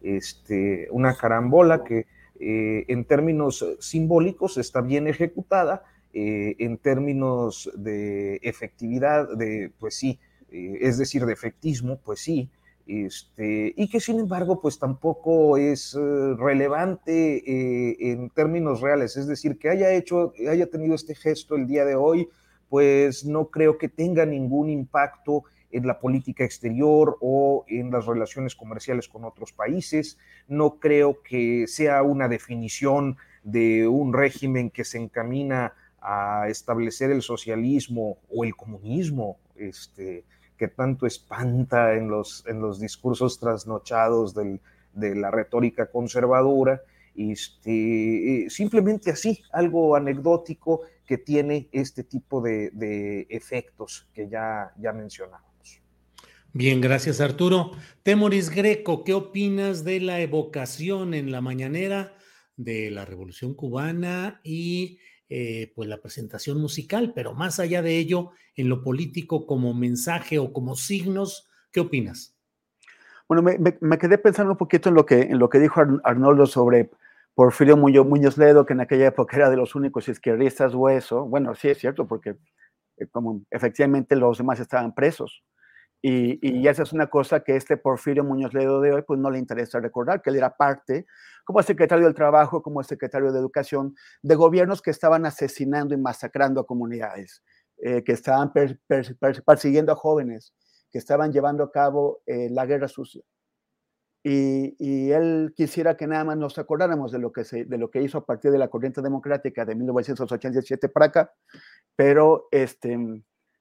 este, 0.03 0.87
una 0.93 1.17
carambola 1.17 1.83
que 1.83 2.07
eh, 2.39 2.85
en 2.87 3.05
términos 3.05 3.67
simbólicos 3.81 4.57
está 4.57 4.83
bien 4.83 5.09
ejecutada, 5.09 5.83
eh, 6.15 6.57
en 6.59 6.79
términos 6.79 7.71
de 7.75 8.37
efectividad, 8.43 9.29
de, 9.37 9.71
pues 9.79 9.95
sí, 9.95 10.19
eh, 10.51 10.79
es 10.81 10.99
decir, 10.99 11.27
de 11.27 11.33
efectismo, 11.33 11.99
pues 12.05 12.21
sí, 12.21 12.49
este, 12.87 13.75
y 13.77 13.89
que 13.91 14.01
sin 14.01 14.19
embargo, 14.19 14.61
pues 14.61 14.79
tampoco 14.79 15.59
es 15.59 15.95
eh, 15.95 16.35
relevante 16.39 18.11
en 18.11 18.31
términos 18.31 18.81
reales, 18.81 19.17
es 19.17 19.27
decir, 19.27 19.59
que 19.59 19.69
haya 19.69 19.93
hecho, 19.93 20.33
haya 20.49 20.71
tenido 20.71 20.95
este 20.95 21.15
gesto 21.15 21.55
el 21.57 21.67
día 21.67 21.85
de 21.85 21.95
hoy, 21.95 22.29
pues 22.69 23.25
no 23.25 23.49
creo 23.49 23.77
que 23.77 23.89
tenga 23.89 24.25
ningún 24.25 24.71
impacto 24.71 25.45
en 25.71 25.87
la 25.87 25.99
política 26.01 26.45
exterior 26.45 27.19
o 27.21 27.65
en 27.69 27.91
las 27.91 28.07
relaciones 28.07 28.55
comerciales 28.55 29.09
con 29.09 29.25
otros 29.25 29.53
países. 29.53 30.19
No 30.47 30.79
creo 30.79 31.23
que 31.23 31.67
sea 31.67 32.03
una 32.03 32.29
definición 32.29 33.17
de 33.43 33.87
un 33.87 34.13
régimen 34.13 34.71
que 34.71 34.85
se 34.85 34.99
encamina 34.99 35.75
a 36.01 36.49
establecer 36.49 37.11
el 37.11 37.23
socialismo 37.23 38.19
o 38.29 38.45
el 38.45 38.55
comunismo, 38.55 39.39
este, 39.57 40.25
que 40.57 40.69
tanto 40.69 41.07
espanta 41.07 41.95
en 41.95 42.09
los, 42.09 42.45
en 42.47 42.61
los 42.61 42.81
discursos 42.81 43.39
trasnochados 43.39 44.35
de 44.35 45.15
la 45.15 45.31
retórica 45.31 45.87
conservadora, 45.87 46.83
este, 47.19 48.45
eh, 48.45 48.51
simplemente 48.51 49.11
así, 49.11 49.43
algo 49.53 49.97
anecdótico 49.97 50.83
que 51.05 51.19
tiene 51.19 51.69
este 51.73 52.05
tipo 52.05 52.41
de, 52.41 53.27
efectos 53.29 54.09
que 54.15 54.29
ya, 54.29 54.73
ya 54.79 54.93
mencionamos. 54.93 55.83
Bien, 56.53 56.81
gracias 56.81 57.21
Arturo. 57.21 57.73
Temoris 58.05 58.51
Greco, 58.51 59.05
¿qué 59.05 59.15
opinas 59.15 59.85
de 59.85 60.01
la 60.01 60.21
evocación 60.21 61.13
en 61.13 61.33
la 61.33 61.41
mañanera 61.41 62.15
de 62.57 62.91
la 62.91 63.05
Revolución 63.05 63.55
Cubana 63.55 64.41
y 64.45 64.99
eh, 65.29 65.73
pues 65.75 65.89
la 65.89 65.99
presentación 65.99 66.61
musical, 66.61 67.13
pero 67.15 67.35
más 67.35 67.61
allá 67.61 67.83
de 67.83 67.99
ello, 67.99 68.31
en 68.55 68.69
lo 68.69 68.83
político 68.83 69.47
como 69.47 69.75
mensaje 69.75 70.39
o 70.39 70.53
como 70.53 70.75
signos, 70.75 71.49
¿qué 71.71 71.81
opinas? 71.81 72.35
Bueno, 73.29 73.43
me, 73.43 73.99
quedé 73.99 74.17
pensando 74.17 74.53
un 74.53 74.59
poquito 74.59 74.89
en 74.89 74.95
lo 74.95 75.05
que, 75.05 75.21
en 75.21 75.39
lo 75.39 75.51
que 75.51 75.59
dijo 75.59 75.83
Arnoldo 76.03 76.47
sobre 76.47 76.91
Porfirio 77.35 77.77
Muñoz, 77.77 78.39
Ledo, 78.39 78.65
que 78.65 78.73
en 78.73 78.81
aquella 78.81 79.09
época 79.09 79.37
era 79.37 79.51
de 79.51 79.57
los 79.59 79.75
únicos 79.75 80.09
izquierdistas 80.09 80.75
hueso. 80.75 81.27
Bueno, 81.27 81.55
sí 81.55 81.69
es 81.69 81.79
cierto, 81.79 82.09
porque 82.09 82.37
eh, 82.97 83.07
como 83.07 83.43
efectivamente 83.51 84.17
los 84.17 84.39
demás 84.39 84.61
estaban 84.61 84.95
presos. 84.95 85.45
Y, 86.01 86.39
y, 86.41 86.69
esa 86.69 86.85
es 86.85 86.93
una 86.93 87.09
cosa 87.09 87.41
que 87.41 87.57
este 87.57 87.77
Porfirio 87.77 88.23
Muñoz 88.23 88.55
Ledo 88.55 88.81
de 88.81 88.93
hoy, 88.93 89.03
pues 89.03 89.19
no 89.19 89.31
le 89.31 89.39
interesa 89.39 89.81
recordar, 89.81 90.23
que 90.23 90.31
él 90.31 90.37
era 90.37 90.57
parte, 90.57 91.07
como 91.45 91.63
secretario 91.63 92.05
del 92.05 92.15
Trabajo, 92.15 92.63
como 92.63 92.83
secretario 92.85 93.33
de 93.33 93.39
Educación, 93.39 93.97
de 94.23 94.35
gobiernos 94.37 94.81
que 94.81 94.91
estaban 94.91 95.27
asesinando 95.27 95.95
y 95.95 95.97
masacrando 95.97 96.61
a 96.61 96.67
comunidades, 96.67 97.43
eh, 97.79 98.05
que 98.05 98.13
estaban 98.13 98.53
persiguiendo 99.45 99.93
a 99.93 99.97
jóvenes, 99.97 100.55
que 100.93 100.99
estaban 100.99 101.33
llevando 101.33 101.65
a 101.65 101.73
cabo 101.73 102.21
eh, 102.27 102.49
la 102.51 102.65
guerra 102.67 102.87
sucia. 102.87 103.23
Y, 104.23 104.77
y, 104.79 105.11
él 105.13 105.53
quisiera 105.57 105.97
que 105.97 106.07
nada 106.07 106.25
más 106.25 106.37
nos 106.37 106.59
acordáramos 106.59 107.13
de 107.13 107.19
lo, 107.19 107.33
que 107.33 107.45
se, 107.45 107.65
de 107.65 107.79
lo 107.79 107.91
que 107.91 108.03
hizo 108.03 108.19
a 108.19 108.27
partir 108.27 108.51
de 108.51 108.59
la 108.59 108.69
corriente 108.69 109.01
democrática 109.01 109.65
de 109.65 109.75
1987 109.75 110.89
para 110.91 111.07
acá, 111.07 111.33
pero 111.97 112.47
este 112.51 112.99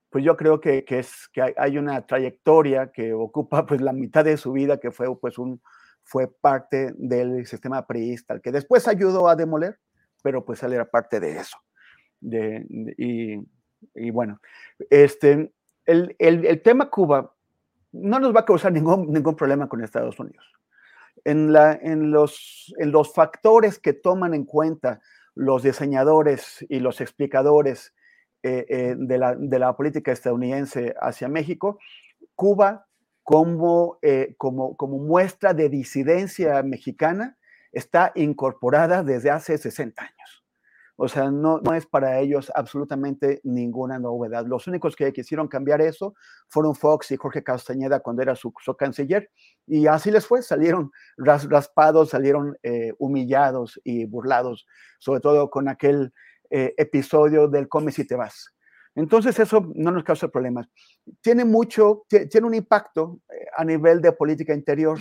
pues 0.10 0.24
yo 0.24 0.38
creo 0.38 0.62
que, 0.62 0.86
es, 0.88 1.28
que 1.34 1.54
hay 1.58 1.78
una 1.78 2.06
trayectoria 2.06 2.92
que 2.92 3.14
ocupa 3.14 3.66
pues 3.66 3.82
la 3.82 3.94
mitad 3.94 4.24
de 4.24 4.38
su 4.38 4.54
vida, 4.54 4.80
que 4.80 4.92
fue 4.92 5.20
pues 5.20 5.38
un, 5.38 5.62
fue 6.04 6.28
parte 6.28 6.94
del 6.98 7.46
sistema 7.46 7.86
priista, 7.86 8.40
que 8.40 8.52
después 8.52 8.88
ayudó 8.88 9.28
a 9.28 9.36
demoler, 9.36 9.78
pero 10.24 10.46
pues 10.46 10.64
él 10.64 10.74
era 10.74 10.90
parte 10.90 11.20
de 11.20 11.38
eso. 11.38 11.58
De, 12.20 12.66
y, 12.98 14.10
bueno, 14.12 14.40
este, 14.90 15.52
el, 15.86 16.16
el, 16.18 16.62
tema 16.62 16.90
Cuba 16.90 17.36
no 17.92 18.20
nos 18.20 18.34
va 18.34 18.40
a 18.40 18.46
causar 18.46 18.72
ningún, 18.72 19.12
ningún 19.12 19.36
problema 19.36 19.68
con 19.68 19.84
Estados 19.84 20.20
Unidos. 20.20 20.46
En, 21.26 21.52
la, 21.52 21.74
en, 21.74 22.12
los, 22.12 22.74
en 22.80 22.92
los 22.92 23.14
factores 23.14 23.78
que 23.78 23.94
toman 23.94 24.34
en 24.34 24.46
cuenta 24.46 25.02
los 25.36 25.64
diseñadores 25.64 26.66
y 26.70 26.80
los 26.80 27.02
explicadores 27.02 27.94
de, 28.44 29.18
la, 29.18 29.36
de, 29.36 29.60
la, 29.60 29.76
política 29.76 30.12
estadounidense 30.12 30.96
hacia 31.02 31.28
México, 31.28 31.80
Cuba 32.36 32.88
como, 33.28 34.00
eh, 34.04 34.36
como, 34.38 34.78
como 34.78 35.00
muestra 35.00 35.54
de 35.54 35.68
disidencia 35.68 36.64
mexicana 36.64 37.38
está 37.74 38.14
incorporada 38.16 39.04
desde 39.04 39.32
hace 39.32 39.58
60 39.58 40.02
años. 40.02 40.46
O 40.96 41.10
sea, 41.10 41.30
no, 41.30 41.60
no, 41.60 41.74
es 41.74 41.86
para 41.86 42.20
ellos 42.20 42.50
absolutamente 42.56 43.42
ninguna 43.44 44.00
novedad. 44.00 44.46
Los 44.46 44.66
únicos 44.68 44.96
que 44.96 45.12
quisieron 45.12 45.50
cambiar 45.50 45.82
eso 45.82 46.16
fueron 46.48 46.74
Fox 46.74 47.12
y 47.12 47.18
Jorge 47.18 47.44
Castañeda 47.44 48.00
cuando 48.00 48.22
era 48.22 48.34
su, 48.34 48.54
canciller. 48.78 49.30
Y 49.66 49.88
así 49.88 50.10
les 50.10 50.26
fue, 50.26 50.42
salieron 50.42 50.92
raspados, 51.18 52.12
salieron 52.12 52.58
humillados 52.98 53.80
y 53.84 54.06
burlados, 54.06 54.66
sobre 55.00 55.20
todo 55.20 55.50
con 55.50 55.68
aquel 55.68 56.14
eh, 56.50 56.74
episodio 56.78 57.48
del 57.48 57.68
Come 57.68 57.92
si 57.92 58.06
te 58.06 58.16
vas. 58.16 58.54
Entonces 58.96 59.38
eso 59.40 59.72
no 59.76 59.92
nos 59.92 60.04
causa 60.04 60.28
problemas. 60.28 60.68
Tiene 61.22 61.46
mucho, 61.46 62.06
tiene 62.08 62.48
un 62.48 62.56
impacto 62.56 63.20
eh, 63.30 63.46
a 63.56 63.64
nivel 63.64 64.02
de 64.02 64.12
política 64.12 64.54
interior. 64.54 65.00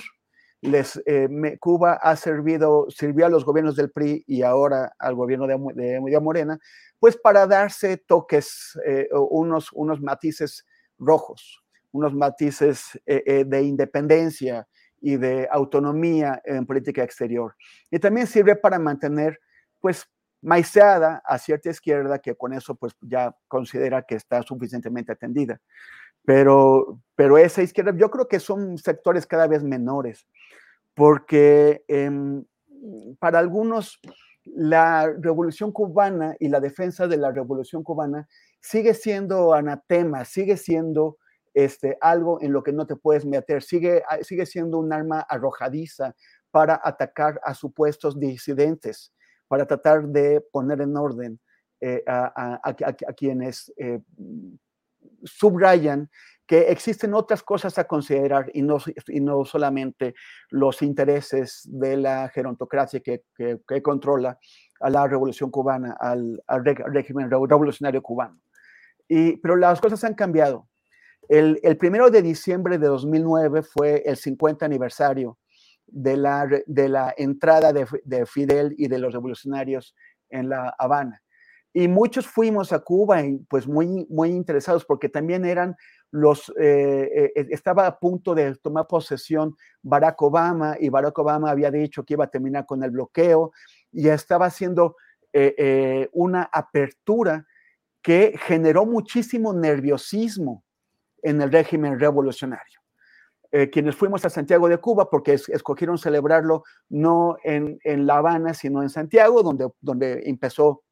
Les, 0.61 1.01
eh, 1.07 1.29
Cuba 1.61 1.95
ha 1.95 2.17
servido, 2.17 2.87
sirvió 2.89 3.27
a 3.27 3.29
los 3.29 3.45
gobiernos 3.45 3.77
del 3.77 3.91
PRI 3.91 4.25
y 4.27 4.43
ahora 4.43 4.93
al 4.99 5.15
gobierno 5.15 5.47
de, 5.47 5.57
de, 5.75 6.21
Morena, 6.21 6.59
pues 6.99 7.17
para 7.17 7.47
darse 7.47 7.99
toques, 7.99 8.79
unos, 9.13 9.71
unos 9.73 10.01
matices 10.01 10.67
rojos, 10.99 11.63
unos 11.93 12.15
matices 12.15 12.99
de 13.05 13.63
independencia 13.63 14.67
y 15.01 15.17
de 15.17 15.49
autonomía 15.51 16.41
en 16.45 16.67
política 16.67 17.03
exterior. 17.03 17.55
Y 17.91 17.99
también 17.99 18.27
sirve 18.27 18.57
para 18.57 18.79
mantener, 18.79 19.39
pues, 19.81 20.07
maiceada 20.43 21.23
a 21.25 21.39
cierta 21.39 21.71
izquierda 21.71 22.19
que 22.19 22.35
con 22.35 22.53
eso, 22.53 22.75
pues, 22.75 22.95
ya 23.01 23.37
considera 23.49 24.03
que 24.03 24.15
está 24.15 24.43
suficientemente 24.43 25.13
atendida. 25.13 25.61
Pero, 26.25 27.01
pero 27.15 27.39
esa 27.39 27.63
izquierda, 27.63 27.93
yo 27.97 28.11
creo 28.11 28.29
que 28.29 28.41
son 28.41 28.79
sectores 28.79 29.27
cada 29.27 29.47
vez 29.47 29.63
menores, 29.63 30.27
porque 30.95 31.85
em, 31.89 32.45
para 33.19 33.39
algunos 33.39 34.01
la 34.45 35.13
revolución 35.19 35.73
cubana 35.73 36.37
y 36.39 36.49
la 36.49 36.61
defensa 36.61 37.07
de 37.07 37.17
la 37.17 37.33
revolución 37.33 37.83
cubana 37.83 38.29
sigue 38.61 38.95
siendo 38.95 39.55
anatema, 39.55 40.25
sigue 40.25 40.57
siendo 40.57 41.19
este, 41.55 41.97
algo 42.01 42.41
en 42.43 42.53
lo 42.53 42.63
que 42.63 42.73
no 42.73 42.87
te 42.87 42.97
puedes 42.97 43.25
meter, 43.25 43.63
sigue, 43.63 44.03
sigue 44.23 44.47
siendo 44.47 44.79
un 44.79 44.93
arma 44.93 45.21
arrojadiza 45.21 46.15
para 46.51 46.81
atacar 46.83 47.41
a 47.45 47.55
supuestos 47.55 48.19
disidentes, 48.19 49.13
para 49.49 49.67
tratar 49.67 50.07
de 50.09 50.41
poner 50.41 50.81
en 50.81 50.97
orden 50.97 51.41
eh, 51.81 52.03
a, 52.07 52.75
quienes 53.17 53.73
eh, 53.77 54.01
subrayan 55.25 56.11
que 56.47 56.71
existen 56.71 57.13
otras 57.13 57.43
cosas 57.43 57.77
a 57.79 57.85
considerar 57.85 58.51
y 58.55 58.63
no, 58.63 58.79
y 59.09 59.21
no 59.21 59.45
solamente 59.45 60.15
los 60.51 60.81
intereses 60.81 61.69
de 61.71 61.97
la 61.97 62.29
gerontocracia 62.29 63.01
que, 63.01 63.25
que, 63.37 63.83
controla 63.83 64.39
a 64.81 64.91
la 64.91 65.07
revolución 65.09 65.51
cubana, 65.51 65.97
al, 65.99 66.41
régimen 66.87 67.31
revolucionario 67.31 68.01
cubano. 68.01 68.41
Y, 69.09 69.37
pero 69.39 69.57
las 69.57 69.81
cosas 69.81 70.03
han 70.05 70.15
cambiado. 70.15 70.69
El, 71.29 71.59
el, 71.65 71.77
primero 71.77 72.11
de 72.11 72.23
diciembre 72.23 72.79
de 72.79 72.87
2009 72.87 73.63
fue 73.63 74.03
el 74.07 74.17
50 74.17 74.65
aniversario 74.65 75.39
de 75.87 76.17
la, 76.17 76.49
de 76.67 76.89
la 76.89 77.15
entrada 77.17 77.73
de, 77.73 77.87
de 78.05 78.27
Fidel 78.27 78.75
y 78.77 78.89
de 78.89 78.99
los 78.99 79.13
revolucionarios 79.13 79.95
en 80.31 80.49
La 80.49 80.75
Habana. 80.79 81.23
Y 81.73 81.89
muchos 81.89 82.27
fuimos 82.27 82.73
a 82.73 82.79
Cuba 82.79 83.23
y 83.23 83.37
pues 83.51 83.69
muy, 83.69 84.07
muy 84.09 84.31
interesados 84.31 84.87
porque 84.87 85.11
también 85.11 85.45
eran 85.45 85.77
los, 86.11 86.51
eh, 86.59 87.33
eh, 87.37 87.47
estaba 87.51 87.87
a 87.87 87.99
punto 87.99 88.35
de 88.35 88.55
tomar 88.57 88.87
posesión 88.87 89.55
Barack 89.83 90.23
Obama 90.23 90.77
y 90.81 90.89
Barack 90.89 91.19
Obama 91.19 91.51
había 91.51 91.71
dicho 91.71 92.03
que 92.03 92.15
iba 92.15 92.25
a 92.25 92.31
terminar 92.31 92.65
con 92.65 92.83
el 92.83 92.93
bloqueo 92.93 93.53
y 93.93 94.09
estaba 94.09 94.47
haciendo 94.47 94.97
eh, 95.35 96.09
una 96.13 96.49
apertura 96.51 97.47
que 98.01 98.39
generó 98.39 98.87
muchísimo 98.87 99.53
nerviosismo 99.53 100.65
en 101.23 101.43
el 101.43 101.53
régimen 101.53 102.01
revolucionario. 102.01 102.81
Quienes 103.73 103.97
fuimos 103.97 104.25
a 104.25 104.31
Santiago 104.31 104.69
de 104.69 104.79
Cuba, 104.79 105.09
porque 105.09 105.33
escogieron 105.35 105.99
celebrarlo 105.99 106.65
no 106.89 107.37
en, 107.45 107.79
en, 107.85 108.07
La 108.07 108.19
Habana, 108.19 108.55
sino 108.55 108.83
en 108.83 108.91
Santiago, 108.91 109.43
donde, 109.43 109.69
donde 109.81 110.23
empezó 110.27 110.83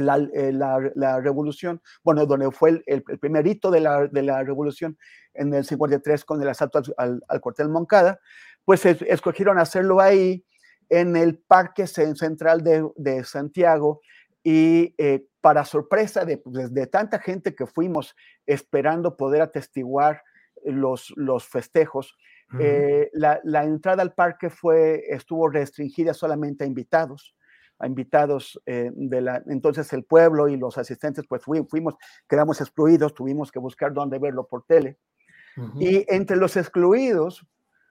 la, 0.00 1.20
revolución, 1.20 1.80
bueno, 2.02 2.26
donde 2.26 2.50
fue 2.50 2.82
el, 2.86 3.02
primer 3.02 3.46
hito 3.46 3.70
de 3.70 3.80
la, 3.80 4.06
de 4.06 4.22
la, 4.22 4.42
revolución 4.42 4.98
en 5.34 5.52
el 5.54 5.64
53 5.64 6.24
con 6.24 6.40
el 6.42 6.48
asalto 6.48 6.82
al, 6.96 7.22
cuartel 7.40 7.68
Moncada, 7.68 8.20
pues 8.64 8.84
escogieron 8.86 9.58
hacerlo 9.58 10.00
ahí 10.00 10.44
en 10.88 11.16
el 11.16 11.38
Parque 11.38 11.86
Central 11.86 12.62
de, 12.62 13.24
Santiago 13.24 14.00
y 14.42 14.94
eh, 14.98 15.26
para 15.40 15.64
sorpresa 15.64 16.24
de, 16.24 16.38
pues, 16.38 16.72
de, 16.72 16.86
tanta 16.86 17.18
gente 17.18 17.54
que 17.54 17.66
fuimos 17.66 18.14
esperando 18.46 19.16
poder 19.16 19.42
atestiguar 19.42 20.22
los, 20.64 21.12
los 21.16 21.46
festejos, 21.46 22.16
eh, 22.60 23.10
la, 23.14 23.40
la, 23.42 23.64
entrada 23.64 24.02
al 24.02 24.12
parque 24.14 24.48
fue, 24.48 25.02
estuvo 25.08 25.48
restringida 25.48 26.14
solamente 26.14 26.62
a 26.62 26.66
invitados 26.66 27.34
a 27.78 27.86
invitados 27.86 28.60
eh, 28.66 28.90
de 28.94 29.20
la, 29.20 29.42
entonces 29.48 29.92
el 29.92 30.04
pueblo 30.04 30.48
y 30.48 30.56
los 30.56 30.78
asistentes, 30.78 31.24
pues 31.28 31.42
fuimos, 31.42 31.94
quedamos 32.28 32.60
excluidos, 32.60 33.14
tuvimos 33.14 33.50
que 33.50 33.58
buscar 33.58 33.92
dónde 33.92 34.18
verlo 34.18 34.46
por 34.46 34.64
tele. 34.64 34.98
Y 35.78 36.04
entre 36.12 36.36
los 36.36 36.56
excluidos 36.56 37.46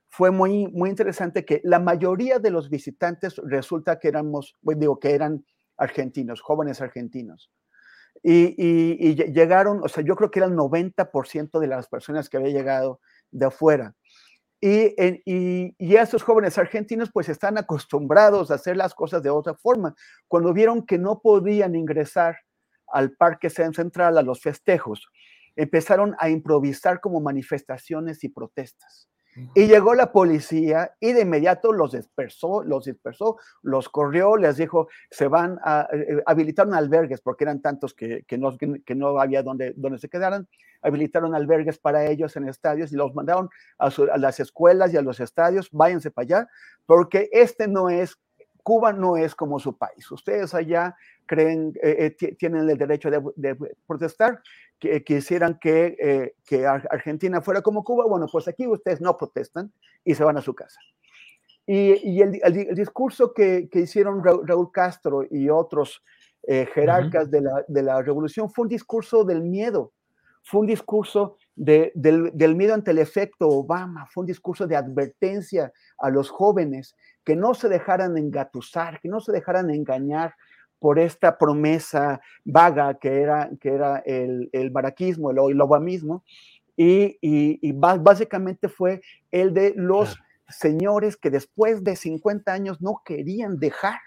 fue 0.10 0.32
muy, 0.32 0.68
muy 0.68 0.90
interesante 0.90 1.45
que 1.45 1.62
la 1.64 1.80
mayoría 1.80 2.38
de 2.38 2.52
los 2.52 2.70
visitantes 2.70 3.38
resulta 3.38 4.00
que 4.00 4.10
éramos, 4.10 4.58
pues, 4.62 4.78
digo, 4.78 5.00
que 5.00 5.12
eran 5.16 5.45
argentinos, 5.78 6.41
jóvenes 6.41 6.82
argentinos. 6.82 7.52
Y, 8.26 9.16
llegaron, 9.34 9.82
o 9.84 9.90
sea, 9.90 10.04
yo 10.04 10.16
creo 10.16 10.32
que 10.32 10.40
era 10.40 10.48
el 10.48 10.56
90% 10.56 11.60
de 11.60 11.68
las 11.68 11.90
personas 11.90 12.30
que 12.30 12.38
había 12.38 12.54
llegado 12.54 13.02
de 13.32 13.48
afuera. 13.48 13.95
Y, 14.62 14.95
y, 15.26 15.76
y, 15.78 15.95
estos 15.98 16.24
jóvenes 16.24 16.58
argentinos 16.58 17.12
pues 17.12 17.28
están 17.28 17.58
acostumbrados 17.58 18.50
a 18.50 18.56
hacer 18.56 18.78
las 18.78 18.95
cosas 18.95 19.22
de 19.22 19.30
otra 19.30 19.56
forma. 19.56 19.94
Cuando 20.30 20.54
vieron 20.54 20.86
que 20.86 20.98
no 20.98 21.20
podían 21.20 21.76
ingresar 21.76 22.38
al 22.88 23.12
Parque 23.12 23.50
Central, 23.50 24.18
a 24.18 24.22
los 24.22 24.41
festejos, 24.41 25.10
empezaron 25.58 26.16
a 26.18 26.30
improvisar 26.30 27.02
como 27.02 27.20
manifestaciones 27.20 28.24
y 28.24 28.30
protestas. 28.30 29.10
Y 29.56 29.68
llegó 29.68 29.96
la 29.96 30.12
policía 30.12 30.96
y 31.00 31.14
de 31.14 31.22
inmediato 31.22 31.72
los 31.72 31.92
dispersó, 31.92 32.64
los 32.64 32.86
dispersó, 32.86 33.38
los 33.62 33.90
corrió, 33.90 34.38
les 34.38 34.58
dijo, 34.58 34.88
se 35.10 35.28
van 35.28 35.60
a, 35.64 35.88
eh, 35.92 36.06
eh, 36.10 36.24
habilitaron 36.26 36.74
albergues 36.74 37.22
porque 37.22 37.44
eran 37.46 37.62
tantos 37.62 37.94
que, 37.94 38.24
que, 38.28 38.38
no, 38.38 38.56
que 38.58 38.96
no 38.96 39.20
había 39.20 39.42
donde, 39.42 39.74
donde 39.76 39.98
se 39.98 40.10
quedaran, 40.10 40.48
habilitaron 40.82 41.34
albergues 41.34 41.80
para 41.80 42.06
ellos 42.06 42.36
en 42.36 42.48
estadios 42.48 42.92
y 42.92 42.96
los 42.96 43.16
mandaron 43.16 43.50
a, 43.80 43.88
a 43.88 44.18
las 44.18 44.40
escuelas 44.40 44.94
y 44.94 44.98
a 44.98 45.02
los 45.02 45.20
estadios, 45.20 45.70
váyanse 45.72 46.12
para 46.12 46.24
allá, 46.24 46.50
porque 46.86 47.30
este 47.32 47.68
no 47.68 47.90
es 47.90 48.18
Cuba 48.64 48.94
no 48.94 49.18
es 49.18 49.35
como 49.35 49.60
su 49.60 49.77
país. 49.77 50.10
Ustedes 50.10 50.53
allá 50.53 50.95
creen, 51.26 51.73
eh, 51.84 52.15
eh, 52.19 52.35
tienen 52.35 52.69
el 52.69 52.77
derecho 52.77 53.11
de, 53.11 53.73
protestar, 53.85 54.41
que 54.80 55.03
quisieran 55.03 55.60
que, 55.60 55.95
eh, 55.99 56.35
que, 56.45 56.65
Argentina 56.65 57.41
fuera 57.41 57.61
como 57.61 57.84
Cuba. 57.84 58.06
Bueno, 58.07 58.27
pues 58.31 58.48
aquí 58.48 58.65
ustedes 58.65 59.02
no 59.02 59.18
protestan 59.18 59.72
y 60.03 60.15
se 60.15 60.23
van 60.23 60.38
a 60.38 60.41
su 60.41 60.56
casa. 60.56 60.80
Y, 61.65 62.22
el, 62.22 62.76
discurso 62.76 63.34
que, 63.34 63.69
que, 63.69 63.81
hicieron 63.81 64.23
Raúl 64.23 64.72
Castro 64.72 65.23
y 65.30 65.49
otros 65.49 66.02
jerarcas 66.45 67.31
de, 67.31 67.40
la, 67.40 67.64
de 67.69 67.84
la 67.84 68.02
revolución 68.02 68.49
fue 68.49 68.64
un 68.64 68.69
discurso 68.69 69.23
del 69.23 69.41
miedo, 69.41 69.94
fue 70.44 70.60
un 70.60 70.68
discurso 70.68 71.38
del, 71.56 71.92
del, 71.96 72.56
miedo 72.56 72.74
ante 72.74 72.92
el 72.92 73.00
efecto 73.00 73.48
Obama, 73.48 74.08
fue 74.08 74.22
un 74.22 74.28
discurso 74.28 74.66
de 74.68 74.76
advertencia 74.76 75.72
a 76.00 76.10
los 76.10 76.30
jóvenes 76.30 76.96
que 77.24 77.36
no 77.36 77.54
se 77.54 77.70
dejaran 77.70 78.18
engatusar, 78.18 79.00
que 79.00 79.10
no 79.10 79.20
se 79.20 79.32
dejaran 79.32 79.70
engañar 79.70 80.36
por 80.80 81.00
esta 81.00 81.38
promesa 81.38 82.20
vaga 82.44 82.96
que 82.96 83.22
era, 83.22 83.50
que 83.62 83.70
era 83.70 84.00
el, 84.00 84.50
el 84.52 84.70
baraquismo, 84.70 85.32
el, 85.32 85.38
el 85.52 85.62
obamismo, 85.62 86.24
y, 86.76 87.20
y, 87.22 87.72
básicamente 87.72 88.68
fue 88.68 89.02
el 89.32 89.54
de 89.54 89.74
los 89.76 90.18
señores 90.50 91.18
que 91.18 91.30
después 91.30 91.84
de 91.84 91.96
50 91.96 92.52
años 92.52 92.82
no 92.82 93.02
querían 93.06 93.60
dejar 93.60 94.00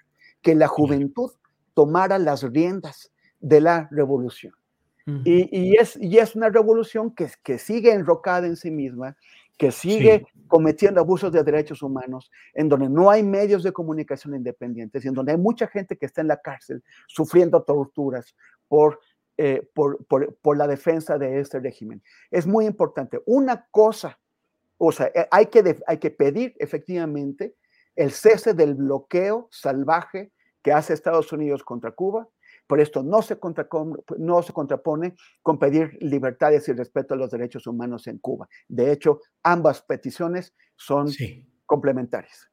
que 0.42 0.56
la 0.56 0.66
juventud 0.66 1.30
tomara 1.74 2.18
las 2.18 2.42
riendas 2.42 3.12
de 3.40 3.60
la 3.60 3.88
revolución 3.92 4.52
y, 5.06 5.76
es, 5.76 5.96
y 6.00 6.18
es 6.18 6.34
una 6.34 6.48
revolución 6.48 7.14
que, 7.14 7.30
que 7.44 7.58
sigue 7.58 7.92
enrocada 7.92 8.46
en 8.46 8.56
sí 8.56 8.72
misma, 8.72 9.16
que 9.56 9.70
sigue 9.70 10.26
cometiendo 10.48 11.00
abusos 11.00 11.32
de 11.32 11.44
derechos 11.44 11.82
humanos, 11.82 12.30
en 12.54 12.68
donde 12.68 12.88
no 12.88 13.10
hay 13.10 13.22
medios 13.22 13.62
de 13.62 13.72
comunicación 13.72 14.34
independientes 14.34 15.04
y 15.04 15.08
en 15.08 15.14
donde 15.14 15.32
hay 15.32 15.38
mucha 15.38 15.68
gente 15.68 15.96
que 15.96 16.06
está 16.06 16.20
en 16.20 16.28
la 16.28 16.40
cárcel 16.40 16.82
sufriendo 17.06 17.62
torturas 17.62 18.34
por, 18.68 18.98
eh, 19.38 19.68
por, 19.74 20.04
por, 20.06 20.34
por, 20.36 20.56
la 20.56 20.66
defensa 20.66 21.18
de 21.18 21.40
este 21.40 21.60
régimen. 21.60 22.02
Es 22.30 22.46
muy 22.46 22.66
importante. 22.66 23.20
Una 23.26 23.66
cosa, 23.70 24.18
o 24.76 24.92
sea, 24.92 25.06
eh, 25.14 25.28
hay 25.30 25.46
que, 25.46 25.76
hay 25.86 25.98
que 25.98 26.10
pedir 26.10 26.54
efectivamente 26.58 27.54
el 27.94 28.10
cese 28.10 28.54
del 28.54 28.74
bloqueo 28.74 29.48
salvaje 29.50 30.32
que 30.62 30.72
hace 30.72 30.92
Estados 30.92 31.32
Unidos 31.32 31.62
contra 31.62 31.92
Cuba 31.92 32.28
por 32.66 32.80
esto 32.80 33.02
no 33.02 33.22
se, 33.22 33.38
no 34.18 34.42
se 34.42 34.52
contrapone 34.52 35.14
con 35.42 35.58
pedir 35.58 35.96
libertades 36.00 36.68
y 36.68 36.72
respeto 36.72 37.14
a 37.14 37.16
los 37.16 37.30
derechos 37.30 37.66
humanos 37.66 38.06
en 38.06 38.18
Cuba. 38.18 38.48
De 38.68 38.92
hecho, 38.92 39.20
ambas 39.42 39.82
peticiones 39.82 40.54
son 40.76 41.08
complementarias. 41.64 42.50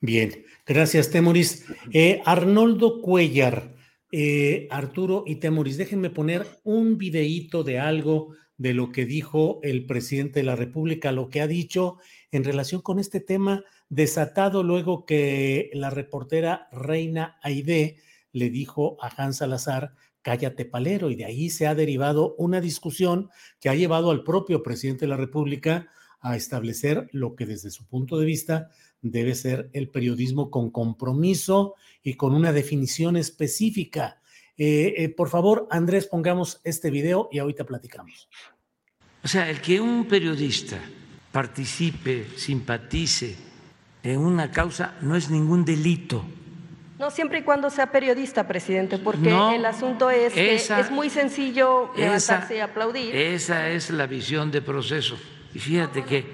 Bien, 0.00 0.44
gracias, 0.64 1.10
Temoris. 1.10 1.64
Eh, 1.92 2.22
Arnoldo 2.24 3.02
Cuellar, 3.02 3.74
eh, 4.12 4.68
Arturo 4.70 5.24
y 5.26 5.36
Temoris, 5.36 5.76
déjenme 5.76 6.10
poner 6.10 6.46
un 6.62 6.98
videíto 6.98 7.64
de 7.64 7.80
algo 7.80 8.34
de 8.56 8.74
lo 8.74 8.90
que 8.92 9.06
dijo 9.06 9.60
el 9.62 9.86
presidente 9.86 10.40
de 10.40 10.46
la 10.46 10.56
República, 10.56 11.12
lo 11.12 11.28
que 11.28 11.40
ha 11.40 11.46
dicho 11.46 11.98
en 12.30 12.44
relación 12.44 12.80
con 12.80 12.98
este 12.98 13.20
tema 13.20 13.64
desatado 13.88 14.62
luego 14.62 15.06
que 15.06 15.70
la 15.72 15.90
reportera 15.90 16.68
Reina 16.72 17.38
Aide 17.42 17.98
le 18.38 18.50
dijo 18.50 18.96
a 19.00 19.08
Hans 19.08 19.38
Salazar, 19.38 19.94
cállate 20.22 20.64
palero, 20.64 21.10
y 21.10 21.16
de 21.16 21.24
ahí 21.24 21.50
se 21.50 21.66
ha 21.66 21.74
derivado 21.74 22.34
una 22.38 22.60
discusión 22.60 23.30
que 23.60 23.68
ha 23.68 23.74
llevado 23.74 24.10
al 24.10 24.24
propio 24.24 24.62
presidente 24.62 25.06
de 25.06 25.10
la 25.10 25.16
República 25.16 25.88
a 26.20 26.36
establecer 26.36 27.08
lo 27.12 27.36
que 27.36 27.46
desde 27.46 27.70
su 27.70 27.86
punto 27.86 28.18
de 28.18 28.26
vista 28.26 28.70
debe 29.00 29.34
ser 29.34 29.70
el 29.72 29.88
periodismo 29.88 30.50
con 30.50 30.70
compromiso 30.70 31.74
y 32.02 32.14
con 32.14 32.34
una 32.34 32.52
definición 32.52 33.16
específica. 33.16 34.20
Eh, 34.56 34.94
eh, 34.96 35.08
por 35.08 35.28
favor, 35.28 35.68
Andrés, 35.70 36.06
pongamos 36.06 36.60
este 36.64 36.90
video 36.90 37.28
y 37.30 37.38
ahorita 37.38 37.64
platicamos. 37.64 38.28
O 39.22 39.28
sea, 39.28 39.48
el 39.48 39.60
que 39.60 39.80
un 39.80 40.06
periodista 40.06 40.80
participe, 41.30 42.26
simpatice 42.36 43.36
en 44.02 44.20
una 44.20 44.50
causa 44.50 44.96
no 45.02 45.16
es 45.16 45.30
ningún 45.30 45.64
delito. 45.64 46.24
No, 46.98 47.12
siempre 47.12 47.38
y 47.38 47.42
cuando 47.42 47.70
sea 47.70 47.92
periodista, 47.92 48.48
presidente, 48.48 48.98
porque 48.98 49.28
el 49.28 49.64
asunto 49.64 50.10
es 50.10 50.32
que 50.32 50.56
es 50.56 50.90
muy 50.90 51.10
sencillo 51.10 51.92
levantarse 51.96 52.56
y 52.56 52.60
aplaudir. 52.60 53.14
Esa 53.14 53.68
es 53.68 53.90
la 53.90 54.06
visión 54.06 54.50
de 54.50 54.62
proceso. 54.62 55.16
Y 55.54 55.60
fíjate 55.60 56.04
que 56.04 56.26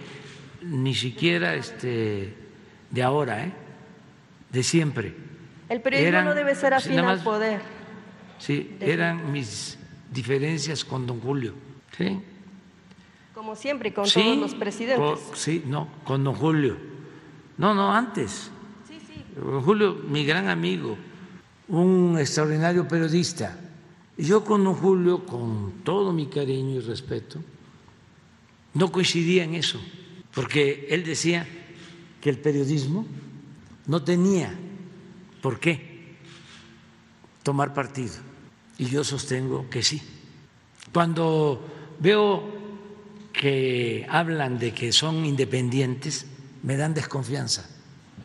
ni 0.62 0.94
siquiera 0.94 1.54
este, 1.54 2.34
de 2.90 3.02
ahora, 3.02 3.44
¿eh? 3.44 3.52
de 4.50 4.62
siempre. 4.62 5.14
El 5.68 5.82
periodismo 5.82 6.22
no 6.22 6.34
debe 6.34 6.54
ser 6.54 6.72
afín 6.72 6.98
al 6.98 7.22
poder. 7.22 7.60
Sí, 8.38 8.76
eran 8.80 9.32
mis 9.32 9.78
diferencias 10.10 10.82
con 10.84 11.06
don 11.06 11.20
Julio. 11.20 11.54
¿sí? 11.96 12.22
Como 13.34 13.54
siempre, 13.54 13.92
con 13.92 14.08
todos 14.08 14.36
los 14.38 14.54
presidentes. 14.54 15.20
sí, 15.34 15.62
no, 15.66 15.88
con 16.04 16.24
don 16.24 16.34
Julio. 16.34 16.78
No, 17.58 17.74
no, 17.74 17.92
antes. 17.92 18.50
Don 19.35 19.62
Julio, 19.62 19.94
mi 19.94 20.24
gran 20.24 20.48
amigo, 20.48 20.97
un 21.69 22.16
extraordinario 22.19 22.86
periodista. 22.86 23.59
Yo 24.16 24.44
con 24.44 24.65
Julio, 24.74 25.27
con 25.27 25.82
todo 25.82 26.12
mi 26.12 26.27
cariño 26.27 26.77
y 26.77 26.81
respeto, 26.81 27.40
no 28.74 28.93
coincidía 28.93 29.43
en 29.43 29.55
eso, 29.55 29.81
porque 30.32 30.86
él 30.90 31.05
decía 31.05 31.47
que 32.20 32.31
el 32.31 32.39
periodismo 32.39 33.06
no 33.86 34.02
tenía 34.02 34.55
por 35.43 35.59
qué 35.59 36.16
tomar 37.43 37.74
partido. 37.74 38.15
Y 38.78 38.86
yo 38.86 39.02
sostengo 39.02 39.69
que 39.69 39.82
sí. 39.82 40.01
Cuando 40.93 41.65
veo 41.98 42.43
que 43.32 44.06
hablan 44.09 44.59
de 44.59 44.73
que 44.73 44.93
son 44.93 45.24
independientes, 45.24 46.27
me 46.62 46.77
dan 46.77 46.94
desconfianza. 46.94 47.73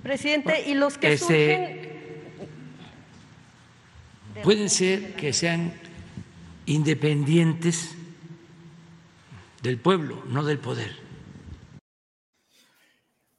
Presidente, 0.03 0.63
¿y 0.67 0.73
los 0.76 0.97
que 0.97 1.17
surgen? 1.17 1.89
Pueden 4.43 4.69
ser 4.69 5.15
que 5.15 5.34
sean 5.34 5.73
independientes 6.65 7.95
del 9.61 9.80
pueblo, 9.80 10.23
no 10.27 10.45
del 10.45 10.59
poder. 10.59 10.95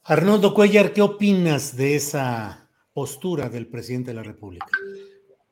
Arnoldo 0.03 0.53
Cuellar, 0.53 0.93
¿qué 0.93 1.01
opinas 1.01 1.75
de 1.75 1.95
esa 1.95 2.67
postura 2.93 3.49
del 3.49 3.67
presidente 3.67 4.11
de 4.11 4.15
la 4.15 4.23
República? 4.23 4.67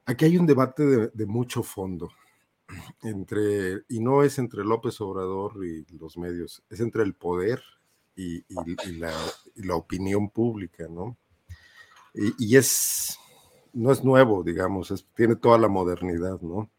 Aquí 0.06 0.26
hay 0.26 0.38
un 0.38 0.45
debate 0.45 1.10
de, 1.14 1.26
mucho 1.26 1.64
fondo, 1.64 2.11
entre, 3.03 3.84
y 3.90 3.99
no 3.99 4.23
es 4.23 4.38
entre 4.40 4.64
López 4.64 4.99
Obrador 5.02 5.65
y 5.65 5.86
los 5.98 6.18
medios, 6.18 6.64
es 6.69 6.80
entre 6.80 7.03
el 7.03 7.14
poder 7.14 7.61
y, 8.15 8.44
la, 8.98 9.14
opinión 9.76 10.30
pública, 10.30 10.88
¿no? 10.90 11.18
Y, 12.14 12.57
es, 12.57 13.18
no 13.72 13.91
es 13.91 14.03
nuevo, 14.03 14.44
digamos, 14.44 15.06
tiene 15.15 15.36
toda 15.36 15.57
la 15.57 15.68
modernidad, 15.68 16.41
¿no? 16.41 16.69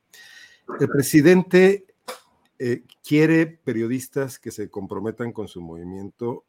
El 0.80 0.88
presidente 0.88 1.86
eh, 2.58 2.82
quiere 3.02 3.46
periodistas 3.46 4.38
que 4.38 4.50
se 4.50 4.68
comprometan 4.70 5.32
con 5.32 5.48
su 5.48 5.60
movimiento 5.60 6.44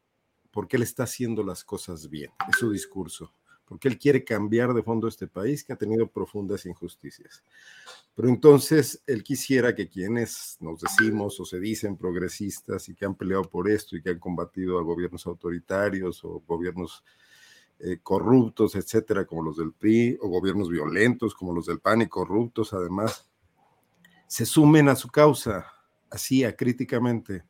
porque 0.50 0.76
él 0.76 0.82
está 0.82 1.04
haciendo 1.04 1.42
las 1.42 1.64
cosas 1.64 2.10
bien, 2.10 2.30
es 2.48 2.58
su 2.58 2.70
discurso, 2.70 3.32
porque 3.72 3.88
él 3.88 3.98
quiere 3.98 4.22
cambiar 4.22 4.74
de 4.74 4.82
fondo 4.82 5.08
este 5.08 5.26
país 5.26 5.64
que 5.64 5.72
ha 5.72 5.76
tenido 5.76 6.06
profundas 6.06 6.66
injusticias. 6.66 7.42
Pero 8.14 8.28
entonces 8.28 9.02
él 9.06 9.24
quisiera 9.24 9.74
que 9.74 9.88
quienes 9.88 10.58
nos 10.60 10.82
decimos 10.82 11.40
o 11.40 11.46
se 11.46 11.58
dicen 11.58 11.96
progresistas 11.96 12.90
y 12.90 12.94
que 12.94 13.06
han 13.06 13.14
peleado 13.14 13.44
por 13.44 13.70
esto 13.70 13.96
y 13.96 14.02
que 14.02 14.10
han 14.10 14.18
combatido 14.18 14.78
a 14.78 14.82
gobiernos 14.82 15.26
autoritarios 15.26 16.22
o 16.22 16.42
gobiernos 16.46 17.02
eh, 17.80 17.96
corruptos, 18.02 18.74
etcétera, 18.74 19.24
como 19.24 19.42
los 19.42 19.56
del 19.56 19.72
PRI, 19.72 20.18
o 20.20 20.28
gobiernos 20.28 20.68
violentos 20.68 21.34
como 21.34 21.54
los 21.54 21.64
del 21.64 21.80
PAN 21.80 22.02
y 22.02 22.08
corruptos, 22.08 22.74
además, 22.74 23.26
se 24.26 24.44
sumen 24.44 24.90
a 24.90 24.96
su 24.96 25.08
causa, 25.08 25.64
así, 26.10 26.44
críticamente 26.58 27.42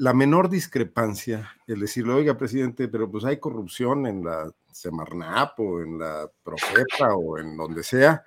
la 0.00 0.14
menor 0.14 0.48
discrepancia, 0.48 1.54
el 1.66 1.80
decirle, 1.80 2.14
oiga, 2.14 2.38
presidente, 2.38 2.88
pero 2.88 3.10
pues 3.10 3.22
hay 3.26 3.38
corrupción 3.38 4.06
en 4.06 4.24
la 4.24 4.50
Semarnap 4.72 5.60
o 5.60 5.82
en 5.82 5.98
la 5.98 6.26
Profeta 6.42 7.14
o 7.14 7.36
en 7.36 7.54
donde 7.54 7.82
sea, 7.82 8.24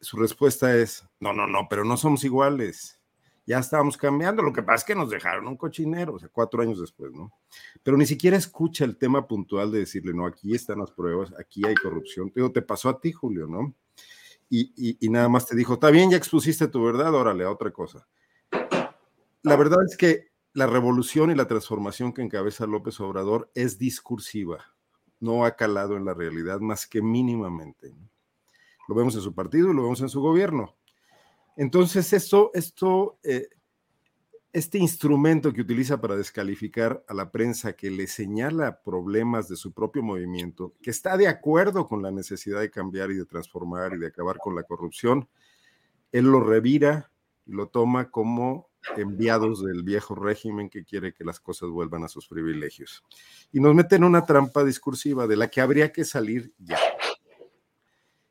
su 0.00 0.16
respuesta 0.16 0.76
es, 0.76 1.06
no, 1.20 1.32
no, 1.32 1.46
no, 1.46 1.68
pero 1.70 1.84
no 1.84 1.96
somos 1.96 2.24
iguales. 2.24 3.00
Ya 3.46 3.60
estábamos 3.60 3.96
cambiando, 3.96 4.42
lo 4.42 4.52
que 4.52 4.64
pasa 4.64 4.78
es 4.78 4.84
que 4.84 4.94
nos 4.96 5.10
dejaron 5.10 5.46
un 5.46 5.56
cochinero, 5.56 6.14
o 6.14 6.18
sea, 6.18 6.28
cuatro 6.28 6.60
años 6.60 6.80
después, 6.80 7.12
¿no? 7.12 7.32
Pero 7.84 7.96
ni 7.96 8.04
siquiera 8.04 8.36
escucha 8.36 8.84
el 8.84 8.96
tema 8.96 9.28
puntual 9.28 9.70
de 9.70 9.78
decirle, 9.78 10.12
no, 10.12 10.26
aquí 10.26 10.56
están 10.56 10.80
las 10.80 10.90
pruebas, 10.90 11.32
aquí 11.38 11.64
hay 11.64 11.76
corrupción. 11.76 12.32
Te 12.32 12.40
digo, 12.40 12.50
te 12.50 12.62
pasó 12.62 12.88
a 12.88 13.00
ti, 13.00 13.12
Julio, 13.12 13.46
¿no? 13.46 13.72
Y, 14.50 14.96
y 14.98 15.08
nada 15.08 15.28
más 15.28 15.46
te 15.46 15.54
dijo, 15.54 15.74
está 15.74 15.90
bien, 15.90 16.10
ya 16.10 16.16
expusiste 16.16 16.66
tu 16.66 16.82
verdad, 16.82 17.14
órale, 17.14 17.44
a 17.44 17.50
otra 17.52 17.70
cosa. 17.70 18.08
La 19.42 19.54
verdad 19.54 19.78
es 19.88 19.96
que 19.96 20.33
la 20.54 20.66
revolución 20.66 21.30
y 21.30 21.34
la 21.34 21.48
transformación 21.48 22.12
que 22.12 22.22
encabeza 22.22 22.66
López 22.66 22.98
Obrador 23.00 23.50
es 23.54 23.76
discursiva, 23.76 24.64
no 25.20 25.44
ha 25.44 25.56
calado 25.56 25.96
en 25.96 26.04
la 26.04 26.14
realidad 26.14 26.60
más 26.60 26.86
que 26.86 27.02
mínimamente. 27.02 27.92
Lo 28.88 28.94
vemos 28.94 29.14
en 29.16 29.20
su 29.20 29.34
partido 29.34 29.70
y 29.70 29.74
lo 29.74 29.82
vemos 29.82 30.00
en 30.00 30.08
su 30.08 30.20
gobierno. 30.20 30.76
Entonces, 31.56 32.12
esto, 32.12 32.50
esto 32.54 33.18
eh, 33.24 33.48
este 34.54 34.78
instrumento 34.78 35.52
que 35.52 35.62
utiliza 35.62 36.00
para 36.00 36.14
descalificar 36.14 37.04
a 37.08 37.14
la 37.14 37.32
prensa 37.32 37.72
que 37.72 37.90
le 37.90 38.06
señala 38.06 38.80
problemas 38.82 39.48
de 39.48 39.56
su 39.56 39.72
propio 39.72 40.04
movimiento, 40.04 40.74
que 40.80 40.90
está 40.90 41.16
de 41.16 41.26
acuerdo 41.26 41.88
con 41.88 42.02
la 42.02 42.12
necesidad 42.12 42.60
de 42.60 42.70
cambiar 42.70 43.10
y 43.10 43.16
de 43.16 43.24
transformar 43.24 43.94
y 43.94 43.98
de 43.98 44.06
acabar 44.06 44.38
con 44.38 44.54
la 44.54 44.62
corrupción, 44.62 45.28
él 46.12 46.26
lo 46.26 46.38
revira 46.38 47.10
y 47.44 47.50
lo 47.50 47.66
toma 47.66 48.12
como 48.12 48.70
enviados 48.96 49.64
del 49.64 49.82
viejo 49.82 50.14
régimen 50.14 50.68
que 50.68 50.84
quiere 50.84 51.12
que 51.12 51.24
las 51.24 51.40
cosas 51.40 51.70
vuelvan 51.70 52.04
a 52.04 52.08
sus 52.08 52.28
privilegios. 52.28 53.02
Y 53.52 53.60
nos 53.60 53.74
mete 53.74 53.96
en 53.96 54.04
una 54.04 54.24
trampa 54.24 54.64
discursiva 54.64 55.26
de 55.26 55.36
la 55.36 55.48
que 55.48 55.60
habría 55.60 55.92
que 55.92 56.04
salir 56.04 56.52
ya. 56.58 56.78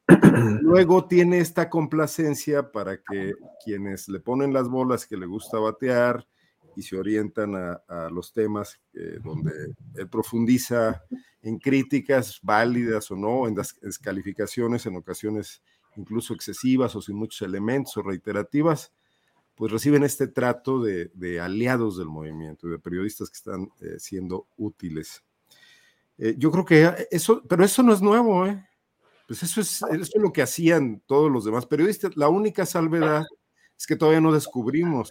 Luego 0.62 1.06
tiene 1.06 1.40
esta 1.40 1.70
complacencia 1.70 2.72
para 2.72 2.98
que 2.98 3.34
quienes 3.64 4.10
le 4.10 4.20
ponen 4.20 4.54
las 4.54 4.68
bolas 4.68 5.06
que 5.06 5.18
le 5.18 5.26
gusta 5.26 5.60
batear 5.60 6.28
y 6.76 6.82
se 6.82 6.98
orientan 6.98 7.56
a, 7.56 8.10
los 8.10 8.34
temas 8.34 8.82
eh, 8.94 9.20
donde 9.24 9.52
él 9.96 10.10
profundiza 10.10 11.04
en 11.42 11.60
críticas 11.60 12.40
válidas 12.42 13.12
o 13.12 13.16
no, 13.16 13.48
en 13.48 13.54
descalificaciones 13.54 14.86
en 14.86 14.96
ocasiones 14.96 15.62
incluso 15.96 16.34
excesivas 16.34 16.96
o 16.96 17.02
sin 17.02 17.16
muchos 17.16 17.42
elementos 17.44 17.96
o 17.98 18.02
reiterativas, 18.02 18.92
pues 19.64 19.72
reciben 19.72 20.04
este 20.04 20.28
trato 20.28 20.84
de, 20.84 21.40
aliados 21.40 21.98
del 21.98 22.10
movimiento, 22.10 22.68
de 22.68 22.80
periodistas 22.80 23.30
que 23.30 23.38
están 23.38 23.72
eh, 23.80 23.98
siendo 23.98 24.46
útiles. 24.58 25.24
Eh, 26.18 26.36
yo 26.38 26.52
creo 26.52 26.66
que 26.66 27.08
eso, 27.10 27.42
pero 27.48 27.64
eso 27.64 27.82
no 27.82 27.94
es 27.94 28.02
nuevo, 28.02 28.46
¿eh? 28.46 28.62
Pues 29.26 29.42
eso 29.42 29.62
es, 29.62 29.82
eso 29.82 30.12
es 30.16 30.22
lo 30.22 30.34
que 30.34 30.42
hacían 30.42 31.02
todos 31.06 31.32
los 31.32 31.46
demás 31.46 31.66
periodistas. 31.66 32.18
La 32.18 32.28
única 32.28 32.66
salvedad 32.66 33.24
es 33.80 33.88
que 33.88 33.96
todavía 33.96 34.20
no 34.20 34.34
descubrimos 34.34 35.10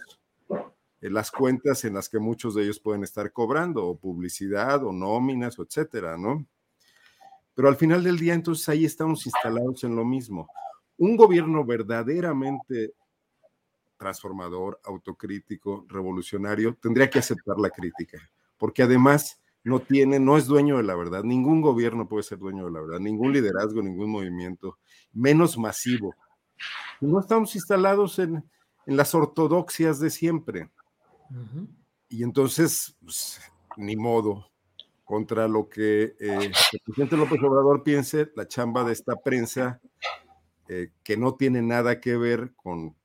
eh, 1.01 1.09
las 1.09 1.31
cuentas 1.31 1.83
en 1.85 1.95
las 1.95 2.07
que 2.07 2.19
muchos 2.19 2.53
de 2.53 2.61
ellos 2.61 2.79
pueden 2.79 3.03
estar 3.03 3.31
cobrando, 3.31 3.83
o 3.87 3.97
publicidad, 3.97 4.85
o 4.85 4.91
nóminas, 4.91 5.57
o 5.57 5.63
etcétera, 5.63 6.15
¿no? 6.15 6.45
Pero 7.55 7.69
al 7.69 7.75
final 7.75 8.03
del 8.03 8.19
día, 8.19 8.35
entonces 8.35 8.69
ahí 8.69 8.85
estamos 8.85 9.25
instalados 9.25 9.83
en 9.83 9.95
lo 9.95 10.05
mismo. 10.05 10.47
Un 10.99 11.17
gobierno 11.17 11.65
verdaderamente 11.65 12.93
transformador, 14.03 14.81
autocrítico, 14.83 15.85
revolucionario, 15.87 16.75
tendría 16.81 17.09
que 17.09 17.19
aceptar 17.19 17.57
la 17.57 17.69
crítica, 17.69 18.19
porque 18.57 18.83
además 18.83 19.41
no 19.63 19.79
tiene, 19.79 20.19
no 20.19 20.35
es 20.37 20.45
dueño 20.45 20.75
de 20.75 20.83
la 20.83 20.93
verdad. 20.93 21.23
Ningún 21.23 21.61
gobierno 21.61 22.09
puede 22.09 22.23
ser 22.23 22.37
dueño 22.37 22.65
de 22.65 22.71
la 22.71 22.81
verdad, 22.81 22.99
ningún 22.99 23.31
liderazgo, 23.31 23.81
ningún 23.81 24.09
movimiento, 24.09 24.77
menos 25.13 25.57
masivo. 25.57 26.13
No 26.99 27.21
estamos 27.21 27.55
instalados 27.55 28.19
en, 28.19 28.43
las 28.85 29.15
ortodoxias 29.15 30.01
de 30.01 30.09
siempre. 30.09 30.69
Y 32.09 32.23
entonces, 32.23 32.97
pues, 33.01 33.39
ni 33.77 33.95
modo, 33.95 34.51
contra 35.05 35.47
lo 35.47 35.69
que 35.69 36.15
eh, 36.19 36.51
el 36.73 36.79
presidente 36.83 37.15
López 37.15 37.41
Obrador 37.41 37.83
piense, 37.83 38.29
la 38.35 38.45
chamba 38.45 38.83
de 38.83 38.91
esta 38.91 39.15
prensa, 39.15 39.79
eh, 40.67 40.91
que 41.05 41.15
no 41.15 41.35
tiene 41.35 41.61
nada 41.61 42.01
que 42.01 42.17
ver 42.17 42.53
con 42.55 42.97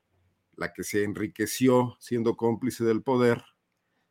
la 0.58 0.72
que 0.72 0.82
se 0.82 1.04
enriqueció 1.04 1.96
siendo 2.00 2.36
cómplice 2.36 2.84
del 2.84 3.02
poder, 3.02 3.42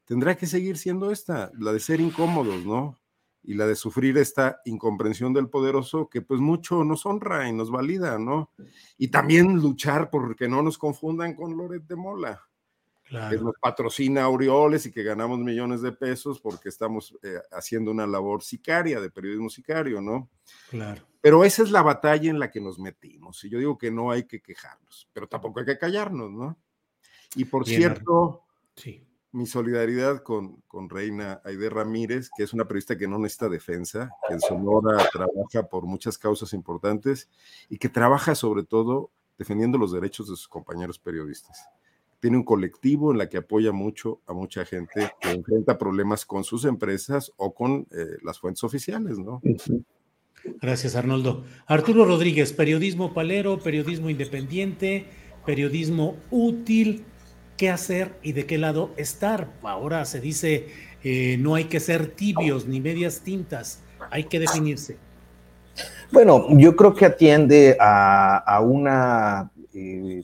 tendrá 0.06 0.36
que 0.36 0.48
seguir 0.48 0.78
siendo 0.78 1.11
esta, 1.11 1.52
la 1.60 1.74
de 1.74 1.80
ser 1.80 1.99
incómodos, 1.99 2.65
¿no? 2.65 2.98
Y 3.44 3.53
la 3.53 3.68
de 3.68 3.76
sufrir 3.76 4.18
esta 4.18 4.61
incomprensión 4.65 5.34
del 5.34 5.49
poderoso 5.49 6.10
que 6.10 6.22
pues 6.22 6.40
mucho 6.40 6.84
nos 6.84 7.06
honra 7.06 7.48
y 7.48 7.53
nos 7.53 7.69
valida, 7.69 8.18
¿no? 8.18 8.52
Y 8.98 9.10
también 9.10 9.57
luchar 9.57 10.10
porque 10.10 10.48
no 10.48 10.64
nos 10.64 10.78
confundan 10.78 11.36
con 11.36 11.56
Loret 11.56 11.84
de 11.84 11.95
Mola, 11.98 12.41
que 13.03 13.38
nos 13.38 13.53
patrocina 13.61 14.24
Aureoles 14.24 14.86
y 14.86 14.91
que 14.91 15.03
ganamos 15.03 15.40
millones 15.40 15.82
de 15.82 15.91
pesos 15.91 16.40
porque 16.40 16.69
estamos 16.69 17.18
eh, 17.24 17.40
haciendo 17.52 17.91
una 17.91 18.07
labor 18.07 18.41
sicaria, 18.41 19.02
de 19.02 19.11
periodismo 19.11 19.49
sicario, 19.49 20.02
¿no? 20.02 20.30
Claro. 20.69 21.06
Pero 21.28 21.44
esa 21.44 21.62
es 21.62 21.72
la 21.72 21.82
batalla 21.82 22.30
en 22.30 22.40
la 22.40 22.49
que 22.49 22.62
nos 22.62 22.80
metimos. 22.80 23.44
Y 23.44 23.49
yo 23.49 23.60
digo 23.60 23.78
que 23.78 23.91
no 23.91 24.12
hay 24.12 24.24
que 24.24 24.41
quejarnos, 24.41 25.10
pero 25.12 25.28
tampoco 25.28 25.60
hay 25.60 25.66
que 25.66 25.78
callarnos, 25.78 26.32
¿no? 26.32 26.58
Y 27.36 27.44
por 27.44 27.66
cierto, 27.66 28.45
sí 28.74 29.06
mi 29.34 29.45
solidaridad 29.45 30.24
con, 30.24 30.62
con 30.68 30.90
Reina 30.90 31.41
Aide 31.44 31.70
Ramírez, 31.70 32.30
que 32.36 32.44
es 32.44 32.54
una 32.54 32.66
periodista 32.66 32.98
que 32.98 33.10
no 33.10 33.20
necesita 33.20 33.49
defensa, 33.49 34.10
que 34.28 34.36
en 34.36 34.40
Sonora 34.40 34.98
trabaja 35.12 35.68
por 35.70 35.86
muchas 35.86 36.18
causas 36.18 36.54
importantes 36.54 37.30
y 37.70 37.78
que 37.78 37.90
trabaja 37.90 38.36
sobre 38.36 38.64
todo 38.64 39.12
defendiendo 39.38 39.78
los 39.78 39.91
derechos 39.91 40.30
de 40.30 40.36
sus 40.38 40.48
compañeros 40.48 40.98
periodistas. 40.98 41.68
Tiene 42.22 42.38
un 42.38 42.44
colectivo 42.44 43.12
en 43.12 43.18
la 43.18 43.28
que 43.28 43.38
apoya 43.38 43.74
mucho 43.74 44.22
a 44.26 44.34
mucha 44.34 44.64
gente 44.64 45.12
que 45.22 45.32
enfrenta 45.32 45.78
problemas 45.78 46.26
con 46.26 46.45
sus 46.45 46.64
empresas 46.64 47.32
o 47.36 47.54
con 47.54 47.86
eh, 47.91 48.18
las 48.24 48.40
fuentes 48.40 48.64
oficiales, 48.64 49.20
¿no? 49.20 49.41
Gracias, 50.61 50.95
Arnoldo. 50.95 51.43
Arturo 51.65 52.05
Rodríguez, 52.05 52.53
periodismo 52.53 53.14
palero, 53.14 53.59
periodismo 53.59 54.09
independiente, 54.09 55.05
periodismo 55.45 56.15
útil 56.31 57.05
qué 57.57 57.69
hacer 57.69 58.18
y 58.22 58.31
de 58.34 58.45
qué 58.45 58.57
lado 58.57 58.91
estar. 58.97 59.49
Ahora 59.64 60.05
se 60.05 60.22
dice, 60.22 60.68
eh, 61.03 61.38
no 61.39 61.55
hay 61.55 61.65
que 61.65 61.80
ser 61.80 62.07
tibios 62.07 62.68
ni 62.68 62.80
medias 62.80 63.22
tintas, 63.22 63.81
hay 64.11 64.26
que 64.26 64.39
definirse. 64.39 64.97
Bueno, 66.11 66.47
yo 66.57 66.76
creo 66.76 66.93
que 66.93 67.05
atiende 67.05 67.76
a, 67.80 68.61
una 68.64 69.51
eh, 69.73 70.23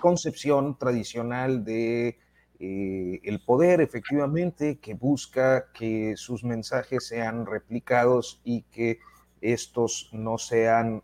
concepción 0.00 0.78
tradicional 0.78 1.64
de 1.64 2.18
eh, 2.58 3.20
el 3.22 3.40
poder, 3.40 3.80
efectivamente, 3.80 4.78
que 4.78 4.94
busca 4.94 5.66
que 5.72 6.14
sus 6.16 6.44
mensajes 6.44 7.06
sean 7.06 7.44
replicados 7.44 8.40
y 8.44 8.62
que 8.62 8.98
estos 9.42 10.08
no 10.12 10.38
sean 10.38 11.02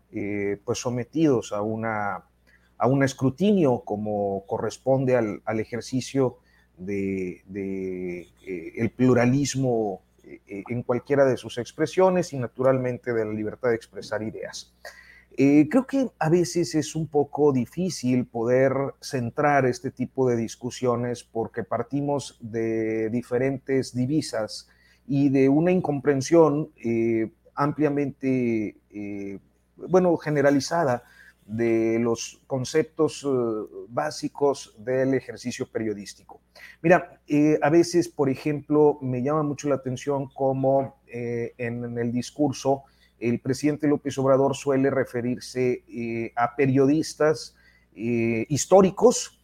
pues 0.65 0.79
sometidos 0.79 1.51
a 1.51 1.61
una 1.61 2.23
a 2.79 2.87
un 2.87 3.03
escrutinio 3.03 3.81
como 3.85 4.45
corresponde 4.47 5.15
al, 5.15 5.59
ejercicio 5.59 6.37
de, 6.77 7.43
eh, 7.53 8.73
el 8.77 8.89
pluralismo 8.91 10.01
eh, 10.23 10.39
eh, 10.47 10.63
en 10.69 10.83
cualquiera 10.83 11.25
de 11.25 11.35
sus 11.35 11.57
expresiones 11.57 12.31
y 12.31 12.37
naturalmente 12.37 13.13
de 13.13 13.25
la 13.25 13.33
libertad 13.33 13.69
de 13.69 13.75
expresar 13.75 14.23
ideas. 14.23 14.73
creo 15.35 15.85
que 15.85 16.09
a 16.19 16.29
veces 16.29 16.73
es 16.73 16.95
un 16.95 17.07
poco 17.07 17.51
difícil 17.51 18.25
poder 18.25 18.73
centrar 19.01 19.65
este 19.65 19.91
tipo 19.91 20.29
de 20.29 20.37
discusiones 20.37 21.23
porque 21.23 21.63
partimos 21.63 22.37
de 22.39 23.09
diferentes 23.09 23.93
divisas 23.93 24.69
y 25.05 25.29
de 25.29 25.49
una 25.49 25.71
incomprensión 25.71 26.69
ampliamente, 27.59 28.75
bueno, 29.75 30.15
generalizada 30.17 31.03
de 31.49 31.97
los 31.99 32.41
conceptos 32.45 33.25
eh, 33.25 33.85
básicos 33.89 34.75
del 34.77 35.15
ejercicio 35.15 35.65
periodístico. 35.65 36.41
Mira, 36.81 37.19
eh, 37.27 37.57
a 37.61 37.69
veces, 37.71 38.07
por 38.07 38.29
ejemplo, 38.29 38.99
me 39.01 39.23
llama 39.23 39.41
mucho 39.41 39.67
la 39.67 39.75
atención 39.75 40.29
cómo 40.31 41.01
eh, 41.07 41.53
en 41.57 41.97
el 41.97 42.11
discurso 42.11 42.83
el 43.19 43.39
presidente 43.39 43.87
López 43.87 44.17
Obrador 44.19 44.55
suele 44.55 44.89
referirse 44.91 45.83
a 46.37 46.55
periodistas 46.55 47.53
históricos 47.93 49.43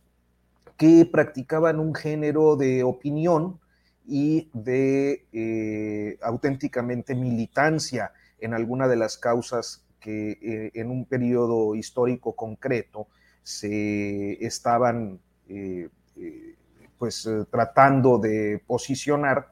que 0.77 1.05
practicaban 1.11 1.81
un 1.81 1.93
género 1.93 2.55
de 2.55 2.83
opinión 2.83 3.59
y 4.07 4.49
de 4.53 6.17
auténticamente 6.21 7.15
militancia 7.15 8.11
en 8.39 8.53
alguna 8.53 8.87
de 8.87 8.95
las 8.95 9.17
causas 9.17 9.85
que 9.99 10.37
eh, 10.41 10.71
en 10.75 10.91
un 10.91 11.05
periodo 11.05 11.73
histórico 11.73 12.35
concreto 12.35 13.07
se 13.41 14.33
estaban 14.45 15.19
eh, 15.49 15.89
eh, 16.15 16.55
pues 16.97 17.27
tratando 17.49 18.19
de 18.19 18.61
posicionar 18.67 19.51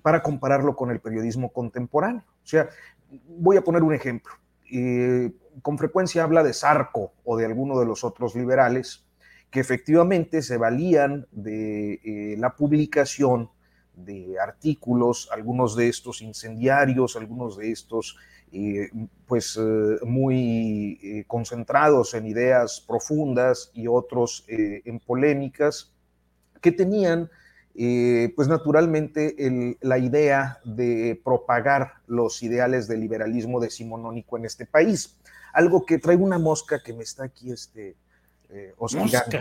para 0.00 0.22
compararlo 0.22 0.76
con 0.76 0.92
el 0.92 1.00
periodismo 1.00 1.52
contemporáneo. 1.52 2.22
O 2.44 2.46
sea, 2.46 2.68
voy 3.28 3.56
a 3.56 3.62
poner 3.62 3.82
un 3.82 3.92
ejemplo. 3.92 4.32
con 5.60 5.76
frecuencia 5.76 6.22
habla 6.22 6.44
de 6.44 6.52
Sarco 6.52 7.12
o 7.24 7.36
de 7.36 7.44
alguno 7.44 7.80
de 7.80 7.86
los 7.86 8.04
otros 8.04 8.36
liberales 8.36 9.04
que 9.50 9.60
efectivamente 9.60 10.42
se 10.42 10.56
valían 10.56 11.26
de 11.32 12.36
la 12.38 12.54
publicación 12.54 13.50
de 13.94 14.36
artículos, 14.40 15.28
algunos 15.32 15.74
de 15.74 15.88
estos 15.88 16.22
incendiarios, 16.22 17.16
algunos 17.16 17.56
de 17.56 17.70
estos 17.70 18.16
pues 19.26 19.58
eh, 19.60 19.98
muy 20.06 20.98
eh, 21.02 21.24
concentrados 21.26 22.14
en 22.14 22.26
ideas 22.26 22.82
profundas 22.86 23.70
y 23.74 23.86
otros 23.86 24.44
eh, 24.48 24.82
en 24.84 25.00
polémicas 25.00 25.92
que 26.60 26.72
tenían 26.72 27.30
pues 28.34 28.48
naturalmente 28.48 29.36
la 29.82 29.98
idea 29.98 30.58
de 30.64 31.20
propagar 31.22 31.92
los 32.08 32.42
ideales 32.42 32.88
del 32.88 32.98
liberalismo 32.98 33.60
decimonónico 33.60 34.36
en 34.36 34.46
este 34.46 34.66
país. 34.66 35.16
Algo 35.52 35.86
que 35.86 35.98
trae 35.98 36.16
una 36.16 36.40
mosca 36.40 36.82
que 36.82 36.92
me 36.92 37.04
está 37.04 37.22
aquí 37.26 37.52
este, 37.52 37.94
eh, 38.50 38.74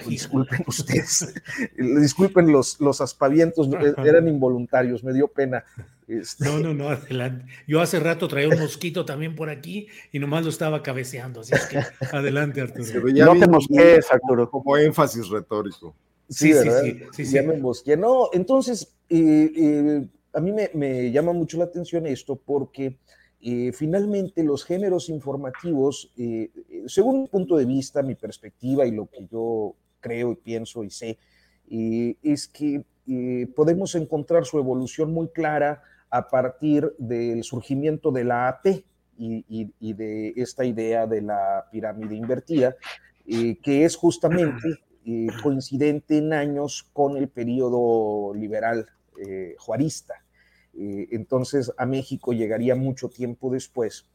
disculpen 0.06 0.64
ustedes, 0.68 1.34
disculpen 1.78 2.52
los, 2.52 2.80
los 2.82 3.00
aspavientos, 3.00 3.70
eran 4.04 4.28
involuntarios, 4.28 5.04
me 5.04 5.14
dio 5.14 5.28
pena. 5.30 5.64
Este. 6.08 6.46
No, 6.46 6.60
no, 6.60 6.74
no, 6.74 6.90
adelante. 6.90 7.46
Yo 7.68 7.82
hace 7.82 8.00
rato 8.00 8.28
traía 8.28 8.50
un 8.50 8.60
mosquito 8.60 9.06
también 9.06 9.36
por 9.36 9.50
aquí 9.50 9.88
y 10.12 10.20
nomás 10.20 10.44
lo 10.44 10.50
estaba 10.50 10.84
cabeceando, 10.84 11.42
así 11.42 11.54
es 11.54 11.66
que 11.68 11.80
adelante, 12.12 12.62
Arturo. 12.62 13.12
no 13.12 13.40
te 13.40 13.48
mosquees, 13.48 14.12
Arturo. 14.12 14.50
Como 14.50 14.78
énfasis 14.78 15.30
retórico. 15.30 15.96
Sí, 16.30 16.54
sí, 16.54 16.70
sí, 16.70 17.00
sí, 17.14 17.26
sí, 17.26 17.34
Ya 17.34 17.44
me 17.44 17.58
mosqué. 17.58 17.96
No, 17.96 18.30
entonces, 18.34 18.94
eh, 19.10 19.52
eh, 19.56 20.08
a 20.34 20.42
mí 20.42 20.52
me, 20.52 20.70
me 20.74 21.12
llama 21.12 21.32
mucho 21.32 21.58
la 21.58 21.66
atención 21.66 22.06
esto 22.06 22.36
porque 22.36 22.98
eh, 23.40 23.72
finalmente, 23.72 24.44
los 24.44 24.66
géneros 24.66 25.10
informativos, 25.10 26.12
eh, 26.18 26.50
eh, 26.70 26.84
según 26.88 27.22
mi 27.22 27.28
punto 27.28 27.58
de 27.58 27.66
vista, 27.66 28.02
mi 28.02 28.16
perspectiva 28.16 28.86
y 28.86 28.92
lo 28.92 29.06
que 29.06 29.28
yo 29.32 29.76
creo 30.00 30.32
y 30.32 30.36
pienso 30.36 30.84
y 30.84 30.90
sé, 30.90 31.18
es 31.70 32.48
que 32.48 32.84
podemos 33.56 33.94
encontrar 33.96 34.46
su 34.46 34.58
evolución 34.58 35.12
muy 35.12 35.28
clara 35.28 35.82
a 36.10 36.30
partir 36.30 36.94
del 36.98 37.44
surgimiento 37.44 38.12
de 38.12 38.24
la 38.24 38.48
AP 38.48 38.84
y, 39.18 39.94
de 39.94 40.34
esta 40.38 40.64
idea 40.64 41.08
de 41.08 41.22
la 41.22 41.66
pirámide 41.70 42.16
invertida, 42.16 42.78
que 43.26 43.84
es 43.84 43.98
justamente 43.98 44.80
coincidente 45.44 46.18
en 46.20 46.32
años 46.32 46.90
con 46.94 47.18
el 47.18 47.28
periodo 47.28 48.34
liberal 48.34 48.88
juarista. 49.58 50.24
Eh, 50.78 51.08
entonces 51.12 51.72
a 51.78 51.86
México 51.86 52.34
llegaría 52.34 52.76
mucho 52.76 53.10
tiempo 53.10 53.52
después. 53.52 54.06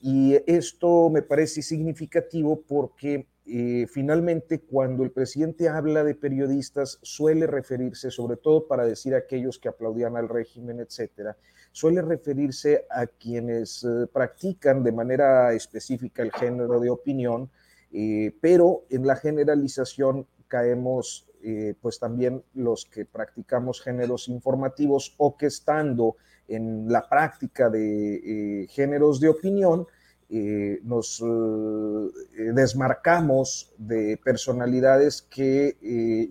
Y 0.00 0.36
esto 0.46 1.10
me 1.10 1.22
parece 1.22 1.62
significativo 1.62 2.62
porque 2.66 3.26
eh, 3.46 3.86
finalmente 3.88 4.60
cuando 4.60 5.04
el 5.04 5.10
presidente 5.10 5.68
habla 5.68 6.04
de 6.04 6.14
periodistas 6.14 6.98
suele 7.02 7.46
referirse, 7.46 8.10
sobre 8.10 8.36
todo 8.36 8.66
para 8.66 8.84
decir 8.86 9.14
a 9.14 9.18
aquellos 9.18 9.58
que 9.58 9.68
aplaudían 9.68 10.16
al 10.16 10.28
régimen, 10.28 10.80
etcétera, 10.80 11.36
suele 11.72 12.02
referirse 12.02 12.86
a 12.90 13.06
quienes 13.06 13.84
eh, 13.84 14.06
practican 14.12 14.82
de 14.82 14.92
manera 14.92 15.52
específica 15.52 16.22
el 16.22 16.32
género 16.32 16.80
de 16.80 16.90
opinión, 16.90 17.50
pero 18.42 18.84
en 18.90 19.06
la 19.06 19.16
generalización 19.16 20.26
caemos 20.48 21.25
eh, 21.42 21.74
pues 21.80 21.98
también 21.98 22.42
los 22.54 22.86
que 22.86 23.04
practicamos 23.04 23.80
géneros 23.80 24.28
informativos 24.28 25.14
o 25.18 25.36
que 25.36 25.46
estando 25.46 26.16
en 26.48 26.90
la 26.90 27.08
práctica 27.08 27.68
de 27.68 28.62
eh, 28.62 28.66
géneros 28.68 29.20
de 29.20 29.28
opinión, 29.28 29.86
eh, 30.28 30.80
nos 30.82 31.22
desmarcamos 32.34 33.72
de 33.78 34.18
personalidades 34.24 35.22
que 35.22 35.76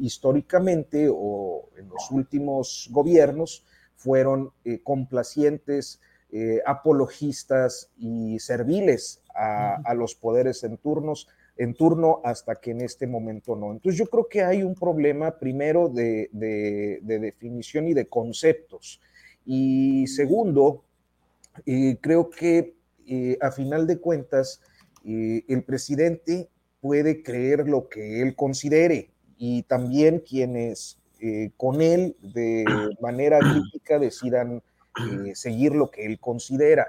históricamente 0.02 1.08
o 1.10 1.70
en 1.78 1.88
los 1.88 2.12
últimos 2.12 2.90
gobiernos 2.92 3.66
fueron 3.96 4.52
complacientes, 4.84 6.02
apologistas 6.66 7.90
y 7.96 8.38
serviles 8.40 9.22
a, 9.34 9.76
a 9.86 9.94
los 9.94 10.14
poderes 10.14 10.66
en 10.66 10.76
turnos 10.76 11.30
en 11.58 11.74
turno 11.74 12.22
hasta 12.24 12.56
que 12.56 12.72
en 12.72 12.82
este 12.82 13.08
momento 13.08 13.56
no. 13.56 13.72
Entonces 13.72 13.98
yo 13.98 14.08
creo 14.08 14.28
que 14.28 14.44
hay 14.44 14.64
un 14.64 14.76
problema 14.76 15.38
primero 15.38 15.90
de, 15.90 16.30
definición 17.02 17.88
y 17.88 17.94
de 17.94 18.08
conceptos. 18.08 19.00
Y 19.46 20.08
segundo, 20.08 20.84
eh, 21.66 21.98
creo 22.02 22.30
que 22.30 22.76
eh, 23.08 23.38
a 23.42 23.52
final 23.52 23.88
de 23.88 24.00
cuentas 24.00 24.62
eh, 25.06 25.44
el 25.48 25.64
presidente 25.64 26.50
puede 26.82 27.24
creer 27.24 27.68
lo 27.68 27.88
que 27.88 28.22
él 28.22 28.36
considere 28.36 29.12
y 29.38 29.64
también 29.64 30.20
quienes 30.20 30.98
con 31.58 31.82
él 31.82 32.16
de 32.22 32.66
manera 33.02 33.40
crítica 33.40 33.98
decidan 33.98 34.62
seguir 35.34 35.72
lo 35.72 35.90
que 35.90 36.06
él 36.06 36.20
considera. 36.20 36.88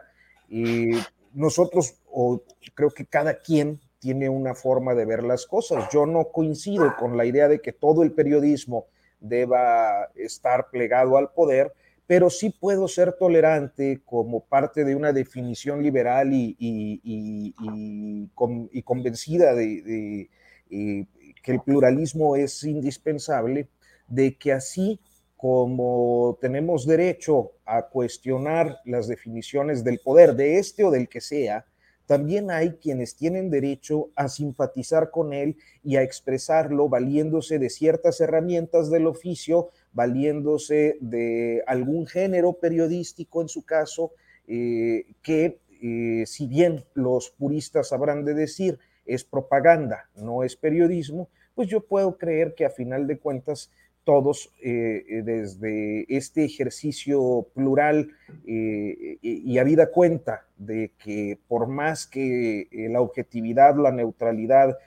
nosotros, 1.33 1.95
o 2.11 2.43
creo 2.75 2.91
que 2.91 3.07
cada 3.07 3.41
quien 3.41 3.81
tiene 4.07 4.29
una 4.29 4.55
forma 4.55 4.95
de 4.95 5.05
ver 5.05 5.25
las 5.25 5.47
cosas. 5.47 5.89
Yo 5.93 6.07
no 6.07 6.29
coincido 6.29 6.95
con 6.97 7.17
la 7.17 7.25
idea 7.25 7.49
de 7.49 7.61
que 7.61 7.73
todo 7.73 8.05
el 8.05 8.13
periodismo 8.13 8.87
deba 9.19 10.09
estar 10.15 10.71
plegado 10.71 11.17
al 11.17 11.33
poder, 11.33 11.73
pero 12.07 12.31
sí 12.31 12.51
puedo 12.51 12.87
ser 12.87 13.15
tolerante 13.15 14.03
como 14.05 14.45
parte 14.45 14.85
de 14.85 14.95
una 14.95 15.13
definición 15.13 15.83
liberal 15.83 16.29
y, 16.33 16.55
convencida 18.85 19.55
de, 19.57 20.31
eh, 20.71 21.07
que 21.43 21.53
el 21.53 21.61
pluralismo 21.63 22.37
es 22.37 22.63
indispensable, 22.63 23.67
de 24.07 24.37
que 24.37 24.53
así 24.53 25.01
como 25.37 26.39
tenemos 26.41 26.87
derecho 26.87 27.55
a 27.65 27.83
cuestionar 27.83 28.79
las 28.85 29.09
definiciones 29.09 29.83
del 29.83 29.99
poder, 29.99 30.37
de 30.37 30.59
este 30.59 30.85
o 30.85 30.93
del 30.93 31.09
que 31.09 31.21
sea, 31.21 31.67
también 32.07 32.51
hay 32.51 32.75
quienes 32.75 33.17
tienen 33.17 33.51
derecho 33.51 34.11
a 34.15 34.29
simpatizar 34.29 35.11
con 35.11 35.33
él 35.33 35.57
y 35.83 35.97
a 35.97 36.03
expresarlo 36.03 36.89
valiéndose 36.89 37.59
de 37.59 37.69
ciertas 37.69 38.21
herramientas 38.21 38.91
del 38.91 39.07
oficio, 39.07 39.71
valiéndose 39.93 40.97
de 41.01 41.63
algún 41.67 42.07
género 42.07 42.55
periodístico 42.55 43.43
en 43.43 43.49
su 43.49 43.65
caso, 43.65 44.13
eh, 44.47 45.07
que 45.23 45.59
eh, 45.83 46.25
si 46.27 46.47
bien 46.47 46.85
los 46.95 47.31
puristas 47.31 47.93
habrán 47.93 48.25
de 48.25 48.35
decir 48.35 48.79
es 49.05 49.25
propaganda, 49.25 50.09
no 50.17 50.43
es 50.43 50.57
periodismo, 50.57 51.29
pues 51.55 51.69
yo 51.69 51.81
puedo 51.81 52.19
creer 52.19 52.55
que 52.55 52.65
a 52.65 52.71
final 52.71 53.07
de 53.07 53.19
cuentas 53.19 53.71
todos 54.07 54.53
eh, 54.63 55.05
eh, 55.09 55.23
desde 55.25 56.07
este 56.09 56.45
ejercicio 56.45 57.49
plural 57.55 58.13
eh, 58.47 59.19
y 59.21 59.59
habida 59.59 59.91
cuenta 59.91 60.47
de 60.57 60.93
que 60.97 61.41
por 61.49 61.67
más 61.67 62.07
que 62.07 62.69
la 62.89 63.01
objetividad, 63.01 63.77
la 63.77 63.91
neutralidad 63.91 64.79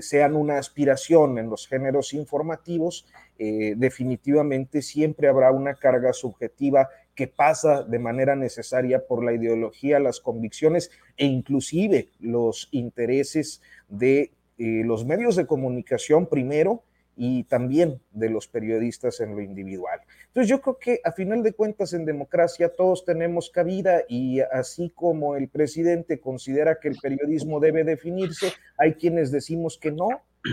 sean 0.00 0.36
una 0.36 0.58
aspiración 0.58 1.38
en 1.38 1.48
los 1.48 1.66
géneros 1.66 2.12
informativos, 2.12 3.06
definitivamente 3.38 4.82
siempre 4.82 5.28
habrá 5.28 5.50
una 5.50 5.74
carga 5.74 6.12
subjetiva 6.12 6.90
que 7.14 7.26
pasa 7.26 7.82
de 7.82 7.98
manera 7.98 8.36
necesaria 8.36 9.06
por 9.06 9.24
la 9.24 9.32
ideología, 9.32 9.98
las 9.98 10.20
convicciones 10.20 10.90
e 11.16 11.24
inclusive 11.24 12.10
los 12.20 12.68
intereses 12.70 13.62
de 13.88 14.32
los 14.58 15.06
medios 15.06 15.36
de 15.36 15.46
comunicación 15.46 16.26
primero, 16.26 16.82
y 17.16 17.44
también 17.44 18.00
de 18.10 18.30
los 18.30 18.48
periodistas 18.48 19.20
en 19.20 19.34
lo 19.34 19.42
individual. 19.42 20.00
Entonces 20.28 20.48
yo 20.48 20.60
creo 20.60 20.78
que 20.78 21.00
a 21.04 21.12
final 21.12 21.42
de 21.42 21.52
cuentas 21.52 21.92
en 21.92 22.04
democracia 22.04 22.70
todos 22.70 23.04
tenemos 23.04 23.50
cabida 23.50 24.02
y 24.08 24.40
así 24.40 24.90
como 24.94 25.36
el 25.36 25.48
presidente 25.48 26.20
considera 26.20 26.78
que 26.80 26.88
el 26.88 26.96
periodismo 26.96 27.60
debe 27.60 27.84
definirse, 27.84 28.52
hay 28.78 28.94
quienes 28.94 29.30
decimos 29.30 29.78
que 29.78 29.92
no, 29.92 30.08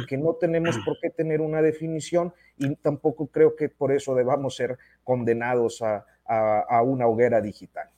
que 0.07 0.18
no 0.18 0.34
tenemos 0.34 0.77
por 0.86 0.99
qué 0.99 1.10
tener 1.10 1.41
una 1.41 1.61
definición 1.61 2.34
y 2.57 2.76
tampoco 2.76 3.27
creo 3.27 3.56
que 3.56 3.69
por 3.69 3.91
eso 3.91 4.14
debamos 4.14 4.56
ser 4.56 4.77
condenados 5.03 5.81
a, 5.81 6.06
a 6.26 6.81
una 6.84 7.07
hoguera 7.07 7.41
digital. 7.41 7.90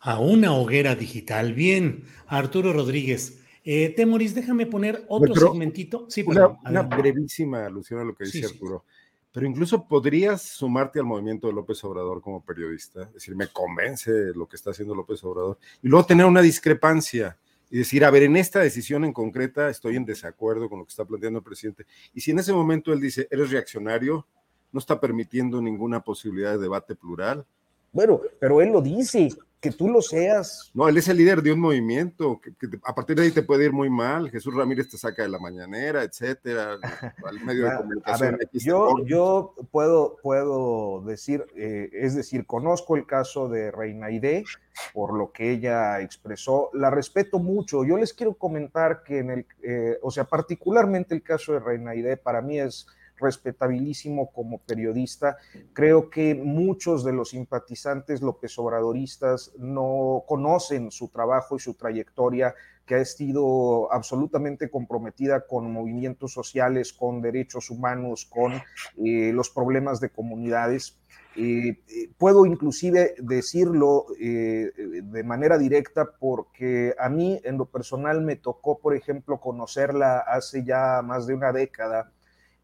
A 0.00 0.18
una 0.18 0.54
hoguera 0.54 0.94
digital. 0.94 1.54
Bien, 1.54 2.04
Arturo 2.26 2.72
Rodríguez. 2.72 3.43
Eh, 3.64 3.94
Temoris, 3.96 4.34
déjame 4.34 4.66
poner 4.66 5.04
otro 5.08 5.34
segmentito. 5.34 6.06
Sí, 6.10 6.22
una, 6.26 6.58
una 6.68 6.82
brevísima 6.82 7.64
alusión 7.64 8.00
a 8.00 8.04
lo 8.04 8.14
que 8.14 8.24
dice 8.24 8.44
Arturo. 8.44 8.84
Pero 9.32 9.46
incluso 9.46 9.88
podrías 9.88 10.42
sumarte 10.42 11.00
al 11.00 11.06
movimiento 11.06 11.48
de 11.48 11.54
López 11.54 11.82
Obrador 11.82 12.20
como 12.22 12.44
periodista, 12.44 13.02
es 13.02 13.14
decir, 13.14 13.34
me 13.34 13.48
convence 13.48 14.32
lo 14.32 14.46
que 14.46 14.54
está 14.54 14.70
haciendo 14.70 14.94
López 14.94 15.24
Obrador, 15.24 15.58
y 15.82 15.88
luego 15.88 16.06
tener 16.06 16.24
una 16.24 16.40
discrepancia 16.40 17.36
y 17.68 17.78
decir, 17.78 18.04
a 18.04 18.10
ver, 18.12 18.22
en 18.22 18.36
esta 18.36 18.60
decisión 18.60 19.04
en 19.04 19.12
concreta 19.12 19.68
estoy 19.68 19.96
en 19.96 20.04
desacuerdo 20.04 20.68
con 20.68 20.78
lo 20.78 20.84
que 20.84 20.90
está 20.90 21.04
planteando 21.04 21.40
el 21.40 21.44
presidente. 21.44 21.86
Y 22.12 22.20
si 22.20 22.30
en 22.30 22.38
ese 22.38 22.52
momento 22.52 22.92
él 22.92 23.00
dice, 23.00 23.26
eres 23.28 23.50
reaccionario, 23.50 24.24
no 24.70 24.78
está 24.78 25.00
permitiendo 25.00 25.60
ninguna 25.60 26.04
posibilidad 26.04 26.52
de 26.52 26.58
debate 26.58 26.94
plural. 26.94 27.44
Bueno, 27.92 28.20
pero 28.38 28.60
él 28.60 28.70
lo 28.70 28.80
dice, 28.80 29.30
que 29.64 29.70
tú 29.70 29.88
lo 29.88 30.02
seas. 30.02 30.70
No, 30.74 30.86
él 30.90 30.98
es 30.98 31.08
el 31.08 31.16
líder 31.16 31.40
de 31.40 31.50
un 31.50 31.58
movimiento, 31.58 32.38
que, 32.38 32.52
a 32.84 32.94
partir 32.94 33.16
de 33.16 33.22
ahí 33.22 33.30
te 33.30 33.42
puede 33.42 33.64
ir 33.64 33.72
muy 33.72 33.88
mal. 33.88 34.30
Jesús 34.30 34.52
Ramírez 34.52 34.90
te 34.90 34.98
saca 34.98 35.22
de 35.22 35.30
la 35.30 35.38
mañanera, 35.38 36.02
etcétera, 36.02 36.76
al 37.24 37.40
medio 37.40 37.70
de 37.70 37.76
comunicación. 37.78 38.34
A 38.34 38.36
ver, 38.36 38.48
yo, 38.52 39.02
yo 39.06 39.54
puedo, 39.70 40.18
puedo 40.22 41.00
decir, 41.06 41.46
eh, 41.56 41.88
es 41.94 42.14
decir, 42.14 42.44
conozco 42.44 42.94
el 42.94 43.06
caso 43.06 43.48
de 43.48 43.70
Reina 43.70 44.10
Ide, 44.10 44.44
por 44.92 45.16
lo 45.16 45.32
que 45.32 45.52
ella 45.52 45.98
expresó, 46.02 46.68
la 46.74 46.90
respeto 46.90 47.38
mucho. 47.38 47.86
Yo 47.86 47.96
les 47.96 48.12
quiero 48.12 48.34
comentar 48.34 49.02
que 49.02 49.20
en 49.20 49.30
el, 49.30 49.46
eh, 49.62 49.98
o 50.02 50.10
sea, 50.10 50.24
particularmente 50.24 51.14
el 51.14 51.22
caso 51.22 51.54
de 51.54 51.60
Reina 51.60 51.94
Ide, 51.94 52.18
para 52.18 52.42
mí 52.42 52.60
es 52.60 52.86
respetabilísimo 53.18 54.30
como 54.32 54.58
periodista. 54.58 55.36
Creo 55.72 56.10
que 56.10 56.34
muchos 56.34 57.04
de 57.04 57.12
los 57.12 57.30
simpatizantes 57.30 58.22
López 58.22 58.58
Obradoristas 58.58 59.52
no 59.58 60.24
conocen 60.26 60.90
su 60.90 61.08
trabajo 61.08 61.56
y 61.56 61.60
su 61.60 61.74
trayectoria 61.74 62.54
que 62.86 62.96
ha 62.96 63.04
sido 63.04 63.90
absolutamente 63.92 64.70
comprometida 64.70 65.46
con 65.46 65.72
movimientos 65.72 66.32
sociales, 66.32 66.92
con 66.92 67.22
derechos 67.22 67.70
humanos, 67.70 68.26
con 68.26 68.52
eh, 68.52 69.32
los 69.32 69.50
problemas 69.50 70.00
de 70.00 70.10
comunidades. 70.10 70.98
Eh, 71.36 71.80
eh, 71.88 72.10
puedo 72.18 72.46
inclusive 72.46 73.14
decirlo 73.18 74.06
de 74.18 75.22
manera 75.24 75.58
directa 75.58 76.10
porque 76.18 76.94
a 76.98 77.08
mí 77.08 77.40
en 77.42 77.58
lo 77.58 77.66
personal 77.66 78.20
me 78.20 78.36
tocó, 78.36 78.78
por 78.78 78.94
ejemplo, 78.94 79.40
conocerla 79.40 80.18
hace 80.18 80.64
ya 80.64 81.00
más 81.02 81.26
de 81.26 81.34
una 81.34 81.52
década 81.52 82.12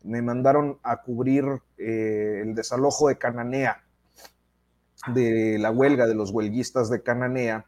me 0.03 0.23
mandaron 0.23 0.79
a 0.83 1.03
cubrir 1.03 1.45
eh, 1.79 2.43
el 2.43 2.55
desalojo 2.55 3.09
de 3.09 3.19
Cananea, 3.19 3.83
de 5.15 5.59
la 5.59 5.71
huelga 5.71 6.07
de 6.07 6.15
los 6.15 6.31
huelguistas 6.31 6.91
de 6.91 7.03
Cananea, 7.03 7.67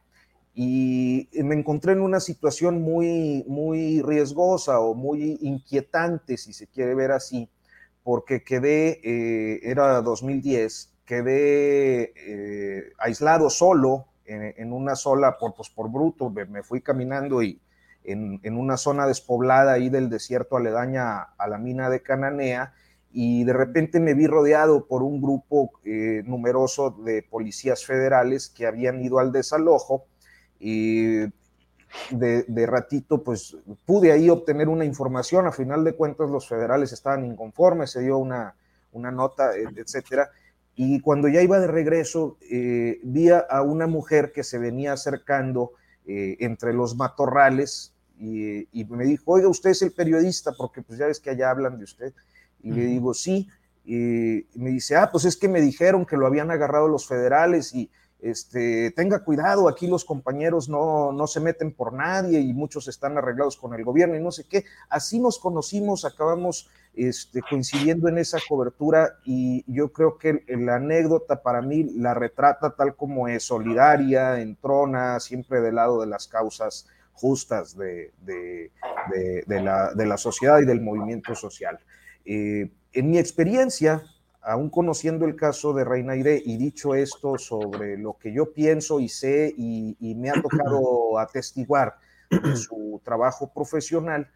y 0.55 1.29
me 1.33 1.55
encontré 1.55 1.93
en 1.93 2.03
una 2.03 2.21
situación 2.21 2.83
muy, 2.83 3.45
muy 3.49 4.03
riesgosa 4.03 4.81
o 4.81 4.95
muy 4.95 5.39
inquietante, 5.41 6.37
si 6.37 6.53
se 6.53 6.67
quiere 6.67 6.95
ver 6.95 7.13
así, 7.13 7.49
porque 8.03 8.43
quedé, 8.43 9.01
eh, 9.03 9.61
era 9.63 10.03
2010, 10.03 10.93
quedé 11.07 12.13
eh, 12.17 12.93
aislado 12.99 13.49
solo 13.49 14.07
en, 14.25 14.73
una 14.73 14.95
sola, 14.95 15.37
por, 15.39 15.55
pues, 15.55 15.69
por 15.69 15.91
bruto, 15.91 16.31
me 16.31 16.63
fui 16.63 16.81
caminando 16.81 17.43
y 17.43 17.61
en, 18.05 18.57
una 18.57 18.77
zona 18.77 19.07
despoblada 19.07 19.73
ahí 19.73 19.89
del 19.89 20.11
desierto 20.11 20.57
aledaña 20.57 21.21
a 21.39 21.49
la 21.49 21.59
mina 21.59 21.91
de 21.91 22.03
Cananea 22.03 22.75
y 23.13 23.45
de 23.45 23.53
repente 23.53 24.01
me 24.01 24.15
vi 24.15 24.27
rodeado 24.27 24.87
por 24.87 25.03
un 25.03 25.21
grupo 25.21 25.71
eh, 25.85 26.23
numeroso 26.27 26.91
de 26.91 27.23
policías 27.23 27.85
federales 27.85 28.49
que 28.49 28.67
habían 28.67 29.03
ido 29.03 29.19
al 29.19 29.33
desalojo 29.33 30.07
y 30.59 31.21
de, 32.11 32.67
ratito 32.67 33.23
pues 33.23 33.57
pude 33.85 34.13
ahí 34.13 34.31
obtener 34.31 34.69
una 34.69 34.85
información, 34.85 35.47
a 35.47 35.53
final 35.53 35.85
de 35.85 35.95
cuentas 35.95 36.31
los 36.31 36.49
federales 36.49 36.93
estaban 36.93 37.25
inconformes, 37.25 37.91
se 37.91 38.01
dio 38.01 38.17
una, 38.17 38.55
una 38.93 39.11
nota, 39.11 39.55
e, 39.55 39.65
etcétera, 39.77 40.31
y 40.75 41.01
cuando 41.01 41.29
ya 41.29 41.43
iba 41.43 41.61
de 41.61 41.67
regreso 41.67 42.39
eh, 42.51 42.99
vi 43.03 43.29
a 43.29 43.63
una 43.63 43.87
mujer 43.87 44.33
que 44.33 44.43
se 44.43 44.59
venía 44.59 44.95
acercando 44.95 45.73
eh, 46.05 46.37
entre 46.41 46.73
los 46.73 46.97
matorrales 46.97 47.92
y, 48.19 48.85
me 48.85 49.05
dijo, 49.05 49.33
oiga, 49.33 49.49
usted 49.49 49.71
es 49.71 49.83
el 49.83 49.93
periodista, 49.93 50.53
porque 50.53 50.83
pues 50.83 50.99
ya 50.99 51.07
ves 51.07 51.21
que 51.21 51.31
allá 51.31 51.51
hablan 51.51 51.79
de 51.79 51.85
usted. 51.85 52.13
Y 52.63 52.71
le 52.71 52.87
digo, 52.87 53.15
sí. 53.15 53.49
Y, 53.85 54.47
me 54.55 54.71
dice, 54.71 54.97
ah, 54.97 55.11
pues 55.11 55.25
es 55.25 55.37
que 55.37 55.49
me 55.49 55.61
dijeron 55.61 56.07
que 56.07 56.17
lo 56.17 56.27
habían 56.27 56.51
agarrado 56.51 56.89
los 56.89 57.07
federales 57.07 57.75
y 57.75 57.91
este, 58.23 58.93
tenga 58.93 59.25
cuidado, 59.25 59.69
aquí 59.69 59.89
los 59.89 60.05
compañeros 60.05 60.69
no, 60.69 61.13
no 61.13 61.27
se 61.27 61.41
meten 61.41 61.73
por 61.73 61.93
nadie 61.93 62.39
y 62.39 62.53
muchos 62.53 62.87
están 62.87 63.19
arreglados 63.19 63.57
con 63.57 63.75
el 63.75 63.85
gobierno 63.85 64.17
y 64.17 64.23
no 64.23 64.31
sé 64.31 64.45
qué. 64.49 64.65
Así 64.89 65.19
nos 65.19 65.41
conocimos, 65.41 66.05
acabamos 66.05 66.71
este, 66.95 67.43
coincidiendo 67.43 68.09
en 68.09 68.19
esa 68.19 68.39
cobertura 68.49 69.19
y 69.25 69.65
yo 69.67 69.93
creo 69.93 70.19
que 70.19 70.45
la 70.47 70.77
anécdota 70.77 71.43
para 71.43 71.63
mí 71.63 71.83
la 71.97 72.15
retrata 72.15 72.77
tal 72.77 72.95
como 72.95 73.27
es, 73.27 73.43
solidaria, 73.43 74.41
entrona, 74.41 75.19
siempre 75.19 75.61
del 75.61 75.75
lado 75.75 76.01
de 76.01 76.07
las 76.07 76.29
causas 76.29 76.87
justas 77.13 77.77
de, 77.77 78.13
la, 79.49 80.17
sociedad 80.17 80.61
y 80.61 80.65
del 80.65 80.81
movimiento 80.81 81.35
social. 81.35 81.79
Eh, 82.25 82.71
en 82.93 83.11
mi 83.11 83.19
experiencia, 83.19 84.03
aún 84.41 84.71
conociendo 84.71 85.25
el 85.25 85.37
caso 85.37 85.73
de 85.73 85.85
Reinaire 85.85 86.43
y 86.45 86.57
dicho 86.57 86.95
esto 86.95 87.39
sobre 87.39 87.97
lo 87.97 88.19
que 88.19 88.33
yo 88.33 88.53
pienso 88.53 89.01
y 89.01 89.09
sé 89.09 89.55
y, 89.57 89.97
y 90.01 90.15
me 90.15 90.31
ha 90.31 90.35
tocado 90.35 91.19
atestiguar 91.19 91.97
de 92.31 92.57
su 92.57 93.01
trabajo 93.05 93.53
profesional, 93.53 94.29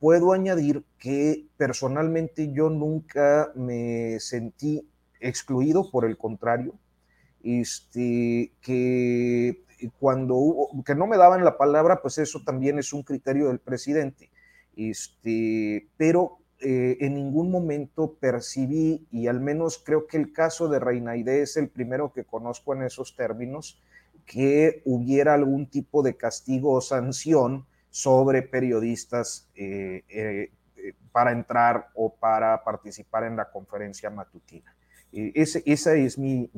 puedo 0.00 0.32
añadir 0.32 0.84
que 0.98 1.46
personalmente 1.56 2.52
yo 2.52 2.68
nunca 2.68 3.52
me 3.54 4.18
sentí 4.20 4.86
excluido, 5.20 5.90
por 5.90 6.04
el 6.04 6.18
contrario, 6.18 6.74
este, 7.42 8.52
que 8.60 9.62
cuando 9.98 10.34
hubo, 10.34 10.84
que 10.84 10.94
no 10.94 11.06
me 11.06 11.16
daban 11.16 11.44
la 11.44 11.56
palabra, 11.56 12.00
pues 12.02 12.18
eso 12.18 12.42
también 12.44 12.78
es 12.78 12.92
un 12.92 13.02
criterio 13.02 13.48
del 13.48 13.58
presidente, 13.58 14.30
este, 14.76 15.88
pero 15.96 16.38
eh, 16.60 16.96
en 17.00 17.14
ningún 17.14 17.50
momento 17.50 18.14
percibí, 18.14 19.06
y 19.10 19.26
al 19.26 19.40
menos 19.40 19.82
creo 19.84 20.06
que 20.06 20.16
el 20.16 20.32
caso 20.32 20.68
de 20.68 20.78
Reinaide 20.78 21.42
es 21.42 21.56
el 21.56 21.68
primero 21.68 22.12
que 22.12 22.24
conozco 22.24 22.74
en 22.74 22.82
esos 22.82 23.16
términos, 23.16 23.82
que 24.24 24.82
hubiera 24.84 25.34
algún 25.34 25.66
tipo 25.68 26.02
de 26.02 26.16
castigo 26.16 26.72
o 26.72 26.80
sanción 26.80 27.66
sobre 27.90 28.42
periodistas 28.42 29.48
eh, 29.54 30.04
eh, 30.08 30.50
para 31.12 31.32
entrar 31.32 31.88
o 31.94 32.14
para 32.14 32.64
participar 32.64 33.24
en 33.24 33.36
la 33.36 33.50
conferencia 33.50 34.10
matutina. 34.10 34.73
Esa 35.14 35.94
es 35.94 36.18
mi, 36.18 36.50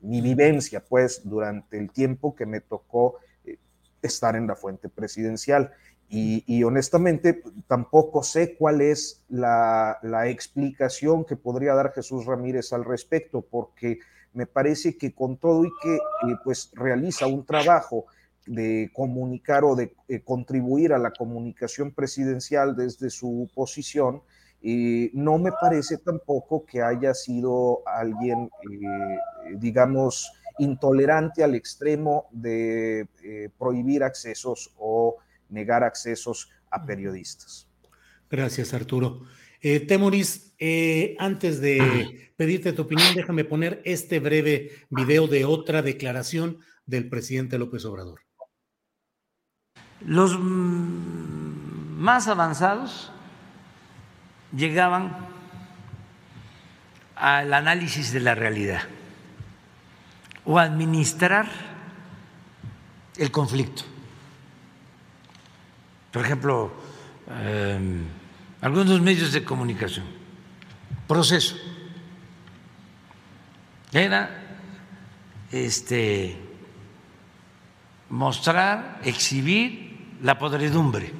vivencia, 0.00 0.82
pues, 0.84 1.22
durante 1.24 1.78
el 1.78 1.90
tiempo 1.90 2.34
que 2.34 2.46
me 2.46 2.60
tocó 2.60 3.16
eh, 3.44 3.58
estar 4.00 4.34
en 4.36 4.46
la 4.46 4.56
fuente 4.56 4.88
presidencial. 4.88 5.72
Y, 6.14 6.62
honestamente 6.62 7.42
tampoco 7.66 8.22
sé 8.22 8.54
cuál 8.56 8.82
es 8.82 9.22
la, 9.30 9.98
explicación 10.26 11.24
que 11.24 11.36
podría 11.36 11.74
dar 11.74 11.92
Jesús 11.94 12.26
Ramírez 12.26 12.74
al 12.74 12.84
respecto, 12.84 13.40
porque 13.40 13.98
me 14.34 14.46
parece 14.46 14.98
que 14.98 15.14
con 15.14 15.38
todo 15.38 15.64
y 15.64 15.70
que 15.82 15.98
pues 16.44 16.70
realiza 16.74 17.26
un 17.26 17.46
trabajo 17.46 18.06
de 18.46 18.90
comunicar 18.92 19.64
o 19.64 19.74
de 19.74 19.94
eh, 20.08 20.20
contribuir 20.20 20.92
a 20.92 20.98
la 20.98 21.12
comunicación 21.12 21.92
presidencial 21.92 22.76
desde 22.76 23.08
su 23.08 23.48
posición, 23.54 24.22
y 24.62 25.10
no 25.12 25.38
me 25.38 25.50
parece 25.52 25.98
tampoco 25.98 26.64
que 26.64 26.80
haya 26.80 27.12
sido 27.14 27.82
alguien, 27.86 28.48
eh, 28.70 29.56
digamos, 29.56 30.32
intolerante 30.58 31.42
al 31.42 31.54
extremo 31.54 32.28
de 32.30 33.08
eh, 33.22 33.48
prohibir 33.58 34.04
accesos 34.04 34.72
o 34.78 35.16
negar 35.48 35.82
accesos 35.82 36.50
a 36.70 36.84
periodistas. 36.84 37.68
Gracias, 38.30 38.72
Arturo. 38.72 39.22
Temoris, 39.60 40.54
antes 41.18 41.60
de 41.60 42.32
pedirte 42.36 42.72
tu 42.72 42.82
opinión, 42.82 43.14
déjame 43.14 43.44
poner 43.44 43.82
este 43.84 44.20
breve 44.20 44.70
video 44.90 45.28
de 45.28 45.44
otra 45.44 45.82
declaración 45.82 46.58
del 46.86 47.08
presidente 47.08 47.58
López 47.58 47.84
Obrador. 47.84 48.20
Los 50.00 50.38
más 50.40 52.26
avanzados 52.26 53.12
llegaban 54.54 55.16
al 57.16 57.52
análisis 57.54 58.12
de 58.12 58.20
la 58.20 58.34
realidad 58.34 58.82
o 60.44 60.58
administrar 60.58 61.46
el 63.16 63.30
conflicto. 63.30 63.84
Por 66.10 66.24
ejemplo, 66.24 66.72
em, 67.28 68.04
algunos 68.60 69.00
medios 69.00 69.32
de 69.32 69.44
comunicación, 69.44 70.06
proceso. 71.06 71.56
Era 73.92 74.42
este, 75.52 76.38
mostrar, 78.08 79.00
exhibir 79.04 80.16
la 80.22 80.38
podredumbre, 80.38 81.12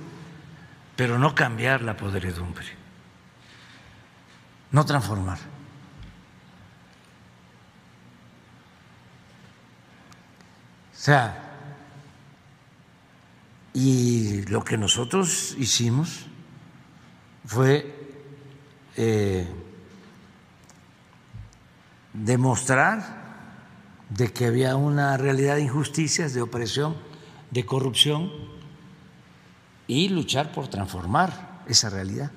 pero 0.96 1.18
no 1.18 1.34
cambiar 1.34 1.82
la 1.82 1.96
podredumbre, 1.96 2.66
no 4.72 4.84
transformar. 4.84 5.38
O 10.92 11.04
sea, 11.04 11.38
y 13.74 14.42
lo 14.42 14.64
que 14.64 14.76
nosotros 14.76 15.54
hicimos 15.58 16.26
fue 17.44 17.94
eh, 18.96 19.46
demostrar 22.12 23.22
de 24.10 24.32
que 24.32 24.46
había 24.46 24.76
una 24.76 25.16
realidad 25.16 25.56
de 25.56 25.62
injusticias, 25.62 26.34
de 26.34 26.42
opresión, 26.42 26.96
de 27.50 27.64
corrupción, 27.64 28.30
y 29.86 30.08
luchar 30.08 30.52
por 30.52 30.68
transformar 30.68 31.62
esa 31.66 31.90
realidad. 31.90 32.30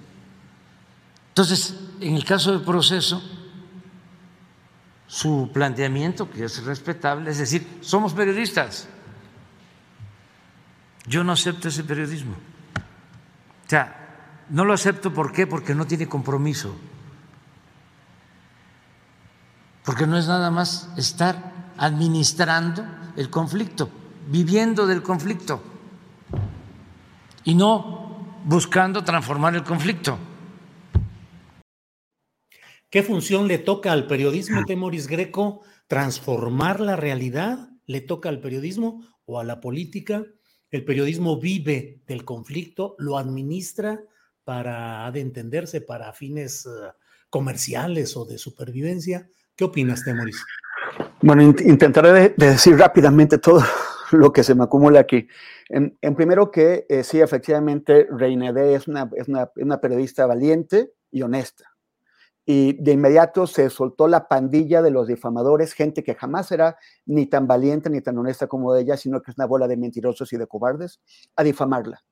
Entonces, 1.36 1.76
en 2.00 2.16
el 2.16 2.24
caso 2.24 2.54
del 2.54 2.62
proceso, 2.62 3.22
su 5.06 5.52
planteamiento, 5.54 6.32
que 6.32 6.46
es 6.46 6.64
respetable, 6.64 7.30
es 7.30 7.40
decir, 7.40 7.80
somos 7.82 8.14
periodistas. 8.14 8.88
Yo 11.06 11.26
no 11.26 11.34
acepto 11.34 11.68
ese 11.68 11.84
periodismo. 11.84 12.36
O 12.36 13.70
sea, 13.70 14.46
no 14.50 14.64
lo 14.64 14.72
acepto 14.72 15.14
¿por 15.14 15.34
qué? 15.34 15.46
Porque 15.46 15.76
no 15.76 15.86
tiene 15.86 16.08
compromiso. 16.08 16.74
Porque 19.84 20.08
no 20.08 20.18
es 20.18 20.28
nada 20.28 20.52
más 20.52 20.90
estar 20.96 21.52
administrando 21.78 22.86
el 23.18 23.30
conflicto, 23.30 23.90
viviendo 24.30 24.88
del 24.88 25.04
conflicto 25.04 25.62
y 27.44 27.56
no 27.56 28.40
buscando 28.46 29.04
transformar 29.04 29.54
el 29.54 29.66
conflicto. 29.66 30.18
¿Qué 32.90 33.04
función 33.04 33.48
le 33.48 33.58
toca 33.58 33.92
al 33.92 34.08
periodismo, 34.08 34.64
Temoris 34.66 35.08
Greco? 35.08 35.62
¿Transformar 35.88 36.80
la 36.80 36.96
realidad? 36.96 37.70
¿Le 37.86 38.02
toca 38.02 38.30
al 38.30 38.40
periodismo 38.40 39.06
o 39.26 39.40
a 39.40 39.44
la 39.44 39.60
política? 39.60 40.24
El 40.72 40.86
periodismo 40.86 41.40
vive 41.40 42.02
del 42.08 42.26
conflicto, 42.26 42.96
lo 42.98 43.18
administra 43.18 44.02
para 44.44 45.10
de 45.12 45.22
entenderse 45.22 45.82
para 45.82 46.14
fines 46.14 46.66
eh, 46.66 46.70
comerciales 47.30 48.16
o 48.16 48.26
de 48.26 48.38
supervivencia. 48.38 49.28
¿Qué 49.56 49.64
opinas, 49.64 50.04
Temoris? 50.04 50.44
Bueno, 51.22 51.42
intentaré 51.44 52.34
decir 52.38 52.78
rápidamente 52.78 53.38
todo 53.38 53.64
lo 54.12 54.32
que 54.32 54.44
se 54.44 54.56
me 54.56 54.64
acumula 54.64 55.00
aquí. 55.00 55.28
En, 55.70 55.98
primero 56.16 56.52
que 56.52 56.86
eh, 56.88 57.04
sí, 57.04 57.20
efectivamente, 57.20 58.08
Reinede 58.12 58.76
es 58.76 58.88
una, 58.88 59.10
es 59.16 59.28
una, 59.28 59.82
periodista 59.82 60.26
valiente 60.26 60.92
y 61.12 61.24
honesta. 61.24 61.66
Y 62.46 62.74
de 62.74 62.92
inmediato 62.92 63.48
se 63.48 63.70
soltó 63.70 64.08
la 64.08 64.28
pandilla 64.28 64.82
de 64.82 64.92
los 64.92 65.08
difamadores, 65.08 65.74
gente 65.74 66.04
que 66.04 66.14
jamás 66.14 66.48
será 66.48 66.78
ni 67.06 67.26
tan 67.26 67.48
valiente 67.48 67.90
ni 67.90 68.02
tan 68.02 68.18
honesta 68.18 68.48
como 68.48 68.76
ella, 68.76 68.98
sino 68.98 69.22
que 69.22 69.32
es 69.32 69.38
una 69.38 69.48
bola 69.48 69.68
de 69.68 69.78
mentirosos 69.78 70.32
y 70.32 70.38
de 70.38 70.46
cobardes, 70.46 71.02
a 71.36 71.44
difamarla. 71.44 72.04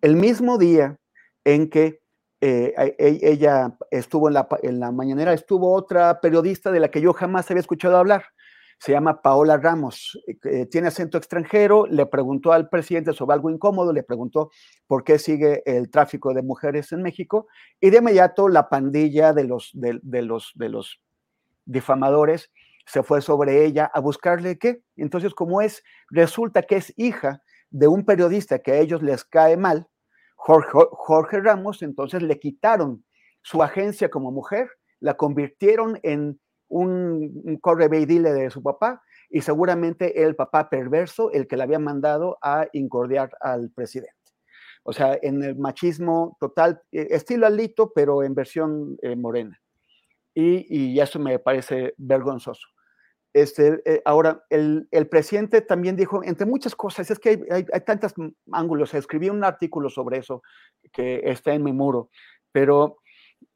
El 0.00 0.16
mismo 0.16 0.58
día 0.58 0.98
en 1.44 1.68
que 1.68 2.00
eh, 2.40 2.74
e, 2.98 3.18
ella 3.22 3.76
estuvo 3.90 4.28
en 4.28 4.34
la, 4.34 4.46
en 4.62 4.78
la 4.78 4.92
mañanera, 4.92 5.32
estuvo 5.32 5.72
otra 5.72 6.20
periodista 6.20 6.70
de 6.70 6.80
la 6.80 6.90
que 6.90 7.00
yo 7.00 7.12
jamás 7.12 7.50
había 7.50 7.60
escuchado 7.60 7.96
hablar, 7.96 8.24
se 8.78 8.92
llama 8.92 9.22
Paola 9.22 9.56
Ramos, 9.56 10.18
eh, 10.26 10.66
tiene 10.66 10.88
acento 10.88 11.16
extranjero, 11.16 11.86
le 11.86 12.06
preguntó 12.06 12.52
al 12.52 12.68
presidente 12.68 13.12
sobre 13.12 13.34
algo 13.34 13.50
incómodo, 13.50 13.92
le 13.92 14.02
preguntó 14.02 14.50
por 14.86 15.02
qué 15.02 15.18
sigue 15.18 15.62
el 15.64 15.90
tráfico 15.90 16.34
de 16.34 16.42
mujeres 16.42 16.92
en 16.92 17.02
México 17.02 17.48
y 17.80 17.90
de 17.90 17.98
inmediato 17.98 18.48
la 18.48 18.68
pandilla 18.68 19.32
de 19.32 19.44
los, 19.44 19.70
de, 19.72 20.22
los, 20.22 20.52
de 20.54 20.68
los 20.68 21.00
difamadores 21.64 22.50
se 22.86 23.02
fue 23.02 23.20
sobre 23.20 23.64
ella 23.64 23.90
a 23.92 24.00
buscarle 24.00 24.58
qué. 24.58 24.82
Entonces, 24.96 25.34
como 25.34 25.60
es, 25.60 25.82
resulta 26.10 26.62
que 26.62 26.76
es 26.76 26.92
hija 26.96 27.42
de 27.70 27.88
un 27.88 28.04
periodista 28.04 28.60
que 28.60 28.72
a 28.72 28.78
ellos 28.78 29.02
les 29.02 29.24
cae 29.24 29.56
mal, 29.56 29.88
Jorge, 30.36 30.70
Jorge 30.92 31.40
Ramos, 31.40 31.82
entonces 31.82 32.22
le 32.22 32.38
quitaron 32.38 33.04
su 33.42 33.62
agencia 33.62 34.10
como 34.10 34.30
mujer, 34.30 34.68
la 35.00 35.14
convirtieron 35.14 35.98
en 36.02 36.38
un, 36.68 37.42
un 37.44 37.60
de 38.22 38.50
su 38.50 38.62
papá 38.62 39.02
y 39.28 39.40
seguramente 39.40 40.22
el 40.22 40.36
papá 40.36 40.68
perverso, 40.68 41.30
el 41.32 41.46
que 41.46 41.56
le 41.56 41.64
había 41.64 41.78
mandado 41.78 42.38
a 42.42 42.66
incordiar 42.72 43.30
al 43.40 43.70
presidente. 43.70 44.14
O 44.82 44.92
sea, 44.92 45.18
en 45.20 45.42
el 45.42 45.56
machismo 45.56 46.36
total, 46.38 46.80
eh, 46.92 47.08
estilo 47.10 47.46
Alito, 47.46 47.92
pero 47.92 48.22
en 48.22 48.34
versión 48.34 48.96
eh, 49.02 49.16
morena. 49.16 49.60
Y, 50.32 50.66
y, 50.68 51.00
eso 51.00 51.18
me 51.18 51.38
parece 51.38 51.94
vergonzoso. 51.96 52.68
Este, 53.32 53.82
eh, 53.84 54.02
ahora, 54.04 54.44
el, 54.48 54.86
el, 54.90 55.08
presidente 55.08 55.60
también 55.60 55.96
dijo, 55.96 56.22
entre 56.22 56.46
muchas 56.46 56.76
cosas, 56.76 57.10
es 57.10 57.18
que 57.18 57.30
hay, 57.30 57.42
hay, 57.50 57.66
hay 57.72 57.80
tantos 57.80 58.14
ángulos, 58.52 58.94
escribí 58.94 59.28
un 59.28 59.42
artículo 59.44 59.90
sobre 59.90 60.18
eso 60.18 60.42
que 60.92 61.20
está 61.24 61.52
en 61.52 61.64
mi 61.64 61.72
muro, 61.72 62.10
pero 62.52 62.98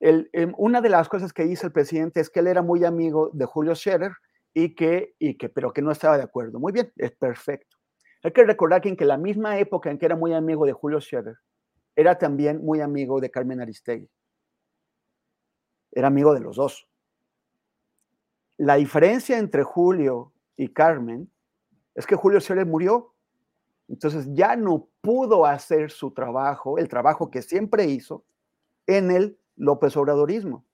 em, 0.01 0.53
una 0.57 0.81
de 0.81 0.89
las 0.89 1.09
cosas 1.09 1.33
que 1.33 1.45
dice 1.45 1.67
el 1.67 1.73
presidente 1.73 2.21
es 2.21 2.31
que 2.31 2.41
él 2.41 2.47
era 2.47 2.63
muy 2.63 2.85
amigo 2.85 3.31
de 3.33 3.45
Julio 3.45 3.75
Scherer 3.75 4.13
y 4.55 4.75
que, 4.75 5.15
y 5.19 5.37
que, 5.37 5.49
pero 5.49 5.73
que 5.73 5.83
no 5.83 5.93
estaba 5.93 6.17
de 6.17 6.25
acuerdo. 6.25 6.59
Muy 6.59 6.73
bien, 6.73 6.93
es 6.97 7.13
perfecto. 7.13 7.77
Hay 8.23 8.33
que 8.33 8.45
recordar 8.45 8.83
que 8.83 8.89
en 8.89 9.09
la 9.09 9.17
misma 9.17 9.59
época 9.59 9.91
en 9.91 9.99
que 9.99 10.07
era 10.07 10.17
muy 10.17 10.35
amigo 10.35 10.67
de 10.67 10.73
Julio 10.73 11.01
Scherer, 11.01 11.37
era 11.97 12.19
también 12.19 12.65
muy 12.65 12.81
amigo 12.81 13.21
de 13.21 13.31
Carmen 13.31 13.61
Aristegui. 13.61 14.09
Era 15.93 16.09
amigo 16.09 16.35
de 16.35 16.41
los 16.41 16.57
dos. 16.57 16.89
La 18.59 18.77
diferencia 18.77 19.39
entre 19.39 19.63
Julio 19.63 20.33
y 20.57 20.69
Carmen 20.69 21.31
es 21.95 22.07
que 22.07 22.15
Julio 22.15 22.41
Scherer 22.41 22.67
murió. 22.67 23.15
Entonces 23.89 24.29
ya 24.33 24.55
no 24.55 24.89
pudo 25.01 25.47
hacer 25.47 25.91
su 25.91 26.13
trabajo, 26.13 26.79
el 26.79 26.89
trabajo 26.89 27.31
que 27.31 27.43
siempre 27.43 27.87
hizo, 27.87 28.25
en 28.87 29.11
el 29.11 29.40
López 29.61 29.97
Obradorismo. 29.97 30.65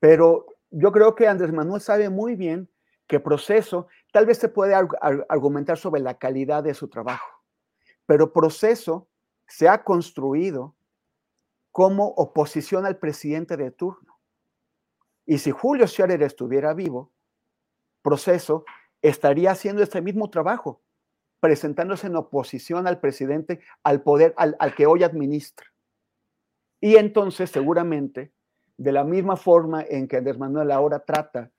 Pero 0.00 0.46
yo 0.70 0.92
creo 0.92 1.14
que 1.14 1.28
Andrés 1.28 1.52
Manuel 1.52 1.80
sabe 1.80 2.08
muy 2.08 2.36
bien 2.36 2.68
que 3.06 3.20
proceso, 3.20 3.88
tal 4.12 4.24
vez 4.24 4.38
se 4.38 4.48
puede 4.48 4.74
argumentar 4.74 5.76
sobre 5.76 6.00
la 6.00 6.18
calidad 6.18 6.62
de 6.62 6.72
su 6.72 6.88
trabajo, 6.88 7.42
pero 8.06 8.32
proceso 8.32 9.08
se 9.46 9.68
ha 9.68 9.84
construido 9.84 10.74
como 11.70 12.06
oposición 12.08 12.86
al 12.86 12.98
presidente 12.98 13.56
de 13.56 13.70
turno. 13.70 14.18
Y 15.26 15.38
si 15.38 15.50
Julio 15.50 15.86
Scherer 15.86 16.22
estuviera 16.22 16.72
vivo, 16.72 17.12
proceso 18.00 18.64
estaría 19.02 19.50
haciendo 19.50 19.82
este 19.82 20.00
mismo 20.00 20.30
trabajo, 20.30 20.82
presentándose 21.40 22.06
en 22.06 22.16
oposición 22.16 22.86
al 22.86 23.00
presidente, 23.00 23.60
al 23.82 24.02
poder, 24.02 24.34
al, 24.36 24.74
que 24.74 24.86
hoy 24.86 25.02
administra. 25.02 25.66
Y 26.84 26.96
entonces, 26.96 27.48
seguramente, 27.48 28.30
de 28.76 28.92
la 28.92 29.04
misma 29.04 29.36
forma 29.36 29.82
en 29.88 30.06
que 30.06 30.18
Andrés 30.18 30.36
Manuel 30.36 30.70
ahora 30.70 30.98
trata 30.98 31.50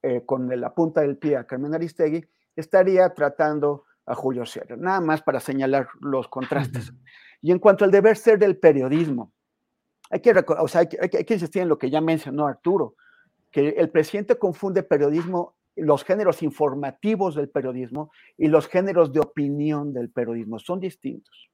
eh, 0.00 0.22
con 0.24 0.48
la 0.58 0.74
punta 0.74 1.02
del 1.02 1.18
pie 1.18 1.36
a 1.36 1.44
Carmen 1.44 1.74
Aristegui, 1.74 2.26
estaría 2.56 3.12
tratando 3.12 3.84
a 4.06 4.14
Julio 4.14 4.46
Scherer, 4.46 4.78
nada 4.78 5.02
más 5.02 5.20
para 5.20 5.38
señalar 5.38 5.88
los 6.00 6.28
contrastes. 6.28 6.94
Y 7.42 7.52
en 7.52 7.58
cuanto 7.58 7.84
al 7.84 7.90
deber 7.90 8.16
ser 8.16 8.38
del 8.38 8.56
periodismo, 8.56 9.34
hay 10.08 10.20
que, 10.20 10.32
o 10.32 10.66
sea, 10.66 10.80
hay 10.80 10.88
que 10.88 11.34
insistir 11.34 11.60
en 11.60 11.68
lo 11.68 11.76
que 11.76 11.90
ya 11.90 12.00
mencionó 12.00 12.46
Arturo 12.46 12.94
que 13.50 13.68
el 13.76 13.90
presidente 13.90 14.38
confunde 14.38 14.82
periodismo, 14.82 15.56
los 15.76 16.04
géneros 16.04 16.42
informativos 16.42 17.34
del 17.34 17.50
periodismo 17.50 18.12
y 18.38 18.48
los 18.48 18.66
géneros 18.66 19.12
de 19.12 19.20
opinión 19.20 19.92
del 19.92 20.08
periodismo. 20.08 20.58
Son 20.58 20.80
distintos. 20.80 21.50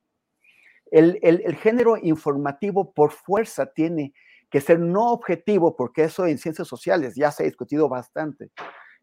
El, 0.91 1.57
género 1.57 1.97
informativo 1.97 2.93
por 2.93 3.11
fuerza 3.11 3.67
tiene 3.67 4.15
que 4.51 4.61
ser 4.61 4.79
no 4.79 5.11
objetivo, 5.11 5.77
porque 5.77 6.05
eso 6.05 6.27
en 6.27 6.39
ciencias 6.39 6.69
sociales 6.69 7.15
ya 7.17 7.31
se 7.31 7.43
ha 7.43 7.47
discutido 7.47 7.89
bastante 7.89 8.51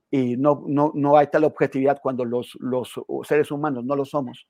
y 0.09 0.37
no, 0.37 0.63
no, 0.67 0.91
no 0.95 1.17
hay 1.17 1.27
tal 1.27 1.43
objetividad 1.43 1.99
cuando 2.01 2.23
los, 2.23 2.55
los 2.59 2.93
seres 3.23 3.51
humanos 3.51 3.83
no 3.83 3.95
lo 3.95 4.05
somos. 4.05 4.47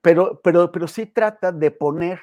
Pero, 0.00 0.40
pero, 0.42 0.72
pero 0.72 0.88
sí 0.88 1.06
trata 1.06 1.52
de 1.52 1.70
poner 1.70 2.20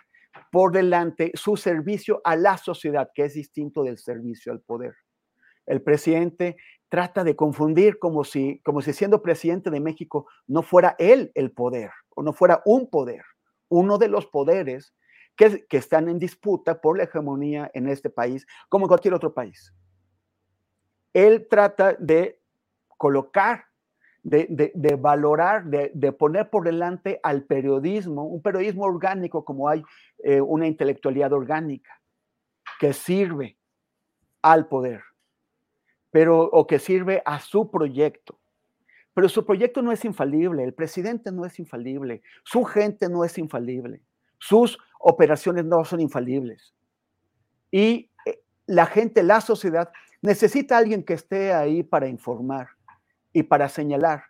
por 0.52 0.72
delante 0.72 1.31
su 1.35 1.57
servicio 1.57 2.22
a 2.23 2.35
la 2.35 2.57
sociedad, 2.57 3.10
que 3.14 3.26
es 3.26 3.34
distinto 3.35 3.84
del 3.84 3.98
servicio 3.98 4.52
al 4.52 4.61
poder 4.61 4.95
el 5.68 5.81
presidente 5.81 6.57
trata 6.89 7.23
de 7.23 7.35
confundir 7.35 7.99
como 7.99 8.23
si, 8.23 8.60
como 8.64 8.81
si 8.81 8.94
siendo 8.94 9.22
presidente 9.22 9.69
de 9.69 9.81
México 9.81 10.27
no 10.48 10.64
fuera 10.64 10.95
él 10.98 11.31
el 11.35 11.52
poder 11.52 11.91
o 12.15 12.23
no 12.23 12.34
fuera 12.34 12.61
un 12.65 12.89
poder, 12.89 13.23
uno 13.69 13.98
de 13.98 14.07
los 14.07 14.26
poderes 14.27 14.94
que, 15.35 15.65
están 15.72 16.10
en 16.10 16.19
disputa 16.19 16.81
por 16.81 16.98
la 16.98 17.03
hegemonía 17.03 17.69
en 17.73 17.88
este 17.89 18.10
país, 18.10 18.48
como 18.69 18.85
en 18.85 18.88
cualquier 18.88 19.14
otro 19.14 19.34
país. 19.34 19.73
Él 21.14 21.48
trata 21.49 21.94
de 21.94 22.41
colocar, 22.98 23.65
de, 24.23 24.98
valorar, 24.99 25.65
de, 25.65 25.91
de, 25.94 26.11
poner 26.11 26.49
por 26.49 26.64
delante 26.65 27.19
al 27.23 27.44
periodismo, 27.44 28.26
un 28.26 28.41
periodismo 28.41 28.84
orgánico 28.84 29.45
como 29.45 29.69
hay 29.69 29.84
eh, 30.23 30.41
una 30.41 30.68
intelectualidad 30.68 31.34
orgánica, 31.34 32.02
que 32.80 32.94
sirve 32.94 33.57
al 34.41 34.68
poder 34.68 35.02
pero 36.11 36.41
o 36.45 36.65
que 36.65 36.80
sirve 36.80 37.22
a 37.26 37.39
su 37.39 37.69
proyecto. 37.69 38.39
Pero 39.18 39.30
su 39.30 39.44
proyecto 39.44 39.81
no 39.81 39.91
es 39.91 40.06
infalible, 40.06 40.64
el 40.64 40.76
presidente 40.76 41.31
no 41.31 41.44
es 41.44 41.57
infalible, 41.57 42.22
su 42.44 42.64
gente 42.64 43.10
no 43.10 43.23
es 43.23 43.35
infalible, 43.39 44.03
sus 44.38 44.77
operaciones 44.99 45.65
no 45.65 45.84
son 45.85 46.02
infalibles. 46.02 46.76
Y 47.72 48.11
eh, 48.27 48.44
la 48.68 48.85
gente, 48.85 49.23
la 49.23 49.41
sociedad, 49.41 49.91
necesita 50.22 50.77
alguien 50.77 51.02
que 51.02 51.15
esté 51.15 51.52
ahí 51.52 51.81
para 51.81 52.07
informar 52.07 52.68
y 53.34 53.41
para 53.41 53.69
señalar 53.69 54.26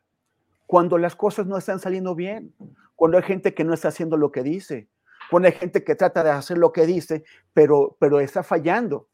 cuando 0.65 0.97
las 0.97 1.17
cosas 1.17 1.47
no 1.47 1.57
están 1.57 1.81
saliendo 1.81 2.15
bien, 2.15 2.55
cuando 2.95 3.17
hay 3.17 3.23
gente 3.23 3.53
que 3.53 3.65
no 3.65 3.73
está 3.73 3.89
haciendo 3.89 4.15
lo 4.15 4.31
que 4.31 4.41
dice, 4.41 4.87
cuando 5.29 5.49
hay 5.49 5.55
gente 5.55 5.83
que 5.83 5.95
trata 5.95 6.23
de 6.23 6.29
hacer 6.29 6.57
lo 6.57 6.71
que 6.71 6.85
dice, 6.85 7.25
pero, 7.51 7.97
pero 7.99 8.21
está 8.21 8.41
fallando 8.41 9.09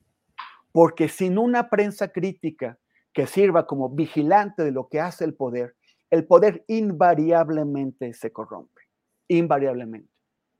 porque 0.71 1.09
sin 1.09 1.39
una 1.39 1.71
prensa 1.71 2.09
crítica 2.09 2.77
que 3.13 3.27
sirva 3.27 3.67
como 3.67 3.89
vigilante 3.89 4.63
de 4.63 4.71
lo 4.71 4.87
que 4.87 4.99
hace 4.99 5.23
el 5.23 5.33
poder, 5.33 5.75
el 6.09 6.25
poder 6.25 6.63
invariablemente 6.67 8.13
se 8.13 8.31
corrompe, 8.31 8.81
invariablemente. 9.27 10.09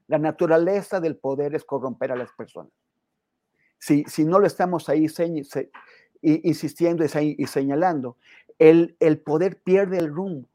La 0.07 0.19
naturaleza 0.19 0.99
del 0.99 1.15
poder 1.15 1.55
es 1.55 1.63
corromper 1.63 2.11
a 2.11 2.15
las 2.15 2.31
personas. 2.34 2.71
Si, 3.80 4.03
si 4.05 4.25
no 4.25 4.39
lo 4.39 4.47
estamos 4.47 4.89
ahí 4.89 5.07
insistiendo 6.21 7.03
y 7.03 7.47
señalando, 7.47 8.17
el, 8.59 8.95
el, 8.99 9.19
poder 9.19 9.61
pierde 9.61 9.97
el 9.97 10.07
rumbo. 10.07 10.47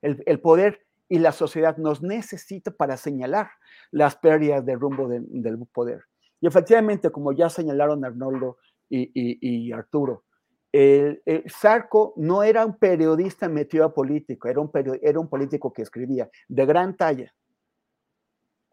El, 0.00 0.40
poder 0.40 0.84
y 1.08 1.18
la 1.18 1.32
sociedad 1.32 1.76
nos 1.76 2.02
necesita 2.02 2.70
para 2.70 2.96
señalar 2.96 3.50
las 3.90 4.16
pérdidas 4.16 4.64
de 4.64 4.74
rumbo 4.74 5.08
del 5.08 5.58
poder. 5.72 6.04
Y 6.40 6.48
efectivamente, 6.48 7.10
como 7.10 7.32
ya 7.32 7.48
señalaron 7.48 8.04
Arnoldo 8.04 8.58
y, 8.90 9.72
Arturo. 9.72 10.24
El, 10.72 11.22
Sarco 11.48 12.14
no 12.16 12.42
era 12.42 12.64
un 12.64 12.78
periodista 12.78 13.48
metido 13.48 13.84
a 13.84 13.92
político, 13.92 14.48
era 14.48 14.60
un, 14.60 14.70
era 15.02 15.20
un 15.20 15.28
político 15.28 15.72
que 15.72 15.82
escribía 15.82 16.30
de 16.48 16.66
gran 16.66 16.96
talla. 16.96 17.34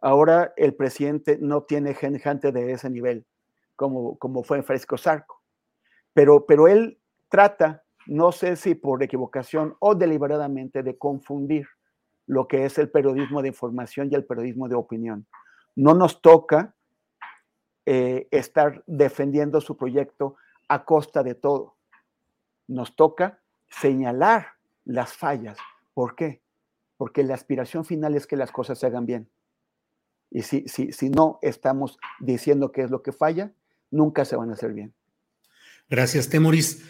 Ahora 0.01 0.53
el 0.55 0.73
presidente 0.75 1.37
no 1.41 1.63
tiene 1.63 1.93
gente 1.93 2.51
de 2.53 2.71
ese 2.71 2.89
nivel, 2.89 3.25
como, 3.75 4.17
como 4.17 4.43
fue 4.43 4.57
en 4.57 4.63
Fresco 4.63 4.97
Sarco. 4.97 5.41
Pero, 6.13 6.45
pero 6.45 6.69
él 6.69 6.99
trata, 7.27 7.83
no 8.07 8.31
sé 8.31 8.55
si 8.55 8.75
por 8.75 9.03
equivocación 9.03 9.75
o 9.79 9.93
deliberadamente, 9.93 10.83
de 10.83 10.97
confundir 10.97 11.67
lo 12.27 12.47
que 12.47 12.63
es 12.63 12.77
el 12.77 12.89
periodismo 12.89 13.41
de 13.41 13.49
información 13.49 14.07
y 14.09 14.15
el 14.15 14.23
periodismo 14.23 14.69
de 14.69 14.75
opinión. 14.75 15.25
No 15.75 15.93
nos 15.95 16.21
toca 16.21 16.75
eh, 17.85 18.27
estar 18.31 18.83
defendiendo 18.85 19.59
su 19.59 19.75
proyecto 19.75 20.35
a 20.67 20.85
costa 20.85 21.23
de 21.23 21.35
todo. 21.35 21.78
Nos 22.69 22.95
toca 22.95 23.41
señalar 23.67 24.53
las 24.85 25.13
fallas. 25.13 25.57
¿Por 25.93 26.15
qué? 26.15 26.41
Porque 26.95 27.23
la 27.23 27.33
aspiración 27.33 27.83
final 27.83 28.15
es 28.15 28.25
que 28.25 28.37
las 28.37 28.51
cosas 28.51 28.79
se 28.79 28.85
hagan 28.85 29.05
bien. 29.05 29.29
Y 30.31 30.43
si, 30.43 30.67
si, 30.67 30.91
si 30.91 31.09
no 31.09 31.39
estamos 31.41 31.97
diciendo 32.19 32.71
qué 32.71 32.83
es 32.83 32.91
lo 32.91 33.01
que 33.01 33.11
falla, 33.11 33.51
nunca 33.91 34.23
se 34.23 34.35
van 34.35 34.51
a 34.51 34.53
hacer 34.53 34.73
bien. 34.73 34.93
Gracias, 35.89 36.29
Temoris. 36.29 36.83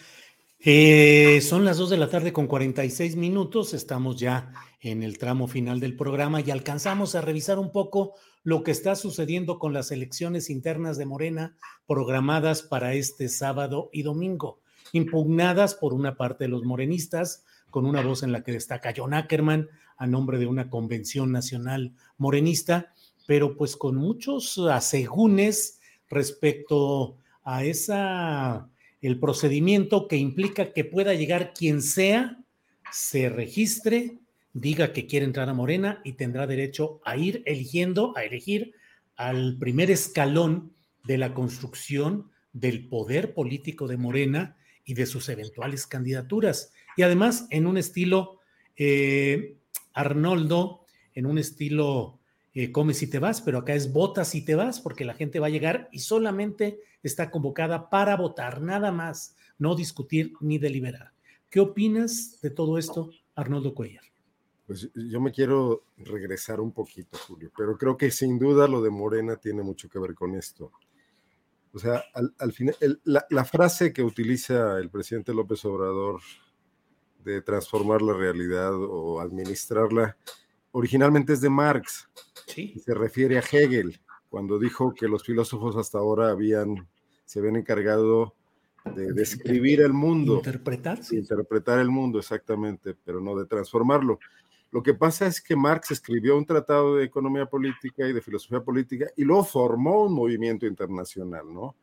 Eh, 0.61 1.39
son 1.41 1.63
las 1.63 1.77
2 1.77 1.91
de 1.91 1.97
la 1.97 2.09
tarde 2.09 2.33
con 2.33 2.47
46 2.47 3.15
minutos, 3.15 3.73
estamos 3.73 4.19
ya 4.19 4.51
en 4.81 5.03
el 5.03 5.17
tramo 5.17 5.47
final 5.47 5.79
del 5.79 5.95
programa 5.95 6.41
y 6.41 6.51
alcanzamos 6.51 7.15
a 7.15 7.21
revisar 7.21 7.59
un 7.59 7.71
poco 7.71 8.15
lo 8.43 8.63
que 8.63 8.71
está 8.71 8.97
sucediendo 8.97 9.57
con 9.57 9.71
las 9.71 9.89
elecciones 9.91 10.49
internas 10.49 10.97
de 10.97 11.05
Morena 11.05 11.55
programadas 11.87 12.61
para 12.61 12.93
este 12.93 13.29
sábado 13.29 13.89
y 13.93 14.03
domingo, 14.03 14.59
impugnadas 14.93 15.75
por 15.75 15.93
una 15.93 16.15
parte 16.15 16.45
de 16.45 16.49
los 16.49 16.63
morenistas, 16.63 17.45
con 17.69 17.85
una 17.85 18.01
voz 18.01 18.23
en 18.23 18.31
la 18.31 18.43
que 18.43 18.51
destaca 18.51 18.93
John 18.95 19.13
Ackerman 19.13 19.69
a 19.97 20.07
nombre 20.07 20.37
de 20.37 20.47
una 20.47 20.69
convención 20.69 21.31
nacional 21.31 21.93
morenista, 22.17 22.93
pero 23.27 23.55
pues 23.55 23.75
con 23.75 23.95
muchos 23.95 24.57
asegúnes 24.57 25.79
respecto 26.09 27.17
a 27.43 27.63
esa 27.63 28.69
el 29.01 29.19
procedimiento 29.19 30.07
que 30.07 30.17
implica 30.17 30.73
que 30.73 30.83
pueda 30.83 31.13
llegar 31.13 31.53
quien 31.53 31.81
sea, 31.81 32.39
se 32.91 33.29
registre, 33.29 34.17
diga 34.53 34.93
que 34.93 35.05
quiere 35.05 35.25
entrar 35.25 35.47
a 35.47 35.53
Morena 35.53 36.01
y 36.03 36.13
tendrá 36.13 36.47
derecho 36.47 36.99
a 37.05 37.15
ir 37.15 37.43
eligiendo, 37.45 38.13
a 38.17 38.23
elegir 38.23 38.73
al 39.15 39.57
primer 39.57 39.91
escalón 39.91 40.73
de 41.05 41.17
la 41.17 41.33
construcción 41.33 42.29
del 42.51 42.87
poder 42.87 43.33
político 43.33 43.87
de 43.87 43.97
Morena 43.97 44.57
y 44.89 44.95
de 44.95 45.05
sus 45.05 45.29
eventuales 45.29 45.85
candidaturas. 45.85 46.73
y 46.97 47.03
además 47.03 47.45
en 47.51 47.67
un 47.67 47.77
estilo, 47.77 48.39
eh, 48.75 49.55
Arnoldo, 49.93 50.83
en 51.13 51.27
un 51.27 51.37
estilo 51.37 52.19
eh, 52.55 52.71
come 52.71 52.95
si 52.95 53.07
te 53.07 53.19
vas, 53.19 53.39
pero 53.41 53.59
acá 53.59 53.75
es 53.75 53.93
vota 53.93 54.25
si 54.25 54.43
te 54.43 54.55
vas, 54.55 54.81
porque 54.81 55.05
la 55.05 55.13
gente 55.13 55.39
va 55.39 55.45
a 55.45 55.51
llegar 55.51 55.89
y 55.91 55.99
solamente 55.99 56.79
está 57.03 57.29
convocada 57.29 57.91
para 57.91 58.17
votar, 58.17 58.61
nada 58.61 58.91
más, 58.91 59.35
no 59.59 59.75
discutir 59.75 60.33
ni 60.39 60.57
deliberar. 60.57 61.11
¿Qué 61.51 61.59
opinas 61.59 62.39
de 62.41 62.49
todo 62.49 62.79
esto, 62.79 63.11
Arnoldo 63.35 63.75
Cuellar? 63.75 64.03
Pues 64.65 64.89
yo 64.95 65.21
me 65.21 65.31
quiero 65.31 65.83
regresar 65.97 66.59
un 66.59 66.71
poquito, 66.71 67.15
Julio, 67.27 67.51
pero 67.55 67.77
creo 67.77 67.95
que 67.95 68.09
sin 68.09 68.39
duda 68.39 68.67
lo 68.67 68.81
de 68.81 68.89
Morena 68.89 69.35
tiene 69.35 69.61
mucho 69.61 69.87
que 69.87 69.99
ver 69.99 70.15
con 70.15 70.35
esto. 70.35 70.71
O 71.71 71.79
sea, 71.79 72.03
al, 72.39 72.51
final, 72.51 72.75
la, 73.03 73.45
frase 73.45 73.93
que 73.93 74.01
utiliza 74.01 74.79
el 74.79 74.89
presidente 74.89 75.33
López 75.33 75.63
Obrador 75.65 76.19
de 77.23 77.41
transformar 77.41 78.01
la 78.01 78.13
realidad 78.13 78.73
o 78.73 79.19
administrarla, 79.19 80.17
originalmente 80.71 81.33
es 81.33 81.41
de 81.41 81.49
Marx. 81.49 82.09
Sí. 82.47 82.73
se 82.83 82.95
refiere 82.95 83.37
a 83.37 83.41
Hegel, 83.41 84.01
cuando 84.29 84.57
dijo 84.57 84.93
que 84.93 85.07
los 85.07 85.23
filósofos 85.23 85.75
hasta 85.75 85.99
ahora 85.99 86.29
habían, 86.29 86.87
se 87.25 87.39
habían 87.39 87.57
encargado 87.57 88.35
de 88.95 89.13
describir 89.13 89.81
el 89.81 89.93
mundo. 89.93 90.37
Interpretar. 90.37 90.99
Interpretar 91.11 91.79
el 91.79 91.89
mundo, 91.89 92.19
exactamente, 92.19 92.95
pero 93.05 93.21
no 93.21 93.35
de 93.35 93.45
transformarlo. 93.45 94.19
Lo 94.71 94.83
que 94.83 94.93
pasa 94.93 95.25
es 95.25 95.41
que 95.41 95.55
Marx 95.55 95.91
escribió 95.91 96.37
un 96.37 96.45
tratado 96.45 96.95
de 96.95 97.05
economía 97.05 97.47
política 97.47 98.07
y 98.07 98.13
de 98.13 98.21
filosofía 98.21 98.61
política 98.61 99.07
y 99.15 99.23
luego 99.23 99.43
formó 99.43 100.03
un 100.03 100.13
movimiento 100.13 100.67
internacional, 100.67 101.51
¿no? 101.51 101.75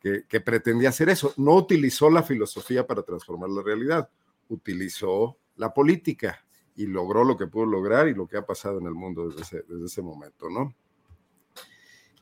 Que, 0.00 0.40
pretendía 0.40 0.90
hacer 0.90 1.08
eso. 1.08 1.34
No 1.36 1.54
utilizó 1.56 2.08
la 2.08 2.22
filosofía 2.22 2.86
para 2.86 3.02
transformar 3.02 3.50
la 3.50 3.60
realidad, 3.60 4.08
utilizó 4.48 5.36
la 5.56 5.74
política 5.74 6.46
y 6.76 6.86
logró 6.86 7.24
lo 7.24 7.36
que 7.36 7.48
pudo 7.48 7.66
lograr 7.66 8.06
y 8.06 8.14
lo 8.14 8.28
que 8.28 8.36
ha 8.36 8.46
pasado 8.46 8.78
en 8.78 8.86
el 8.86 8.94
mundo 8.94 9.28
desde 9.28 9.42
ese, 9.42 9.62
desde 9.68 9.86
ese 9.86 10.02
momento, 10.02 10.48
¿no? 10.48 10.72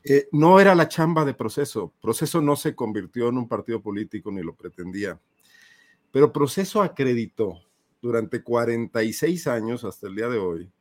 Eh, 0.03 0.27
no 0.31 0.59
era 0.59 0.73
la 0.73 0.87
chamba 0.87 1.25
de 1.25 1.35
proceso. 1.35 1.93
Proceso 2.01 2.41
no 2.41 2.55
se 2.55 2.73
convirtió 2.73 3.29
en 3.29 3.37
un 3.37 3.47
partido 3.47 3.81
político 3.81 4.31
ni 4.31 4.41
lo 4.41 4.55
pretendía. 4.55 5.19
Pero 6.11 6.33
proceso 6.33 6.81
acreditó 6.81 7.59
durante 8.01 8.43
46 8.43 9.47
años 9.47 9.83
hasta 9.83 10.07
el 10.07 10.15
día 10.15 10.29
de 10.29 10.37
hoy 10.37 10.71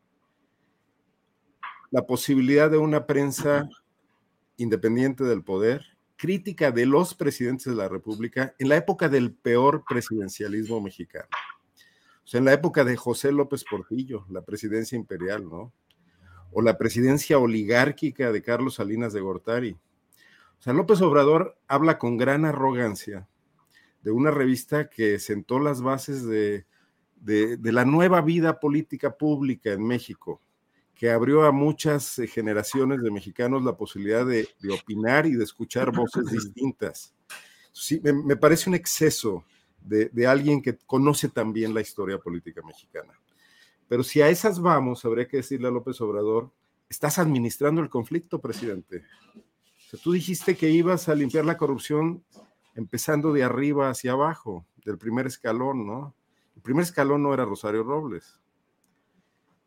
la 1.94 2.06
posibilidad 2.06 2.68
de 2.68 2.76
una 2.76 3.06
prensa 3.06 3.68
independiente 4.56 5.22
del 5.22 5.44
poder, 5.44 5.96
crítica 6.16 6.72
de 6.72 6.86
los 6.86 7.14
presidentes 7.14 7.66
de 7.66 7.76
la 7.76 7.88
República 7.88 8.52
en 8.58 8.68
la 8.68 8.76
época 8.76 9.08
del 9.08 9.32
peor 9.32 9.84
presidencialismo 9.88 10.80
mexicano. 10.80 11.28
O 12.24 12.26
sea, 12.26 12.38
en 12.38 12.46
la 12.46 12.52
época 12.52 12.82
de 12.82 12.96
José 12.96 13.30
López 13.30 13.62
Portillo, 13.62 14.26
la 14.28 14.42
presidencia 14.42 14.96
imperial, 14.96 15.48
¿no? 15.48 15.72
O 16.50 16.62
la 16.62 16.78
presidencia 16.78 17.38
oligárquica 17.38 18.32
de 18.32 18.42
Carlos 18.42 18.74
Salinas 18.74 19.12
de 19.12 19.20
Gortari. 19.20 19.78
O 20.58 20.62
sea, 20.62 20.72
López 20.72 21.00
Obrador 21.00 21.56
habla 21.68 22.00
con 22.00 22.16
gran 22.16 22.44
arrogancia 22.44 23.28
de 24.02 24.10
una 24.10 24.32
revista 24.32 24.90
que 24.90 25.20
sentó 25.20 25.60
las 25.60 25.80
bases 25.80 26.26
de 26.26 26.66
de, 27.24 27.72
la 27.72 27.84
nueva 27.84 28.20
vida 28.20 28.60
política 28.60 29.16
pública 29.16 29.72
en 29.72 29.86
México, 29.86 30.40
que 30.94 31.10
abrió 31.10 31.44
a 31.44 31.52
muchas 31.52 32.18
eh, 32.18 32.26
generaciones 32.26 33.02
de 33.02 33.10
mexicanos 33.10 33.64
la 33.64 33.76
posibilidad 33.76 34.26
de, 34.26 34.46
opinar 34.70 35.26
y 35.26 35.32
de 35.32 35.44
escuchar 35.44 35.90
voces 35.90 36.26
distintas. 36.30 37.14
Sí, 37.72 38.00
me, 38.02 38.36
parece 38.36 38.68
un 38.68 38.76
exceso 38.76 39.44
de, 39.80 40.08
de, 40.10 40.26
alguien 40.26 40.62
que 40.62 40.76
conoce 40.86 41.28
también 41.28 41.74
la 41.74 41.80
historia 41.80 42.18
política 42.18 42.62
mexicana. 42.62 43.12
Pero 43.88 44.02
si 44.02 44.20
a 44.20 44.28
esas 44.28 44.60
vamos, 44.60 45.04
habría 45.04 45.26
que 45.26 45.38
decirle 45.38 45.68
a 45.68 45.72
López 45.72 46.00
Obrador, 46.00 46.52
estás 46.88 47.18
administrando 47.18 47.80
el 47.80 47.88
conflicto, 47.88 48.40
presidente. 48.40 49.02
O 49.34 49.90
sea, 49.90 50.00
tú 50.00 50.12
dijiste 50.12 50.56
que 50.56 50.70
ibas 50.70 51.08
a 51.08 51.14
limpiar 51.14 51.44
la 51.44 51.56
corrupción 51.56 52.22
empezando 52.74 53.32
de 53.32 53.42
arriba 53.42 53.90
hacia 53.90 54.12
abajo, 54.12 54.64
del 54.84 54.98
primer 54.98 55.26
escalón, 55.26 55.86
¿no? 55.86 56.14
El 56.56 56.62
primer 56.62 56.84
escalón 56.84 57.22
no 57.22 57.34
era 57.34 57.44
Rosario 57.44 57.82
Robles. 57.82 58.40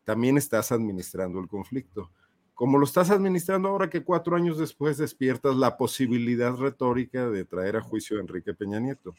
También 0.04 0.38
estás 0.38 0.72
administrando 0.72 1.38
el 1.38 1.48
conflicto. 1.48 2.10
Como 2.54 2.78
lo 2.78 2.84
estás 2.84 3.10
administrando 3.10 3.68
ahora 3.68 3.88
que 3.88 4.02
cuatro 4.02 4.34
años 4.34 4.58
después 4.58 4.98
despiertas 4.98 5.54
la 5.54 5.76
posibilidad 5.76 6.54
retórica 6.56 7.28
de 7.28 7.44
traer 7.44 7.76
a 7.76 7.82
juicio 7.82 8.16
a 8.16 8.20
Enrique 8.20 8.54
Peña 8.54 8.80
Nieto. 8.80 9.14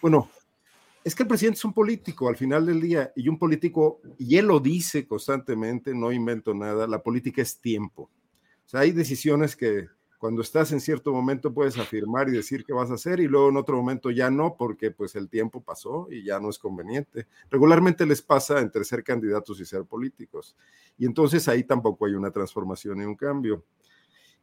Bueno, 0.00 0.30
es 1.02 1.14
que 1.14 1.22
el 1.22 1.28
presidente 1.28 1.58
es 1.58 1.64
un 1.64 1.72
político 1.72 2.28
al 2.28 2.36
final 2.36 2.66
del 2.66 2.80
día 2.80 3.12
y 3.16 3.28
un 3.28 3.38
político, 3.38 4.00
y 4.18 4.36
él 4.36 4.46
lo 4.46 4.60
dice 4.60 5.06
constantemente, 5.06 5.94
no 5.94 6.12
invento 6.12 6.52
nada, 6.52 6.86
la 6.86 7.02
política 7.02 7.42
es 7.42 7.60
tiempo. 7.60 8.10
O 8.66 8.68
sea, 8.68 8.80
hay 8.80 8.90
decisiones 8.90 9.54
que 9.54 9.88
cuando 10.18 10.42
estás 10.42 10.72
en 10.72 10.80
cierto 10.80 11.12
momento 11.12 11.52
puedes 11.52 11.78
afirmar 11.78 12.28
y 12.28 12.32
decir 12.32 12.64
qué 12.64 12.72
vas 12.72 12.90
a 12.90 12.94
hacer 12.94 13.20
y 13.20 13.28
luego 13.28 13.48
en 13.50 13.56
otro 13.56 13.76
momento 13.76 14.10
ya 14.10 14.30
no 14.30 14.56
porque 14.56 14.90
pues 14.90 15.14
el 15.16 15.28
tiempo 15.28 15.62
pasó 15.62 16.08
y 16.10 16.24
ya 16.24 16.40
no 16.40 16.50
es 16.50 16.58
conveniente. 16.58 17.26
Regularmente 17.50 18.06
les 18.06 18.22
pasa 18.22 18.60
entre 18.60 18.84
ser 18.84 19.04
candidatos 19.04 19.60
y 19.60 19.64
ser 19.64 19.84
políticos. 19.84 20.56
Y 20.98 21.06
entonces 21.06 21.48
ahí 21.48 21.64
tampoco 21.64 22.06
hay 22.06 22.14
una 22.14 22.30
transformación 22.30 23.02
y 23.02 23.04
un 23.04 23.16
cambio. 23.16 23.64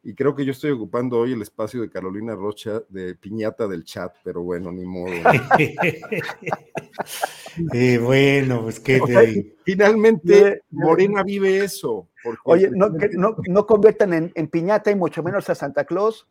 Y 0.06 0.16
creo 0.16 0.36
que 0.36 0.44
yo 0.44 0.52
estoy 0.52 0.72
ocupando 0.72 1.18
hoy 1.18 1.32
el 1.32 1.42
espacio 1.42 1.82
de 1.82 1.90
Carolina 1.90 2.36
Rocha 2.36 2.82
de 2.90 3.16
piñata 3.16 3.70
del 3.70 3.86
chat, 3.86 4.14
pero 4.22 4.44
bueno, 4.44 4.70
ni 4.70 4.86
modo. 4.86 5.14
eh, 7.74 7.98
bueno, 8.00 8.64
pues 8.64 8.82
que 8.82 9.56
finalmente 9.64 10.64
Morena 10.72 11.24
vive 11.24 11.64
eso. 11.64 12.10
Oye, 12.44 12.70
no, 12.70 12.90
no, 13.14 13.38
no 13.48 13.66
conviertan 13.66 14.14
en, 14.14 14.30
en, 14.36 14.50
piñata 14.50 14.92
y 14.92 14.96
mucho 14.96 15.24
menos 15.24 15.50
a 15.50 15.56
Santa 15.56 15.86
Claus. 15.86 16.28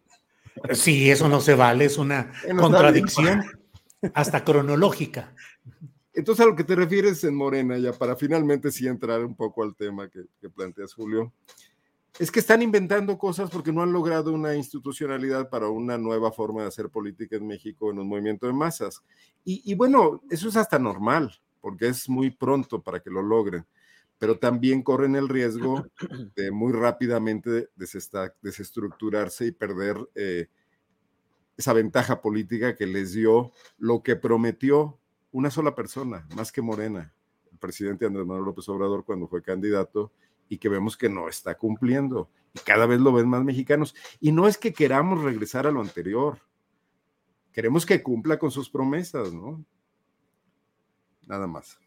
Sí, 0.72 1.10
eso 1.10 1.30
no 1.30 1.40
se 1.40 1.54
vale, 1.54 1.86
es 1.86 1.96
una 1.96 2.30
contradicción 2.58 3.42
hasta 4.12 4.44
cronológica. 4.44 5.34
Entonces, 6.12 6.44
a 6.44 6.48
lo 6.48 6.54
que 6.54 6.64
te 6.64 6.76
refieres 6.76 7.24
en 7.24 7.34
Morena, 7.34 7.78
ya 7.78 7.94
para 7.94 8.16
finalmente 8.16 8.70
sí 8.70 8.86
entrar 8.86 9.24
un 9.24 9.34
poco 9.34 9.62
al 9.62 9.74
tema 9.74 10.10
que, 10.10 10.24
que 10.42 10.50
planteas, 10.50 10.92
Julio, 10.92 11.32
es 12.18 12.30
que 12.30 12.40
están 12.40 12.62
inventando 12.62 13.16
cosas 13.16 13.50
porque 13.50 13.72
no 13.72 13.82
han 13.82 13.92
logrado 13.92 14.32
una 14.32 14.54
institucionalidad 14.54 15.48
para 15.48 15.68
una 15.68 15.96
nueva 15.96 16.30
forma 16.30 16.62
de 16.62 16.68
hacer 16.68 16.90
política 16.90 17.36
en 17.36 17.46
México 17.46 17.90
en 17.90 17.98
un 17.98 18.08
movimiento 18.08 18.46
de 18.46 18.52
masas. 18.52 19.02
Y, 19.44 19.74
bueno, 19.74 20.22
eso 20.30 20.48
es 20.48 20.56
hasta 20.56 20.78
normal, 20.78 21.32
porque 21.60 21.88
es 21.88 22.08
muy 22.08 22.30
pronto 22.30 22.82
para 22.82 23.00
que 23.00 23.10
lo 23.10 23.22
logren, 23.22 23.66
pero 24.18 24.38
también 24.38 24.82
corren 24.82 25.16
el 25.16 25.28
riesgo 25.28 25.84
de 26.36 26.50
muy 26.50 26.72
rápidamente 26.72 27.70
desestructurarse 27.74 29.46
y 29.46 29.52
perder 29.52 29.96
eh, 30.14 30.48
esa 31.56 31.72
ventaja 31.72 32.20
política 32.20 32.76
que 32.76 32.86
les 32.86 33.14
dio 33.14 33.52
lo 33.78 34.02
que 34.02 34.16
prometió 34.16 34.98
una 35.32 35.50
sola 35.50 35.74
persona, 35.74 36.28
más 36.36 36.52
que 36.52 36.60
Morena, 36.60 37.12
el 37.50 37.58
presidente 37.58 38.04
Andrés 38.04 38.26
Manuel 38.26 38.44
López 38.44 38.68
Obrador 38.68 39.04
cuando 39.04 39.26
fue 39.26 39.42
candidato 39.42 40.12
y 40.52 40.58
que 40.58 40.68
vemos 40.68 40.98
que 40.98 41.08
no 41.08 41.30
está 41.30 41.56
cumpliendo. 41.56 42.28
Y 42.52 42.58
cada 42.58 42.84
vez 42.84 43.00
lo 43.00 43.10
ven 43.10 43.26
más 43.26 43.42
mexicanos. 43.42 43.94
Y 44.20 44.32
no 44.32 44.46
es 44.46 44.58
que 44.58 44.74
queramos 44.74 45.22
regresar 45.22 45.66
a 45.66 45.70
lo 45.70 45.80
anterior. 45.80 46.40
Queremos 47.54 47.86
que 47.86 48.02
cumpla 48.02 48.38
con 48.38 48.50
sus 48.50 48.68
promesas, 48.68 49.32
¿no? 49.32 49.64
Nada 51.26 51.46
más. 51.46 51.78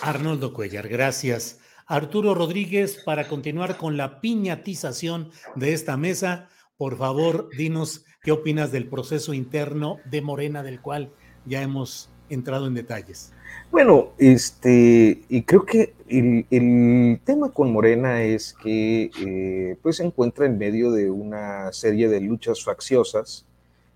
Arnoldo 0.00 0.54
Cuellar, 0.54 0.88
gracias. 0.88 1.60
Arturo 1.84 2.34
Rodríguez, 2.34 3.02
para 3.04 3.28
continuar 3.28 3.76
con 3.76 3.98
la 3.98 4.22
piñatización 4.22 5.30
de 5.54 5.74
esta 5.74 5.98
mesa, 5.98 6.48
por 6.78 6.96
favor, 6.96 7.50
dinos 7.54 8.06
qué 8.22 8.32
opinas 8.32 8.72
del 8.72 8.88
proceso 8.88 9.34
interno 9.34 9.98
de 10.06 10.22
Morena, 10.22 10.62
del 10.62 10.80
cual 10.80 11.12
ya 11.44 11.60
hemos 11.60 12.08
entrado 12.30 12.66
en 12.66 12.74
detalles. 12.74 13.32
Bueno, 13.70 14.10
este, 14.18 15.22
y 15.28 15.42
creo 15.42 15.64
que 15.64 15.94
el, 16.08 17.20
tema 17.24 17.50
con 17.50 17.72
Morena 17.72 18.22
es 18.22 18.52
que 18.52 19.10
eh, 19.20 19.76
pues 19.82 19.96
se 19.96 20.04
encuentra 20.04 20.46
en 20.46 20.58
medio 20.58 20.90
de 20.90 21.10
una 21.10 21.72
serie 21.72 22.08
de 22.08 22.20
luchas 22.20 22.64
facciosas, 22.64 23.44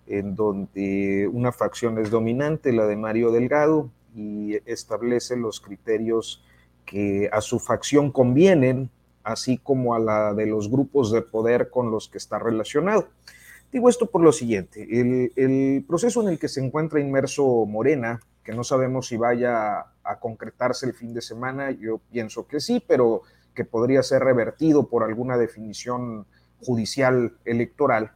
en 0.06 0.36
donde 0.36 1.28
una 1.32 1.50
facción 1.50 1.98
es 1.98 2.10
dominante, 2.10 2.72
la 2.72 2.86
de 2.86 2.96
Mario 2.96 3.32
Delgado, 3.32 3.90
y 4.14 4.58
establece 4.66 5.36
los 5.36 5.60
criterios 5.60 6.44
que 6.84 7.28
a 7.32 7.40
su 7.40 7.58
facción 7.58 8.12
convienen, 8.12 8.90
así 9.24 9.58
como 9.58 9.94
a 9.94 9.98
la 9.98 10.34
de 10.34 10.46
los 10.46 10.70
grupos 10.70 11.10
de 11.10 11.22
poder 11.22 11.70
con 11.70 11.90
los 11.90 12.08
que 12.08 12.18
está 12.18 12.38
relacionado. 12.38 13.08
Digo 13.74 13.88
esto 13.88 14.06
por 14.06 14.22
lo 14.22 14.30
siguiente, 14.30 14.86
el, 14.88 15.84
proceso 15.84 16.22
en 16.22 16.28
el 16.28 16.38
que 16.38 16.46
se 16.46 16.64
encuentra 16.64 17.00
inmerso 17.00 17.66
Morena, 17.66 18.20
que 18.44 18.52
no 18.52 18.62
sabemos 18.62 19.08
si 19.08 19.16
vaya 19.16 19.80
a 20.04 20.20
concretarse 20.20 20.86
el 20.86 20.94
fin 20.94 21.12
de 21.12 21.20
semana, 21.20 21.72
yo 21.72 21.98
pienso 22.12 22.46
que 22.46 22.60
sí, 22.60 22.80
pero 22.86 23.22
que 23.52 23.64
podría 23.64 24.04
ser 24.04 24.22
revertido 24.22 24.86
por 24.86 25.02
alguna 25.02 25.36
definición 25.36 26.24
judicial 26.60 27.36
electoral, 27.44 28.12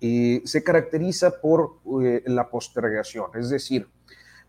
y 0.00 0.40
se 0.46 0.64
caracteriza 0.64 1.42
por 1.42 1.80
eh, 2.02 2.22
la 2.24 2.48
postergación, 2.48 3.26
es 3.34 3.50
decir, 3.50 3.90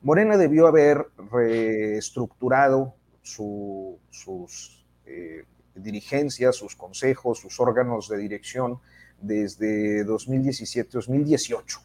Morena 0.02 0.38
debió 0.38 0.68
haber 0.68 1.06
reestructurado 1.34 2.94
sus 3.22 4.86
eh, 5.06 5.44
dirigencias, 5.76 6.56
sus 6.56 6.78
consejos, 6.78 7.40
sus 7.40 7.60
órganos 7.60 8.08
de 8.08 8.16
dirección 8.20 8.80
desde 9.24 10.06
2017-2018. 10.06 11.80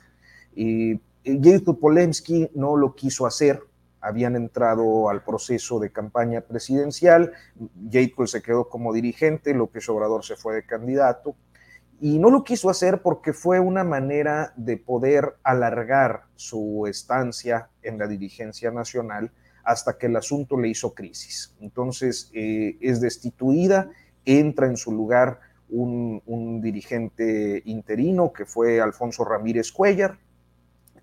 Y 0.55 1.01
Jacob 1.24 1.78
Polemski 1.78 2.51
no 2.55 2.77
lo 2.77 2.94
quiso 2.94 3.27
hacer, 3.27 3.62
habían 4.01 4.36
entrado 4.36 5.09
al 5.09 5.23
proceso 5.24 5.78
de 5.78 5.90
campaña 5.90 6.40
presidencial, 6.40 7.32
Jacob 7.90 8.28
se 8.28 8.43
quedó 8.43 8.69
como 8.69 8.93
dirigente, 8.93 9.55
López 9.55 9.89
Obrador 9.89 10.24
se 10.24 10.36
fue 10.36 10.55
de 10.55 10.66
candidato, 10.66 11.36
y 12.01 12.19
no 12.19 12.31
lo 12.31 12.44
quiso 12.44 12.70
hacer 12.70 13.02
porque 13.02 13.32
fue 13.32 13.59
una 13.59 13.82
manera 13.82 14.52
de 14.56 14.77
poder 14.77 15.35
alargar 15.43 16.24
su 16.36 16.86
estancia 16.86 17.70
en 17.82 17.98
la 17.98 18.06
dirigencia 18.06 18.70
nacional 18.70 19.32
hasta 19.65 19.98
que 19.98 20.06
el 20.06 20.16
asunto 20.16 20.56
le 20.56 20.69
hizo 20.69 20.94
crisis. 20.94 21.55
Entonces 21.60 22.31
eh, 22.32 22.78
es 22.81 23.01
destituida, 23.01 23.90
entra 24.24 24.66
en 24.66 24.77
su 24.77 24.93
lugar 24.93 25.40
un, 25.70 26.61
dirigente 26.62 27.62
interino 27.66 28.32
que 28.32 28.45
fue 28.45 28.81
Alfonso 28.81 29.24
Ramírez 29.24 29.73
Cuellar 29.73 30.19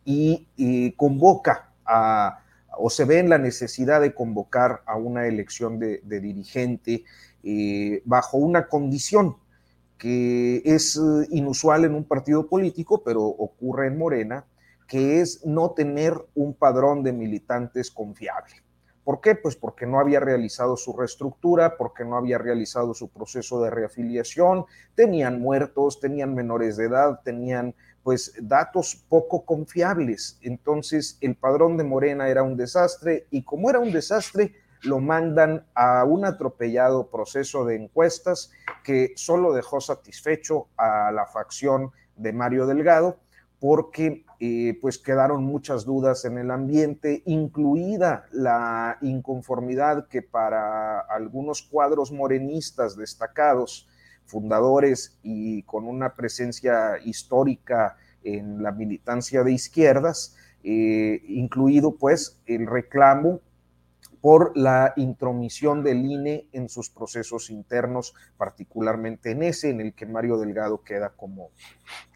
y, 0.04 0.92
convoca 0.98 1.72
a, 1.86 2.40
o 2.78 2.90
se 2.90 3.06
ve 3.06 3.20
en 3.20 3.30
la 3.30 3.38
necesidad 3.38 4.02
de 4.02 4.14
convocar 4.14 4.82
a 4.86 4.96
una 4.98 5.28
elección 5.28 5.80
de, 5.80 6.02
dirigente 6.04 7.04
eh, 7.44 8.02
bajo 8.06 8.38
una 8.38 8.68
condición 8.68 9.38
que 9.98 10.62
es 10.66 10.98
eh, 10.98 11.28
inusual 11.32 11.86
en 11.86 11.96
un 11.96 12.04
partido 12.04 12.48
político, 12.48 13.02
pero 13.04 13.24
ocurre 13.24 13.88
en 13.88 13.98
Morena, 13.98 14.46
que 14.88 15.22
es 15.22 15.46
no 15.46 15.72
tener 15.72 16.14
un 16.36 16.54
padrón 16.54 17.04
de 17.04 17.14
militantes 17.14 17.90
confiable. 17.92 18.65
¿Por 19.06 19.22
qué? 19.22 19.36
Pues 19.36 19.56
porque 19.56 19.86
no 19.86 20.00
había 20.00 20.20
realizado 20.20 20.76
su 20.76 20.92
reestructura, 20.92 21.78
porque 21.78 22.04
no 22.04 22.18
había 22.18 22.40
realizado 22.40 22.96
su 22.96 23.10
proceso 23.10 23.62
de 23.62 23.70
reafiliación, 23.70 24.66
tenían 24.96 25.40
muertos, 25.40 26.00
tenían 26.00 26.34
menores 26.34 26.76
de 26.76 26.86
edad, 26.86 27.22
tenían 27.24 27.76
pues 28.02 28.34
datos 28.42 29.06
poco 29.08 29.46
confiables. 29.46 30.40
Entonces 30.42 31.20
el 31.22 31.36
padrón 31.36 31.78
de 31.78 31.84
Morena 31.84 32.30
era 32.30 32.42
un 32.42 32.58
desastre 32.58 33.28
y 33.30 33.44
como 33.44 33.70
era 33.70 33.78
un 33.80 33.92
desastre, 33.92 34.56
lo 34.82 35.00
mandan 35.00 35.66
a 35.76 36.04
un 36.04 36.26
atropellado 36.26 37.12
proceso 37.12 37.64
de 37.64 37.76
encuestas 37.76 38.52
que 38.84 39.14
solo 39.16 39.54
dejó 39.54 39.82
satisfecho 39.82 40.68
a 40.78 41.12
la 41.12 41.28
facción 41.28 41.92
de 42.16 42.34
Mario 42.34 42.66
Delgado 42.66 43.18
porque 43.60 44.26
eh, 44.40 44.78
pues 44.82 44.98
quedaron 44.98 45.44
muchas 45.44 45.86
dudas 45.86 46.26
en 46.26 46.38
el 46.38 46.52
ambiente, 46.52 47.24
incluida 47.26 48.26
la 48.32 48.98
inconformidad 49.02 50.08
que 50.08 50.22
para 50.22 51.00
algunos 51.00 51.62
cuadros 51.62 52.12
morenistas 52.12 52.98
destacados, 52.98 53.88
fundadores 54.26 55.18
y 55.24 55.64
con 55.64 55.86
una 55.88 56.14
presencia 56.14 56.98
histórica 57.04 57.98
en 58.24 58.62
la 58.62 58.72
militancia 58.72 59.44
de 59.44 59.54
izquierdas, 59.54 60.36
eh, 60.64 61.22
incluido 61.28 61.96
pues 61.96 62.42
el 62.46 62.68
reclamo 62.68 63.40
por 64.20 64.58
la 64.58 64.94
intromisión 64.96 65.84
del 65.84 66.04
INE 66.04 66.48
en 66.52 66.68
sus 66.68 66.90
procesos 66.90 67.52
internos, 67.52 68.16
particularmente 68.38 69.30
en 69.30 69.44
ese 69.44 69.70
en 69.70 69.80
el 69.80 69.94
que 69.94 70.08
Mario 70.08 70.40
Delgado 70.40 70.82
queda 70.82 71.12
como, 71.16 71.52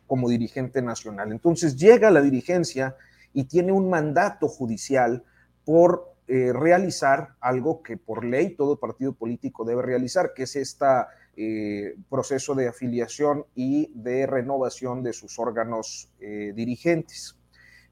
como 0.09 0.27
dirigente 0.27 0.81
nacional. 0.81 1.31
Entonces 1.31 1.77
llega 1.77 2.11
la 2.11 2.21
dirigencia 2.21 2.97
y 3.31 3.45
tiene 3.45 3.71
un 3.71 3.89
mandato 3.89 4.49
judicial 4.49 5.23
por 5.63 6.15
eh, 6.27 6.51
realizar 6.51 7.35
algo 7.39 7.81
que 7.81 7.95
por 7.95 8.25
ley 8.25 8.55
todo 8.55 8.79
partido 8.79 9.13
político 9.13 9.63
debe 9.63 9.83
realizar, 9.83 10.33
que 10.33 10.43
es 10.43 10.55
este 10.55 10.85
proceso 12.09 12.53
de 12.53 12.67
afiliación 12.67 13.45
y 13.55 13.93
de 13.95 14.27
renovación 14.27 15.03
de 15.03 15.13
sus 15.13 15.39
órganos 15.39 16.11
eh, 16.19 16.51
dirigentes. 16.53 17.37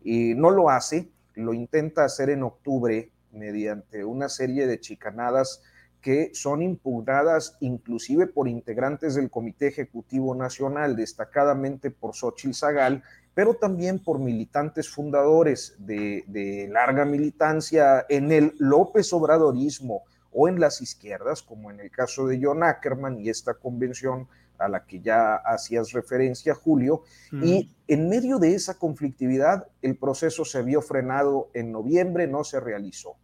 Y 0.04 0.34
no 0.34 0.50
lo 0.50 0.70
hace, 0.70 1.10
lo 1.36 1.54
intenta 1.54 2.04
hacer 2.04 2.30
en 2.30 2.44
octubre 2.44 3.10
mediante 3.32 4.04
una 4.04 4.28
serie 4.28 4.68
de 4.68 4.80
chicanadas 4.80 5.62
que 6.08 6.32
son 6.34 6.62
impugnadas 6.62 7.58
inclusive 7.60 8.28
por 8.28 8.48
integrantes 8.48 9.16
del 9.16 9.30
Comité 9.30 9.68
Ejecutivo 9.68 10.34
Nacional, 10.36 10.96
destacadamente 10.96 11.92
por 11.92 12.16
Xochitl 12.16 12.54
Zagal, 12.54 13.04
pero 13.34 13.56
también 13.56 14.02
por 14.02 14.18
militantes 14.18 14.88
fundadores 14.88 15.76
de, 15.80 16.70
larga 16.72 17.04
militancia 17.04 18.06
en 18.08 18.32
el 18.32 18.54
López 18.58 19.12
Obradorismo 19.12 20.04
o 20.32 20.48
en 20.48 20.62
las 20.62 20.82
izquierdas, 20.82 21.44
como 21.44 21.72
en 21.72 21.82
el 21.82 21.92
caso 21.92 22.26
de 22.26 22.40
John 22.42 22.64
Ackerman 22.64 23.20
y 23.20 23.28
esta 23.28 23.56
convención 23.56 24.30
a 24.60 24.70
la 24.70 24.86
que 24.86 25.02
ya 25.02 25.36
hacías 25.36 25.92
referencia, 25.92 26.56
Julio, 26.56 27.04
y 27.34 27.76
en 27.90 28.08
medio 28.08 28.40
de 28.40 28.56
esa 28.56 28.80
conflictividad, 28.80 29.68
el 29.82 29.98
proceso 29.98 30.46
se 30.46 30.64
vio 30.64 30.82
frenado 30.82 31.50
en 31.54 31.74
noviembre, 31.74 32.28
no 32.28 32.46
se 32.46 32.62
realizó. 32.62 33.18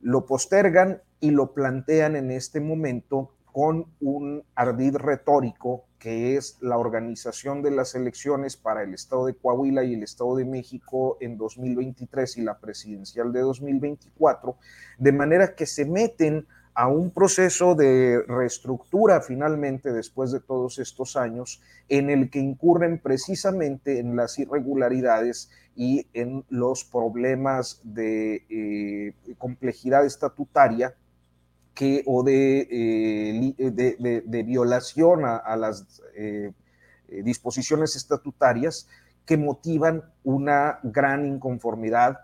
Lo 0.00 0.26
postergan 0.26 1.02
y 1.20 1.30
lo 1.30 1.52
plantean 1.52 2.16
en 2.16 2.30
este 2.30 2.60
momento 2.60 3.32
con 3.52 3.86
un 4.00 4.44
ardid 4.54 4.96
retórico 4.96 5.84
que 5.98 6.36
es 6.36 6.56
la 6.60 6.78
organización 6.78 7.62
de 7.62 7.70
las 7.70 7.94
elecciones 7.94 8.56
para 8.56 8.82
el 8.82 8.94
Estado 8.94 9.26
de 9.26 9.34
Coahuila 9.34 9.84
y 9.84 9.94
el 9.94 10.02
Estado 10.02 10.36
de 10.36 10.46
México 10.46 11.18
en 11.20 11.36
2023 11.36 12.38
y 12.38 12.42
la 12.42 12.58
presidencial 12.58 13.32
de 13.32 13.40
2024, 13.40 14.56
de 14.98 15.12
manera 15.12 15.54
que 15.54 15.66
se 15.66 15.84
meten 15.84 16.46
a 16.72 16.88
un 16.88 17.10
proceso 17.10 17.74
de 17.74 18.22
reestructura 18.26 19.20
finalmente 19.20 19.92
después 19.92 20.30
de 20.32 20.40
todos 20.40 20.78
estos 20.78 21.16
años 21.16 21.60
en 21.88 22.08
el 22.08 22.30
que 22.30 22.38
incurren 22.38 22.98
precisamente 22.98 23.98
en 23.98 24.16
las 24.16 24.38
irregularidades 24.38 25.50
y 25.76 26.06
en 26.14 26.44
los 26.48 26.84
problemas 26.84 27.80
de 27.84 28.44
eh, 28.48 29.14
complejidad 29.36 30.06
estatutaria 30.06 30.94
o 32.06 32.22
de, 32.22 32.68
eh, 32.70 34.22
de, 34.26 34.42
violación 34.42 35.24
a, 35.24 35.56
las 35.56 36.02
eh, 36.14 36.52
disposiciones 37.08 37.96
estatutarias 37.96 38.88
que 39.24 39.36
motivan 39.36 40.02
una 40.24 40.78
gran 40.82 41.26
inconformidad 41.26 42.18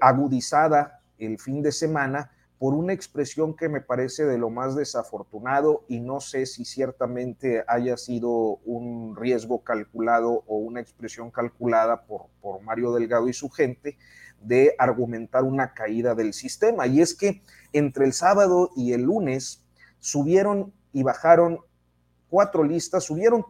agudizada 0.00 1.00
el 1.18 1.38
fin 1.38 1.62
de 1.62 1.72
semana 1.72 2.30
por 2.58 2.74
una 2.74 2.92
expresión 2.92 3.54
que 3.54 3.68
me 3.68 3.80
parece 3.80 4.24
de 4.24 4.36
lo 4.36 4.50
más 4.50 4.74
desafortunado 4.74 5.84
y 5.88 6.00
no 6.00 6.20
sé 6.20 6.44
si 6.46 6.64
ciertamente 6.64 7.64
haya 7.68 7.96
sido 7.96 8.30
un 8.64 9.14
riesgo 9.16 9.62
calculado 9.62 10.42
o 10.46 10.56
una 10.56 10.80
expresión 10.80 11.30
calculada 11.30 12.02
por, 12.02 12.26
por 12.40 12.60
Mario 12.62 12.92
Delgado 12.92 13.28
y 13.28 13.32
su 13.32 13.48
gente 13.48 13.96
de 14.40 14.74
argumentar 14.78 15.44
una 15.44 15.74
caída 15.74 16.14
del 16.14 16.32
sistema. 16.32 16.86
Y 16.86 17.00
es 17.00 17.14
que 17.14 17.42
entre 17.72 18.04
el 18.04 18.12
sábado 18.12 18.70
y 18.76 18.92
el 18.92 19.02
lunes 19.02 19.64
subieron 19.98 20.72
y 20.92 21.02
bajaron 21.02 21.60
cuatro 22.28 22.64
listas, 22.64 23.04
subieron 23.04 23.44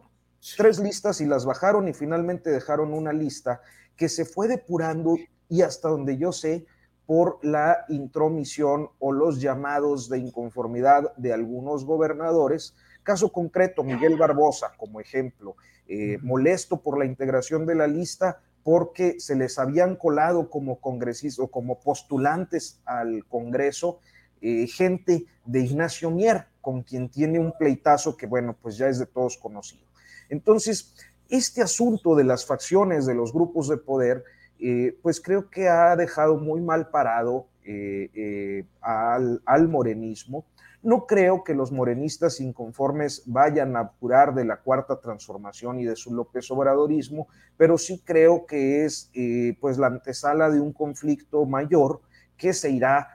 tres 0.57 0.79
listas 0.79 1.21
y 1.21 1.25
las 1.25 1.45
bajaron 1.45 1.87
y 1.87 1.93
finalmente 1.93 2.49
dejaron 2.49 2.93
una 2.93 3.13
lista 3.13 3.61
que 3.95 4.09
se 4.09 4.25
fue 4.25 4.47
depurando 4.47 5.17
y 5.49 5.61
hasta 5.61 5.89
donde 5.89 6.17
yo 6.17 6.31
sé, 6.31 6.65
por 7.05 7.39
la 7.41 7.85
intromisión 7.89 8.89
o 8.99 9.11
los 9.11 9.41
llamados 9.41 10.09
de 10.09 10.19
inconformidad 10.19 11.11
de 11.17 11.33
algunos 11.33 11.83
gobernadores. 11.83 12.75
Caso 13.01 13.31
concreto, 13.31 13.83
Miguel 13.83 14.15
Barbosa, 14.15 14.73
como 14.77 14.99
ejemplo, 14.99 15.55
eh, 15.87 16.19
molesto 16.21 16.79
por 16.79 16.99
la 16.99 17.05
integración 17.05 17.65
de 17.65 17.73
la 17.73 17.87
lista 17.87 18.43
porque 18.63 19.19
se 19.19 19.35
les 19.35 19.57
habían 19.57 19.95
colado 19.95 20.49
como 20.49 20.79
congresistas 20.79 21.45
o 21.45 21.47
como 21.47 21.79
postulantes 21.79 22.81
al 22.85 23.25
Congreso 23.27 23.99
eh, 24.41 24.67
gente 24.67 25.25
de 25.45 25.59
Ignacio 25.61 26.11
Mier, 26.11 26.45
con 26.61 26.81
quien 26.83 27.09
tiene 27.09 27.39
un 27.39 27.51
pleitazo 27.57 28.15
que, 28.15 28.25
bueno, 28.25 28.55
pues 28.61 28.77
ya 28.77 28.87
es 28.87 28.97
de 28.97 29.05
todos 29.05 29.37
conocido. 29.37 29.85
Entonces, 30.29 30.95
este 31.27 31.61
asunto 31.61 32.15
de 32.15 32.23
las 32.23 32.45
facciones, 32.45 33.05
de 33.05 33.15
los 33.15 33.33
grupos 33.33 33.67
de 33.67 33.77
poder, 33.77 34.23
eh, 34.59 34.97
pues 35.01 35.19
creo 35.19 35.49
que 35.49 35.67
ha 35.67 35.95
dejado 35.95 36.37
muy 36.37 36.61
mal 36.61 36.89
parado 36.89 37.47
eh, 37.65 38.63
al, 38.81 39.67
morenismo. 39.67 40.45
No 40.81 41.05
creo 41.05 41.43
que 41.43 41.53
los 41.53 41.73
morenistas 41.73 42.39
inconformes 42.39 43.23
vayan 43.25 43.75
a 43.75 43.81
apurar 43.81 44.33
de 44.33 44.45
la 44.45 44.61
cuarta 44.61 44.99
transformación 44.99 45.79
y 45.79 45.85
de 45.85 45.97
su 45.97 46.13
López 46.13 46.49
Obradorismo, 46.51 47.27
pero 47.57 47.77
sí 47.77 48.01
creo 48.05 48.45
que 48.45 48.85
es 48.85 49.11
pues 49.59 49.77
la 49.77 49.87
antesala 49.87 50.49
de 50.49 50.61
un 50.61 50.71
conflicto 50.71 51.45
mayor 51.45 52.01
que 52.37 52.53
se 52.53 52.71
irá 52.71 53.09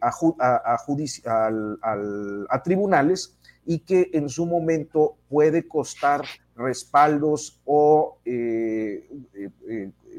a, 0.00 0.74
a, 2.50 2.62
tribunales 2.62 3.38
y 3.64 3.78
que 3.78 4.10
en 4.12 4.28
su 4.28 4.44
momento 4.44 5.16
puede 5.30 5.66
costar 5.66 6.22
respaldos 6.54 7.62
o 7.64 8.18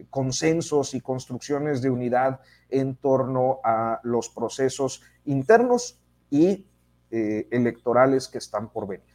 consensos 0.10 0.96
y 0.96 1.02
construcciones 1.02 1.84
de 1.84 1.92
unidad 1.92 2.40
en 2.70 2.96
torno 2.96 3.60
a 3.64 4.00
los 4.04 4.30
procesos 4.30 5.04
internos 5.26 6.00
y 6.30 6.66
eh, 7.12 7.48
electorales 7.52 8.28
que 8.28 8.38
están 8.38 8.72
por 8.72 8.88
venir. 8.88 9.06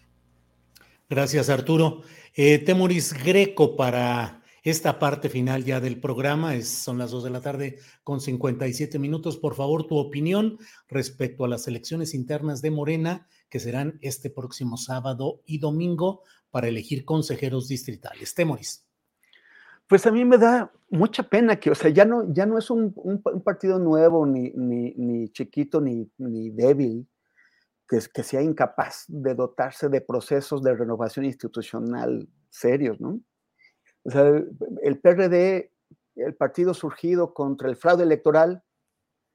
Gracias, 1.08 1.48
Arturo. 1.48 2.02
Eh, 2.34 2.58
Temoris 2.58 3.12
Greco 3.12 3.76
para 3.76 4.42
esta 4.62 4.98
parte 4.98 5.28
final 5.28 5.64
ya 5.64 5.80
del 5.80 6.00
programa. 6.00 6.54
Es, 6.54 6.68
son 6.68 6.98
las 6.98 7.10
dos 7.10 7.24
de 7.24 7.30
la 7.30 7.40
tarde 7.40 7.78
con 8.04 8.20
57 8.20 8.98
minutos. 8.98 9.36
Por 9.36 9.54
favor, 9.54 9.86
tu 9.86 9.96
opinión 9.96 10.58
respecto 10.88 11.44
a 11.44 11.48
las 11.48 11.66
elecciones 11.66 12.14
internas 12.14 12.62
de 12.62 12.70
Morena 12.70 13.26
que 13.48 13.60
serán 13.60 13.98
este 14.02 14.30
próximo 14.30 14.76
sábado 14.76 15.42
y 15.44 15.58
domingo 15.58 16.22
para 16.50 16.68
elegir 16.68 17.04
consejeros 17.04 17.68
distritales. 17.68 18.34
Temoris. 18.34 18.89
Pues 19.90 20.06
a 20.06 20.12
mí 20.12 20.24
me 20.24 20.38
da 20.38 20.72
mucha 20.88 21.24
pena 21.24 21.58
que, 21.58 21.68
o 21.72 21.74
sea, 21.74 21.90
ya 21.90 22.04
no, 22.04 22.32
ya 22.32 22.46
no 22.46 22.58
es 22.58 22.70
un, 22.70 22.94
partido 23.44 23.80
nuevo, 23.80 24.24
ni, 24.24 24.52
ni, 24.52 25.28
chiquito, 25.30 25.80
ni, 25.80 26.08
ni 26.16 26.50
débil, 26.50 27.08
que, 27.88 27.98
que 28.14 28.22
sea 28.22 28.40
incapaz 28.40 29.06
de 29.08 29.34
dotarse 29.34 29.88
de 29.88 30.00
procesos 30.00 30.62
de 30.62 30.76
renovación 30.76 31.24
institucional 31.24 32.28
serios, 32.50 33.00
¿no? 33.00 33.20
O 34.04 34.10
sea, 34.12 34.40
el 34.82 35.00
PRD, 35.00 35.72
el 36.14 36.36
partido 36.36 36.72
surgido 36.72 37.34
contra 37.34 37.68
el 37.68 37.74
fraude 37.74 38.04
electoral, 38.04 38.62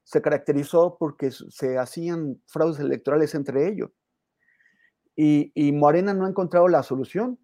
se 0.05 0.21
caracterizó 0.21 0.95
porque 0.97 1.31
se 1.31 1.77
hacían 1.77 2.41
fraudes 2.47 2.79
electorales 2.79 3.35
entre 3.35 3.67
ellos. 3.67 3.91
Y, 5.17 5.51
y 5.53 5.73
Morena 5.73 6.13
no 6.13 6.25
ha 6.25 6.29
encontrado 6.29 6.69
la 6.69 6.81
solución. 6.81 7.37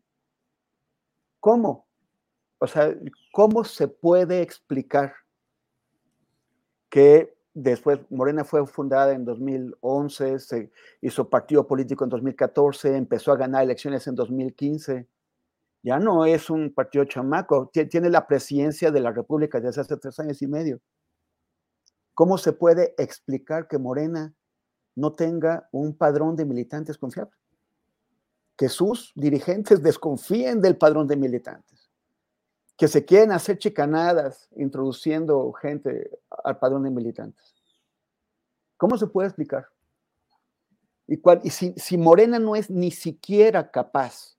¿Cómo? 1.42 1.91
O 2.64 2.68
sea, 2.68 2.96
¿cómo 3.32 3.64
se 3.64 3.88
puede 3.88 4.44
explicar 4.44 5.16
que 6.92 7.36
después 7.56 8.00
Morena 8.12 8.46
fue 8.46 8.68
fundada 8.68 9.14
en 9.14 9.26
2011, 9.26 10.38
se 10.38 10.72
hizo 11.02 11.28
partido 11.28 11.66
político 11.66 12.04
en 12.04 12.12
2014, 12.12 12.96
empezó 12.96 13.32
a 13.32 13.38
ganar 13.38 13.64
elecciones 13.64 14.06
en 14.06 14.14
2015? 14.14 15.08
Ya 15.82 15.98
no 15.98 16.24
es 16.28 16.52
un 16.52 16.72
partido 16.72 17.04
chamaco, 17.06 17.72
tiene 17.90 18.12
la 18.12 18.28
presidencia 18.28 18.92
de 18.92 19.00
la 19.00 19.12
República 19.12 19.60
desde 19.60 19.82
hace 19.82 19.98
tres 19.98 20.20
años 20.20 20.40
y 20.44 20.46
medio. 20.46 20.80
¿Cómo 22.14 22.38
se 22.38 22.54
puede 22.54 22.94
explicar 23.00 23.68
que 23.68 23.80
Morena 23.80 24.36
no 24.96 25.14
tenga 25.14 25.68
un 25.72 25.98
padrón 25.98 26.36
de 26.36 26.46
militantes 26.46 27.00
confiable? 27.00 27.34
Que 28.56 28.70
sus 28.70 29.14
dirigentes 29.16 29.82
desconfíen 29.82 30.62
del 30.62 30.78
padrón 30.78 31.08
de 31.08 31.16
militantes 31.16 31.71
que 32.82 32.88
se 32.88 33.06
quieren 33.06 33.32
hacer 33.32 33.60
chicanadas 33.60 34.50
introduciendo 34.56 35.54
gente 35.54 36.10
al 36.44 36.58
padrón 36.58 36.82
de 36.82 36.90
militantes. 36.90 37.54
¿Cómo 38.76 38.98
se 38.98 39.06
puede 39.06 39.28
explicar? 39.28 39.68
Y, 41.06 41.20
si, 41.52 41.74
si, 41.78 41.96
Morena 42.00 42.40
no 42.40 42.56
es 42.56 42.72
ni 42.72 42.90
siquiera 42.90 43.70
capaz 43.70 44.36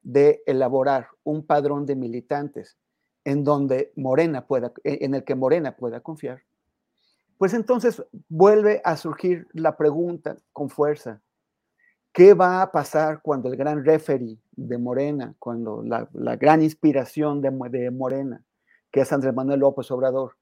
de 0.00 0.42
elaborar 0.46 1.08
un 1.22 1.44
padrón 1.44 1.84
de 1.84 1.96
militantes 1.96 2.78
en 3.24 3.44
donde 3.44 3.92
Morena 3.94 4.46
pueda, 4.46 4.72
en 4.82 5.12
el 5.12 5.22
que 5.22 5.34
Morena 5.34 5.76
pueda 5.76 6.00
confiar, 6.00 6.40
pues 7.36 7.52
entonces 7.52 8.02
vuelve 8.30 8.80
a 8.86 8.96
surgir 8.96 9.48
la 9.52 9.76
pregunta 9.76 10.38
con 10.54 10.70
fuerza. 10.70 11.20
¿Qué 12.14 12.32
va 12.32 12.62
a 12.62 12.70
pasar 12.70 13.22
cuando 13.22 13.48
el 13.48 13.56
gran 13.56 13.84
referee 13.84 14.38
de 14.52 14.78
Morena, 14.78 15.34
cuando 15.40 15.82
la, 15.82 16.36
gran 16.36 16.62
inspiración 16.62 17.40
de, 17.42 17.50
Morena, 17.90 18.40
que 18.92 19.00
es 19.00 19.12
Andrés 19.12 19.34
Manuel 19.34 19.58
López 19.58 19.90
Obrador, 19.90 20.36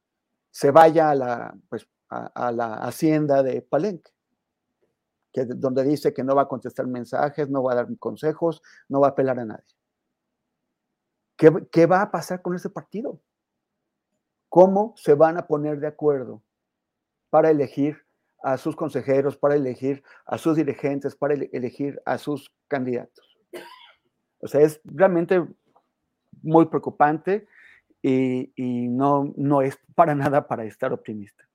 se 0.51 0.70
vaya 0.70 1.09
a 1.09 1.15
la, 1.15 1.57
pues, 1.70 1.89
a, 2.11 2.53
la 2.53 2.74
hacienda 2.74 3.43
de 3.43 3.62
Palenque? 3.62 4.11
Que, 5.32 5.47
donde 5.47 5.82
dice 5.82 6.12
que 6.12 6.23
no 6.23 6.35
va 6.35 6.43
a 6.43 6.49
contestar 6.49 6.86
mensajes, 6.86 7.49
no 7.49 7.62
va 7.62 7.73
a 7.73 7.77
dar 7.77 7.99
consejos, 7.99 8.61
no 8.90 9.01
va 9.01 9.07
a 9.07 9.11
apelar 9.12 9.40
a 9.40 9.47
nadie. 9.47 9.74
¿Qué, 11.39 11.51
¿Qué, 11.73 11.86
va 11.86 12.03
a 12.03 12.11
pasar 12.11 12.43
con 12.43 12.55
ese 12.55 12.69
partido? 12.69 13.19
¿Cómo 14.51 14.93
se 14.99 15.15
van 15.15 15.39
a 15.39 15.47
poner 15.47 15.81
de 15.81 15.86
acuerdo 15.86 16.43
para 17.31 17.49
elegir 17.49 18.02
a 18.43 18.59
sus 18.59 18.77
consejeros, 18.77 19.36
para 19.36 19.55
elegir 19.55 20.02
a 20.27 20.39
sus 20.39 20.56
dirigentes, 20.56 21.14
para 21.14 21.35
elegir 21.35 22.01
a 22.05 22.19
sus 22.19 22.52
candidatos. 22.69 23.39
O 24.40 24.48
sea, 24.48 24.60
es 24.60 24.81
realmente 24.85 25.44
muy 26.43 26.66
preocupante 26.66 27.47
y, 28.02 28.51
no, 28.89 29.32
no 29.36 29.62
es 29.62 29.78
para 29.94 30.14
nada 30.14 30.47
para 30.47 30.64
estar 30.64 30.93
optimista. 30.93 31.48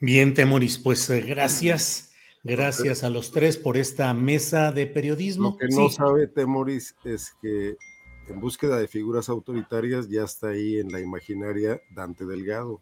Bien, 0.00 0.34
Temoris, 0.34 0.78
pues 0.78 1.08
eh, 1.10 1.20
gracias. 1.20 2.04
Gracias 2.44 3.02
a 3.02 3.10
los 3.10 3.32
tres 3.32 3.56
por 3.56 3.76
esta 3.76 4.14
mesa 4.14 4.70
de 4.70 4.86
periodismo. 4.86 5.50
Lo 5.50 5.56
que 5.56 5.66
no 5.68 5.90
sabe 5.90 6.28
Temoris 6.28 6.94
es 7.04 7.34
que 7.42 7.76
en 8.28 8.40
búsqueda 8.40 8.78
de 8.78 8.86
figuras 8.86 9.28
autoritarias 9.28 10.08
ya 10.08 10.22
está 10.22 10.50
ahí 10.50 10.78
en 10.78 10.92
la 10.92 11.00
imaginaria 11.00 11.80
Dante 11.90 12.24
Delgado 12.24 12.80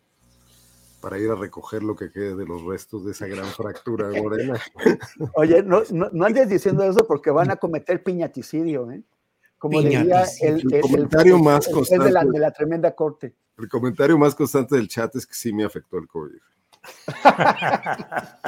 para 1.07 1.21
ir 1.21 1.31
a 1.31 1.37
recoger 1.37 1.85
lo 1.85 1.95
que 1.95 2.11
quede 2.11 2.35
de 2.35 2.45
los 2.45 2.65
restos 2.65 3.05
de 3.05 3.13
esa 3.13 3.29
gran 3.29 3.47
fractura 3.47 4.09
de 4.09 4.21
Morena. 4.21 4.61
Oye, 5.35 5.63
no, 5.63 5.85
no, 5.93 6.25
andes 6.25 6.49
diciendo 6.49 6.83
eso 6.83 7.07
porque 7.07 7.31
van 7.31 7.49
a 7.49 7.55
cometer 7.55 8.03
piñaticidio, 8.03 8.91
¿eh? 8.91 9.05
Como 9.57 9.83
decía 9.83 10.25
el, 10.41 10.65
comentario 10.81 11.39
más 11.39 11.69
constante 11.69 12.07
de 12.07 12.11
la, 12.11 12.25
de 12.25 12.41
la, 12.41 12.51
tremenda 12.51 12.93
corte. 12.93 13.37
El 13.57 13.69
comentario 13.69 14.19
más 14.19 14.35
constante 14.35 14.75
del 14.75 14.89
chat 14.89 15.15
es 15.15 15.25
que 15.29 15.35
sí 15.35 15.53
me 15.53 15.63
afectó 15.63 15.97
el 15.99 16.09
COVID. 16.09 16.41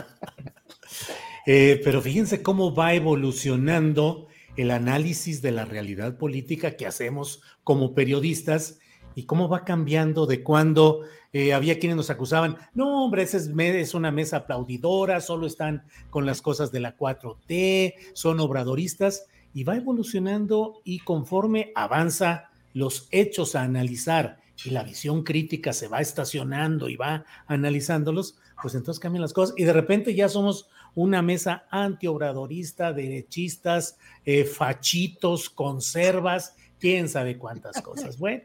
Eh, 1.50 1.80
pero 1.82 2.02
fíjense 2.02 2.42
cómo 2.42 2.74
va 2.74 2.92
evolucionando 2.92 4.26
el 4.56 4.70
análisis 4.70 5.40
de 5.40 5.50
la 5.50 5.64
realidad 5.64 6.18
política 6.18 6.76
que 6.76 6.86
hacemos 6.86 7.40
como 7.64 7.94
periodistas 7.94 8.80
y 9.18 9.24
cómo 9.24 9.48
va 9.48 9.64
cambiando 9.64 10.26
de 10.26 10.44
cuando 10.44 11.00
eh, 11.32 11.52
había 11.52 11.80
quienes 11.80 11.96
nos 11.96 12.08
acusaban, 12.08 12.56
no, 12.72 13.02
hombre, 13.02 13.24
esa 13.24 13.38
es, 13.38 13.94
una 13.94 14.12
mesa 14.12 14.36
aplaudidora, 14.36 15.20
solo 15.20 15.48
están 15.48 15.82
con 16.08 16.24
las 16.24 16.40
cosas 16.40 16.70
de 16.70 16.78
la 16.78 16.96
4T, 16.96 17.94
son 18.12 18.38
obradoristas, 18.38 19.26
y 19.52 19.64
va 19.64 19.74
evolucionando 19.74 20.82
y 20.84 21.00
conforme 21.00 21.72
avanza 21.74 22.50
los 22.74 23.08
hechos 23.10 23.56
a 23.56 23.62
analizar 23.62 24.38
y 24.64 24.70
la 24.70 24.84
visión 24.84 25.24
crítica 25.24 25.72
se 25.72 25.88
va 25.88 26.00
estacionando 26.00 26.88
y 26.88 26.94
va 26.94 27.24
analizándolos, 27.48 28.38
pues 28.62 28.76
entonces 28.76 29.00
cambian 29.00 29.22
las 29.22 29.32
cosas 29.32 29.56
y 29.58 29.64
de 29.64 29.72
repente 29.72 30.14
ya 30.14 30.28
somos 30.28 30.68
una 30.94 31.22
mesa 31.22 31.64
antiobradorista, 31.70 32.92
derechistas, 32.92 33.98
eh, 34.24 34.44
fachitos, 34.44 35.50
conservas, 35.50 36.54
quién 36.78 37.08
sabe 37.08 37.36
cuántas 37.36 37.82
cosas. 37.82 38.16
Bueno, 38.16 38.44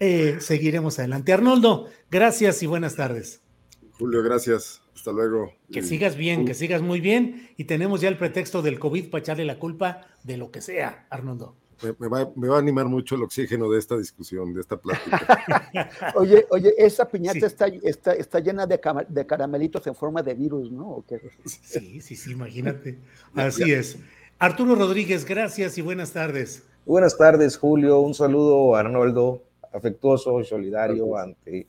eh, 0.00 0.38
seguiremos 0.40 0.98
adelante. 0.98 1.32
Arnoldo, 1.32 1.88
gracias 2.10 2.62
y 2.62 2.66
buenas 2.66 2.96
tardes. 2.96 3.40
Julio, 3.98 4.22
gracias. 4.22 4.82
Hasta 4.94 5.12
luego. 5.12 5.52
Que 5.70 5.82
sigas 5.82 6.16
bien, 6.16 6.44
que 6.46 6.54
sigas 6.54 6.82
muy 6.82 7.00
bien. 7.00 7.50
Y 7.56 7.64
tenemos 7.64 8.00
ya 8.00 8.08
el 8.08 8.18
pretexto 8.18 8.62
del 8.62 8.78
COVID 8.78 9.10
para 9.10 9.20
echarle 9.20 9.44
la 9.44 9.58
culpa 9.58 10.06
de 10.24 10.36
lo 10.36 10.50
que 10.50 10.60
sea, 10.60 11.06
Arnoldo. 11.10 11.54
Me, 11.98 12.08
va, 12.08 12.56
a 12.56 12.58
animar 12.58 12.86
mucho 12.86 13.16
el 13.16 13.22
oxígeno 13.22 13.70
de 13.70 13.78
esta 13.78 13.98
discusión, 13.98 14.54
de 14.54 14.62
esta 14.62 14.78
plática. 14.78 15.90
oye, 16.14 16.46
oye, 16.48 16.72
esa 16.78 17.06
piñata 17.06 17.46
está, 17.46 17.66
está, 17.66 18.14
está, 18.14 18.40
llena 18.40 18.66
de, 18.66 18.80
de, 19.08 19.26
caramelitos 19.26 19.86
en 19.86 19.94
forma 19.94 20.22
de 20.22 20.32
virus, 20.32 20.72
¿no? 20.72 21.04
Sí, 21.44 22.00
sí, 22.00 22.16
sí, 22.16 22.32
imagínate. 22.32 22.98
Así 23.34 23.70
es. 23.70 23.98
Arturo 24.38 24.74
Rodríguez, 24.74 25.26
gracias 25.26 25.76
y 25.76 25.82
buenas 25.82 26.12
tardes. 26.12 26.62
Buenas 26.86 27.18
tardes, 27.18 27.58
Julio. 27.58 28.00
Un 28.00 28.14
saludo 28.14 28.74
Arnoldo, 28.74 29.42
afectuoso 29.76 30.40
y 30.40 30.44
solidario 30.44 31.16
ante 31.16 31.66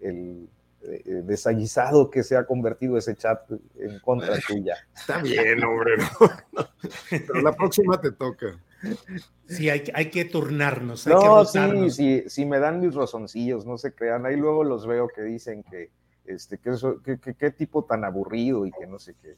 el, 0.00 0.48
eh, 0.82 1.22
desaguisado 1.24 2.10
que 2.10 2.22
se 2.22 2.36
ha 2.36 2.44
convertido 2.44 2.98
ese 2.98 3.14
chat 3.14 3.40
en 3.78 4.00
contra 4.00 4.36
tuya. 4.46 4.76
Está 4.94 5.22
bien, 5.22 5.62
hombre. 5.62 5.92
Pero 7.10 7.40
la 7.40 7.54
próxima 7.54 8.00
te 8.00 8.10
toca. 8.10 8.58
Sí, 9.46 9.70
hay, 9.70 9.84
hay 9.94 10.10
que 10.10 10.24
turnarnos. 10.24 11.06
no, 11.06 11.44
sí, 11.44 11.90
sí, 11.90 12.24
sí, 12.26 12.46
me 12.46 12.58
dan 12.58 12.80
mis 12.80 12.94
rozoncillos, 12.94 13.64
no 13.66 13.78
se 13.78 13.94
crean. 13.94 14.26
Ahí 14.26 14.36
luego 14.36 14.64
los 14.64 14.86
veo 14.86 15.08
que 15.08 15.22
dicen 15.22 15.62
que, 15.62 15.90
este, 16.24 16.58
que, 16.58 16.70
eso, 16.70 17.00
que, 17.02 17.50
tipo 17.50 17.84
tan 17.84 18.04
aburrido 18.04 18.66
y 18.66 18.72
que 18.72 18.86
no 18.86 18.98
sé 18.98 19.14
qué. 19.22 19.36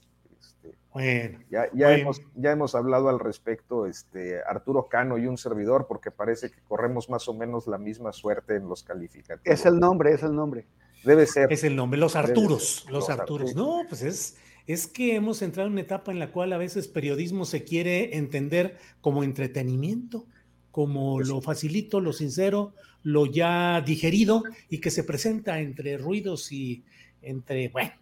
Este, 0.65 0.79
bueno, 0.93 1.39
ya, 1.51 1.69
ya, 1.75 1.97
Hemos, 1.97 2.23
ya 2.37 2.53
hemos 2.53 2.75
hablado 2.75 3.09
al 3.09 3.19
respecto, 3.19 3.87
este, 3.87 4.41
Arturo 4.43 4.89
Cano 4.89 5.19
y 5.19 5.27
un 5.27 5.37
servidor, 5.37 5.87
porque 5.89 6.11
parece 6.11 6.51
que 6.51 6.61
corremos 6.63 7.11
más 7.11 7.29
o 7.29 7.35
menos 7.35 7.67
la 7.67 7.79
misma 7.79 8.13
suerte 8.13 8.57
en 8.57 8.69
los 8.69 8.83
calificativos. 8.83 9.43
Es 9.45 9.67
el 9.67 9.79
nombre, 9.79 10.13
es 10.13 10.23
el 10.23 10.35
nombre. 10.35 10.67
Debe 11.05 11.27
ser. 11.27 11.53
Es 11.53 11.65
el 11.65 11.77
nombre, 11.77 11.99
los 11.99 12.17
Arturos, 12.17 12.87
los, 12.89 13.11
Arturos. 13.11 13.55
No, 13.55 13.83
pues 13.89 14.03
es, 14.03 14.37
es 14.67 14.87
que 14.87 15.17
hemos 15.17 15.43
entrado 15.43 15.67
en 15.67 15.75
una 15.75 15.83
etapa 15.83 16.13
en 16.13 16.19
la 16.19 16.33
cual 16.33 16.53
a 16.53 16.59
veces 16.59 16.89
periodismo 16.89 17.45
se 17.45 17.65
quiere 17.65 18.17
entender 18.17 18.79
como 19.01 19.23
entretenimiento. 19.23 20.27
como 20.71 21.21
lo 21.21 21.41
facilito, 21.41 22.01
lo 22.01 22.13
sincero, 22.13 22.75
lo 23.05 23.27
ya 23.27 23.81
digerido 23.81 24.43
y 24.69 24.81
que 24.81 24.91
se 24.91 25.05
presenta 25.05 25.61
entre 25.61 25.99
ruidos 25.99 26.51
y 26.51 26.83
entre, 27.23 27.69
bueno, 27.69 27.93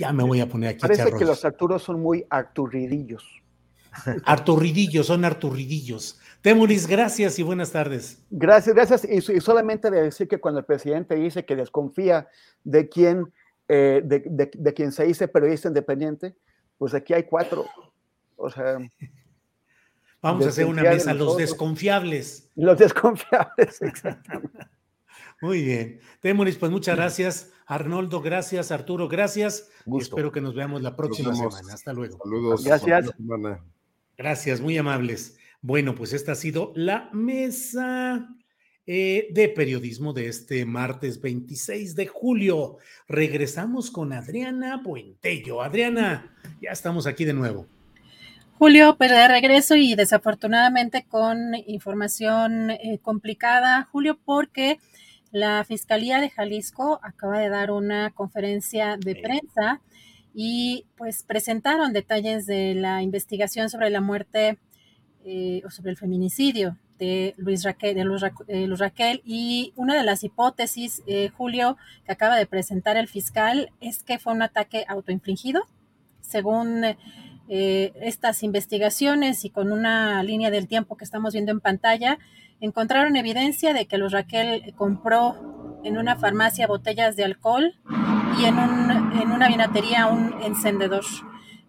ya 0.00 0.12
me 0.12 0.24
voy 0.24 0.40
a 0.40 0.48
poner 0.48 0.70
aquí. 0.70 0.80
Parece 0.80 1.12
que 1.12 1.24
los 1.24 1.44
Arturos 1.44 1.82
son 1.82 2.00
muy 2.00 2.26
arturridillos. 2.30 3.24
Arturridillos, 4.24 5.06
son 5.06 5.24
arturridillos. 5.24 6.18
Temuris, 6.40 6.86
gracias 6.86 7.38
y 7.38 7.42
buenas 7.42 7.70
tardes. 7.70 8.24
Gracias, 8.30 8.74
gracias. 8.74 9.04
Y, 9.04 9.40
solamente 9.40 9.90
de 9.90 10.02
decir 10.02 10.26
que 10.26 10.38
cuando 10.38 10.60
el 10.60 10.64
presidente 10.64 11.16
dice 11.16 11.44
que 11.44 11.54
desconfía 11.54 12.28
de 12.64 12.88
quién, 12.88 13.30
eh, 13.68 14.00
de, 14.02 14.50
de, 14.54 14.74
quien 14.74 14.90
se 14.92 15.04
dice 15.04 15.28
periodista 15.28 15.68
independiente, 15.68 16.34
pues 16.78 16.94
aquí 16.94 17.12
hay 17.12 17.24
cuatro. 17.24 17.66
O 18.36 18.48
sea. 18.48 18.78
Vamos 20.22 20.46
a 20.46 20.48
hacer 20.48 20.66
una 20.66 20.82
mesa, 20.82 21.12
los 21.12 21.36
desconfiables. 21.36 22.48
Los 22.54 22.78
desconfiables, 22.78 23.82
exactamente. 23.82 24.66
Muy 25.40 25.62
bien. 25.62 26.00
Temuris, 26.20 26.56
pues 26.56 26.70
muchas 26.70 26.96
gracias. 26.96 27.52
Arnoldo, 27.66 28.20
gracias. 28.20 28.70
Arturo, 28.72 29.08
gracias. 29.08 29.70
Espero 29.98 30.32
que 30.32 30.40
nos 30.40 30.54
veamos 30.54 30.82
la 30.82 30.96
próxima 30.96 31.34
semana. 31.34 31.72
Hasta 31.72 31.92
luego. 31.92 32.18
Saludos. 32.18 32.64
Gracias. 32.64 33.10
Gracias, 34.16 34.60
muy 34.60 34.76
amables. 34.76 35.38
Bueno, 35.62 35.94
pues 35.94 36.12
esta 36.12 36.32
ha 36.32 36.34
sido 36.34 36.72
la 36.74 37.08
mesa 37.12 38.28
eh, 38.86 39.28
de 39.30 39.48
periodismo 39.48 40.12
de 40.12 40.26
este 40.26 40.64
martes 40.66 41.20
26 41.20 41.94
de 41.94 42.06
julio. 42.06 42.76
Regresamos 43.08 43.90
con 43.90 44.12
Adriana 44.12 44.82
Puentello. 44.82 45.62
Adriana, 45.62 46.34
ya 46.60 46.70
estamos 46.72 47.06
aquí 47.06 47.24
de 47.24 47.34
nuevo. 47.34 47.66
Julio, 48.58 48.96
pero 48.98 49.14
de 49.14 49.28
regreso 49.28 49.74
y 49.76 49.94
desafortunadamente 49.94 51.06
con 51.08 51.54
información 51.66 52.70
eh, 52.70 52.98
complicada, 53.00 53.88
Julio, 53.90 54.18
porque 54.22 54.78
la 55.32 55.64
Fiscalía 55.64 56.20
de 56.20 56.30
Jalisco 56.30 57.00
acaba 57.02 57.38
de 57.38 57.48
dar 57.48 57.70
una 57.70 58.10
conferencia 58.10 58.96
de 58.96 59.16
prensa 59.16 59.80
y 60.34 60.86
pues 60.96 61.22
presentaron 61.22 61.92
detalles 61.92 62.46
de 62.46 62.74
la 62.74 63.02
investigación 63.02 63.70
sobre 63.70 63.90
la 63.90 64.00
muerte 64.00 64.58
eh, 65.24 65.62
o 65.64 65.70
sobre 65.70 65.90
el 65.90 65.96
feminicidio 65.96 66.76
de 66.98 67.34
Luis 67.36 67.64
Raquel, 67.64 67.94
de 67.94 68.04
Luis, 68.04 68.78
Raquel. 68.78 69.22
Y 69.24 69.72
una 69.76 69.96
de 69.96 70.04
las 70.04 70.22
hipótesis, 70.22 71.02
eh, 71.06 71.30
Julio, 71.36 71.76
que 72.04 72.12
acaba 72.12 72.36
de 72.36 72.46
presentar 72.46 72.96
el 72.96 73.08
fiscal 73.08 73.70
es 73.80 74.02
que 74.02 74.18
fue 74.18 74.32
un 74.32 74.42
ataque 74.42 74.84
autoinfligido, 74.86 75.62
según 76.20 76.84
eh, 77.48 77.92
estas 78.00 78.42
investigaciones 78.42 79.44
y 79.44 79.50
con 79.50 79.72
una 79.72 80.22
línea 80.22 80.50
del 80.50 80.68
tiempo 80.68 80.96
que 80.96 81.04
estamos 81.04 81.32
viendo 81.32 81.52
en 81.52 81.60
pantalla, 81.60 82.18
encontraron 82.60 83.16
evidencia 83.16 83.72
de 83.72 83.86
que 83.86 83.98
Luis 83.98 84.12
Raquel 84.12 84.74
compró 84.76 85.80
en 85.84 85.98
una 85.98 86.16
farmacia 86.16 86.66
botellas 86.66 87.16
de 87.16 87.24
alcohol 87.24 87.74
y 88.38 88.44
en, 88.44 88.58
en 88.58 89.32
una 89.32 89.48
vinatería 89.48 90.06
un 90.06 90.42
encendedor. 90.42 91.04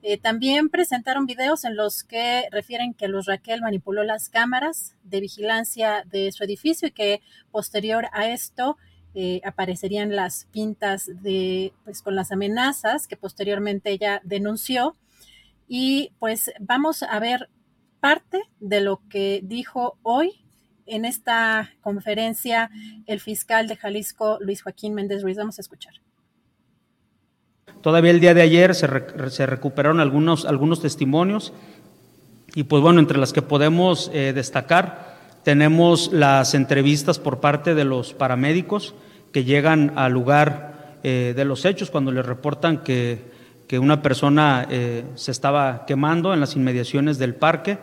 Eh, 0.03 0.17
también 0.17 0.69
presentaron 0.69 1.27
videos 1.27 1.63
en 1.63 1.75
los 1.75 2.03
que 2.03 2.47
refieren 2.51 2.95
que 2.95 3.07
Luz 3.07 3.27
Raquel 3.27 3.61
manipuló 3.61 4.03
las 4.03 4.29
cámaras 4.29 4.95
de 5.03 5.21
vigilancia 5.21 6.03
de 6.09 6.31
su 6.31 6.43
edificio 6.43 6.87
y 6.87 6.91
que 6.91 7.21
posterior 7.51 8.07
a 8.11 8.27
esto 8.27 8.77
eh, 9.13 9.41
aparecerían 9.45 10.15
las 10.15 10.45
pintas 10.51 11.05
de, 11.21 11.73
pues, 11.83 12.01
con 12.01 12.15
las 12.15 12.31
amenazas 12.31 13.07
que 13.07 13.15
posteriormente 13.15 13.91
ella 13.91 14.21
denunció. 14.23 14.95
Y 15.67 16.11
pues 16.19 16.51
vamos 16.59 17.03
a 17.03 17.19
ver 17.19 17.49
parte 17.99 18.41
de 18.59 18.81
lo 18.81 19.01
que 19.07 19.41
dijo 19.43 19.99
hoy 20.01 20.40
en 20.91 21.05
esta 21.05 21.71
conferencia 21.81 22.69
el 23.07 23.19
fiscal 23.19 23.67
de 23.67 23.77
Jalisco, 23.77 24.37
Luis 24.41 24.61
Joaquín 24.61 24.93
Méndez 24.93 25.23
Ruiz. 25.23 25.37
Vamos 25.37 25.57
a 25.57 25.61
escuchar. 25.61 25.93
Todavía 27.81 28.11
el 28.11 28.19
día 28.19 28.33
de 28.33 28.41
ayer 28.41 28.75
se, 28.75 29.45
recuperaron 29.45 29.99
algunos, 29.99 30.45
algunos 30.45 30.81
testimonios 30.81 31.53
y 32.53 32.63
pues 32.63 32.83
bueno, 32.83 32.99
entre 32.99 33.17
las 33.17 33.33
que 33.33 33.41
podemos 33.41 34.11
eh, 34.13 34.33
destacar 34.33 35.11
tenemos 35.43 36.11
las 36.13 36.53
entrevistas 36.53 37.17
por 37.17 37.39
parte 37.39 37.73
de 37.73 37.85
los 37.85 38.13
paramédicos 38.13 38.93
que 39.31 39.43
llegan 39.43 39.93
al 39.95 40.11
lugar 40.11 40.97
eh, 41.03 41.33
de 41.35 41.45
los 41.45 41.65
hechos 41.65 41.89
cuando 41.89 42.11
les 42.11 42.25
reportan 42.25 42.83
que, 42.83 43.41
una 43.79 44.01
persona 44.01 44.67
eh, 44.69 45.05
se 45.15 45.31
estaba 45.31 45.85
quemando 45.85 46.33
en 46.33 46.41
las 46.41 46.57
inmediaciones 46.57 47.17
del 47.17 47.35
parque. 47.35 47.77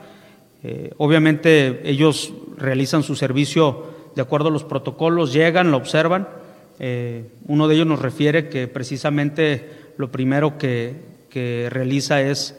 Obviamente 0.97 1.81
ellos 1.85 2.33
realizan 2.57 3.03
su 3.03 3.15
servicio 3.15 3.87
de 4.17 4.23
acuerdo 4.23 4.49
a 4.49 4.53
los 4.53 4.65
protocolos, 4.65 5.33
llegan, 5.33 5.71
lo 5.71 5.77
observan. 5.77 6.29
uno 7.47 7.69
de 7.69 7.75
ellos 7.75 7.87
nos 7.87 8.03
refiere 8.03 8.49
que 8.49 8.67
precisamente 8.67 9.79
lo 9.99 10.11
primero 10.11 10.57
que, 10.57 11.19
realiza 11.71 12.21
es 12.21 12.59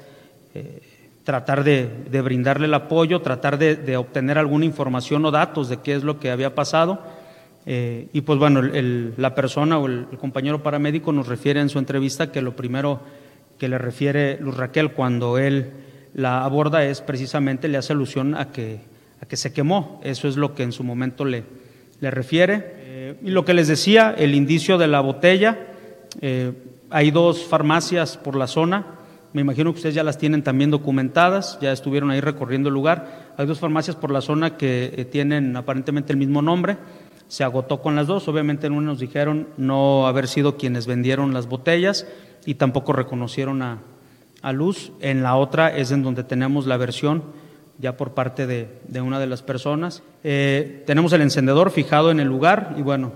eh, 0.54 0.82
tratar 1.24 1.66
de, 1.66 1.90
brindarle 2.22 2.68
el 2.68 2.74
apoyo, 2.74 3.22
tratar 3.22 3.58
de, 3.58 3.98
obtener 3.98 4.38
alguna 4.38 4.66
información 4.66 5.26
o 5.26 5.32
datos 5.32 5.68
de 5.68 5.78
qué 5.78 5.96
es 5.96 6.04
lo 6.04 6.20
que 6.20 6.32
había 6.32 6.54
pasado. 6.54 7.00
Eh, 7.66 8.08
y 8.14 8.22
pues 8.22 8.40
bueno, 8.40 8.62
la 8.62 9.36
persona 9.36 9.80
o 9.80 9.88
el, 9.88 10.06
compañero 10.18 10.64
paramédico 10.64 11.12
nos 11.12 11.28
refiere 11.28 11.60
en 11.60 11.70
su 11.70 11.80
entrevista 11.80 12.32
que 12.32 12.42
lo 12.42 12.56
primero 12.56 13.02
que 13.58 13.68
le 13.68 13.78
refiere 13.78 14.38
Luz 14.40 14.56
Raquel 14.56 14.92
cuando 14.92 15.38
él 15.38 15.72
la 16.14 16.44
aborda 16.44 16.84
es 16.86 17.02
precisamente, 17.02 17.68
le 17.68 17.78
hace 17.78 17.94
alusión 17.94 18.36
a 18.36 18.52
que, 18.52 18.82
a 19.22 19.26
que 19.26 19.38
se 19.38 19.54
quemó. 19.54 20.02
Eso 20.04 20.28
es 20.28 20.38
lo 20.38 20.56
que 20.56 20.64
en 20.64 20.72
su 20.72 20.84
momento 20.84 21.26
le, 21.26 21.44
le 22.02 22.12
refiere. 22.12 22.74
Eh, 22.78 23.16
y 23.24 23.30
lo 23.30 23.46
que 23.46 23.54
les 23.54 23.68
decía, 23.68 24.14
el 24.18 24.36
indicio 24.36 24.78
de 24.78 24.88
la 24.88 25.02
botella, 25.02 25.68
hay 26.90 27.12
dos 27.12 27.46
farmacias 27.46 28.18
por 28.18 28.36
la 28.36 28.48
zona, 28.48 29.00
me 29.32 29.42
imagino 29.42 29.72
que 29.72 29.78
ustedes 29.78 29.94
ya 29.94 30.04
las 30.04 30.18
tienen 30.18 30.44
también 30.44 30.72
documentadas, 30.72 31.60
ya 31.62 31.72
estuvieron 31.72 32.10
ahí 32.10 32.20
recorriendo 32.20 32.70
el 32.70 32.74
lugar. 32.74 33.30
Hay 33.38 33.46
dos 33.46 33.60
farmacias 33.60 33.96
por 33.96 34.10
la 34.10 34.22
zona 34.22 34.58
que 34.58 34.92
eh, 34.96 35.06
tienen 35.06 35.56
aparentemente 35.56 36.12
el 36.12 36.18
mismo 36.18 36.42
nombre. 36.42 36.78
Se 37.28 37.44
agotó 37.44 37.80
con 37.80 37.96
las 37.96 38.08
dos. 38.08 38.28
Obviamente 38.28 38.66
en 38.66 38.74
una 38.74 38.88
nos 38.88 39.00
dijeron 39.00 39.48
no 39.56 40.08
haber 40.08 40.28
sido 40.28 40.58
quienes 40.58 40.88
vendieron 40.88 41.32
las 41.32 41.48
botellas 41.48 42.08
y 42.44 42.56
tampoco 42.56 42.92
reconocieron 42.92 43.62
a, 43.62 43.78
Luz. 44.54 44.92
En 45.00 45.24
la 45.24 45.36
otra 45.36 45.76
es 45.76 45.92
en 45.92 46.04
donde 46.04 46.24
tenemos 46.24 46.66
la 46.66 46.78
versión 46.78 47.24
ya 47.80 47.96
por 47.96 48.14
parte 48.14 48.46
de, 48.46 49.02
una 49.02 49.20
de 49.20 49.28
las 49.28 49.42
personas. 49.42 50.04
Eh, 50.24 50.84
tenemos 50.86 51.14
el 51.14 51.22
encendedor 51.22 51.72
fijado 51.72 52.12
en 52.12 52.20
el 52.20 52.28
lugar 52.28 52.76
y 52.78 52.82
bueno, 52.82 53.14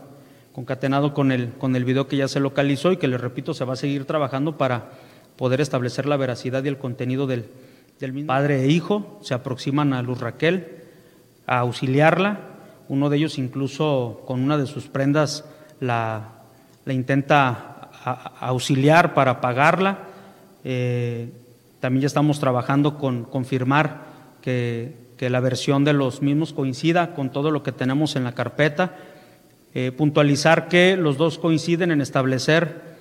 concatenado 0.53 1.13
con 1.13 1.31
el, 1.31 1.49
con 1.53 1.75
el 1.75 1.83
video 1.83 2.07
que 2.07 2.17
ya 2.17 2.27
se 2.27 2.39
localizó 2.39 2.91
y 2.91 2.97
que 2.97 3.07
les 3.07 3.19
repito, 3.19 3.53
se 3.53 3.65
va 3.65 3.73
a 3.73 3.77
seguir 3.77 4.05
trabajando 4.05 4.57
para 4.57 4.91
poder 5.35 5.59
establecer 5.59 6.05
la 6.05 6.15
veracidad 6.15 6.63
y 6.63 6.69
el 6.69 6.77
contenido 6.77 7.27
del, 7.27 7.45
del 7.99 8.13
mismo. 8.13 8.27
Padre 8.27 8.63
e 8.63 8.67
hijo 8.67 9.19
se 9.21 9.33
aproximan 9.33 9.93
a 9.93 10.01
Luz 10.01 10.21
Raquel 10.21 10.67
a 11.45 11.59
auxiliarla. 11.59 12.39
Uno 12.87 13.09
de 13.09 13.17
ellos 13.17 13.37
incluso 13.37 14.21
con 14.25 14.41
una 14.41 14.57
de 14.57 14.65
sus 14.65 14.87
prendas 14.87 15.45
la, 15.79 16.29
la 16.85 16.93
intenta 16.93 17.89
auxiliar 18.39 19.13
para 19.13 19.41
pagarla. 19.41 20.12
Eh, 20.63 21.29
también 21.79 22.01
ya 22.01 22.07
estamos 22.07 22.39
trabajando 22.39 22.97
con 22.97 23.23
confirmar 23.23 24.03
que, 24.41 24.93
que 25.17 25.29
la 25.29 25.39
versión 25.39 25.83
de 25.83 25.93
los 25.93 26.21
mismos 26.21 26.53
coincida 26.53 27.13
con 27.13 27.31
todo 27.31 27.51
lo 27.51 27.63
que 27.63 27.71
tenemos 27.71 28.15
en 28.15 28.23
la 28.23 28.33
carpeta. 28.33 28.95
Eh, 29.75 29.91
puntualizar 29.91 30.67
que 30.67 30.95
los 30.95 31.17
dos 31.17 31.39
coinciden 31.39 31.91
en 31.91 31.99
establecer 32.01 32.93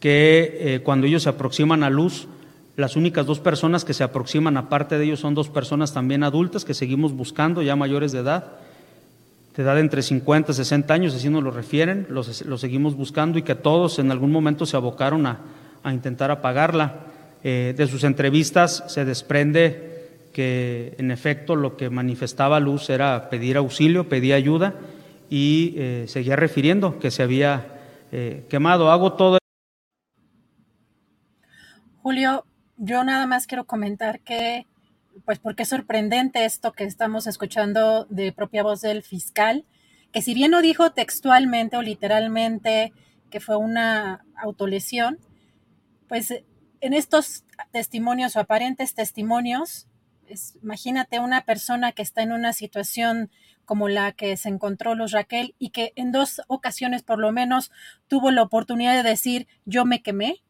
que 0.00 0.56
eh, 0.60 0.80
cuando 0.80 1.06
ellos 1.06 1.24
se 1.24 1.28
aproximan 1.28 1.82
a 1.82 1.90
luz, 1.90 2.28
las 2.76 2.96
únicas 2.96 3.26
dos 3.26 3.40
personas 3.40 3.84
que 3.84 3.92
se 3.92 4.04
aproximan 4.04 4.56
aparte 4.56 4.98
de 4.98 5.04
ellos 5.04 5.20
son 5.20 5.34
dos 5.34 5.48
personas 5.48 5.92
también 5.92 6.22
adultas 6.22 6.64
que 6.64 6.74
seguimos 6.74 7.12
buscando, 7.12 7.60
ya 7.60 7.76
mayores 7.76 8.12
de 8.12 8.20
edad, 8.20 8.52
de 9.54 9.62
edad 9.62 9.78
entre 9.78 10.02
50 10.02 10.52
y 10.52 10.54
60 10.54 10.94
años, 10.94 11.14
así 11.14 11.28
nos 11.28 11.42
lo 11.42 11.50
refieren, 11.50 12.06
los, 12.08 12.44
seguimos 12.56 12.96
buscando 12.96 13.38
y 13.38 13.42
que 13.42 13.54
todos 13.54 13.98
en 13.98 14.10
algún 14.10 14.32
momento 14.32 14.66
se 14.66 14.76
abocaron 14.76 15.26
a, 15.26 15.40
intentar 15.92 16.30
apagarla. 16.30 17.00
Eh, 17.42 17.74
de 17.76 17.86
sus 17.86 18.04
entrevistas 18.04 18.84
se 18.88 19.04
desprende 19.04 19.94
que 20.32 20.94
en 20.98 21.10
efecto 21.10 21.56
lo 21.56 21.76
que 21.76 21.90
manifestaba 21.90 22.58
Luz 22.58 22.88
era 22.88 23.28
pedir 23.28 23.56
auxilio, 23.56 24.08
pedir 24.08 24.34
ayuda 24.34 24.74
y 25.28 25.74
eh, 25.76 26.04
seguía 26.08 26.36
refiriendo 26.36 26.98
que 26.98 27.10
se 27.10 27.22
había 27.22 27.66
eh, 28.12 28.44
quemado. 28.48 28.90
Hago 28.90 29.12
todo. 29.12 29.38
Julio, 32.02 32.44
yo 32.76 33.04
nada 33.04 33.26
más 33.26 33.46
quiero 33.46 33.64
comentar 33.64 34.20
que, 34.20 34.66
pues 35.24 35.38
porque 35.38 35.62
es 35.62 35.68
sorprendente 35.68 36.44
esto 36.44 36.72
que 36.72 36.84
estamos 36.84 37.26
escuchando 37.26 38.06
de 38.10 38.32
propia 38.32 38.62
voz 38.62 38.80
del 38.80 39.02
fiscal, 39.02 39.64
que 40.12 40.22
si 40.22 40.34
bien 40.34 40.50
no 40.50 40.62
dijo 40.62 40.92
textualmente 40.92 41.76
o 41.76 41.82
literalmente 41.82 42.92
que 43.30 43.40
fue 43.40 43.56
una 43.56 44.24
autolesión, 44.36 45.18
pues 46.14 46.32
en 46.80 46.92
estos 46.92 47.44
testimonios 47.72 48.36
o 48.36 48.38
aparentes 48.38 48.94
testimonios 48.94 49.88
imagínate 50.62 51.18
una 51.18 51.44
persona 51.44 51.90
que 51.90 52.02
está 52.02 52.22
en 52.22 52.30
una 52.30 52.52
situación 52.52 53.32
como 53.64 53.88
la 53.88 54.12
que 54.12 54.36
se 54.36 54.48
encontró 54.48 54.94
Luz 54.94 55.10
Raquel 55.10 55.56
y 55.58 55.70
que 55.70 55.92
en 55.96 56.12
dos 56.12 56.40
ocasiones 56.46 57.02
por 57.02 57.18
lo 57.18 57.32
menos 57.32 57.72
tuvo 58.06 58.30
la 58.30 58.42
oportunidad 58.42 58.94
de 58.94 59.02
decir 59.02 59.48
yo 59.64 59.84
me 59.84 60.02
quemé. 60.02 60.44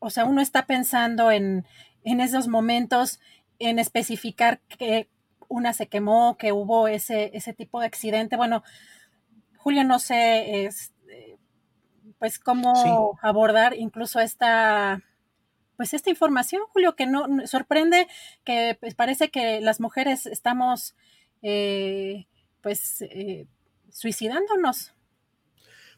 O 0.00 0.10
sea, 0.10 0.24
uno 0.24 0.40
está 0.40 0.66
pensando 0.66 1.30
en, 1.30 1.64
en 2.02 2.20
esos 2.20 2.48
momentos, 2.48 3.20
en 3.60 3.78
especificar 3.78 4.58
que 4.62 5.08
una 5.46 5.72
se 5.72 5.86
quemó, 5.86 6.36
que 6.36 6.50
hubo 6.50 6.88
ese, 6.88 7.30
ese 7.32 7.52
tipo 7.52 7.78
de 7.78 7.86
accidente. 7.86 8.34
Bueno, 8.34 8.64
Julia, 9.56 9.84
no 9.84 10.00
sé, 10.00 10.64
es, 10.64 10.91
pues 12.22 12.38
cómo 12.38 13.18
abordar 13.20 13.74
incluso 13.76 14.20
esta 14.20 15.02
pues 15.76 15.92
esta 15.92 16.08
información, 16.08 16.62
Julio, 16.72 16.94
que 16.94 17.04
no 17.04 17.26
sorprende 17.48 18.06
que 18.44 18.76
pues, 18.78 18.94
parece 18.94 19.32
que 19.32 19.60
las 19.60 19.80
mujeres 19.80 20.26
estamos 20.26 20.94
eh, 21.42 22.28
pues 22.60 23.02
eh, 23.02 23.48
suicidándonos. 23.90 24.92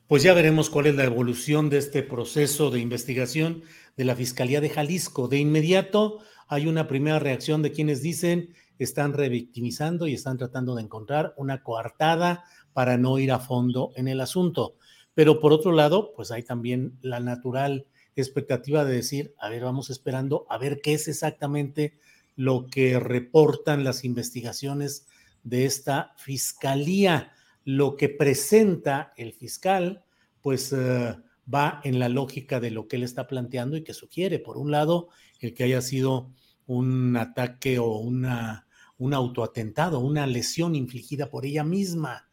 Pues 0.07 0.23
ya 0.23 0.33
veremos 0.33 0.71
cuál 0.71 0.87
es 0.87 0.95
la 0.95 1.05
evolución 1.05 1.69
de 1.69 1.77
este 1.77 2.03
proceso 2.03 2.71
de 2.71 2.81
investigación 2.81 3.63
de 3.99 4.05
la 4.07 4.17
Fiscalía 4.17 4.63
de 4.63 4.71
Jalisco. 4.71 5.29
De 5.29 5.37
inmediato 5.37 6.21
hay 6.49 6.67
una 6.67 6.89
primera 6.89 7.19
reacción 7.19 7.61
de 7.61 7.73
quienes 7.73 8.01
dicen 8.01 8.55
están 8.79 9.13
revictimizando 9.13 10.07
y 10.07 10.15
están 10.15 10.39
tratando 10.39 10.75
de 10.75 10.85
encontrar 10.85 11.35
una 11.37 11.63
coartada 11.63 12.45
para 12.73 12.97
no 12.97 13.19
ir 13.19 13.31
a 13.31 13.41
fondo 13.41 13.93
en 13.95 14.09
el 14.09 14.23
asunto. 14.23 14.77
Pero 15.15 15.41
por 15.41 15.53
otro 15.53 15.73
lado, 15.73 16.13
pues 16.15 16.31
hay 16.31 16.43
también 16.43 16.99
la 17.01 17.21
natural 17.21 17.87
expectativa 18.17 18.85
de 18.85 18.95
decir, 18.95 19.35
a 19.39 19.49
ver, 19.49 19.63
vamos 19.65 19.91
esperando 19.91 20.47
a 20.49 20.59
ver 20.59 20.81
qué 20.83 20.95
es 20.95 21.09
exactamente 21.09 21.99
lo 22.37 22.67
que 22.67 22.99
reportan 22.99 23.85
las 23.85 24.05
investigaciones 24.05 25.07
de 25.43 25.67
esta 25.67 26.15
fiscalía. 26.17 27.33
Lo 27.65 27.97
que 27.97 28.09
presenta 28.09 29.13
el 29.17 29.33
fiscal, 29.33 30.05
pues 30.43 30.73
eh, 30.73 31.17
va 31.53 31.81
en 31.85 31.99
la 31.99 32.09
lógica 32.09 32.61
de 32.61 32.71
lo 32.71 32.89
que 32.89 32.97
él 32.97 33.03
está 33.03 33.27
planteando 33.27 33.77
y 33.77 33.85
que 33.85 33.95
sugiere. 33.95 34.39
Por 34.39 34.59
un 34.59 34.71
lado, 34.71 35.09
el 35.41 35.55
que 35.55 35.65
haya 35.65 35.81
sido 35.81 36.31
un 36.67 37.17
ataque 37.17 37.79
o 37.79 37.99
una, 37.99 38.67
un 38.99 39.15
autoatentado, 39.15 40.01
una 40.01 40.27
lesión 40.27 40.75
infligida 40.75 41.31
por 41.31 41.47
ella 41.47 41.65
misma. 41.65 42.29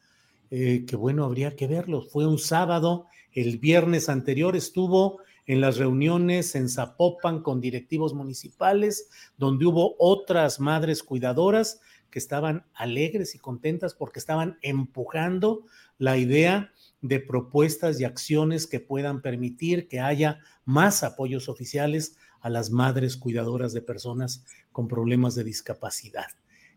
Eh, 0.52 0.86
que 0.86 0.98
bueno, 0.98 1.24
habría 1.24 1.56
que 1.56 1.66
verlo. 1.66 2.02
Fue 2.02 2.28
un 2.28 2.38
sábado, 2.38 3.08
el 3.32 3.58
viernes 3.58 4.10
anterior 4.10 4.58
estuvo 4.58 5.22
en 5.46 5.62
las 5.62 5.78
reuniones 5.78 6.56
en 6.56 6.68
Zapopan 6.70 7.42
con 7.42 7.62
directivos 7.62 8.14
municipales, 8.14 9.10
donde 9.38 9.66
hubo 9.66 9.96
otras 9.98 10.60
madres 10.60 11.04
cuidadoras 11.04 11.80
que 12.10 12.20
estaban 12.20 12.66
alegres 12.74 13.34
y 13.34 13.40
contentas 13.40 13.96
porque 13.96 14.20
estaban 14.20 14.58
empujando 14.62 15.64
la 15.98 16.18
idea 16.18 16.72
de 17.00 17.22
propuestas 17.22 18.00
y 18.00 18.04
acciones 18.04 18.68
que 18.68 18.82
puedan 18.82 19.22
permitir 19.22 19.88
que 19.88 20.02
haya 20.02 20.40
más 20.66 21.04
apoyos 21.04 21.48
oficiales 21.48 22.18
a 22.42 22.50
las 22.50 22.72
madres 22.72 23.16
cuidadoras 23.16 23.72
de 23.72 23.82
personas 23.82 24.44
con 24.74 24.90
problemas 24.90 25.34
de 25.36 25.46
discapacidad. 25.46 26.28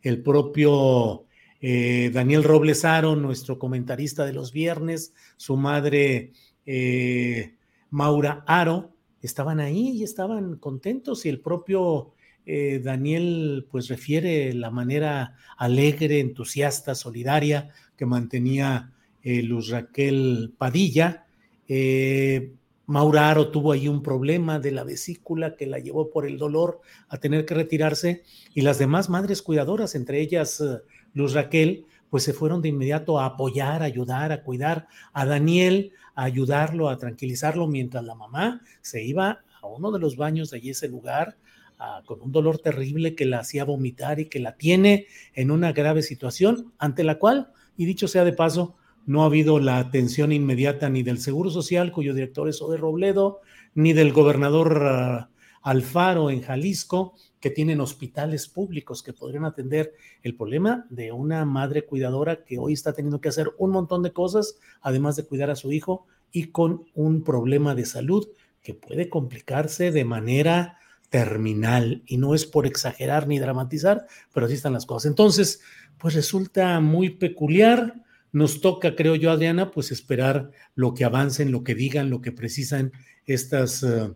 El 0.03 0.23
propio 0.23 1.27
eh, 1.67 2.11
Daniel 2.13 2.45
Robles 2.45 2.85
Aro, 2.85 3.17
nuestro 3.17 3.59
comentarista 3.59 4.27
de 4.27 4.35
los 4.35 4.53
viernes, 4.53 5.15
su 5.39 5.57
madre 5.57 6.33
eh, 6.67 7.55
Maura 7.89 8.45
Aro, 8.47 8.93
estaban 9.23 9.61
ahí 9.61 9.93
y 9.93 10.03
estaban 10.03 10.57
contentos 10.57 11.25
y 11.25 11.31
el 11.31 11.41
propio 11.41 12.13
eh, 12.45 12.83
Daniel 12.85 13.67
pues 13.71 13.89
refiere 13.89 14.53
la 14.53 14.71
manera 14.71 15.39
alegre, 15.57 16.21
entusiasta, 16.21 16.95
solidaria 16.95 17.71
que 17.97 18.05
mantenía 18.05 18.93
Luz 19.23 19.71
Raquel 19.71 20.53
Padilla. 20.59 21.25
Maura 22.85 23.31
Aro 23.31 23.49
tuvo 23.49 23.73
ahí 23.73 23.89
un 23.89 24.03
problema 24.03 24.59
de 24.59 24.71
la 24.71 24.85
vesícula 24.85 25.57
que 25.57 25.67
la 25.67 25.79
llevó 25.79 26.11
por 26.11 26.27
el 26.27 26.37
dolor 26.37 26.83
a 27.09 27.17
tener 27.17 27.47
que 27.47 27.55
retirarse 27.55 28.23
y 28.53 28.61
las 28.61 28.79
demás 28.79 29.09
madres 29.09 29.41
cuidadoras, 29.41 29.95
entre 29.95 30.21
ellas 30.21 30.63
Luz 31.15 31.33
Raquel, 31.33 31.87
pues 32.11 32.23
se 32.23 32.33
fueron 32.33 32.61
de 32.61 32.69
inmediato 32.69 33.19
a 33.19 33.27
apoyar, 33.27 33.83
a 33.83 33.87
ayudar, 33.87 34.31
a 34.31 34.43
cuidar 34.43 34.89
a 35.13 35.25
Daniel, 35.25 35.93
a 36.15 36.25
ayudarlo, 36.25 36.89
a 36.89 36.99
tranquilizarlo, 36.99 37.67
mientras 37.67 38.05
la 38.05 38.15
mamá 38.15 38.61
se 38.83 39.03
iba 39.03 39.41
a 39.61 39.67
uno 39.67 39.91
de 39.91 39.99
los 39.99 40.17
baños 40.17 40.51
de 40.51 40.59
allí 40.59 40.71
ese 40.71 40.89
lugar 40.89 41.37
con 42.05 42.21
un 42.23 42.33
dolor 42.33 42.59
terrible 42.59 43.15
que 43.15 43.25
la 43.25 43.41
hacía 43.41 43.65
vomitar 43.65 44.21
y 44.21 44.27
que 44.27 44.41
la 44.41 44.57
tiene 44.57 45.07
en 45.35 45.51
una 45.51 45.73
grave 45.73 46.03
situación 46.03 46.73
ante 46.79 47.05
la 47.05 47.19
cual, 47.19 47.51
y 47.77 47.85
dicho 47.85 48.09
sea 48.09 48.25
de 48.25 48.33
paso, 48.33 48.77
no 49.07 49.23
ha 49.23 49.27
habido 49.27 49.59
la 49.59 49.79
atención 49.79 50.33
inmediata 50.33 50.89
ni 50.89 51.03
del 51.03 51.19
Seguro 51.19 51.51
Social, 51.51 51.93
cuyo 51.93 52.15
director 52.15 52.49
es 52.49 52.63
Ode 52.63 52.79
Robledo, 52.79 53.41
ni 53.75 53.93
del 53.93 54.13
gobernador 54.13 54.83
ah, 54.87 55.31
Alfaro 55.63 56.31
en 56.31 56.43
Jalisco, 56.43 57.15
que 57.45 57.51
tienen 57.51 57.83
hospitales 57.83 58.49
públicos 58.49 59.03
que 59.03 59.13
podrían 59.13 59.45
atender 59.45 59.93
el 60.23 60.35
problema 60.35 60.87
de 60.89 61.13
una 61.13 61.45
madre 61.45 61.85
cuidadora 61.85 62.43
que 62.43 62.57
hoy 62.57 62.73
está 62.73 62.95
teniendo 62.95 63.21
que 63.21 63.29
hacer 63.29 63.51
un 63.59 63.71
montón 63.71 64.03
de 64.03 64.15
cosas, 64.15 64.57
además 64.81 65.15
de 65.17 65.27
cuidar 65.27 65.51
a 65.51 65.55
su 65.55 65.71
hijo 65.71 66.07
y 66.33 66.45
con 66.45 66.87
un 66.95 67.23
problema 67.23 67.75
de 67.75 67.85
salud 67.85 68.27
que 68.63 68.73
puede 68.73 69.11
complicarse 69.11 69.91
de 69.91 70.07
manera 70.07 70.79
terminal. 71.11 72.03
Y 72.07 72.17
no 72.17 72.35
es 72.35 72.47
por 72.47 72.67
exagerar 72.67 73.29
ni 73.29 73.39
dramatizar, 73.39 74.07
pero 74.33 74.47
así 74.47 74.55
están 74.55 74.73
las 74.73 74.87
cosas. 74.87 75.11
Entonces, 75.11 75.61
pues 75.99 76.15
resulta 76.15 76.81
muy 76.81 77.11
peculiar. 77.11 78.07
Nos 78.33 78.63
toca, 78.63 78.97
creo 78.97 79.17
yo, 79.17 79.31
Adriana, 79.31 79.71
pues 79.71 79.93
esperar 79.93 80.51
lo 80.75 80.95
que 80.95 81.05
avancen, 81.05 81.53
lo 81.53 81.63
que 81.63 81.75
digan, 81.75 82.09
lo 82.09 82.23
que 82.23 82.33
precisan 82.33 82.93
estas 83.27 83.83
eh, 83.83 84.15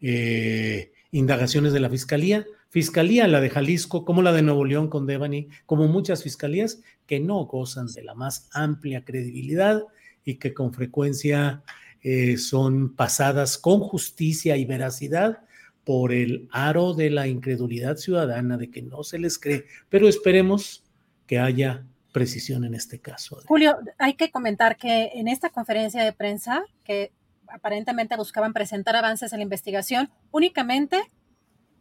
eh, 0.00 0.92
indagaciones 1.10 1.72
de 1.72 1.80
la 1.80 1.90
Fiscalía 1.90 2.46
fiscalía, 2.68 3.26
la 3.26 3.40
de 3.40 3.50
Jalisco, 3.50 4.04
como 4.04 4.22
la 4.22 4.32
de 4.32 4.42
Nuevo 4.42 4.64
León 4.64 4.88
con 4.88 5.06
Devani, 5.06 5.48
como 5.66 5.88
muchas 5.88 6.22
fiscalías 6.22 6.80
que 7.06 7.20
no 7.20 7.44
gozan 7.46 7.86
de 7.86 8.02
la 8.02 8.14
más 8.14 8.48
amplia 8.52 9.04
credibilidad 9.04 9.82
y 10.24 10.36
que 10.36 10.52
con 10.52 10.72
frecuencia 10.72 11.62
eh, 12.02 12.36
son 12.36 12.94
pasadas 12.94 13.58
con 13.58 13.80
justicia 13.80 14.56
y 14.56 14.64
veracidad 14.64 15.40
por 15.84 16.12
el 16.12 16.48
aro 16.52 16.92
de 16.92 17.08
la 17.08 17.26
incredulidad 17.28 17.96
ciudadana, 17.96 18.58
de 18.58 18.70
que 18.70 18.82
no 18.82 19.02
se 19.02 19.18
les 19.18 19.38
cree, 19.38 19.64
pero 19.88 20.06
esperemos 20.06 20.84
que 21.26 21.38
haya 21.38 21.86
precisión 22.12 22.64
en 22.64 22.74
este 22.74 23.00
caso. 23.00 23.40
Julio, 23.46 23.78
hay 23.98 24.14
que 24.14 24.30
comentar 24.30 24.76
que 24.76 25.12
en 25.14 25.28
esta 25.28 25.48
conferencia 25.48 26.04
de 26.04 26.12
prensa, 26.12 26.62
que 26.84 27.10
aparentemente 27.46 28.16
buscaban 28.16 28.52
presentar 28.52 28.96
avances 28.96 29.32
en 29.32 29.38
la 29.38 29.44
investigación, 29.44 30.10
únicamente 30.30 31.00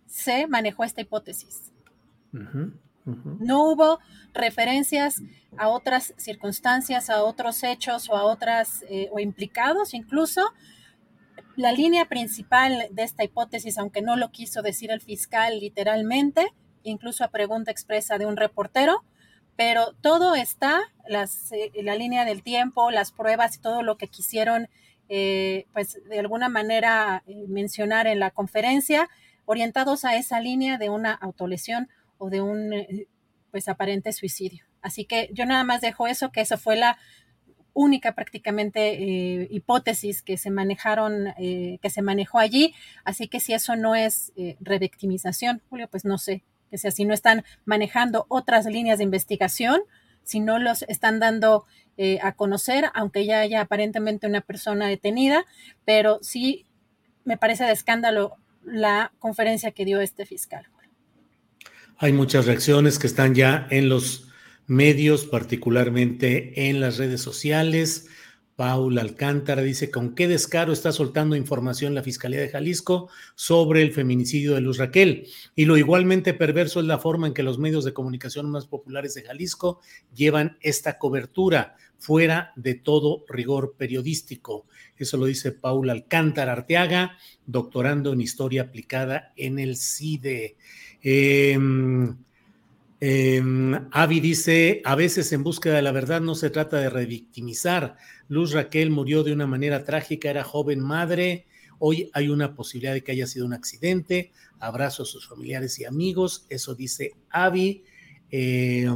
se 0.08 0.48
manejó 0.48 0.84
esta 0.84 1.02
hipótesis. 1.02 1.72
No 3.40 3.70
hubo 3.70 4.00
referencias 4.34 5.22
a 5.58 5.70
otras 5.70 6.14
circunstancias, 6.18 7.10
a 7.10 7.24
otros 7.24 7.64
hechos 7.64 8.10
o 8.10 8.16
a 8.16 8.24
otras, 8.24 8.84
eh, 8.90 9.10
o 9.12 9.20
implicados 9.20 9.94
incluso. 9.94 10.42
La 11.56 11.72
línea 11.72 12.06
principal 12.06 12.88
de 12.92 13.04
esta 13.04 13.24
hipótesis, 13.24 13.78
aunque 13.78 14.02
no 14.02 14.16
lo 14.16 14.32
quiso 14.32 14.62
decir 14.62 14.92
el 14.92 15.02
fiscal 15.02 15.60
literalmente, 15.60 16.54
incluso 16.84 17.24
a 17.24 17.30
pregunta 17.30 17.72
expresa 17.72 18.18
de 18.18 18.26
un 18.26 18.38
reportero, 18.38 19.04
pero 19.56 19.94
todo 20.02 20.36
está, 20.36 20.82
las, 21.08 21.52
eh, 21.52 21.72
la 21.82 21.96
línea 21.96 22.26
del 22.26 22.44
tiempo, 22.44 22.92
las 22.92 23.12
pruebas 23.12 23.56
y 23.56 23.62
todo 23.62 23.82
lo 23.82 23.98
que 23.98 24.08
quisieron, 24.08 24.70
eh, 25.10 25.66
pues 25.74 26.00
de 26.10 26.20
alguna 26.20 26.50
manera 26.50 27.24
mencionar 27.48 28.06
en 28.06 28.20
la 28.20 28.32
conferencia, 28.32 29.10
orientados 29.48 30.04
a 30.06 30.16
esa 30.18 30.40
línea 30.40 30.78
de 30.78 30.90
una 30.90 31.14
autolesión 31.14 31.90
o 32.18 32.30
de 32.30 32.42
un 32.42 32.74
eh, 32.74 33.08
pues 33.50 33.68
aparente 33.70 34.12
suicidio. 34.12 34.66
Así 34.82 35.06
que 35.06 35.30
yo 35.34 35.46
nada 35.46 35.64
más 35.64 35.82
dejo 35.82 36.06
eso, 36.06 36.32
que 36.32 36.42
esa 36.42 36.58
fue 36.58 36.76
la 36.76 36.98
única 37.74 38.14
prácticamente 38.14 39.02
eh, 39.02 39.48
hipótesis 39.50 40.22
que 40.22 40.38
se 40.38 40.52
manejaron, 40.52 41.28
eh, 41.38 41.80
que 41.82 41.90
se 41.90 42.02
manejó 42.02 42.40
allí. 42.40 42.76
Así 43.06 43.30
que 43.30 43.40
si 43.40 43.54
eso 43.54 43.76
no 43.76 43.96
es 43.96 44.34
revictimización, 44.60 45.62
Julio, 45.70 45.88
pues 45.88 46.04
no 46.04 46.18
sé, 46.18 46.44
que 46.70 46.78
sea 46.78 46.92
si 46.92 47.06
no 47.06 47.14
están 47.14 47.46
manejando 47.66 48.26
otras 48.28 48.66
líneas 48.66 48.98
de 48.98 49.06
investigación, 49.06 49.80
si 50.24 50.42
no 50.42 50.60
los 50.60 50.82
están 50.84 51.20
dando 51.20 51.66
a 52.22 52.34
conocer, 52.34 52.92
aunque 52.94 53.26
ya 53.26 53.40
haya 53.40 53.62
aparentemente 53.62 54.28
una 54.28 54.42
persona 54.42 54.88
detenida, 54.88 55.46
pero 55.84 56.20
sí 56.22 56.68
me 57.24 57.38
parece 57.38 57.64
de 57.64 57.72
escándalo 57.72 58.38
la 58.68 59.14
conferencia 59.20 59.72
que 59.72 59.86
dio 59.86 60.02
este 60.02 60.26
fiscal. 60.26 60.68
Hay 61.98 62.14
muchas 62.14 62.46
reacciones 62.46 63.00
que 63.00 63.08
están 63.08 63.34
ya 63.34 63.68
en 63.72 63.90
los 63.90 64.28
medios, 64.68 65.26
particularmente 65.26 66.70
en 66.70 66.80
las 66.80 66.98
redes 66.98 67.22
sociales, 67.22 68.08
Paul 68.58 68.98
Alcántara 68.98 69.62
dice, 69.62 69.92
¿con 69.92 70.16
qué 70.16 70.28
descaro 70.28 70.74
está 70.74 70.92
soltando 70.92 71.36
información 71.36 71.94
la 71.94 72.02
Fiscalía 72.02 72.42
de 72.42 72.50
Jalisco 72.50 73.08
sobre 73.36 73.84
el 73.84 73.94
feminicidio 73.94 74.56
de 74.56 74.62
Luz 74.62 74.80
Raquel? 74.80 75.28
Y 75.56 75.66
lo 75.66 75.78
igualmente 75.78 76.34
perverso 76.34 76.80
es 76.80 76.88
la 76.88 76.98
forma 76.98 77.28
en 77.28 77.36
que 77.36 77.44
los 77.44 77.60
medios 77.60 77.86
de 77.86 77.94
comunicación 77.94 78.50
más 78.50 78.66
populares 78.66 79.14
de 79.14 79.22
Jalisco 79.22 79.80
llevan 80.12 80.58
esta 80.62 80.98
cobertura 80.98 81.76
fuera 82.00 82.52
de 82.56 82.74
todo 82.74 83.26
rigor 83.30 83.76
periodístico. 83.78 84.66
Eso 84.98 85.18
lo 85.18 85.28
dice 85.28 85.52
Paul 85.52 85.92
Alcántara 85.92 86.54
Arteaga, 86.54 87.16
doctorando 87.46 88.12
en 88.12 88.22
Historia 88.22 88.64
Aplicada 88.64 89.34
en 89.36 89.60
el 89.60 89.78
CIDE. 89.78 90.58
Eh, 91.04 91.60
Avi 93.00 94.20
dice, 94.20 94.82
a 94.84 94.96
veces 94.96 95.32
en 95.32 95.44
búsqueda 95.44 95.76
de 95.76 95.82
la 95.84 95.92
verdad 95.92 96.22
no 96.22 96.34
se 96.34 96.50
trata 96.50 96.78
de 96.78 96.90
revictimizar, 96.90 97.96
Luz 98.28 98.52
Raquel 98.52 98.90
murió 98.90 99.24
de 99.24 99.34
una 99.34 99.48
manera 99.48 99.84
trágica, 99.84 100.30
era 100.30 100.44
joven 100.44 100.80
madre. 100.80 101.46
Hoy 101.80 102.10
hay 102.14 102.30
una 102.30 102.56
posibilidad 102.56 102.94
de 102.94 103.04
que 103.04 103.12
haya 103.12 103.28
sido 103.28 103.46
un 103.46 103.54
accidente. 103.54 104.32
Abrazo 104.60 105.04
a 105.04 105.06
sus 105.06 105.28
familiares 105.28 105.80
y 105.80 105.86
amigos. 105.86 106.46
Eso 106.50 106.76
dice 106.76 107.14
Avi, 107.30 107.84
eh, 108.32 108.90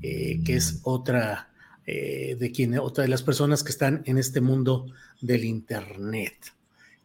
eh, 0.00 0.40
que 0.44 0.56
es 0.56 0.80
otra 0.84 1.52
eh, 1.84 2.36
de 2.38 2.52
quien, 2.52 2.78
otra 2.78 3.02
de 3.02 3.08
las 3.08 3.22
personas 3.22 3.62
que 3.62 3.72
están 3.72 4.02
en 4.06 4.16
este 4.16 4.40
mundo 4.40 4.86
del 5.20 5.44
Internet. 5.44 6.54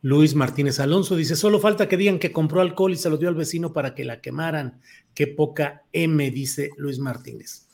Luis 0.02 0.36
Martínez 0.36 0.80
Alonso 0.80 1.15
dice: 1.15 1.36
Solo 1.36 1.60
falta 1.60 1.88
que 1.88 1.98
digan 1.98 2.19
que 2.19 2.32
compró 2.32 2.61
alcohol 2.61 2.94
y 2.94 2.98
se 2.98 3.10
lo 3.10 3.18
dio 3.18 3.30
al 3.30 3.36
vecino 3.36 3.74
para 3.74 3.95
que 3.95 4.06
la 4.06 4.22
quemaran. 4.22 4.82
Qué 5.14 5.28
poca 5.28 5.84
M, 5.91 6.30
dice 6.32 6.69
Luis 6.78 6.99
Martínez. 6.99 7.68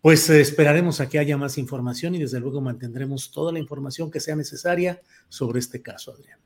Pues 0.00 0.30
eh, 0.30 0.40
esperaremos 0.40 1.00
a 1.00 1.08
que 1.08 1.18
haya 1.18 1.36
más 1.36 1.58
información 1.58 2.14
y 2.14 2.18
desde 2.18 2.40
luego 2.40 2.60
mantendremos 2.60 3.30
toda 3.30 3.52
la 3.52 3.58
información 3.58 4.10
que 4.10 4.20
sea 4.20 4.34
necesaria 4.34 5.02
sobre 5.28 5.58
este 5.58 5.82
caso, 5.82 6.12
Adrián. 6.12 6.38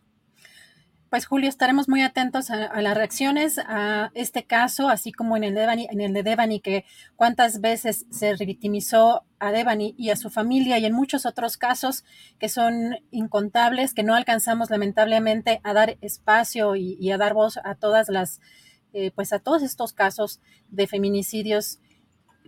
Pues 1.10 1.26
Julio, 1.26 1.48
estaremos 1.48 1.88
muy 1.88 2.02
atentos 2.02 2.50
a, 2.50 2.80
las 2.82 2.96
reacciones 2.96 3.58
a 3.58 4.10
este 4.14 4.44
caso, 4.44 4.88
así 4.88 5.12
como 5.12 5.36
en 5.36 5.44
el, 5.44 5.54
Devani, 5.54 5.86
en 5.90 6.00
el 6.00 6.12
de 6.12 6.22
Devani, 6.24 6.60
que 6.60 6.84
cuántas 7.14 7.60
veces 7.60 8.06
se 8.10 8.34
revictimizó 8.34 9.24
a 9.38 9.52
Devani 9.52 9.94
y 9.96 10.10
a 10.10 10.16
su 10.16 10.30
familia 10.30 10.78
y 10.78 10.86
en 10.86 10.92
muchos 10.92 11.24
otros 11.24 11.56
casos 11.56 12.04
que 12.40 12.48
son 12.48 12.96
incontables, 13.12 13.94
que 13.94 14.02
no 14.02 14.14
alcanzamos 14.14 14.70
lamentablemente 14.70 15.60
a 15.62 15.72
dar 15.72 15.96
espacio 16.00 16.74
y, 16.74 17.10
a 17.12 17.18
dar 17.18 17.34
voz 17.34 17.58
a 17.62 17.76
todas 17.76 18.08
las, 18.08 18.40
eh, 18.92 19.12
pues 19.12 19.32
a 19.32 19.38
todos 19.38 19.62
estos 19.62 19.92
casos 19.92 20.40
de 20.68 20.88
feminicidios 20.88 21.78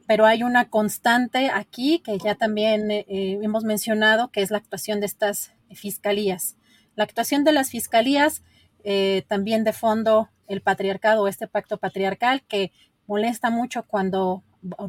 pero 0.07 0.25
hay 0.25 0.43
una 0.43 0.69
constante 0.71 1.51
aquí 1.51 1.99
que 1.99 2.19
ya 2.19 2.37
también 2.37 2.91
eh, 2.91 3.05
hemos 3.09 3.65
mencionado, 3.65 4.31
que 4.31 4.41
es 4.41 4.51
la 4.51 4.59
actuación 4.59 5.01
de 5.01 5.07
estas 5.07 5.53
fiscalías. 5.73 6.56
La 6.97 7.05
actuación 7.05 7.45
de 7.45 7.53
las 7.53 7.71
fiscalías, 7.71 8.43
eh, 8.83 9.25
también 9.29 9.63
de 9.65 9.73
fondo 9.73 10.29
el 10.49 10.61
patriarcado, 10.61 11.29
este 11.29 11.47
pacto 11.47 11.77
patriarcal, 11.77 12.43
que 12.49 12.73
molesta 13.07 13.51
mucho 13.51 13.85
cuando 13.85 14.43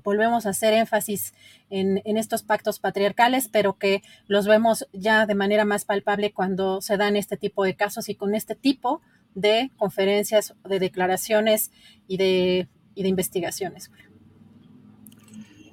volvemos 0.04 0.46
a 0.46 0.50
hacer 0.50 0.74
énfasis 0.74 1.34
en, 1.70 2.02
estos 2.18 2.42
pactos 2.44 2.80
patriarcales, 2.80 3.48
pero 3.48 3.78
que 3.78 4.02
los 4.28 4.48
vemos 4.48 4.88
ya 4.92 5.26
de 5.26 5.36
manera 5.36 5.66
más 5.66 5.86
palpable 5.86 6.32
cuando 6.32 6.82
se 6.82 6.98
dan 6.98 7.16
este 7.16 7.38
tipo 7.38 7.64
de 7.64 7.76
casos 7.76 8.10
y 8.10 8.16
con 8.16 8.34
este 8.34 8.56
tipo 8.56 9.02
de 9.36 9.70
conferencias, 9.78 10.56
de 10.68 10.80
declaraciones 10.80 11.72
y 12.08 12.18
de, 12.18 12.68
y 12.96 13.04
de 13.04 13.10
investigaciones. 13.10 13.92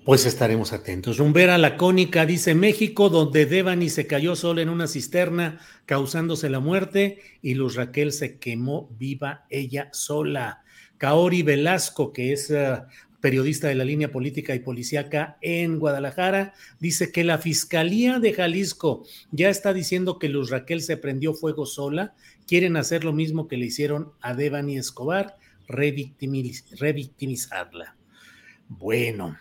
Pues 0.05 0.27
estaremos 0.27 0.75
atentos. 0.75 1.17
Rumbera 1.17 1.57
Lacónica 1.57 2.27
dice 2.27 2.55
México, 2.55 3.09
donde 3.09 3.47
Devani 3.47 3.89
se 3.89 4.07
cayó 4.07 4.37
sola 4.37 4.61
en 4.61 4.69
una 4.69 4.87
cisterna, 4.87 5.61
causándose 5.87 6.51
la 6.51 6.61
muerte, 6.61 7.21
y 7.41 7.55
Luz 7.55 7.77
Raquel 7.77 8.13
se 8.13 8.39
quemó 8.39 8.91
viva 8.99 9.47
ella 9.49 9.89
sola. 9.93 10.63
Kaori 10.99 11.43
Velasco, 11.43 12.13
que 12.13 12.35
es 12.35 12.51
eh, 12.51 12.83
periodista 13.23 13.69
de 13.69 13.77
la 13.77 13.87
línea 13.87 14.13
política 14.13 14.55
y 14.55 14.59
policíaca 14.59 15.39
en 15.41 15.79
Guadalajara, 15.79 16.53
dice 16.79 17.11
que 17.11 17.25
la 17.25 17.39
Fiscalía 17.39 18.19
de 18.19 18.35
Jalisco 18.35 19.07
ya 19.31 19.49
está 19.49 19.73
diciendo 19.73 20.19
que 20.19 20.29
Luz 20.29 20.51
Raquel 20.51 20.83
se 20.83 20.99
prendió 20.99 21.33
fuego 21.33 21.65
sola. 21.65 22.15
Quieren 22.47 22.77
hacer 22.77 23.05
lo 23.05 23.15
mismo 23.15 23.49
que 23.49 23.57
le 23.57 23.65
hicieron 23.65 24.13
a 24.21 24.35
Devani 24.35 24.77
Escobar, 24.77 25.39
revictimizarla. 25.67 27.97
Bueno, 28.69 29.39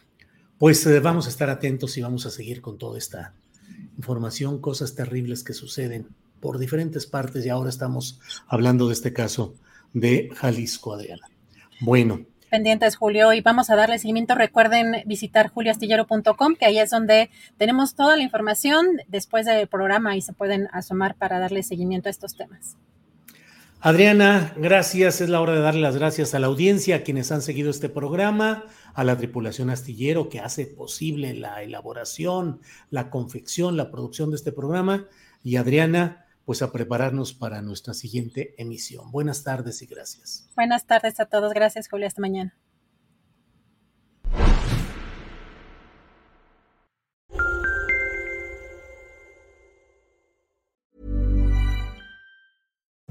pues 0.63 0.85
eh, 0.85 1.01
vamos 1.01 1.25
a 1.25 1.29
estar 1.29 1.49
atentos 1.49 1.97
y 1.97 2.01
vamos 2.01 2.25
a 2.25 2.29
seguir 2.29 2.61
con 2.61 2.77
toda 2.77 2.97
esta 2.97 3.33
información, 3.97 4.61
cosas 4.61 4.95
terribles 4.95 5.43
que 5.43 5.51
suceden 5.51 6.07
por 6.39 6.57
diferentes 6.57 7.05
partes 7.05 7.45
y 7.45 7.49
ahora 7.49 7.69
estamos 7.69 8.21
hablando 8.47 8.87
de 8.87 8.93
este 8.93 9.11
caso 9.11 9.55
de 9.91 10.29
Jalisco, 10.33 10.93
Adriana. 10.93 11.27
Bueno. 11.81 12.21
Pendientes, 12.49 12.95
Julio, 12.95 13.33
y 13.33 13.41
vamos 13.41 13.69
a 13.69 13.75
darle 13.75 13.99
seguimiento. 13.99 14.35
Recuerden 14.35 15.03
visitar 15.05 15.49
julioastillero.com, 15.49 16.55
que 16.55 16.65
ahí 16.65 16.79
es 16.79 16.91
donde 16.91 17.29
tenemos 17.57 17.95
toda 17.95 18.15
la 18.15 18.23
información 18.23 18.87
después 19.09 19.45
del 19.45 19.67
programa 19.67 20.15
y 20.15 20.21
se 20.21 20.31
pueden 20.31 20.69
asomar 20.71 21.15
para 21.15 21.39
darle 21.39 21.63
seguimiento 21.63 22.07
a 22.07 22.11
estos 22.11 22.37
temas. 22.37 22.77
Adriana, 23.85 24.53
gracias. 24.55 25.19
Es 25.19 25.27
la 25.27 25.41
hora 25.41 25.51
de 25.51 25.59
darle 25.59 25.81
las 25.81 25.97
gracias 25.97 26.33
a 26.33 26.39
la 26.39 26.47
audiencia, 26.47 26.95
a 26.95 26.99
quienes 27.01 27.33
han 27.33 27.41
seguido 27.41 27.69
este 27.69 27.89
programa, 27.89 28.63
a 28.93 29.03
la 29.03 29.17
tripulación 29.17 29.69
astillero 29.69 30.29
que 30.29 30.39
hace 30.39 30.65
posible 30.65 31.33
la 31.33 31.63
elaboración, 31.63 32.61
la 32.89 33.09
confección, 33.09 33.77
la 33.77 33.91
producción 33.91 34.29
de 34.29 34.37
este 34.37 34.51
programa. 34.51 35.07
Y 35.43 35.57
Adriana, 35.57 36.25
pues 36.45 36.61
a 36.61 36.71
prepararnos 36.71 37.33
para 37.33 37.61
nuestra 37.61 37.93
siguiente 37.93 38.53
emisión. 38.57 39.11
Buenas 39.11 39.43
tardes 39.43 39.81
y 39.81 39.85
gracias. 39.85 40.49
Buenas 40.55 40.85
tardes 40.85 41.19
a 41.19 41.25
todos. 41.25 41.53
Gracias, 41.53 41.87
Julia. 41.89 42.07
Hasta 42.07 42.21
mañana. 42.21 42.55